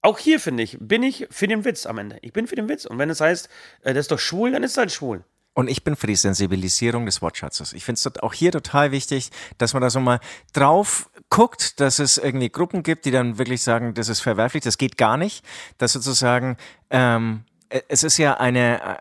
auch 0.00 0.18
hier 0.20 0.38
finde 0.38 0.62
ich, 0.62 0.78
bin 0.80 1.02
ich 1.02 1.26
für 1.32 1.48
den 1.48 1.64
Witz 1.64 1.86
am 1.86 1.98
Ende. 1.98 2.18
Ich 2.22 2.32
bin 2.32 2.46
für 2.46 2.54
den 2.54 2.68
Witz. 2.68 2.84
Und 2.84 2.98
wenn 2.98 3.10
es 3.10 3.20
heißt, 3.20 3.48
äh, 3.82 3.94
das 3.94 4.02
ist 4.04 4.12
doch 4.12 4.20
schwul, 4.20 4.52
dann 4.52 4.62
ist 4.62 4.70
es 4.72 4.76
halt 4.78 4.92
schwul. 4.92 5.24
Und 5.52 5.68
ich 5.68 5.82
bin 5.82 5.96
für 5.96 6.06
die 6.06 6.16
Sensibilisierung 6.16 7.06
des 7.06 7.22
Wortschatzes. 7.22 7.72
Ich 7.72 7.84
finde 7.84 7.98
es 7.98 8.22
auch 8.22 8.32
hier 8.32 8.52
total 8.52 8.92
wichtig, 8.92 9.30
dass 9.58 9.72
man 9.72 9.82
da 9.82 9.90
so 9.90 10.00
mal 10.00 10.20
drauf 10.52 11.10
guckt, 11.28 11.80
dass 11.80 11.98
es 11.98 12.18
irgendwie 12.18 12.50
Gruppen 12.50 12.82
gibt, 12.82 13.04
die 13.04 13.10
dann 13.10 13.36
wirklich 13.38 13.62
sagen, 13.62 13.94
das 13.94 14.08
ist 14.08 14.20
verwerflich, 14.20 14.62
das 14.62 14.78
geht 14.78 14.96
gar 14.96 15.16
nicht. 15.16 15.44
Dass 15.78 15.92
sozusagen, 15.92 16.56
ähm, 16.90 17.44
äh, 17.68 17.80
es 17.88 18.04
ist 18.04 18.16
ja 18.18 18.34
eine, 18.34 18.80
äh, 18.80 18.96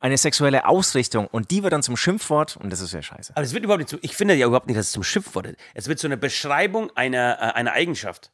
eine 0.00 0.18
sexuelle 0.18 0.66
Ausrichtung 0.66 1.26
und 1.28 1.50
die 1.50 1.62
wird 1.62 1.72
dann 1.72 1.82
zum 1.82 1.96
Schimpfwort 1.96 2.56
und 2.58 2.70
das 2.70 2.80
ist 2.80 2.92
ja 2.92 3.00
scheiße. 3.00 3.32
Aber 3.34 3.44
es 3.44 3.54
wird 3.54 3.64
überhaupt 3.64 3.80
nicht 3.80 3.88
so, 3.88 3.98
ich 4.02 4.14
finde 4.14 4.34
ja 4.34 4.46
überhaupt 4.46 4.66
nicht, 4.66 4.78
dass 4.78 4.86
es 4.86 4.92
zum 4.92 5.02
Schimpfwort 5.02 5.46
ist. 5.46 5.56
Es 5.72 5.88
wird 5.88 5.98
so 5.98 6.06
eine 6.06 6.18
Beschreibung 6.18 6.90
einer, 6.94 7.38
äh, 7.40 7.52
einer 7.54 7.72
Eigenschaft. 7.72 8.30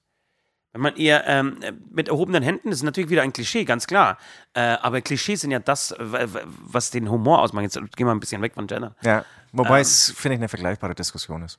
Wenn 0.72 0.82
man 0.82 0.96
eher 0.96 1.26
ähm, 1.26 1.58
mit 1.90 2.08
erhobenen 2.08 2.42
Händen, 2.44 2.70
das 2.70 2.78
ist 2.78 2.84
natürlich 2.84 3.10
wieder 3.10 3.22
ein 3.22 3.32
Klischee, 3.32 3.64
ganz 3.64 3.88
klar. 3.88 4.18
Äh, 4.54 4.60
aber 4.60 5.00
Klischees 5.00 5.40
sind 5.40 5.50
ja 5.50 5.58
das, 5.58 5.94
was 5.98 6.90
den 6.90 7.10
Humor 7.10 7.40
ausmacht. 7.40 7.64
Jetzt 7.64 7.96
gehen 7.96 8.06
wir 8.06 8.12
ein 8.12 8.20
bisschen 8.20 8.40
weg 8.40 8.54
von 8.54 8.68
Gender. 8.68 8.94
Ja. 9.02 9.24
Wobei 9.52 9.80
es, 9.80 10.12
finde 10.12 10.34
ich, 10.34 10.40
eine 10.40 10.48
vergleichbare 10.48 10.94
Diskussion 10.94 11.42
ist. 11.42 11.58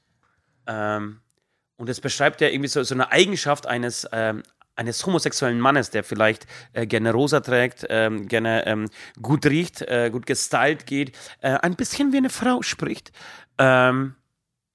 Ähm, 0.66 1.20
und 1.76 1.90
es 1.90 2.00
beschreibt 2.00 2.40
ja 2.42 2.48
irgendwie 2.48 2.70
so, 2.70 2.84
so 2.84 2.96
eine 2.96 3.12
Eigenschaft 3.12 3.68
eines, 3.68 4.08
ähm, 4.14 4.44
eines 4.76 5.06
homosexuellen 5.06 5.60
Mannes, 5.60 5.90
der 5.90 6.04
vielleicht 6.04 6.48
äh, 6.72 6.88
gerne 6.88 7.12
rosa 7.12 7.42
trägt, 7.42 7.86
ähm, 7.90 8.28
gerne 8.28 8.66
ähm, 8.66 8.90
gut 9.22 9.46
riecht, 9.46 9.82
äh, 9.82 10.10
gut 10.10 10.26
gestylt 10.26 10.86
geht, 10.86 11.18
äh, 11.42 11.58
ein 11.58 11.76
bisschen 11.76 12.14
wie 12.14 12.18
eine 12.18 12.30
Frau 12.30 12.62
spricht. 12.62 13.12
Ähm, 13.58 14.16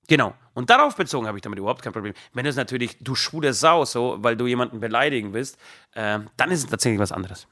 genau. 0.08 0.34
Und 0.56 0.70
darauf 0.70 0.96
bezogen 0.96 1.26
habe 1.26 1.36
ich 1.36 1.42
damit 1.42 1.58
überhaupt 1.58 1.82
kein 1.82 1.92
Problem. 1.92 2.14
Wenn 2.32 2.46
es 2.46 2.56
natürlich, 2.56 2.96
du 3.00 3.14
schwule 3.14 3.52
Sau, 3.52 3.84
so, 3.84 4.16
weil 4.20 4.38
du 4.38 4.46
jemanden 4.46 4.80
beleidigen 4.80 5.34
willst, 5.34 5.58
äh, 5.92 6.20
dann 6.38 6.50
ist 6.50 6.64
es 6.64 6.70
tatsächlich 6.70 6.98
was 6.98 7.12
anderes. 7.12 7.46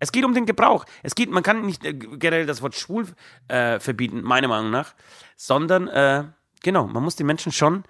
Es 0.00 0.10
geht 0.10 0.24
um 0.24 0.34
den 0.34 0.46
Gebrauch. 0.46 0.84
Es 1.04 1.14
geht, 1.14 1.30
man 1.30 1.44
kann 1.44 1.64
nicht 1.64 1.84
äh, 1.84 1.94
generell 1.94 2.46
das 2.46 2.60
Wort 2.60 2.74
schwul 2.74 3.06
äh, 3.46 3.78
verbieten, 3.78 4.22
meiner 4.22 4.48
Meinung 4.48 4.72
nach, 4.72 4.96
sondern 5.36 5.86
äh, 5.86 6.24
genau, 6.60 6.88
man 6.88 7.04
muss 7.04 7.14
den 7.14 7.28
Menschen 7.28 7.52
schon 7.52 7.84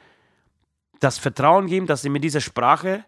das 0.98 1.16
Vertrauen 1.16 1.66
geben, 1.66 1.86
dass 1.86 2.02
sie 2.02 2.10
mit 2.10 2.22
dieser 2.22 2.42
Sprache 2.42 3.02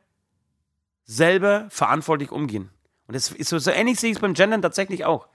selber 1.05 1.67
verantwortlich 1.69 2.31
umgehen. 2.31 2.71
Und 3.09 3.15
das 3.15 3.31
ist 3.31 3.51
so, 3.51 3.59
so 3.59 3.71
ähnlich 3.71 4.01
sehe 4.01 4.09
ich 4.09 4.17
es 4.17 4.23
beim 4.23 4.33
Gendern 4.33 4.63
tatsächlich 4.63 5.05
auch. 5.05 5.29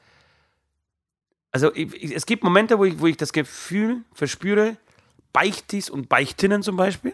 Also 1.52 1.72
ich, 1.76 1.94
ich, 1.94 2.16
es 2.16 2.26
gibt 2.26 2.44
Momente, 2.44 2.80
wo 2.80 2.86
ich, 2.86 3.00
wo 3.00 3.06
ich 3.06 3.18
das 3.18 3.34
Gefühl 3.34 4.04
verspüre, 4.14 4.78
Beichtis 5.38 5.92
und 5.92 6.10
Beichtinnen 6.10 6.64
zum 6.64 6.78
Beispiel, 6.78 7.14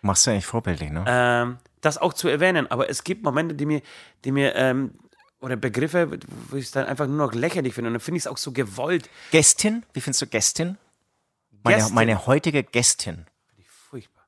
Machst 0.00 0.26
du 0.26 0.30
eigentlich 0.30 0.46
vorbildlich, 0.46 0.90
ne? 0.90 1.04
ähm, 1.06 1.58
das 1.82 1.98
auch 1.98 2.14
zu 2.14 2.28
erwähnen. 2.28 2.66
Aber 2.70 2.88
es 2.88 3.04
gibt 3.04 3.22
Momente, 3.22 3.54
die 3.54 3.66
mir, 3.66 3.82
die 4.24 4.32
mir 4.32 4.54
ähm, 4.54 4.94
oder 5.40 5.56
Begriffe, 5.56 6.18
wo 6.48 6.56
ich 6.56 6.64
es 6.64 6.70
dann 6.70 6.86
einfach 6.86 7.06
nur 7.06 7.18
noch 7.18 7.34
lächerlich 7.34 7.74
finde. 7.74 7.88
Und 7.88 7.94
dann 7.94 8.00
finde 8.00 8.16
ich 8.16 8.22
es 8.22 8.26
auch 8.26 8.38
so 8.38 8.52
gewollt. 8.52 9.10
Gästin? 9.32 9.84
Wie 9.92 10.00
findest 10.00 10.22
du 10.22 10.26
Gästin? 10.28 10.78
Meine, 11.62 11.76
Gästin. 11.76 11.94
meine 11.94 12.26
heutige 12.26 12.62
Gästin. 12.62 13.26
Furchtbar. 13.90 14.24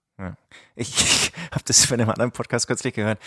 Ich, 0.77 0.95
ich 1.01 1.33
habe 1.51 1.65
das 1.65 1.87
von 1.87 1.99
einem 1.99 2.11
anderen 2.11 2.31
Podcast 2.31 2.67
kürzlich 2.67 2.93
gehört. 2.93 3.19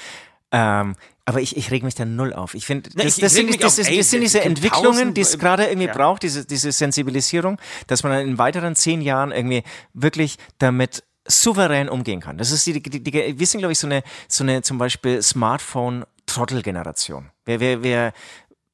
Ähm, 0.52 0.96
aber 1.26 1.42
ich, 1.42 1.58
ich 1.58 1.72
reg 1.72 1.84
mich 1.84 1.96
da 1.96 2.06
null 2.06 2.32
auf. 2.34 2.54
Ich 2.54 2.66
finde, 2.66 2.90
das, 2.92 3.18
das, 3.18 3.34
sind, 3.34 3.50
das, 3.50 3.56
auf, 3.56 3.76
das, 3.76 3.88
sind 3.88 4.00
es 4.00 4.12
diese 4.12 4.40
Entwicklungen, 4.42 5.14
die 5.14 5.20
es 5.22 5.38
gerade 5.38 5.66
irgendwie 5.66 5.88
Ja. 5.88 5.94
braucht, 5.94 6.24
diese, 6.24 6.46
diese 6.46 6.72
Sensibilisierung, 6.72 7.60
dass 7.88 8.04
man 8.04 8.26
in 8.26 8.38
weiteren 8.38 8.76
zehn 8.76 9.02
Jahren 9.02 9.32
irgendwie 9.34 9.64
wirklich 9.94 10.38
damit 10.58 11.04
souverän 11.28 11.90
umgehen 11.90 12.22
kann. 12.22 12.38
Das 12.38 12.52
ist 12.52 12.66
die, 12.66 12.82
die, 12.82 13.04
die 13.04 13.38
wir 13.38 13.46
sind, 13.46 13.60
glaube 13.60 13.74
ich, 13.74 13.80
so 13.80 13.88
eine, 13.88 14.04
so 14.30 14.46
eine 14.46 14.62
zum 14.62 14.78
Beispiel 14.78 15.22
Smartphone-Trottel-Generation. 15.22 17.30
Wir, 17.44 17.60
wir, 17.60 17.84
wir, 17.84 18.14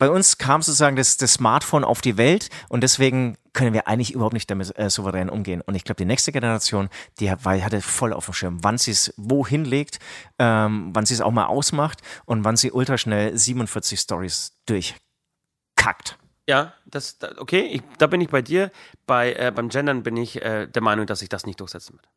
bei 0.03 0.09
uns 0.09 0.37
kam 0.37 0.61
sozusagen 0.61 0.97
das, 0.97 1.15
das 1.15 1.31
Smartphone 1.31 1.85
auf 1.85 2.01
die 2.01 2.17
Welt 2.17 2.49
und 2.67 2.81
deswegen 2.83 3.37
können 3.53 3.71
wir 3.73 3.87
eigentlich 3.87 4.11
überhaupt 4.13 4.33
nicht 4.33 4.51
damit 4.51 4.77
äh, 4.77 4.89
souverän 4.89 5.29
umgehen. 5.29 5.61
Und 5.61 5.75
ich 5.75 5.85
glaube, 5.85 5.95
die 5.95 6.03
nächste 6.03 6.33
Generation, 6.33 6.89
die 7.21 7.31
hat, 7.31 7.45
weil, 7.45 7.63
hatte 7.63 7.79
voll 7.79 8.11
auf 8.11 8.25
dem 8.25 8.33
Schirm, 8.33 8.57
wann 8.65 8.77
sie 8.77 8.91
es 8.91 9.13
wohin 9.15 9.63
legt, 9.63 9.99
ähm, 10.39 10.89
wann 10.93 11.05
sie 11.05 11.13
es 11.13 11.21
auch 11.21 11.31
mal 11.31 11.45
ausmacht 11.45 12.01
und 12.25 12.43
wann 12.43 12.57
sie 12.57 12.73
ultraschnell 12.73 13.37
47 13.37 13.97
Stories 13.97 14.51
durchkackt. 14.65 16.17
Ja, 16.49 16.73
das, 16.85 17.17
da- 17.19 17.35
okay, 17.37 17.61
ich, 17.61 17.81
da 17.97 18.07
bin 18.07 18.19
ich 18.19 18.27
bei 18.27 18.41
dir. 18.41 18.71
Bei, 19.07 19.31
äh, 19.35 19.53
beim 19.55 19.69
Gendern 19.69 20.03
bin 20.03 20.17
ich 20.17 20.41
äh, 20.41 20.67
der 20.67 20.81
Meinung, 20.81 21.05
dass 21.05 21.19
sich 21.19 21.29
das 21.29 21.45
nicht 21.45 21.61
durchsetzen 21.61 21.93
wird. 21.93 22.09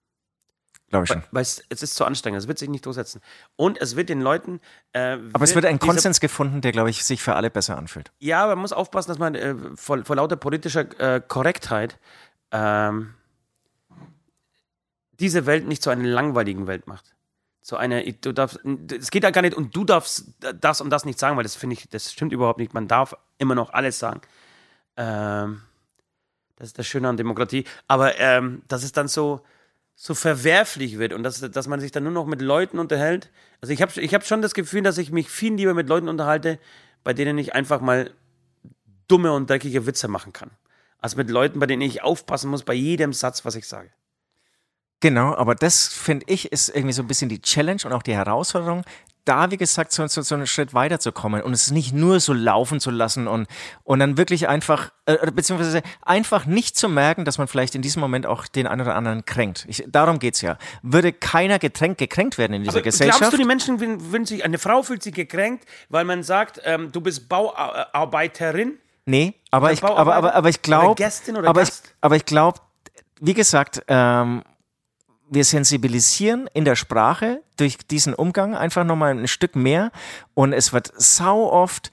Glaube 0.88 1.04
ich 1.04 1.08
schon. 1.08 1.22
Weil 1.32 1.42
es, 1.42 1.64
es 1.68 1.82
ist 1.82 1.96
zu 1.96 2.04
anstrengend, 2.04 2.40
es 2.40 2.48
wird 2.48 2.58
sich 2.58 2.68
nicht 2.68 2.86
durchsetzen. 2.86 3.20
Und 3.56 3.80
es 3.80 3.96
wird 3.96 4.08
den 4.08 4.20
Leuten. 4.20 4.60
Äh, 4.92 5.18
Aber 5.32 5.42
es 5.42 5.54
wird 5.54 5.64
ein 5.64 5.80
Konsens 5.80 6.20
gefunden, 6.20 6.60
der, 6.60 6.72
glaube 6.72 6.90
ich, 6.90 7.04
sich 7.04 7.22
für 7.22 7.34
alle 7.34 7.50
besser 7.50 7.76
anfühlt. 7.76 8.12
Ja, 8.18 8.44
aber 8.44 8.54
man 8.54 8.62
muss 8.62 8.72
aufpassen, 8.72 9.08
dass 9.08 9.18
man 9.18 9.34
äh, 9.34 9.54
vor, 9.74 10.04
vor 10.04 10.16
lauter 10.16 10.36
politischer 10.36 10.86
äh, 11.00 11.20
Korrektheit 11.26 11.98
ähm, 12.52 13.14
diese 15.18 15.46
Welt 15.46 15.66
nicht 15.66 15.82
zu 15.82 15.90
einer 15.90 16.04
langweiligen 16.04 16.66
Welt 16.66 16.86
macht. 16.86 17.14
Zu 17.62 17.76
einer, 17.76 18.00
du 18.02 18.32
darfst, 18.32 18.60
es 18.96 19.10
geht 19.10 19.24
ja 19.24 19.30
gar 19.30 19.42
nicht 19.42 19.56
und 19.56 19.74
du 19.74 19.84
darfst 19.84 20.34
das 20.60 20.80
und 20.80 20.90
das 20.90 21.04
nicht 21.04 21.18
sagen, 21.18 21.36
weil 21.36 21.42
das 21.42 21.56
finde 21.56 21.74
ich, 21.74 21.88
das 21.88 22.12
stimmt 22.12 22.32
überhaupt 22.32 22.60
nicht. 22.60 22.74
Man 22.74 22.86
darf 22.86 23.16
immer 23.38 23.56
noch 23.56 23.72
alles 23.72 23.98
sagen. 23.98 24.20
Ähm, 24.96 25.62
das 26.54 26.68
ist 26.68 26.78
das 26.78 26.86
Schöne 26.86 27.08
an 27.08 27.16
Demokratie. 27.16 27.64
Aber 27.88 28.20
ähm, 28.20 28.62
das 28.68 28.84
ist 28.84 28.96
dann 28.96 29.08
so, 29.08 29.40
so 29.98 30.14
verwerflich 30.14 30.98
wird 30.98 31.14
und 31.14 31.22
dass, 31.22 31.40
dass 31.40 31.66
man 31.66 31.80
sich 31.80 31.90
dann 31.90 32.04
nur 32.04 32.12
noch 32.12 32.26
mit 32.26 32.42
Leuten 32.42 32.78
unterhält. 32.78 33.30
Also 33.62 33.72
ich 33.72 33.80
habe 33.80 33.98
ich 33.98 34.14
hab 34.14 34.26
schon 34.26 34.42
das 34.42 34.52
Gefühl, 34.52 34.82
dass 34.82 34.98
ich 34.98 35.10
mich 35.10 35.30
viel 35.30 35.54
lieber 35.54 35.72
mit 35.72 35.88
Leuten 35.88 36.08
unterhalte, 36.08 36.58
bei 37.02 37.14
denen 37.14 37.38
ich 37.38 37.54
einfach 37.54 37.80
mal 37.80 38.10
dumme 39.08 39.32
und 39.32 39.48
dreckige 39.48 39.86
Witze 39.86 40.06
machen 40.08 40.34
kann. 40.34 40.50
Als 40.98 41.16
mit 41.16 41.30
Leuten, 41.30 41.58
bei 41.60 41.66
denen 41.66 41.82
ich 41.82 42.02
aufpassen 42.02 42.50
muss 42.50 42.62
bei 42.62 42.74
jedem 42.74 43.14
Satz, 43.14 43.46
was 43.46 43.54
ich 43.54 43.66
sage. 43.66 43.90
Genau, 45.00 45.34
aber 45.34 45.54
das 45.54 45.88
finde 45.88 46.26
ich 46.28 46.52
ist 46.52 46.68
irgendwie 46.68 46.92
so 46.92 47.02
ein 47.02 47.08
bisschen 47.08 47.28
die 47.28 47.40
Challenge 47.40 47.80
und 47.84 47.92
auch 47.92 48.02
die 48.02 48.14
Herausforderung, 48.14 48.84
da, 49.26 49.50
wie 49.50 49.56
gesagt, 49.56 49.92
so, 49.92 50.06
so, 50.06 50.22
so 50.22 50.34
einen 50.34 50.46
Schritt 50.46 50.72
weiterzukommen 50.72 51.42
und 51.42 51.52
es 51.52 51.70
nicht 51.70 51.92
nur 51.92 52.20
so 52.20 52.32
laufen 52.32 52.80
zu 52.80 52.90
lassen 52.90 53.26
und, 53.28 53.46
und 53.84 53.98
dann 53.98 54.16
wirklich 54.16 54.48
einfach, 54.48 54.92
äh, 55.06 55.30
beziehungsweise 55.30 55.82
einfach 56.02 56.46
nicht 56.46 56.76
zu 56.76 56.88
merken, 56.88 57.24
dass 57.24 57.36
man 57.38 57.48
vielleicht 57.48 57.74
in 57.74 57.82
diesem 57.82 58.00
Moment 58.00 58.26
auch 58.26 58.46
den 58.46 58.66
einen 58.66 58.82
oder 58.82 58.94
anderen 58.94 59.24
kränkt. 59.24 59.66
Ich, 59.68 59.84
darum 59.88 60.18
geht's 60.18 60.40
ja. 60.40 60.56
Würde 60.82 61.12
keiner 61.12 61.58
getränkt, 61.58 61.98
gekränkt 61.98 62.38
werden 62.38 62.54
in 62.54 62.62
dieser 62.62 62.76
Aber 62.76 62.82
Gesellschaft? 62.82 63.18
Glaubst 63.18 63.34
du, 63.34 63.38
die 63.38 63.44
Menschen 63.44 63.78
fühlen 63.78 64.24
sich, 64.24 64.44
eine 64.44 64.58
Frau 64.58 64.82
fühlt 64.82 65.02
sich 65.02 65.14
gekränkt, 65.14 65.66
weil 65.88 66.04
man 66.04 66.22
sagt, 66.22 66.60
ähm, 66.64 66.92
du 66.92 67.00
bist 67.00 67.28
Bauarbeiterin? 67.28 68.78
Nee, 69.04 69.34
aber 69.50 69.72
ich, 69.72 69.82
aber, 69.82 70.14
aber, 70.14 70.34
aber 70.34 70.48
ich 70.48 70.62
glaube, 70.62 71.04
aber 71.44 71.62
ich, 71.62 71.68
aber 72.00 72.16
ich 72.16 72.24
glaube, 72.24 72.60
wie 73.20 73.34
gesagt, 73.34 73.82
ähm, 73.88 74.42
wir 75.28 75.44
sensibilisieren 75.44 76.48
in 76.54 76.64
der 76.64 76.76
Sprache 76.76 77.42
durch 77.56 77.78
diesen 77.78 78.14
Umgang 78.14 78.54
einfach 78.54 78.84
nochmal 78.84 79.16
ein 79.16 79.28
Stück 79.28 79.56
mehr 79.56 79.90
und 80.34 80.52
es 80.52 80.72
wird 80.72 80.92
sau 80.96 81.50
oft 81.50 81.90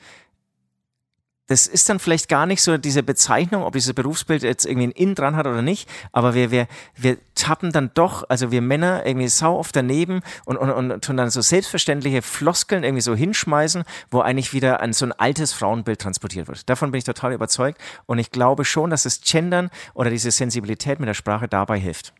das 1.47 1.67
ist 1.67 1.89
dann 1.89 1.99
vielleicht 1.99 2.29
gar 2.29 2.45
nicht 2.45 2.61
so 2.61 2.77
diese 2.77 3.03
Bezeichnung, 3.03 3.63
ob 3.63 3.73
dieses 3.73 3.93
Berufsbild 3.93 4.43
jetzt 4.43 4.65
irgendwie 4.65 4.87
ein 4.87 4.91
In 4.91 5.13
dran 5.13 5.35
hat 5.35 5.45
oder 5.45 5.61
nicht, 5.61 5.89
aber 6.13 6.33
wir, 6.33 6.51
wir, 6.51 6.67
wir 6.95 7.17
tappen 7.35 7.71
dann 7.71 7.91
doch, 7.93 8.23
also 8.29 8.51
wir 8.51 8.61
Männer 8.61 9.05
irgendwie 9.05 9.27
sau 9.27 9.57
oft 9.57 9.75
daneben 9.75 10.21
und, 10.45 10.55
und, 10.55 10.71
und 10.71 11.03
tun 11.03 11.17
dann 11.17 11.29
so 11.29 11.41
selbstverständliche 11.41 12.21
Floskeln 12.21 12.83
irgendwie 12.83 13.01
so 13.01 13.13
hinschmeißen, 13.13 13.83
wo 14.09 14.21
eigentlich 14.21 14.53
wieder 14.53 14.79
ein 14.79 14.93
so 14.93 15.05
ein 15.05 15.11
altes 15.11 15.51
Frauenbild 15.51 15.99
transportiert 15.99 16.47
wird. 16.47 16.69
Davon 16.69 16.91
bin 16.91 16.99
ich 16.99 17.03
total 17.03 17.33
überzeugt 17.33 17.79
und 18.05 18.19
ich 18.19 18.31
glaube 18.31 18.63
schon, 18.63 18.89
dass 18.89 19.03
das 19.03 19.19
Gendern 19.19 19.69
oder 19.93 20.09
diese 20.09 20.31
Sensibilität 20.31 20.99
mit 20.99 21.09
der 21.09 21.13
Sprache 21.13 21.49
dabei 21.49 21.77
hilft. 21.77 22.13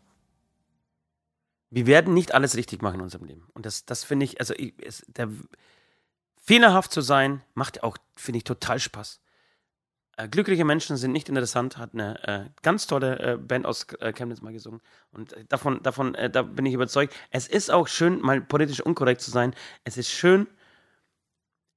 Wir 1.74 1.88
werden 1.88 2.14
nicht 2.14 2.34
alles 2.34 2.56
richtig 2.56 2.82
machen 2.82 2.96
in 2.96 3.00
unserem 3.00 3.26
Leben. 3.26 3.48
Und 3.52 3.66
das, 3.66 3.84
das 3.84 4.04
finde 4.04 4.24
ich, 4.24 4.38
also 4.38 4.54
ich, 4.54 4.74
es, 4.80 5.04
der, 5.08 5.28
fehlerhaft 6.40 6.92
zu 6.92 7.00
sein, 7.00 7.42
macht 7.54 7.82
auch, 7.82 7.96
finde 8.14 8.38
ich, 8.38 8.44
total 8.44 8.78
Spaß. 8.78 9.20
Äh, 10.16 10.28
glückliche 10.28 10.64
Menschen 10.64 10.96
sind 10.96 11.10
nicht 11.10 11.28
interessant, 11.28 11.76
hat 11.76 11.94
eine 11.94 12.28
äh, 12.28 12.44
ganz 12.62 12.86
tolle 12.86 13.18
äh, 13.18 13.36
Band 13.38 13.66
aus 13.66 13.88
äh, 13.98 14.12
Chemnitz 14.12 14.40
mal 14.40 14.52
gesungen. 14.52 14.82
Und 15.10 15.32
äh, 15.32 15.46
davon, 15.46 15.82
davon 15.82 16.14
äh, 16.14 16.30
da 16.30 16.42
bin 16.42 16.64
ich 16.64 16.74
überzeugt. 16.74 17.12
Es 17.30 17.48
ist 17.48 17.72
auch 17.72 17.88
schön, 17.88 18.20
mal 18.20 18.40
politisch 18.40 18.80
unkorrekt 18.80 19.20
zu 19.20 19.32
sein. 19.32 19.52
Es 19.82 19.96
ist 19.96 20.10
schön, 20.10 20.46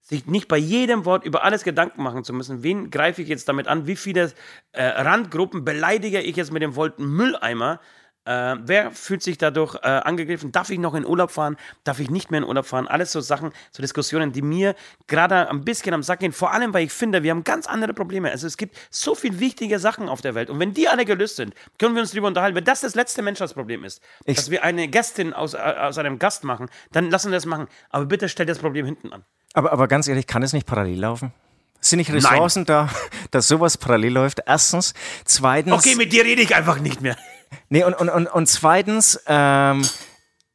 sich 0.01 0.27
nicht 0.27 0.47
bei 0.47 0.57
jedem 0.57 1.05
Wort 1.05 1.25
über 1.25 1.43
alles 1.43 1.63
Gedanken 1.63 2.03
machen 2.03 2.23
zu 2.23 2.33
müssen. 2.33 2.61
Wen 2.61 2.91
greife 2.91 3.23
ich 3.23 3.29
jetzt 3.29 3.49
damit 3.49 3.67
an? 3.67 3.87
Wie 3.87 3.95
viele 3.95 4.31
Randgruppen 4.73 5.65
beleidige 5.65 6.21
ich 6.21 6.37
jetzt 6.37 6.53
mit 6.53 6.61
dem 6.61 6.75
Worten 6.75 7.03
Mülleimer? 7.03 7.81
Äh, 8.27 8.57
wer 8.61 8.91
fühlt 8.91 9.23
sich 9.23 9.37
dadurch 9.37 9.75
äh, 9.75 9.87
angegriffen? 9.87 10.51
Darf 10.51 10.69
ich 10.69 10.79
noch 10.79 10.95
in 10.95 11.05
Urlaub 11.05 11.31
fahren? 11.31 11.55
Darf 11.85 11.99
ich 11.99 12.09
nicht 12.09 12.29
mehr 12.29 12.39
in 12.39 12.43
Urlaub 12.43 12.65
fahren? 12.65 12.87
Alles 12.87 13.13
so 13.13 13.21
Sachen, 13.21 13.51
so 13.71 13.81
Diskussionen, 13.81 14.33
die 14.33 14.41
mir 14.41 14.75
gerade 15.07 15.49
ein 15.49 15.63
bisschen 15.63 15.93
am 15.93 16.03
Sack 16.03 16.19
gehen. 16.19 16.33
Vor 16.33 16.51
allem, 16.51 16.73
weil 16.73 16.83
ich 16.83 16.91
finde, 16.91 17.23
wir 17.23 17.31
haben 17.31 17.45
ganz 17.45 17.67
andere 17.67 17.93
Probleme. 17.93 18.29
Also 18.29 18.45
es 18.45 18.57
gibt 18.57 18.75
so 18.89 19.15
viele 19.15 19.39
wichtige 19.39 19.79
Sachen 19.79 20.09
auf 20.09 20.19
der 20.19 20.35
Welt. 20.35 20.49
Und 20.49 20.59
wenn 20.59 20.73
die 20.73 20.89
alle 20.89 21.05
gelöst 21.05 21.37
sind, 21.37 21.53
können 21.79 21.95
wir 21.95 22.01
uns 22.01 22.11
darüber 22.11 22.27
unterhalten. 22.27 22.55
Wenn 22.57 22.65
das 22.65 22.81
das 22.81 22.95
letzte 22.95 23.21
Menschheitsproblem 23.21 23.85
ist, 23.85 24.01
Ich- 24.25 24.35
dass 24.35 24.51
wir 24.51 24.63
eine 24.63 24.89
Gästin 24.89 25.31
aus, 25.33 25.53
äh, 25.53 25.57
aus 25.57 25.97
einem 25.97 26.19
Gast 26.19 26.43
machen, 26.43 26.67
dann 26.91 27.09
lassen 27.09 27.31
wir 27.31 27.37
das 27.37 27.45
machen. 27.45 27.67
Aber 27.91 28.05
bitte 28.05 28.27
stellt 28.27 28.49
das 28.49 28.59
Problem 28.59 28.85
hinten 28.85 29.13
an. 29.13 29.23
Aber, 29.53 29.71
aber 29.71 29.87
ganz 29.87 30.07
ehrlich, 30.09 30.27
kann 30.27 30.43
es 30.43 30.51
nicht 30.51 30.67
parallel 30.67 30.99
laufen? 30.99 31.31
Sind 31.79 31.97
nicht 31.99 32.11
Ressourcen 32.11 32.65
da, 32.65 32.89
dass 33.31 33.47
sowas 33.47 33.77
parallel 33.77 34.11
läuft? 34.11 34.41
Erstens. 34.45 34.93
Zweitens. 35.23 35.73
Okay, 35.73 35.95
mit 35.95 36.11
dir 36.11 36.25
rede 36.25 36.41
ich 36.41 36.53
einfach 36.55 36.79
nicht 36.79 37.01
mehr. 37.01 37.15
Nee, 37.69 37.83
und, 37.83 37.93
und, 37.93 38.09
und, 38.09 38.27
und 38.27 38.47
zweitens, 38.47 39.19
ähm, 39.27 39.83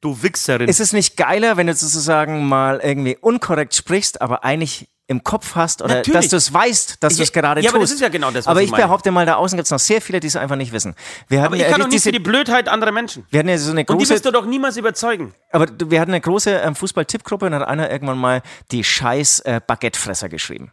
Du 0.00 0.20
Wichserin. 0.20 0.68
ist 0.68 0.80
es 0.80 0.92
nicht 0.92 1.16
geiler, 1.16 1.56
wenn 1.56 1.68
du 1.68 1.74
sozusagen 1.74 2.44
mal 2.44 2.80
irgendwie 2.82 3.16
unkorrekt 3.20 3.72
sprichst, 3.74 4.20
aber 4.20 4.42
eigentlich 4.42 4.88
im 5.06 5.22
Kopf 5.22 5.54
hast 5.54 5.82
oder 5.82 5.96
Natürlich. 5.96 6.20
dass 6.20 6.28
du 6.28 6.36
es 6.36 6.52
weißt, 6.52 7.02
dass 7.02 7.16
du 7.16 7.22
es 7.22 7.32
gerade 7.32 7.60
ja, 7.60 7.66
tust. 7.66 7.74
aber 7.74 7.82
das 7.84 7.90
ist 7.92 8.00
ja 8.00 8.08
genau 8.08 8.28
das, 8.30 8.46
was 8.46 8.46
Aber 8.48 8.62
ich 8.62 8.70
ich 8.70 8.76
behaupte 8.76 9.10
mal, 9.10 9.26
da 9.26 9.34
außen 9.34 9.56
gibt 9.56 9.66
es 9.66 9.70
noch 9.70 9.78
sehr 9.78 10.00
viele, 10.00 10.20
die 10.20 10.26
es 10.26 10.36
einfach 10.36 10.56
nicht 10.56 10.72
wissen. 10.72 10.94
Wir 11.28 11.44
aber 11.44 11.54
ich 11.54 11.62
ja 11.62 11.68
kann 11.68 11.80
doch 11.80 11.88
nicht 11.88 12.02
für 12.02 12.12
die 12.12 12.18
Blödheit 12.18 12.68
anderer 12.68 12.92
Menschen. 12.92 13.26
wir 13.30 13.38
hatten 13.38 13.48
ja 13.48 13.58
so 13.58 13.70
eine 13.70 13.80
Und 13.80 13.90
die 13.90 13.94
große, 13.94 14.14
wirst 14.14 14.24
du 14.24 14.30
doch 14.30 14.46
niemals 14.46 14.76
überzeugen. 14.76 15.34
aber 15.50 15.66
wir 15.86 16.00
hatten 16.00 16.12
eine 16.12 16.20
große 16.20 16.50
ähm, 16.50 16.74
Fußball-Tippgruppe 16.74 17.46
und 17.46 17.54
hat 17.54 17.68
einer 17.68 17.90
irgendwann 17.90 18.18
mal 18.18 18.42
die 18.70 18.82
scheiß 18.82 19.40
äh, 19.40 19.60
Baguettefresser 19.64 20.28
geschrieben. 20.28 20.72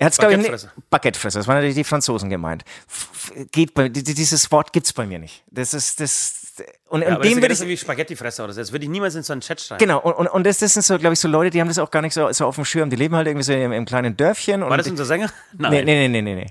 Er 0.00 0.06
hat 0.06 0.12
es, 0.14 0.18
glaube 0.18 0.32
ich, 0.34 0.38
nicht- 0.50 0.68
Baguettefresser. 0.88 1.38
Das 1.40 1.46
waren 1.46 1.56
natürlich 1.56 1.74
die 1.76 1.84
Franzosen 1.84 2.30
gemeint. 2.30 2.64
F- 2.88 3.32
Geht 3.52 3.74
bei, 3.74 3.90
die- 3.90 4.02
die- 4.02 4.14
dieses 4.14 4.50
Wort 4.50 4.72
gibt's 4.72 4.94
bei 4.94 5.04
mir 5.04 5.18
nicht. 5.18 5.44
Das 5.50 5.74
ist, 5.74 6.00
das, 6.00 6.54
und, 6.88 7.02
Ja, 7.02 7.16
und 7.16 7.24
dem 7.24 7.40
würde 7.42 7.52
ich, 7.52 7.60
wie 7.60 7.76
Spaghettifresser 7.76 8.44
oder 8.44 8.54
so. 8.54 8.60
Das 8.62 8.72
würde 8.72 8.86
ich 8.86 8.90
niemals 8.90 9.14
in 9.14 9.22
so 9.22 9.32
einen 9.34 9.42
Chat 9.42 9.60
schreiben. 9.60 9.78
Genau, 9.78 10.00
und, 10.00 10.14
und, 10.14 10.26
und 10.28 10.44
das, 10.46 10.56
das 10.58 10.72
sind 10.72 10.86
so, 10.86 10.98
glaube 10.98 11.12
ich, 11.12 11.20
so 11.20 11.28
Leute, 11.28 11.50
die 11.50 11.60
haben 11.60 11.68
das 11.68 11.78
auch 11.78 11.90
gar 11.90 12.00
nicht 12.00 12.14
so, 12.14 12.32
so 12.32 12.46
auf 12.46 12.54
dem 12.54 12.64
Schirm. 12.64 12.88
Die 12.88 12.96
leben 12.96 13.14
halt 13.14 13.26
irgendwie 13.26 13.44
so 13.44 13.52
im, 13.52 13.72
im 13.72 13.84
kleinen 13.84 14.16
Dörfchen. 14.16 14.62
War 14.62 14.76
das 14.78 14.88
unser 14.88 15.04
Sänger? 15.04 15.30
Nein. 15.58 15.70
nee, 15.70 15.82
nee, 15.84 16.08
nee, 16.08 16.22
nee, 16.22 16.34
nee, 16.34 16.44
nee. 16.44 16.50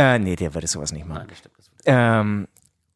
Äh, 0.00 0.18
nee, 0.20 0.36
der 0.36 0.54
würde 0.54 0.68
sowas 0.68 0.92
nicht 0.92 1.04
machen. 1.06 1.18
Nein, 1.18 1.28
das 1.28 1.38
stimmt. 1.38 1.54
Das 1.58 1.66
Ähm, 1.86 2.46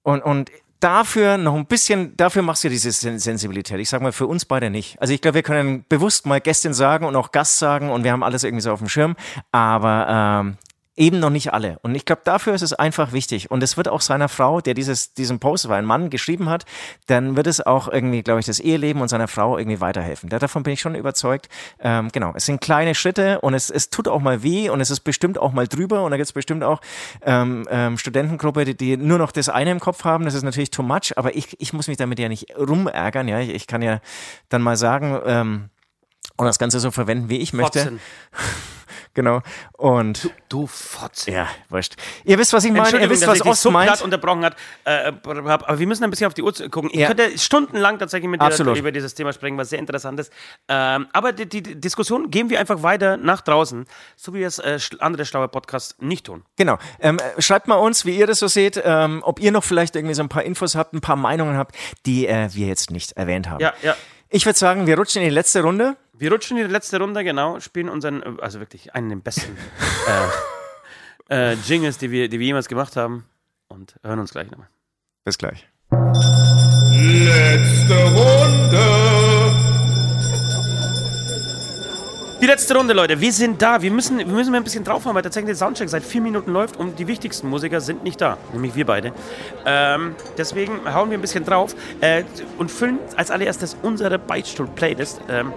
und, 0.04 0.22
und 0.22 0.50
dafür 0.84 1.38
noch 1.38 1.54
ein 1.54 1.64
bisschen, 1.64 2.14
dafür 2.16 2.42
machst 2.42 2.62
du 2.62 2.68
diese 2.68 2.92
Sen 2.92 3.18
Sensibilität. 3.18 3.80
Ich 3.80 3.88
sag 3.88 4.02
mal, 4.02 4.12
für 4.12 4.26
uns 4.26 4.44
beide 4.44 4.68
nicht. 4.68 5.00
Also 5.00 5.14
ich 5.14 5.22
glaube, 5.22 5.36
wir 5.36 5.42
können 5.42 5.84
bewusst 5.88 6.26
mal 6.26 6.40
Gästin 6.40 6.74
sagen 6.74 7.06
und 7.06 7.16
auch 7.16 7.32
Gast 7.32 7.58
sagen 7.58 7.90
und 7.90 8.04
wir 8.04 8.12
haben 8.12 8.22
alles 8.22 8.44
irgendwie 8.44 8.60
so 8.60 8.70
auf 8.70 8.80
dem 8.80 8.88
Schirm, 8.88 9.16
aber 9.50 10.42
ähm, 10.44 10.58
eben 10.96 11.18
noch 11.18 11.30
nicht 11.30 11.52
alle. 11.52 11.78
Und 11.82 11.94
ich 11.94 12.04
glaube, 12.04 12.22
dafür 12.24 12.54
ist 12.54 12.62
es 12.62 12.72
einfach 12.72 13.12
wichtig. 13.12 13.50
Und 13.50 13.62
es 13.62 13.76
wird 13.76 13.88
auch 13.88 14.00
seiner 14.00 14.28
Frau, 14.28 14.60
der 14.60 14.74
dieses, 14.74 15.12
diesen 15.14 15.40
Post, 15.40 15.68
weil 15.68 15.78
ein 15.78 15.84
Mann 15.84 16.08
geschrieben 16.08 16.48
hat, 16.48 16.64
dann 17.06 17.36
wird 17.36 17.46
es 17.46 17.60
auch 17.60 17.88
irgendwie, 17.88 18.22
glaube 18.22 18.40
ich, 18.40 18.46
das 18.46 18.60
Eheleben 18.60 19.02
und 19.02 19.08
seiner 19.08 19.26
Frau 19.26 19.58
irgendwie 19.58 19.80
weiterhelfen. 19.80 20.28
Da, 20.28 20.38
davon 20.38 20.62
bin 20.62 20.72
ich 20.72 20.80
schon 20.80 20.94
überzeugt. 20.94 21.48
Ähm, 21.80 22.10
genau, 22.12 22.32
es 22.34 22.46
sind 22.46 22.60
kleine 22.60 22.94
Schritte 22.94 23.40
und 23.40 23.54
es, 23.54 23.70
es 23.70 23.90
tut 23.90 24.06
auch 24.06 24.20
mal 24.20 24.42
weh 24.42 24.68
und 24.70 24.80
es 24.80 24.90
ist 24.90 25.00
bestimmt 25.00 25.36
auch 25.38 25.52
mal 25.52 25.66
drüber 25.66 26.04
und 26.04 26.12
da 26.12 26.16
gibt 26.16 26.28
es 26.28 26.32
bestimmt 26.32 26.62
auch 26.62 26.80
ähm, 27.22 27.66
ähm, 27.70 27.98
Studentengruppe, 27.98 28.64
die, 28.64 28.76
die 28.76 28.96
nur 28.96 29.18
noch 29.18 29.32
das 29.32 29.48
eine 29.48 29.72
im 29.72 29.80
Kopf 29.80 30.04
haben. 30.04 30.24
Das 30.24 30.34
ist 30.34 30.44
natürlich 30.44 30.70
too 30.70 30.82
much, 30.82 31.16
aber 31.16 31.34
ich, 31.34 31.60
ich 31.60 31.72
muss 31.72 31.88
mich 31.88 31.96
damit 31.96 32.20
ja 32.20 32.28
nicht 32.28 32.56
rumärgern. 32.56 33.26
Ja, 33.26 33.40
ich, 33.40 33.50
ich 33.50 33.66
kann 33.66 33.82
ja 33.82 34.00
dann 34.48 34.62
mal 34.62 34.76
sagen, 34.76 35.20
ähm, 35.26 35.70
und 36.36 36.46
das 36.46 36.58
Ganze 36.58 36.80
so 36.80 36.90
verwenden, 36.90 37.28
wie 37.28 37.38
ich 37.38 37.52
möchte. 37.52 37.80
Fotzen. 37.80 38.00
Genau. 39.14 39.40
Und 39.72 40.30
Du 40.48 40.66
Fotze. 40.66 41.30
ja, 41.30 41.48
wurscht. 41.68 41.94
Ihr 42.24 42.38
wisst, 42.38 42.52
was 42.52 42.64
ich 42.64 42.72
meine. 42.72 43.00
Ihr 43.00 43.08
wisst, 43.10 43.26
was 43.26 43.44
Ost 43.44 43.62
so 43.62 43.70
meint. 43.70 44.02
unterbrochen 44.02 44.44
hat. 44.44 44.56
Äh, 44.84 45.12
aber 45.24 45.78
wir 45.78 45.86
müssen 45.86 46.04
ein 46.04 46.10
bisschen 46.10 46.26
auf 46.26 46.34
die 46.34 46.42
Uhr 46.42 46.52
gucken. 46.70 46.90
Ich 46.92 47.00
Ja. 47.00 47.06
könnte 47.08 47.38
stundenlang 47.38 47.98
tatsächlich 47.98 48.28
mit 48.28 48.40
dir 48.40 48.46
Absolut. 48.46 48.76
über 48.76 48.92
dieses 48.92 49.14
Thema 49.14 49.32
sprechen, 49.32 49.56
was 49.56 49.70
sehr 49.70 49.78
interessant 49.78 50.18
ist. 50.20 50.32
Ähm, 50.68 51.06
aber 51.12 51.32
die, 51.32 51.48
die, 51.48 51.62
Diskussion 51.80 52.30
gehen 52.30 52.50
wir 52.50 52.60
einfach 52.60 52.82
weiter 52.82 53.16
nach 53.16 53.40
draußen, 53.40 53.86
so 54.16 54.34
wie 54.34 54.42
es 54.42 54.58
äh, 54.58 54.78
andere 54.98 55.24
schlaue 55.24 55.48
Podcasts 55.48 55.96
nicht 56.00 56.26
tun. 56.26 56.42
Genau. 56.56 56.78
Ähm, 57.00 57.18
äh, 57.18 57.40
schreibt 57.40 57.68
mal 57.68 57.76
uns, 57.76 58.04
wie 58.04 58.16
ihr 58.16 58.26
das 58.26 58.40
so 58.40 58.48
seht, 58.48 58.80
ähm, 58.84 59.20
ob 59.24 59.40
ihr 59.40 59.52
noch 59.52 59.64
vielleicht 59.64 59.96
irgendwie 59.96 60.14
so 60.14 60.22
ein 60.22 60.28
paar 60.28 60.42
Infos 60.42 60.74
habt, 60.74 60.92
ein 60.92 61.00
paar 61.00 61.16
Meinungen 61.16 61.56
habt, 61.56 61.76
die 62.06 62.26
äh, 62.26 62.48
wir 62.52 62.66
jetzt 62.66 62.90
nicht 62.90 63.12
erwähnt 63.12 63.48
haben. 63.48 63.60
Ja, 63.60 63.74
ja. 63.82 63.96
Ich 64.28 64.46
würde 64.46 64.58
sagen, 64.58 64.86
wir 64.86 64.98
rutschen 64.98 65.22
in 65.22 65.28
die 65.28 65.34
letzte 65.34 65.62
Runde. 65.62 65.96
Wir 66.16 66.30
rutschen 66.30 66.56
in 66.56 66.68
die 66.68 66.72
letzte 66.72 67.00
Runde, 67.00 67.24
genau, 67.24 67.58
spielen 67.58 67.88
unseren, 67.88 68.22
äh, 68.22 68.40
also 68.40 68.60
wirklich 68.60 68.94
einen 68.94 69.08
der 69.08 69.16
besten 69.16 69.56
äh, 71.28 71.52
äh, 71.52 71.56
Jingles, 71.66 71.98
die 71.98 72.12
wir, 72.12 72.28
die 72.28 72.38
wir 72.38 72.46
jemals 72.46 72.68
gemacht 72.68 72.94
haben 72.94 73.24
und 73.66 73.96
hören 74.04 74.20
uns 74.20 74.30
gleich 74.30 74.48
nochmal. 74.48 74.68
Bis 75.24 75.38
gleich. 75.38 75.68
Letzte 76.92 77.94
Runde. 78.14 79.14
Die 82.40 82.46
letzte 82.46 82.76
Runde, 82.76 82.94
Leute. 82.94 83.20
Wir 83.20 83.32
sind 83.32 83.60
da. 83.60 83.82
Wir 83.82 83.90
müssen, 83.90 84.18
wir 84.18 84.26
müssen 84.26 84.52
mal 84.52 84.58
ein 84.58 84.64
bisschen 84.64 84.84
drauf 84.84 85.06
haben, 85.06 85.14
weil 85.14 85.22
tatsächlich 85.22 85.48
der 85.48 85.56
Soundcheck 85.56 85.88
seit 85.88 86.04
vier 86.04 86.20
Minuten 86.20 86.52
läuft 86.52 86.76
und 86.76 86.98
die 86.98 87.08
wichtigsten 87.08 87.48
Musiker 87.48 87.80
sind 87.80 88.04
nicht 88.04 88.20
da. 88.20 88.36
Nämlich 88.52 88.76
wir 88.76 88.84
beide. 88.86 89.12
Ähm, 89.64 90.14
deswegen 90.36 90.80
hauen 90.92 91.10
wir 91.10 91.18
ein 91.18 91.22
bisschen 91.22 91.44
drauf 91.44 91.74
äh, 92.02 92.22
und 92.58 92.70
füllen 92.70 92.98
als 93.16 93.30
allererstes 93.30 93.76
unsere 93.82 94.18
Beichtstuhl-Playlist. 94.18 95.22
Ähm, 95.28 95.52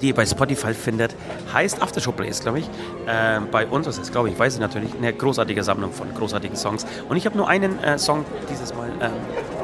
die 0.00 0.08
ihr 0.08 0.14
bei 0.14 0.26
Spotify 0.26 0.74
findet, 0.74 1.14
heißt 1.52 1.82
Aftershow 1.82 2.12
Playlist, 2.12 2.42
glaube 2.42 2.60
ich. 2.60 2.70
Ähm, 3.06 3.48
bei 3.50 3.66
uns, 3.66 3.86
ist, 3.86 4.12
glaube 4.12 4.30
ich, 4.30 4.38
weiß 4.38 4.54
ich 4.54 4.60
natürlich, 4.60 4.94
eine 4.96 5.12
großartige 5.12 5.62
Sammlung 5.62 5.92
von 5.92 6.12
großartigen 6.14 6.56
Songs. 6.56 6.86
Und 7.08 7.16
ich 7.16 7.26
habe 7.26 7.36
nur 7.36 7.48
einen 7.48 7.82
äh, 7.82 7.98
Song 7.98 8.24
dieses 8.50 8.74
Mal 8.74 8.90
ähm, 9.00 9.10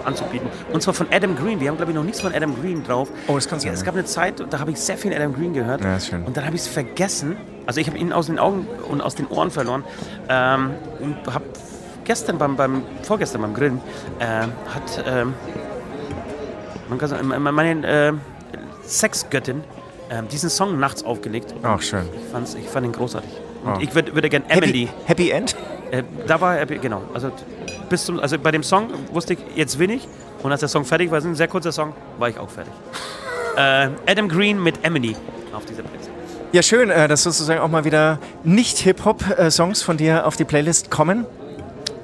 anzubieten. 0.04 0.48
Und 0.72 0.82
zwar 0.82 0.94
von 0.94 1.06
Adam 1.10 1.36
Green. 1.36 1.60
Wir 1.60 1.68
haben, 1.68 1.76
glaube 1.76 1.92
ich, 1.92 1.96
noch 1.96 2.04
nichts 2.04 2.20
von 2.20 2.34
Adam 2.34 2.54
Green 2.60 2.84
drauf. 2.84 3.10
Oh, 3.26 3.34
das 3.34 3.48
kann 3.48 3.60
sein, 3.60 3.72
Es 3.72 3.80
ja. 3.80 3.86
gab 3.86 3.94
eine 3.94 4.04
Zeit, 4.04 4.44
da 4.50 4.58
habe 4.58 4.70
ich 4.70 4.78
sehr 4.78 4.96
viel 4.98 5.14
Adam 5.14 5.34
Green 5.34 5.52
gehört. 5.52 5.82
Ja, 5.82 5.96
ist 5.96 6.08
schön. 6.08 6.24
Und 6.24 6.36
dann 6.36 6.44
habe 6.44 6.56
ich 6.56 6.62
es 6.62 6.68
vergessen. 6.68 7.36
Also 7.66 7.80
ich 7.80 7.88
habe 7.88 7.98
ihn 7.98 8.12
aus 8.12 8.26
den 8.26 8.38
Augen 8.38 8.66
und 8.88 9.00
aus 9.00 9.14
den 9.14 9.26
Ohren 9.26 9.50
verloren. 9.50 9.84
Ähm, 10.28 10.70
und 11.00 11.16
habe 11.32 11.44
gestern 12.04 12.38
beim, 12.38 12.56
beim 12.56 12.82
vorgestern 13.02 13.42
beim 13.42 13.54
Grillen 13.54 13.80
äh, 14.20 14.24
hat 14.24 15.04
ähm, 15.06 15.34
man 16.88 16.98
kann 16.98 17.08
sagen, 17.08 17.26
meine 17.26 17.86
äh, 17.86 18.12
Sexgöttin 18.86 19.64
äh, 20.08 20.22
diesen 20.30 20.50
Song 20.50 20.78
nachts 20.78 21.04
aufgelegt. 21.04 21.54
Ach, 21.62 21.80
schön. 21.82 22.08
Ich, 22.14 22.30
fand's, 22.32 22.54
ich 22.54 22.68
fand 22.68 22.86
ihn 22.86 22.92
großartig. 22.92 23.30
Und 23.64 23.72
Oh. 23.76 23.78
ich 23.80 23.94
würd, 23.94 24.14
würde 24.14 24.28
gerne 24.28 24.44
Emily. 24.48 24.88
Happy, 25.06 25.24
Happy 25.26 25.30
End? 25.30 25.56
Äh, 25.90 26.02
da 26.26 26.40
war 26.40 26.56
er, 26.56 26.66
genau. 26.66 27.02
Also, 27.14 27.30
bis 27.88 28.04
zum, 28.04 28.20
also 28.20 28.38
bei 28.38 28.50
dem 28.52 28.62
Song 28.62 28.88
wusste 29.12 29.34
ich, 29.34 29.40
jetzt 29.56 29.78
bin 29.78 29.90
ich. 29.90 30.06
Und 30.42 30.52
als 30.52 30.60
der 30.60 30.68
Song 30.68 30.84
fertig 30.84 31.10
war, 31.10 31.20
ein 31.20 31.34
sehr 31.34 31.48
kurzer 31.48 31.72
Song, 31.72 31.92
war 32.18 32.28
ich 32.28 32.38
auch 32.38 32.48
fertig. 32.50 32.72
äh, 33.56 33.88
Adam 34.06 34.28
Green 34.28 34.62
mit 34.62 34.84
Emily 34.84 35.16
auf 35.52 35.64
dieser 35.64 35.82
Playlist. 35.82 36.10
Ja, 36.52 36.62
schön, 36.62 36.90
äh, 36.90 37.08
dass 37.08 37.24
sozusagen 37.24 37.60
auch 37.60 37.68
mal 37.68 37.84
wieder 37.84 38.18
Nicht-Hip-Hop-Songs 38.44 39.82
von 39.82 39.96
dir 39.96 40.26
auf 40.26 40.36
die 40.36 40.44
Playlist 40.44 40.90
kommen. 40.90 41.26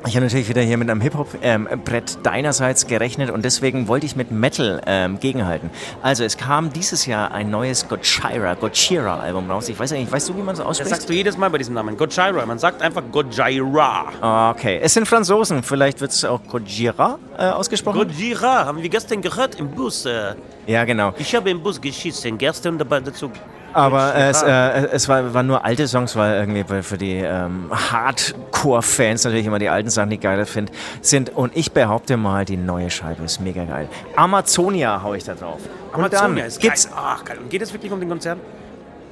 Ich 0.04 0.16
habe 0.16 0.26
natürlich 0.26 0.48
wieder 0.48 0.62
hier 0.62 0.76
mit 0.78 0.90
einem 0.90 1.00
Hip-Hop-Brett 1.00 2.18
deinerseits 2.24 2.88
gerechnet 2.88 3.30
und 3.30 3.44
deswegen 3.44 3.86
wollte 3.86 4.04
ich 4.04 4.16
mit 4.16 4.32
Metal 4.32 4.82
ähm, 4.84 5.20
gegenhalten. 5.20 5.70
Also 6.02 6.24
es 6.24 6.36
kam 6.36 6.72
dieses 6.72 7.06
Jahr 7.06 7.30
ein 7.32 7.50
neues 7.50 7.86
Gojira, 7.88 8.54
Gojira-Album 8.54 9.48
raus. 9.48 9.68
Ich 9.68 9.78
weiß 9.78 9.92
ja 9.92 9.98
nicht, 9.98 10.10
weißt 10.10 10.28
du, 10.28 10.36
wie 10.36 10.42
man 10.42 10.54
es 10.54 10.58
Das 10.58 10.66
ausspricht? 10.66 10.90
sagst 10.90 11.08
du 11.08 11.12
jedes 11.12 11.36
Mal 11.38 11.50
bei 11.50 11.58
diesem 11.58 11.74
Namen. 11.74 11.96
Gojira. 11.96 12.44
Man 12.44 12.58
sagt 12.58 12.82
einfach 12.82 13.02
Gojira. 13.12 14.50
Okay, 14.50 14.80
es 14.82 14.92
sind 14.94 15.06
Franzosen. 15.06 15.62
Vielleicht 15.62 16.00
wird 16.00 16.10
es 16.10 16.24
auch 16.24 16.40
Gojira 16.48 17.18
äh, 17.38 17.44
ausgesprochen? 17.44 18.00
Gojira 18.08 18.64
haben 18.66 18.82
wir 18.82 18.88
gestern 18.88 19.22
gehört 19.22 19.54
im 19.60 19.70
Bus. 19.70 20.04
Äh, 20.04 20.34
ja, 20.66 20.84
genau. 20.84 21.14
ich 21.16 21.32
habe 21.34 21.48
im 21.48 21.62
Bus 21.62 21.80
geschissen. 21.80 22.38
Gestern 22.38 22.76
dabei 22.76 23.00
dazu. 23.00 23.30
Aber 23.74 24.14
es, 24.14 24.42
äh, 24.42 24.86
es 24.92 25.08
war, 25.08 25.32
waren 25.34 25.46
nur 25.46 25.64
alte 25.64 25.86
Songs, 25.88 26.14
weil 26.16 26.34
irgendwie 26.40 26.82
für- 26.82 26.98
die 26.98 27.16
ähm, 27.18 27.70
Hardcore-Fans 27.72 29.24
natürlich 29.24 29.46
immer 29.46 29.58
die 29.58 29.68
alten 29.68 29.90
Sachen, 29.90 30.10
die 30.10 30.18
geiler 30.18 30.46
find, 30.46 30.70
sind. 31.00 31.30
Und 31.34 31.56
ich 31.56 31.72
behaupte 31.72 32.16
mal, 32.16 32.44
die 32.44 32.56
neue 32.56 32.90
Scheibe 32.90 33.22
ist 33.24 33.40
mega 33.40 33.64
geil. 33.64 33.88
Amazonia 34.16 35.02
hau 35.02 35.14
ich 35.14 35.24
da 35.24 35.34
drauf. 35.34 35.60
Und 35.92 35.94
Amazonia 36.00 36.36
dann 36.36 36.46
ist 36.46 36.60
gibt's 36.60 36.86
geil. 36.88 36.94
Ach, 36.98 37.24
geil. 37.24 37.38
Und 37.38 37.50
geht 37.50 37.62
es 37.62 37.72
wirklich 37.72 37.92
um 37.92 38.00
den 38.00 38.08
Konzern? 38.08 38.38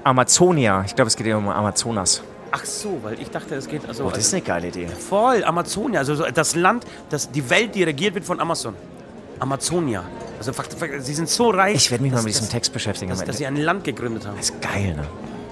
Amazonia. 0.04 0.82
Ich 0.86 0.94
glaube, 0.94 1.08
es 1.08 1.16
geht 1.16 1.32
um 1.34 1.48
Amazonas. 1.48 2.22
Ach 2.52 2.64
so, 2.64 2.98
weil 3.02 3.20
ich 3.20 3.30
dachte, 3.30 3.54
es 3.54 3.68
geht 3.68 3.86
also, 3.86 4.04
Oh, 4.04 4.11
das 4.11 4.18
ist 4.26 4.34
eine 4.34 4.42
geile 4.42 4.68
Idee. 4.68 4.88
voll 4.88 5.44
Amazonia, 5.44 6.00
also 6.00 6.14
so 6.16 6.24
das 6.24 6.56
Land, 6.56 6.84
das 7.08 7.30
die 7.30 7.48
Welt, 7.48 7.74
die 7.76 7.84
regiert 7.84 8.14
wird 8.14 8.24
von 8.24 8.40
Amazon. 8.40 8.74
Amazonia. 9.41 10.05
Also 10.38 10.53
sie 11.01 11.14
sind 11.14 11.28
so 11.28 11.51
reich. 11.51 11.74
Ich 11.76 11.91
werde 11.91 12.03
mich 12.03 12.12
mal 12.12 12.16
dass- 12.18 12.24
mit 12.24 12.34
diesem 12.34 12.45
dass- 12.47 12.53
Text 12.53 12.72
beschäftigen. 12.72 13.11
Dass, 13.11 13.24
dass 13.24 13.36
sie 13.38 13.47
ein 13.47 13.57
Land 13.57 13.84
gegründet 13.84 14.26
haben. 14.26 14.36
Das 14.36 14.51
ist 14.51 14.61
geil, 14.62 14.95
ne? 14.95 15.05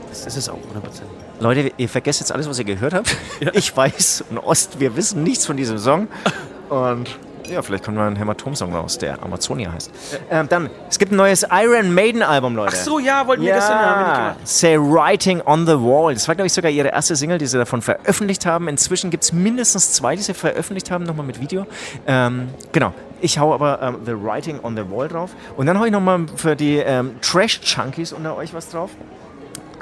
Das 0.09 0.25
ist 0.27 0.37
es 0.37 0.49
auch, 0.49 0.57
100%. 0.57 1.03
Leute, 1.41 1.73
ihr 1.77 1.89
vergesst 1.89 2.21
jetzt 2.21 2.33
alles, 2.33 2.49
was 2.49 2.59
ihr 2.59 2.65
gehört 2.65 2.95
habt. 2.95 3.15
Ich 3.53 3.77
weiß 3.77 4.25
und 4.31 4.39
Ost, 4.39 4.81
wir 4.81 4.97
wissen 4.97 5.23
nichts 5.23 5.45
von 5.47 5.57
diesem 5.57 5.79
Song. 5.79 6.09
Und 6.71 7.19
ja, 7.51 7.63
vielleicht 7.63 7.85
kommt 7.85 7.97
mal 7.97 8.07
ein 8.07 8.17
Hämatom-Song 8.17 8.75
raus, 8.75 8.99
der 8.99 9.23
Amazonia 9.23 9.73
heißt. 9.73 9.91
Ähm, 10.31 10.49
dann, 10.49 10.71
es 10.89 10.99
gibt 10.99 11.13
ein 11.13 11.17
neues 11.17 11.47
Iron 11.51 11.93
Maiden-Album, 11.95 12.57
Leute. 12.57 12.75
Ach 12.77 12.85
so, 12.85 12.99
ja, 12.99 13.27
wollten 13.27 13.43
wir 13.43 13.55
gestern 13.55 13.79
haben 13.79 14.01
wir 14.01 14.07
nicht 14.07 14.17
Ja, 14.17 14.29
gemacht. 14.33 14.49
Say 14.49 14.79
Writing 14.79 15.43
on 15.45 15.67
the 15.67 15.75
Wall. 15.75 16.15
Das 16.15 16.29
war, 16.29 16.35
glaube 16.35 16.47
ich, 16.47 16.53
sogar 16.53 16.71
ihre 16.71 16.89
erste 16.89 17.17
Single, 17.17 17.39
die 17.39 17.47
sie 17.47 17.59
davon 17.59 17.83
veröffentlicht 17.83 18.47
haben. 18.47 18.69
Inzwischen 18.69 19.11
gibt 19.11 19.25
es 19.25 19.33
mindestens 19.33 19.93
zwei, 19.93 20.17
die 20.17 20.23
sie 20.23 20.35
veröffentlicht 20.35 20.91
haben, 20.91 21.05
nochmal 21.05 21.27
mit 21.27 21.41
Video. 21.41 21.67
Ähm, 22.07 22.49
genau. 22.73 22.93
Ich 23.21 23.39
hau 23.39 23.53
aber 23.53 23.83
ähm, 23.83 23.97
The 24.07 24.13
Writing 24.15 24.61
on 24.63 24.77
the 24.77 24.85
Wall 24.91 25.09
drauf. 25.09 25.31
Und 25.57 25.67
dann 25.67 25.79
hau 25.79 25.85
ich 25.85 25.91
nochmal 25.93 26.27
für 26.37 26.55
die 26.55 26.77
ähm, 26.77 27.17
Trash-Junkies 27.21 28.13
unter 28.13 28.37
euch 28.37 28.55
was 28.55 28.71
drauf. 28.71 28.91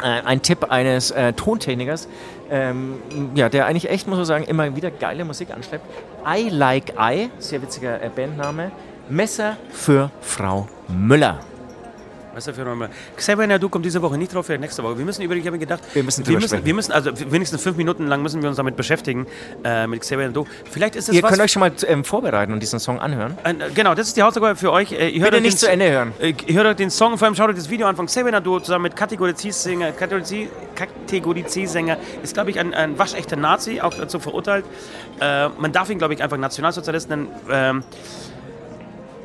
Äh, 0.02 0.22
ein 0.26 0.42
Tipp 0.42 0.70
eines 0.70 1.10
äh, 1.10 1.32
Tontechnikers, 1.32 2.06
ähm, 2.50 2.96
ja, 3.34 3.48
der 3.48 3.66
eigentlich 3.66 3.88
echt, 3.90 4.06
muss 4.06 4.16
man 4.18 4.26
sagen, 4.26 4.44
immer 4.44 4.76
wieder 4.76 4.90
geile 4.90 5.24
Musik 5.24 5.50
anschleppt. 5.54 5.86
I 6.28 6.48
Like 6.48 6.94
I, 6.98 7.30
sehr 7.38 7.62
witziger 7.62 8.02
äh, 8.02 8.08
Bandname. 8.08 8.72
Messer 9.08 9.56
für 9.70 10.10
Frau 10.20 10.68
Müller. 10.88 11.38
Weißt 12.36 12.48
du, 12.48 12.52
für 12.52 12.64
nochmal. 12.66 12.90
Xavier 13.16 13.46
Nadu 13.46 13.70
kommt 13.70 13.86
diese 13.86 14.02
Woche 14.02 14.18
nicht 14.18 14.34
drauf, 14.34 14.44
vielleicht 14.44 14.60
nächste 14.60 14.82
Woche. 14.82 14.98
Wir 14.98 15.06
müssen 15.06 15.22
über, 15.22 15.34
ich 15.34 15.40
habe 15.46 15.52
mir 15.52 15.58
gedacht, 15.58 15.82
Wir 15.94 16.02
müssen 16.04 16.26
wir 16.26 16.38
müssen, 16.38 16.62
wir 16.66 16.74
müssen, 16.74 16.92
also 16.92 17.10
wenigstens 17.32 17.62
fünf 17.62 17.78
Minuten 17.78 18.06
lang 18.08 18.20
müssen 18.20 18.42
wir 18.42 18.50
uns 18.50 18.58
damit 18.58 18.76
beschäftigen, 18.76 19.26
äh, 19.64 19.86
mit 19.86 20.02
Xavier 20.02 20.26
Nadu. 20.26 20.44
Vielleicht 20.70 20.96
ist 20.96 21.08
es 21.08 21.14
Ihr 21.14 21.22
was. 21.22 21.30
könnt 21.30 21.40
euch 21.40 21.52
schon 21.52 21.60
mal 21.60 21.72
ähm, 21.86 22.04
vorbereiten 22.04 22.52
und 22.52 22.60
diesen 22.60 22.78
Song 22.78 22.98
anhören. 23.00 23.38
Äh, 23.42 23.54
genau, 23.74 23.94
das 23.94 24.08
ist 24.08 24.18
die 24.18 24.22
Hausaufgabe 24.22 24.54
für 24.54 24.70
euch. 24.70 24.92
Äh, 24.92 25.18
Bitte 25.18 25.40
nicht 25.40 25.54
den- 25.54 25.58
zu 25.60 25.70
Ende 25.70 25.90
hören. 25.90 26.12
Äh, 26.20 26.34
hört 26.52 26.66
euch 26.66 26.76
den 26.76 26.90
Song, 26.90 27.16
vor 27.16 27.24
allem 27.24 27.34
schaut 27.34 27.48
euch 27.48 27.56
das 27.56 27.70
Video 27.70 27.86
an 27.86 27.96
von 27.96 28.04
Xavier 28.04 28.32
Nadu 28.32 28.58
zusammen 28.60 28.82
mit 28.82 28.96
Kategorie 28.96 29.32
C-Sänger. 29.32 29.92
Kategorie 29.92 30.50
Kategorie 30.74 31.44
C-Sänger 31.46 31.96
ist, 32.22 32.34
glaube 32.34 32.50
ich, 32.50 32.58
ein, 32.60 32.74
ein 32.74 32.98
waschechter 32.98 33.36
Nazi, 33.36 33.80
auch 33.80 33.94
dazu 33.94 34.18
verurteilt. 34.20 34.66
Äh, 35.20 35.48
man 35.58 35.72
darf 35.72 35.88
ihn, 35.88 35.96
glaube 35.96 36.12
ich, 36.12 36.22
einfach 36.22 36.36
Nationalsozialist 36.36 37.08
nennen. 37.08 37.28
Ähm, 37.50 37.82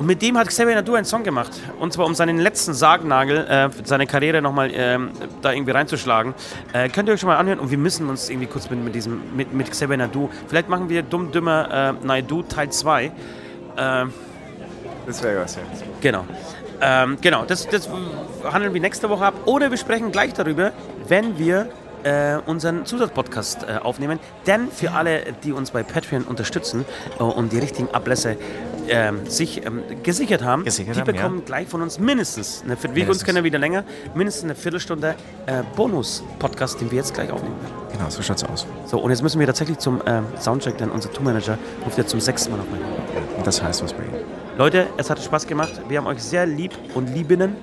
und 0.01 0.07
mit 0.07 0.19
dem 0.23 0.35
hat 0.35 0.47
Xavier 0.47 0.73
Nadu 0.73 0.95
einen 0.95 1.05
Song 1.05 1.21
gemacht. 1.21 1.51
Und 1.79 1.93
zwar 1.93 2.07
um 2.07 2.15
seinen 2.15 2.39
letzten 2.39 2.73
Sargnagel, 2.73 3.45
äh, 3.47 3.69
seine 3.83 4.07
Karriere 4.07 4.41
nochmal 4.41 4.71
ähm, 4.73 5.11
da 5.43 5.51
irgendwie 5.51 5.73
reinzuschlagen. 5.73 6.33
Äh, 6.73 6.89
könnt 6.89 7.07
ihr 7.07 7.13
euch 7.13 7.19
schon 7.19 7.29
mal 7.29 7.37
anhören. 7.37 7.59
Und 7.59 7.69
wir 7.69 7.77
müssen 7.77 8.09
uns 8.09 8.27
irgendwie 8.27 8.47
kurz 8.47 8.67
mit, 8.71 8.83
mit 8.83 8.95
diesem, 8.95 9.21
mit, 9.35 9.53
mit 9.53 9.69
Xavier 9.69 9.97
Nadu, 9.97 10.31
vielleicht 10.47 10.69
machen 10.69 10.89
wir 10.89 11.03
Dumm 11.03 11.31
Dümmer 11.31 11.95
äh, 12.01 12.03
Naidu 12.03 12.41
Teil 12.41 12.71
2. 12.71 13.11
Ähm, 13.77 14.11
Das 15.05 15.21
wäre 15.21 15.43
was, 15.43 15.53
ja. 15.57 15.61
Genau. 16.01 16.25
Ähm, 16.81 17.17
genau, 17.21 17.45
das, 17.45 17.67
das 17.67 17.87
handeln 18.51 18.73
wir 18.73 18.81
nächste 18.81 19.07
Woche 19.07 19.25
ab. 19.25 19.35
Oder 19.45 19.69
wir 19.69 19.77
sprechen 19.77 20.11
gleich 20.11 20.33
darüber, 20.33 20.71
wenn 21.07 21.37
wir 21.37 21.69
äh, 22.03 22.37
unseren 22.45 22.85
Zusatzpodcast 22.85 23.63
äh, 23.63 23.77
aufnehmen. 23.77 24.19
Denn 24.47 24.69
für 24.71 24.91
alle, 24.91 25.21
die 25.43 25.51
uns 25.51 25.71
bei 25.71 25.83
Patreon 25.83 26.23
unterstützen 26.23 26.85
äh, 27.19 27.23
und 27.23 27.51
die 27.51 27.59
richtigen 27.59 27.89
Ablässe 27.93 28.37
ähm, 28.87 29.25
sich 29.27 29.65
ähm, 29.65 29.83
gesichert 30.03 30.43
haben, 30.43 30.63
Gesichert 30.63 30.95
die 30.95 31.01
haben, 31.01 31.11
bekommen 31.13 31.45
gleich 31.45 31.67
von 31.67 31.81
uns 31.81 31.99
mindestens, 31.99 32.63
eine, 32.63 32.77
wir 32.95 33.09
uns 33.09 33.23
kennen 33.23 33.43
wieder 33.43 33.59
länger, 33.59 33.83
mindestens 34.15 34.45
eine 34.45 34.55
Viertelstunde 34.55 35.15
äh, 35.45 35.63
Bonus-Podcast, 35.75 36.81
den 36.81 36.91
wir 36.91 36.97
jetzt 36.97 37.13
gleich 37.13 37.31
aufnehmen 37.31 37.55
werden. 37.61 37.75
Genau, 37.91 38.09
so 38.09 38.21
schaut's 38.21 38.43
aus. 38.43 38.65
So, 38.85 38.99
und 38.99 39.11
jetzt 39.11 39.21
müssen 39.21 39.39
wir 39.39 39.47
tatsächlich 39.47 39.77
zum 39.77 40.01
ähm, 40.05 40.25
Soundcheck, 40.39 40.77
denn 40.77 40.89
unser 40.89 41.11
Tourmanager 41.11 41.57
ruft 41.85 41.97
ja 41.97 42.05
zum 42.05 42.19
sechsten 42.19 42.51
Mal 42.51 42.59
auf 42.59 42.65
meine 42.69 42.83
Und 43.37 43.45
das 43.45 43.61
heißt 43.61 43.83
was 43.83 43.93
bei 43.93 44.03
Ihnen. 44.03 44.15
Leute, 44.57 44.87
es 44.97 45.09
hat 45.09 45.21
Spaß 45.21 45.47
gemacht. 45.47 45.81
Wir 45.87 45.97
haben 45.97 46.07
euch 46.07 46.21
sehr 46.21 46.45
lieb 46.45 46.71
und 46.93 47.13
liebinnen. 47.13 47.55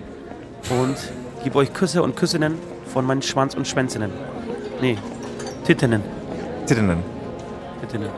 Und 0.70 0.96
gebe 1.44 1.56
euch 1.58 1.72
Küsse 1.72 2.02
und 2.02 2.16
Küssinnen 2.16 2.58
von 2.98 3.06
meinen 3.06 3.22
Schwanz 3.22 3.54
und 3.54 3.68
Schwänzinnen. 3.68 4.10
Nee, 4.80 4.98
Tittinnen. 5.64 6.02
Tinnen. 6.66 7.04
Tittinnen. 7.80 8.08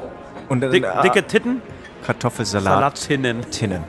Und 0.48 0.62
äh, 0.62 0.70
Dick, 0.70 0.86
dicke 1.02 1.22
Titten, 1.26 1.60
Kartoffelsalat. 2.06 2.96
Salatinnen. 2.96 3.42
Tinnen. 3.50 3.84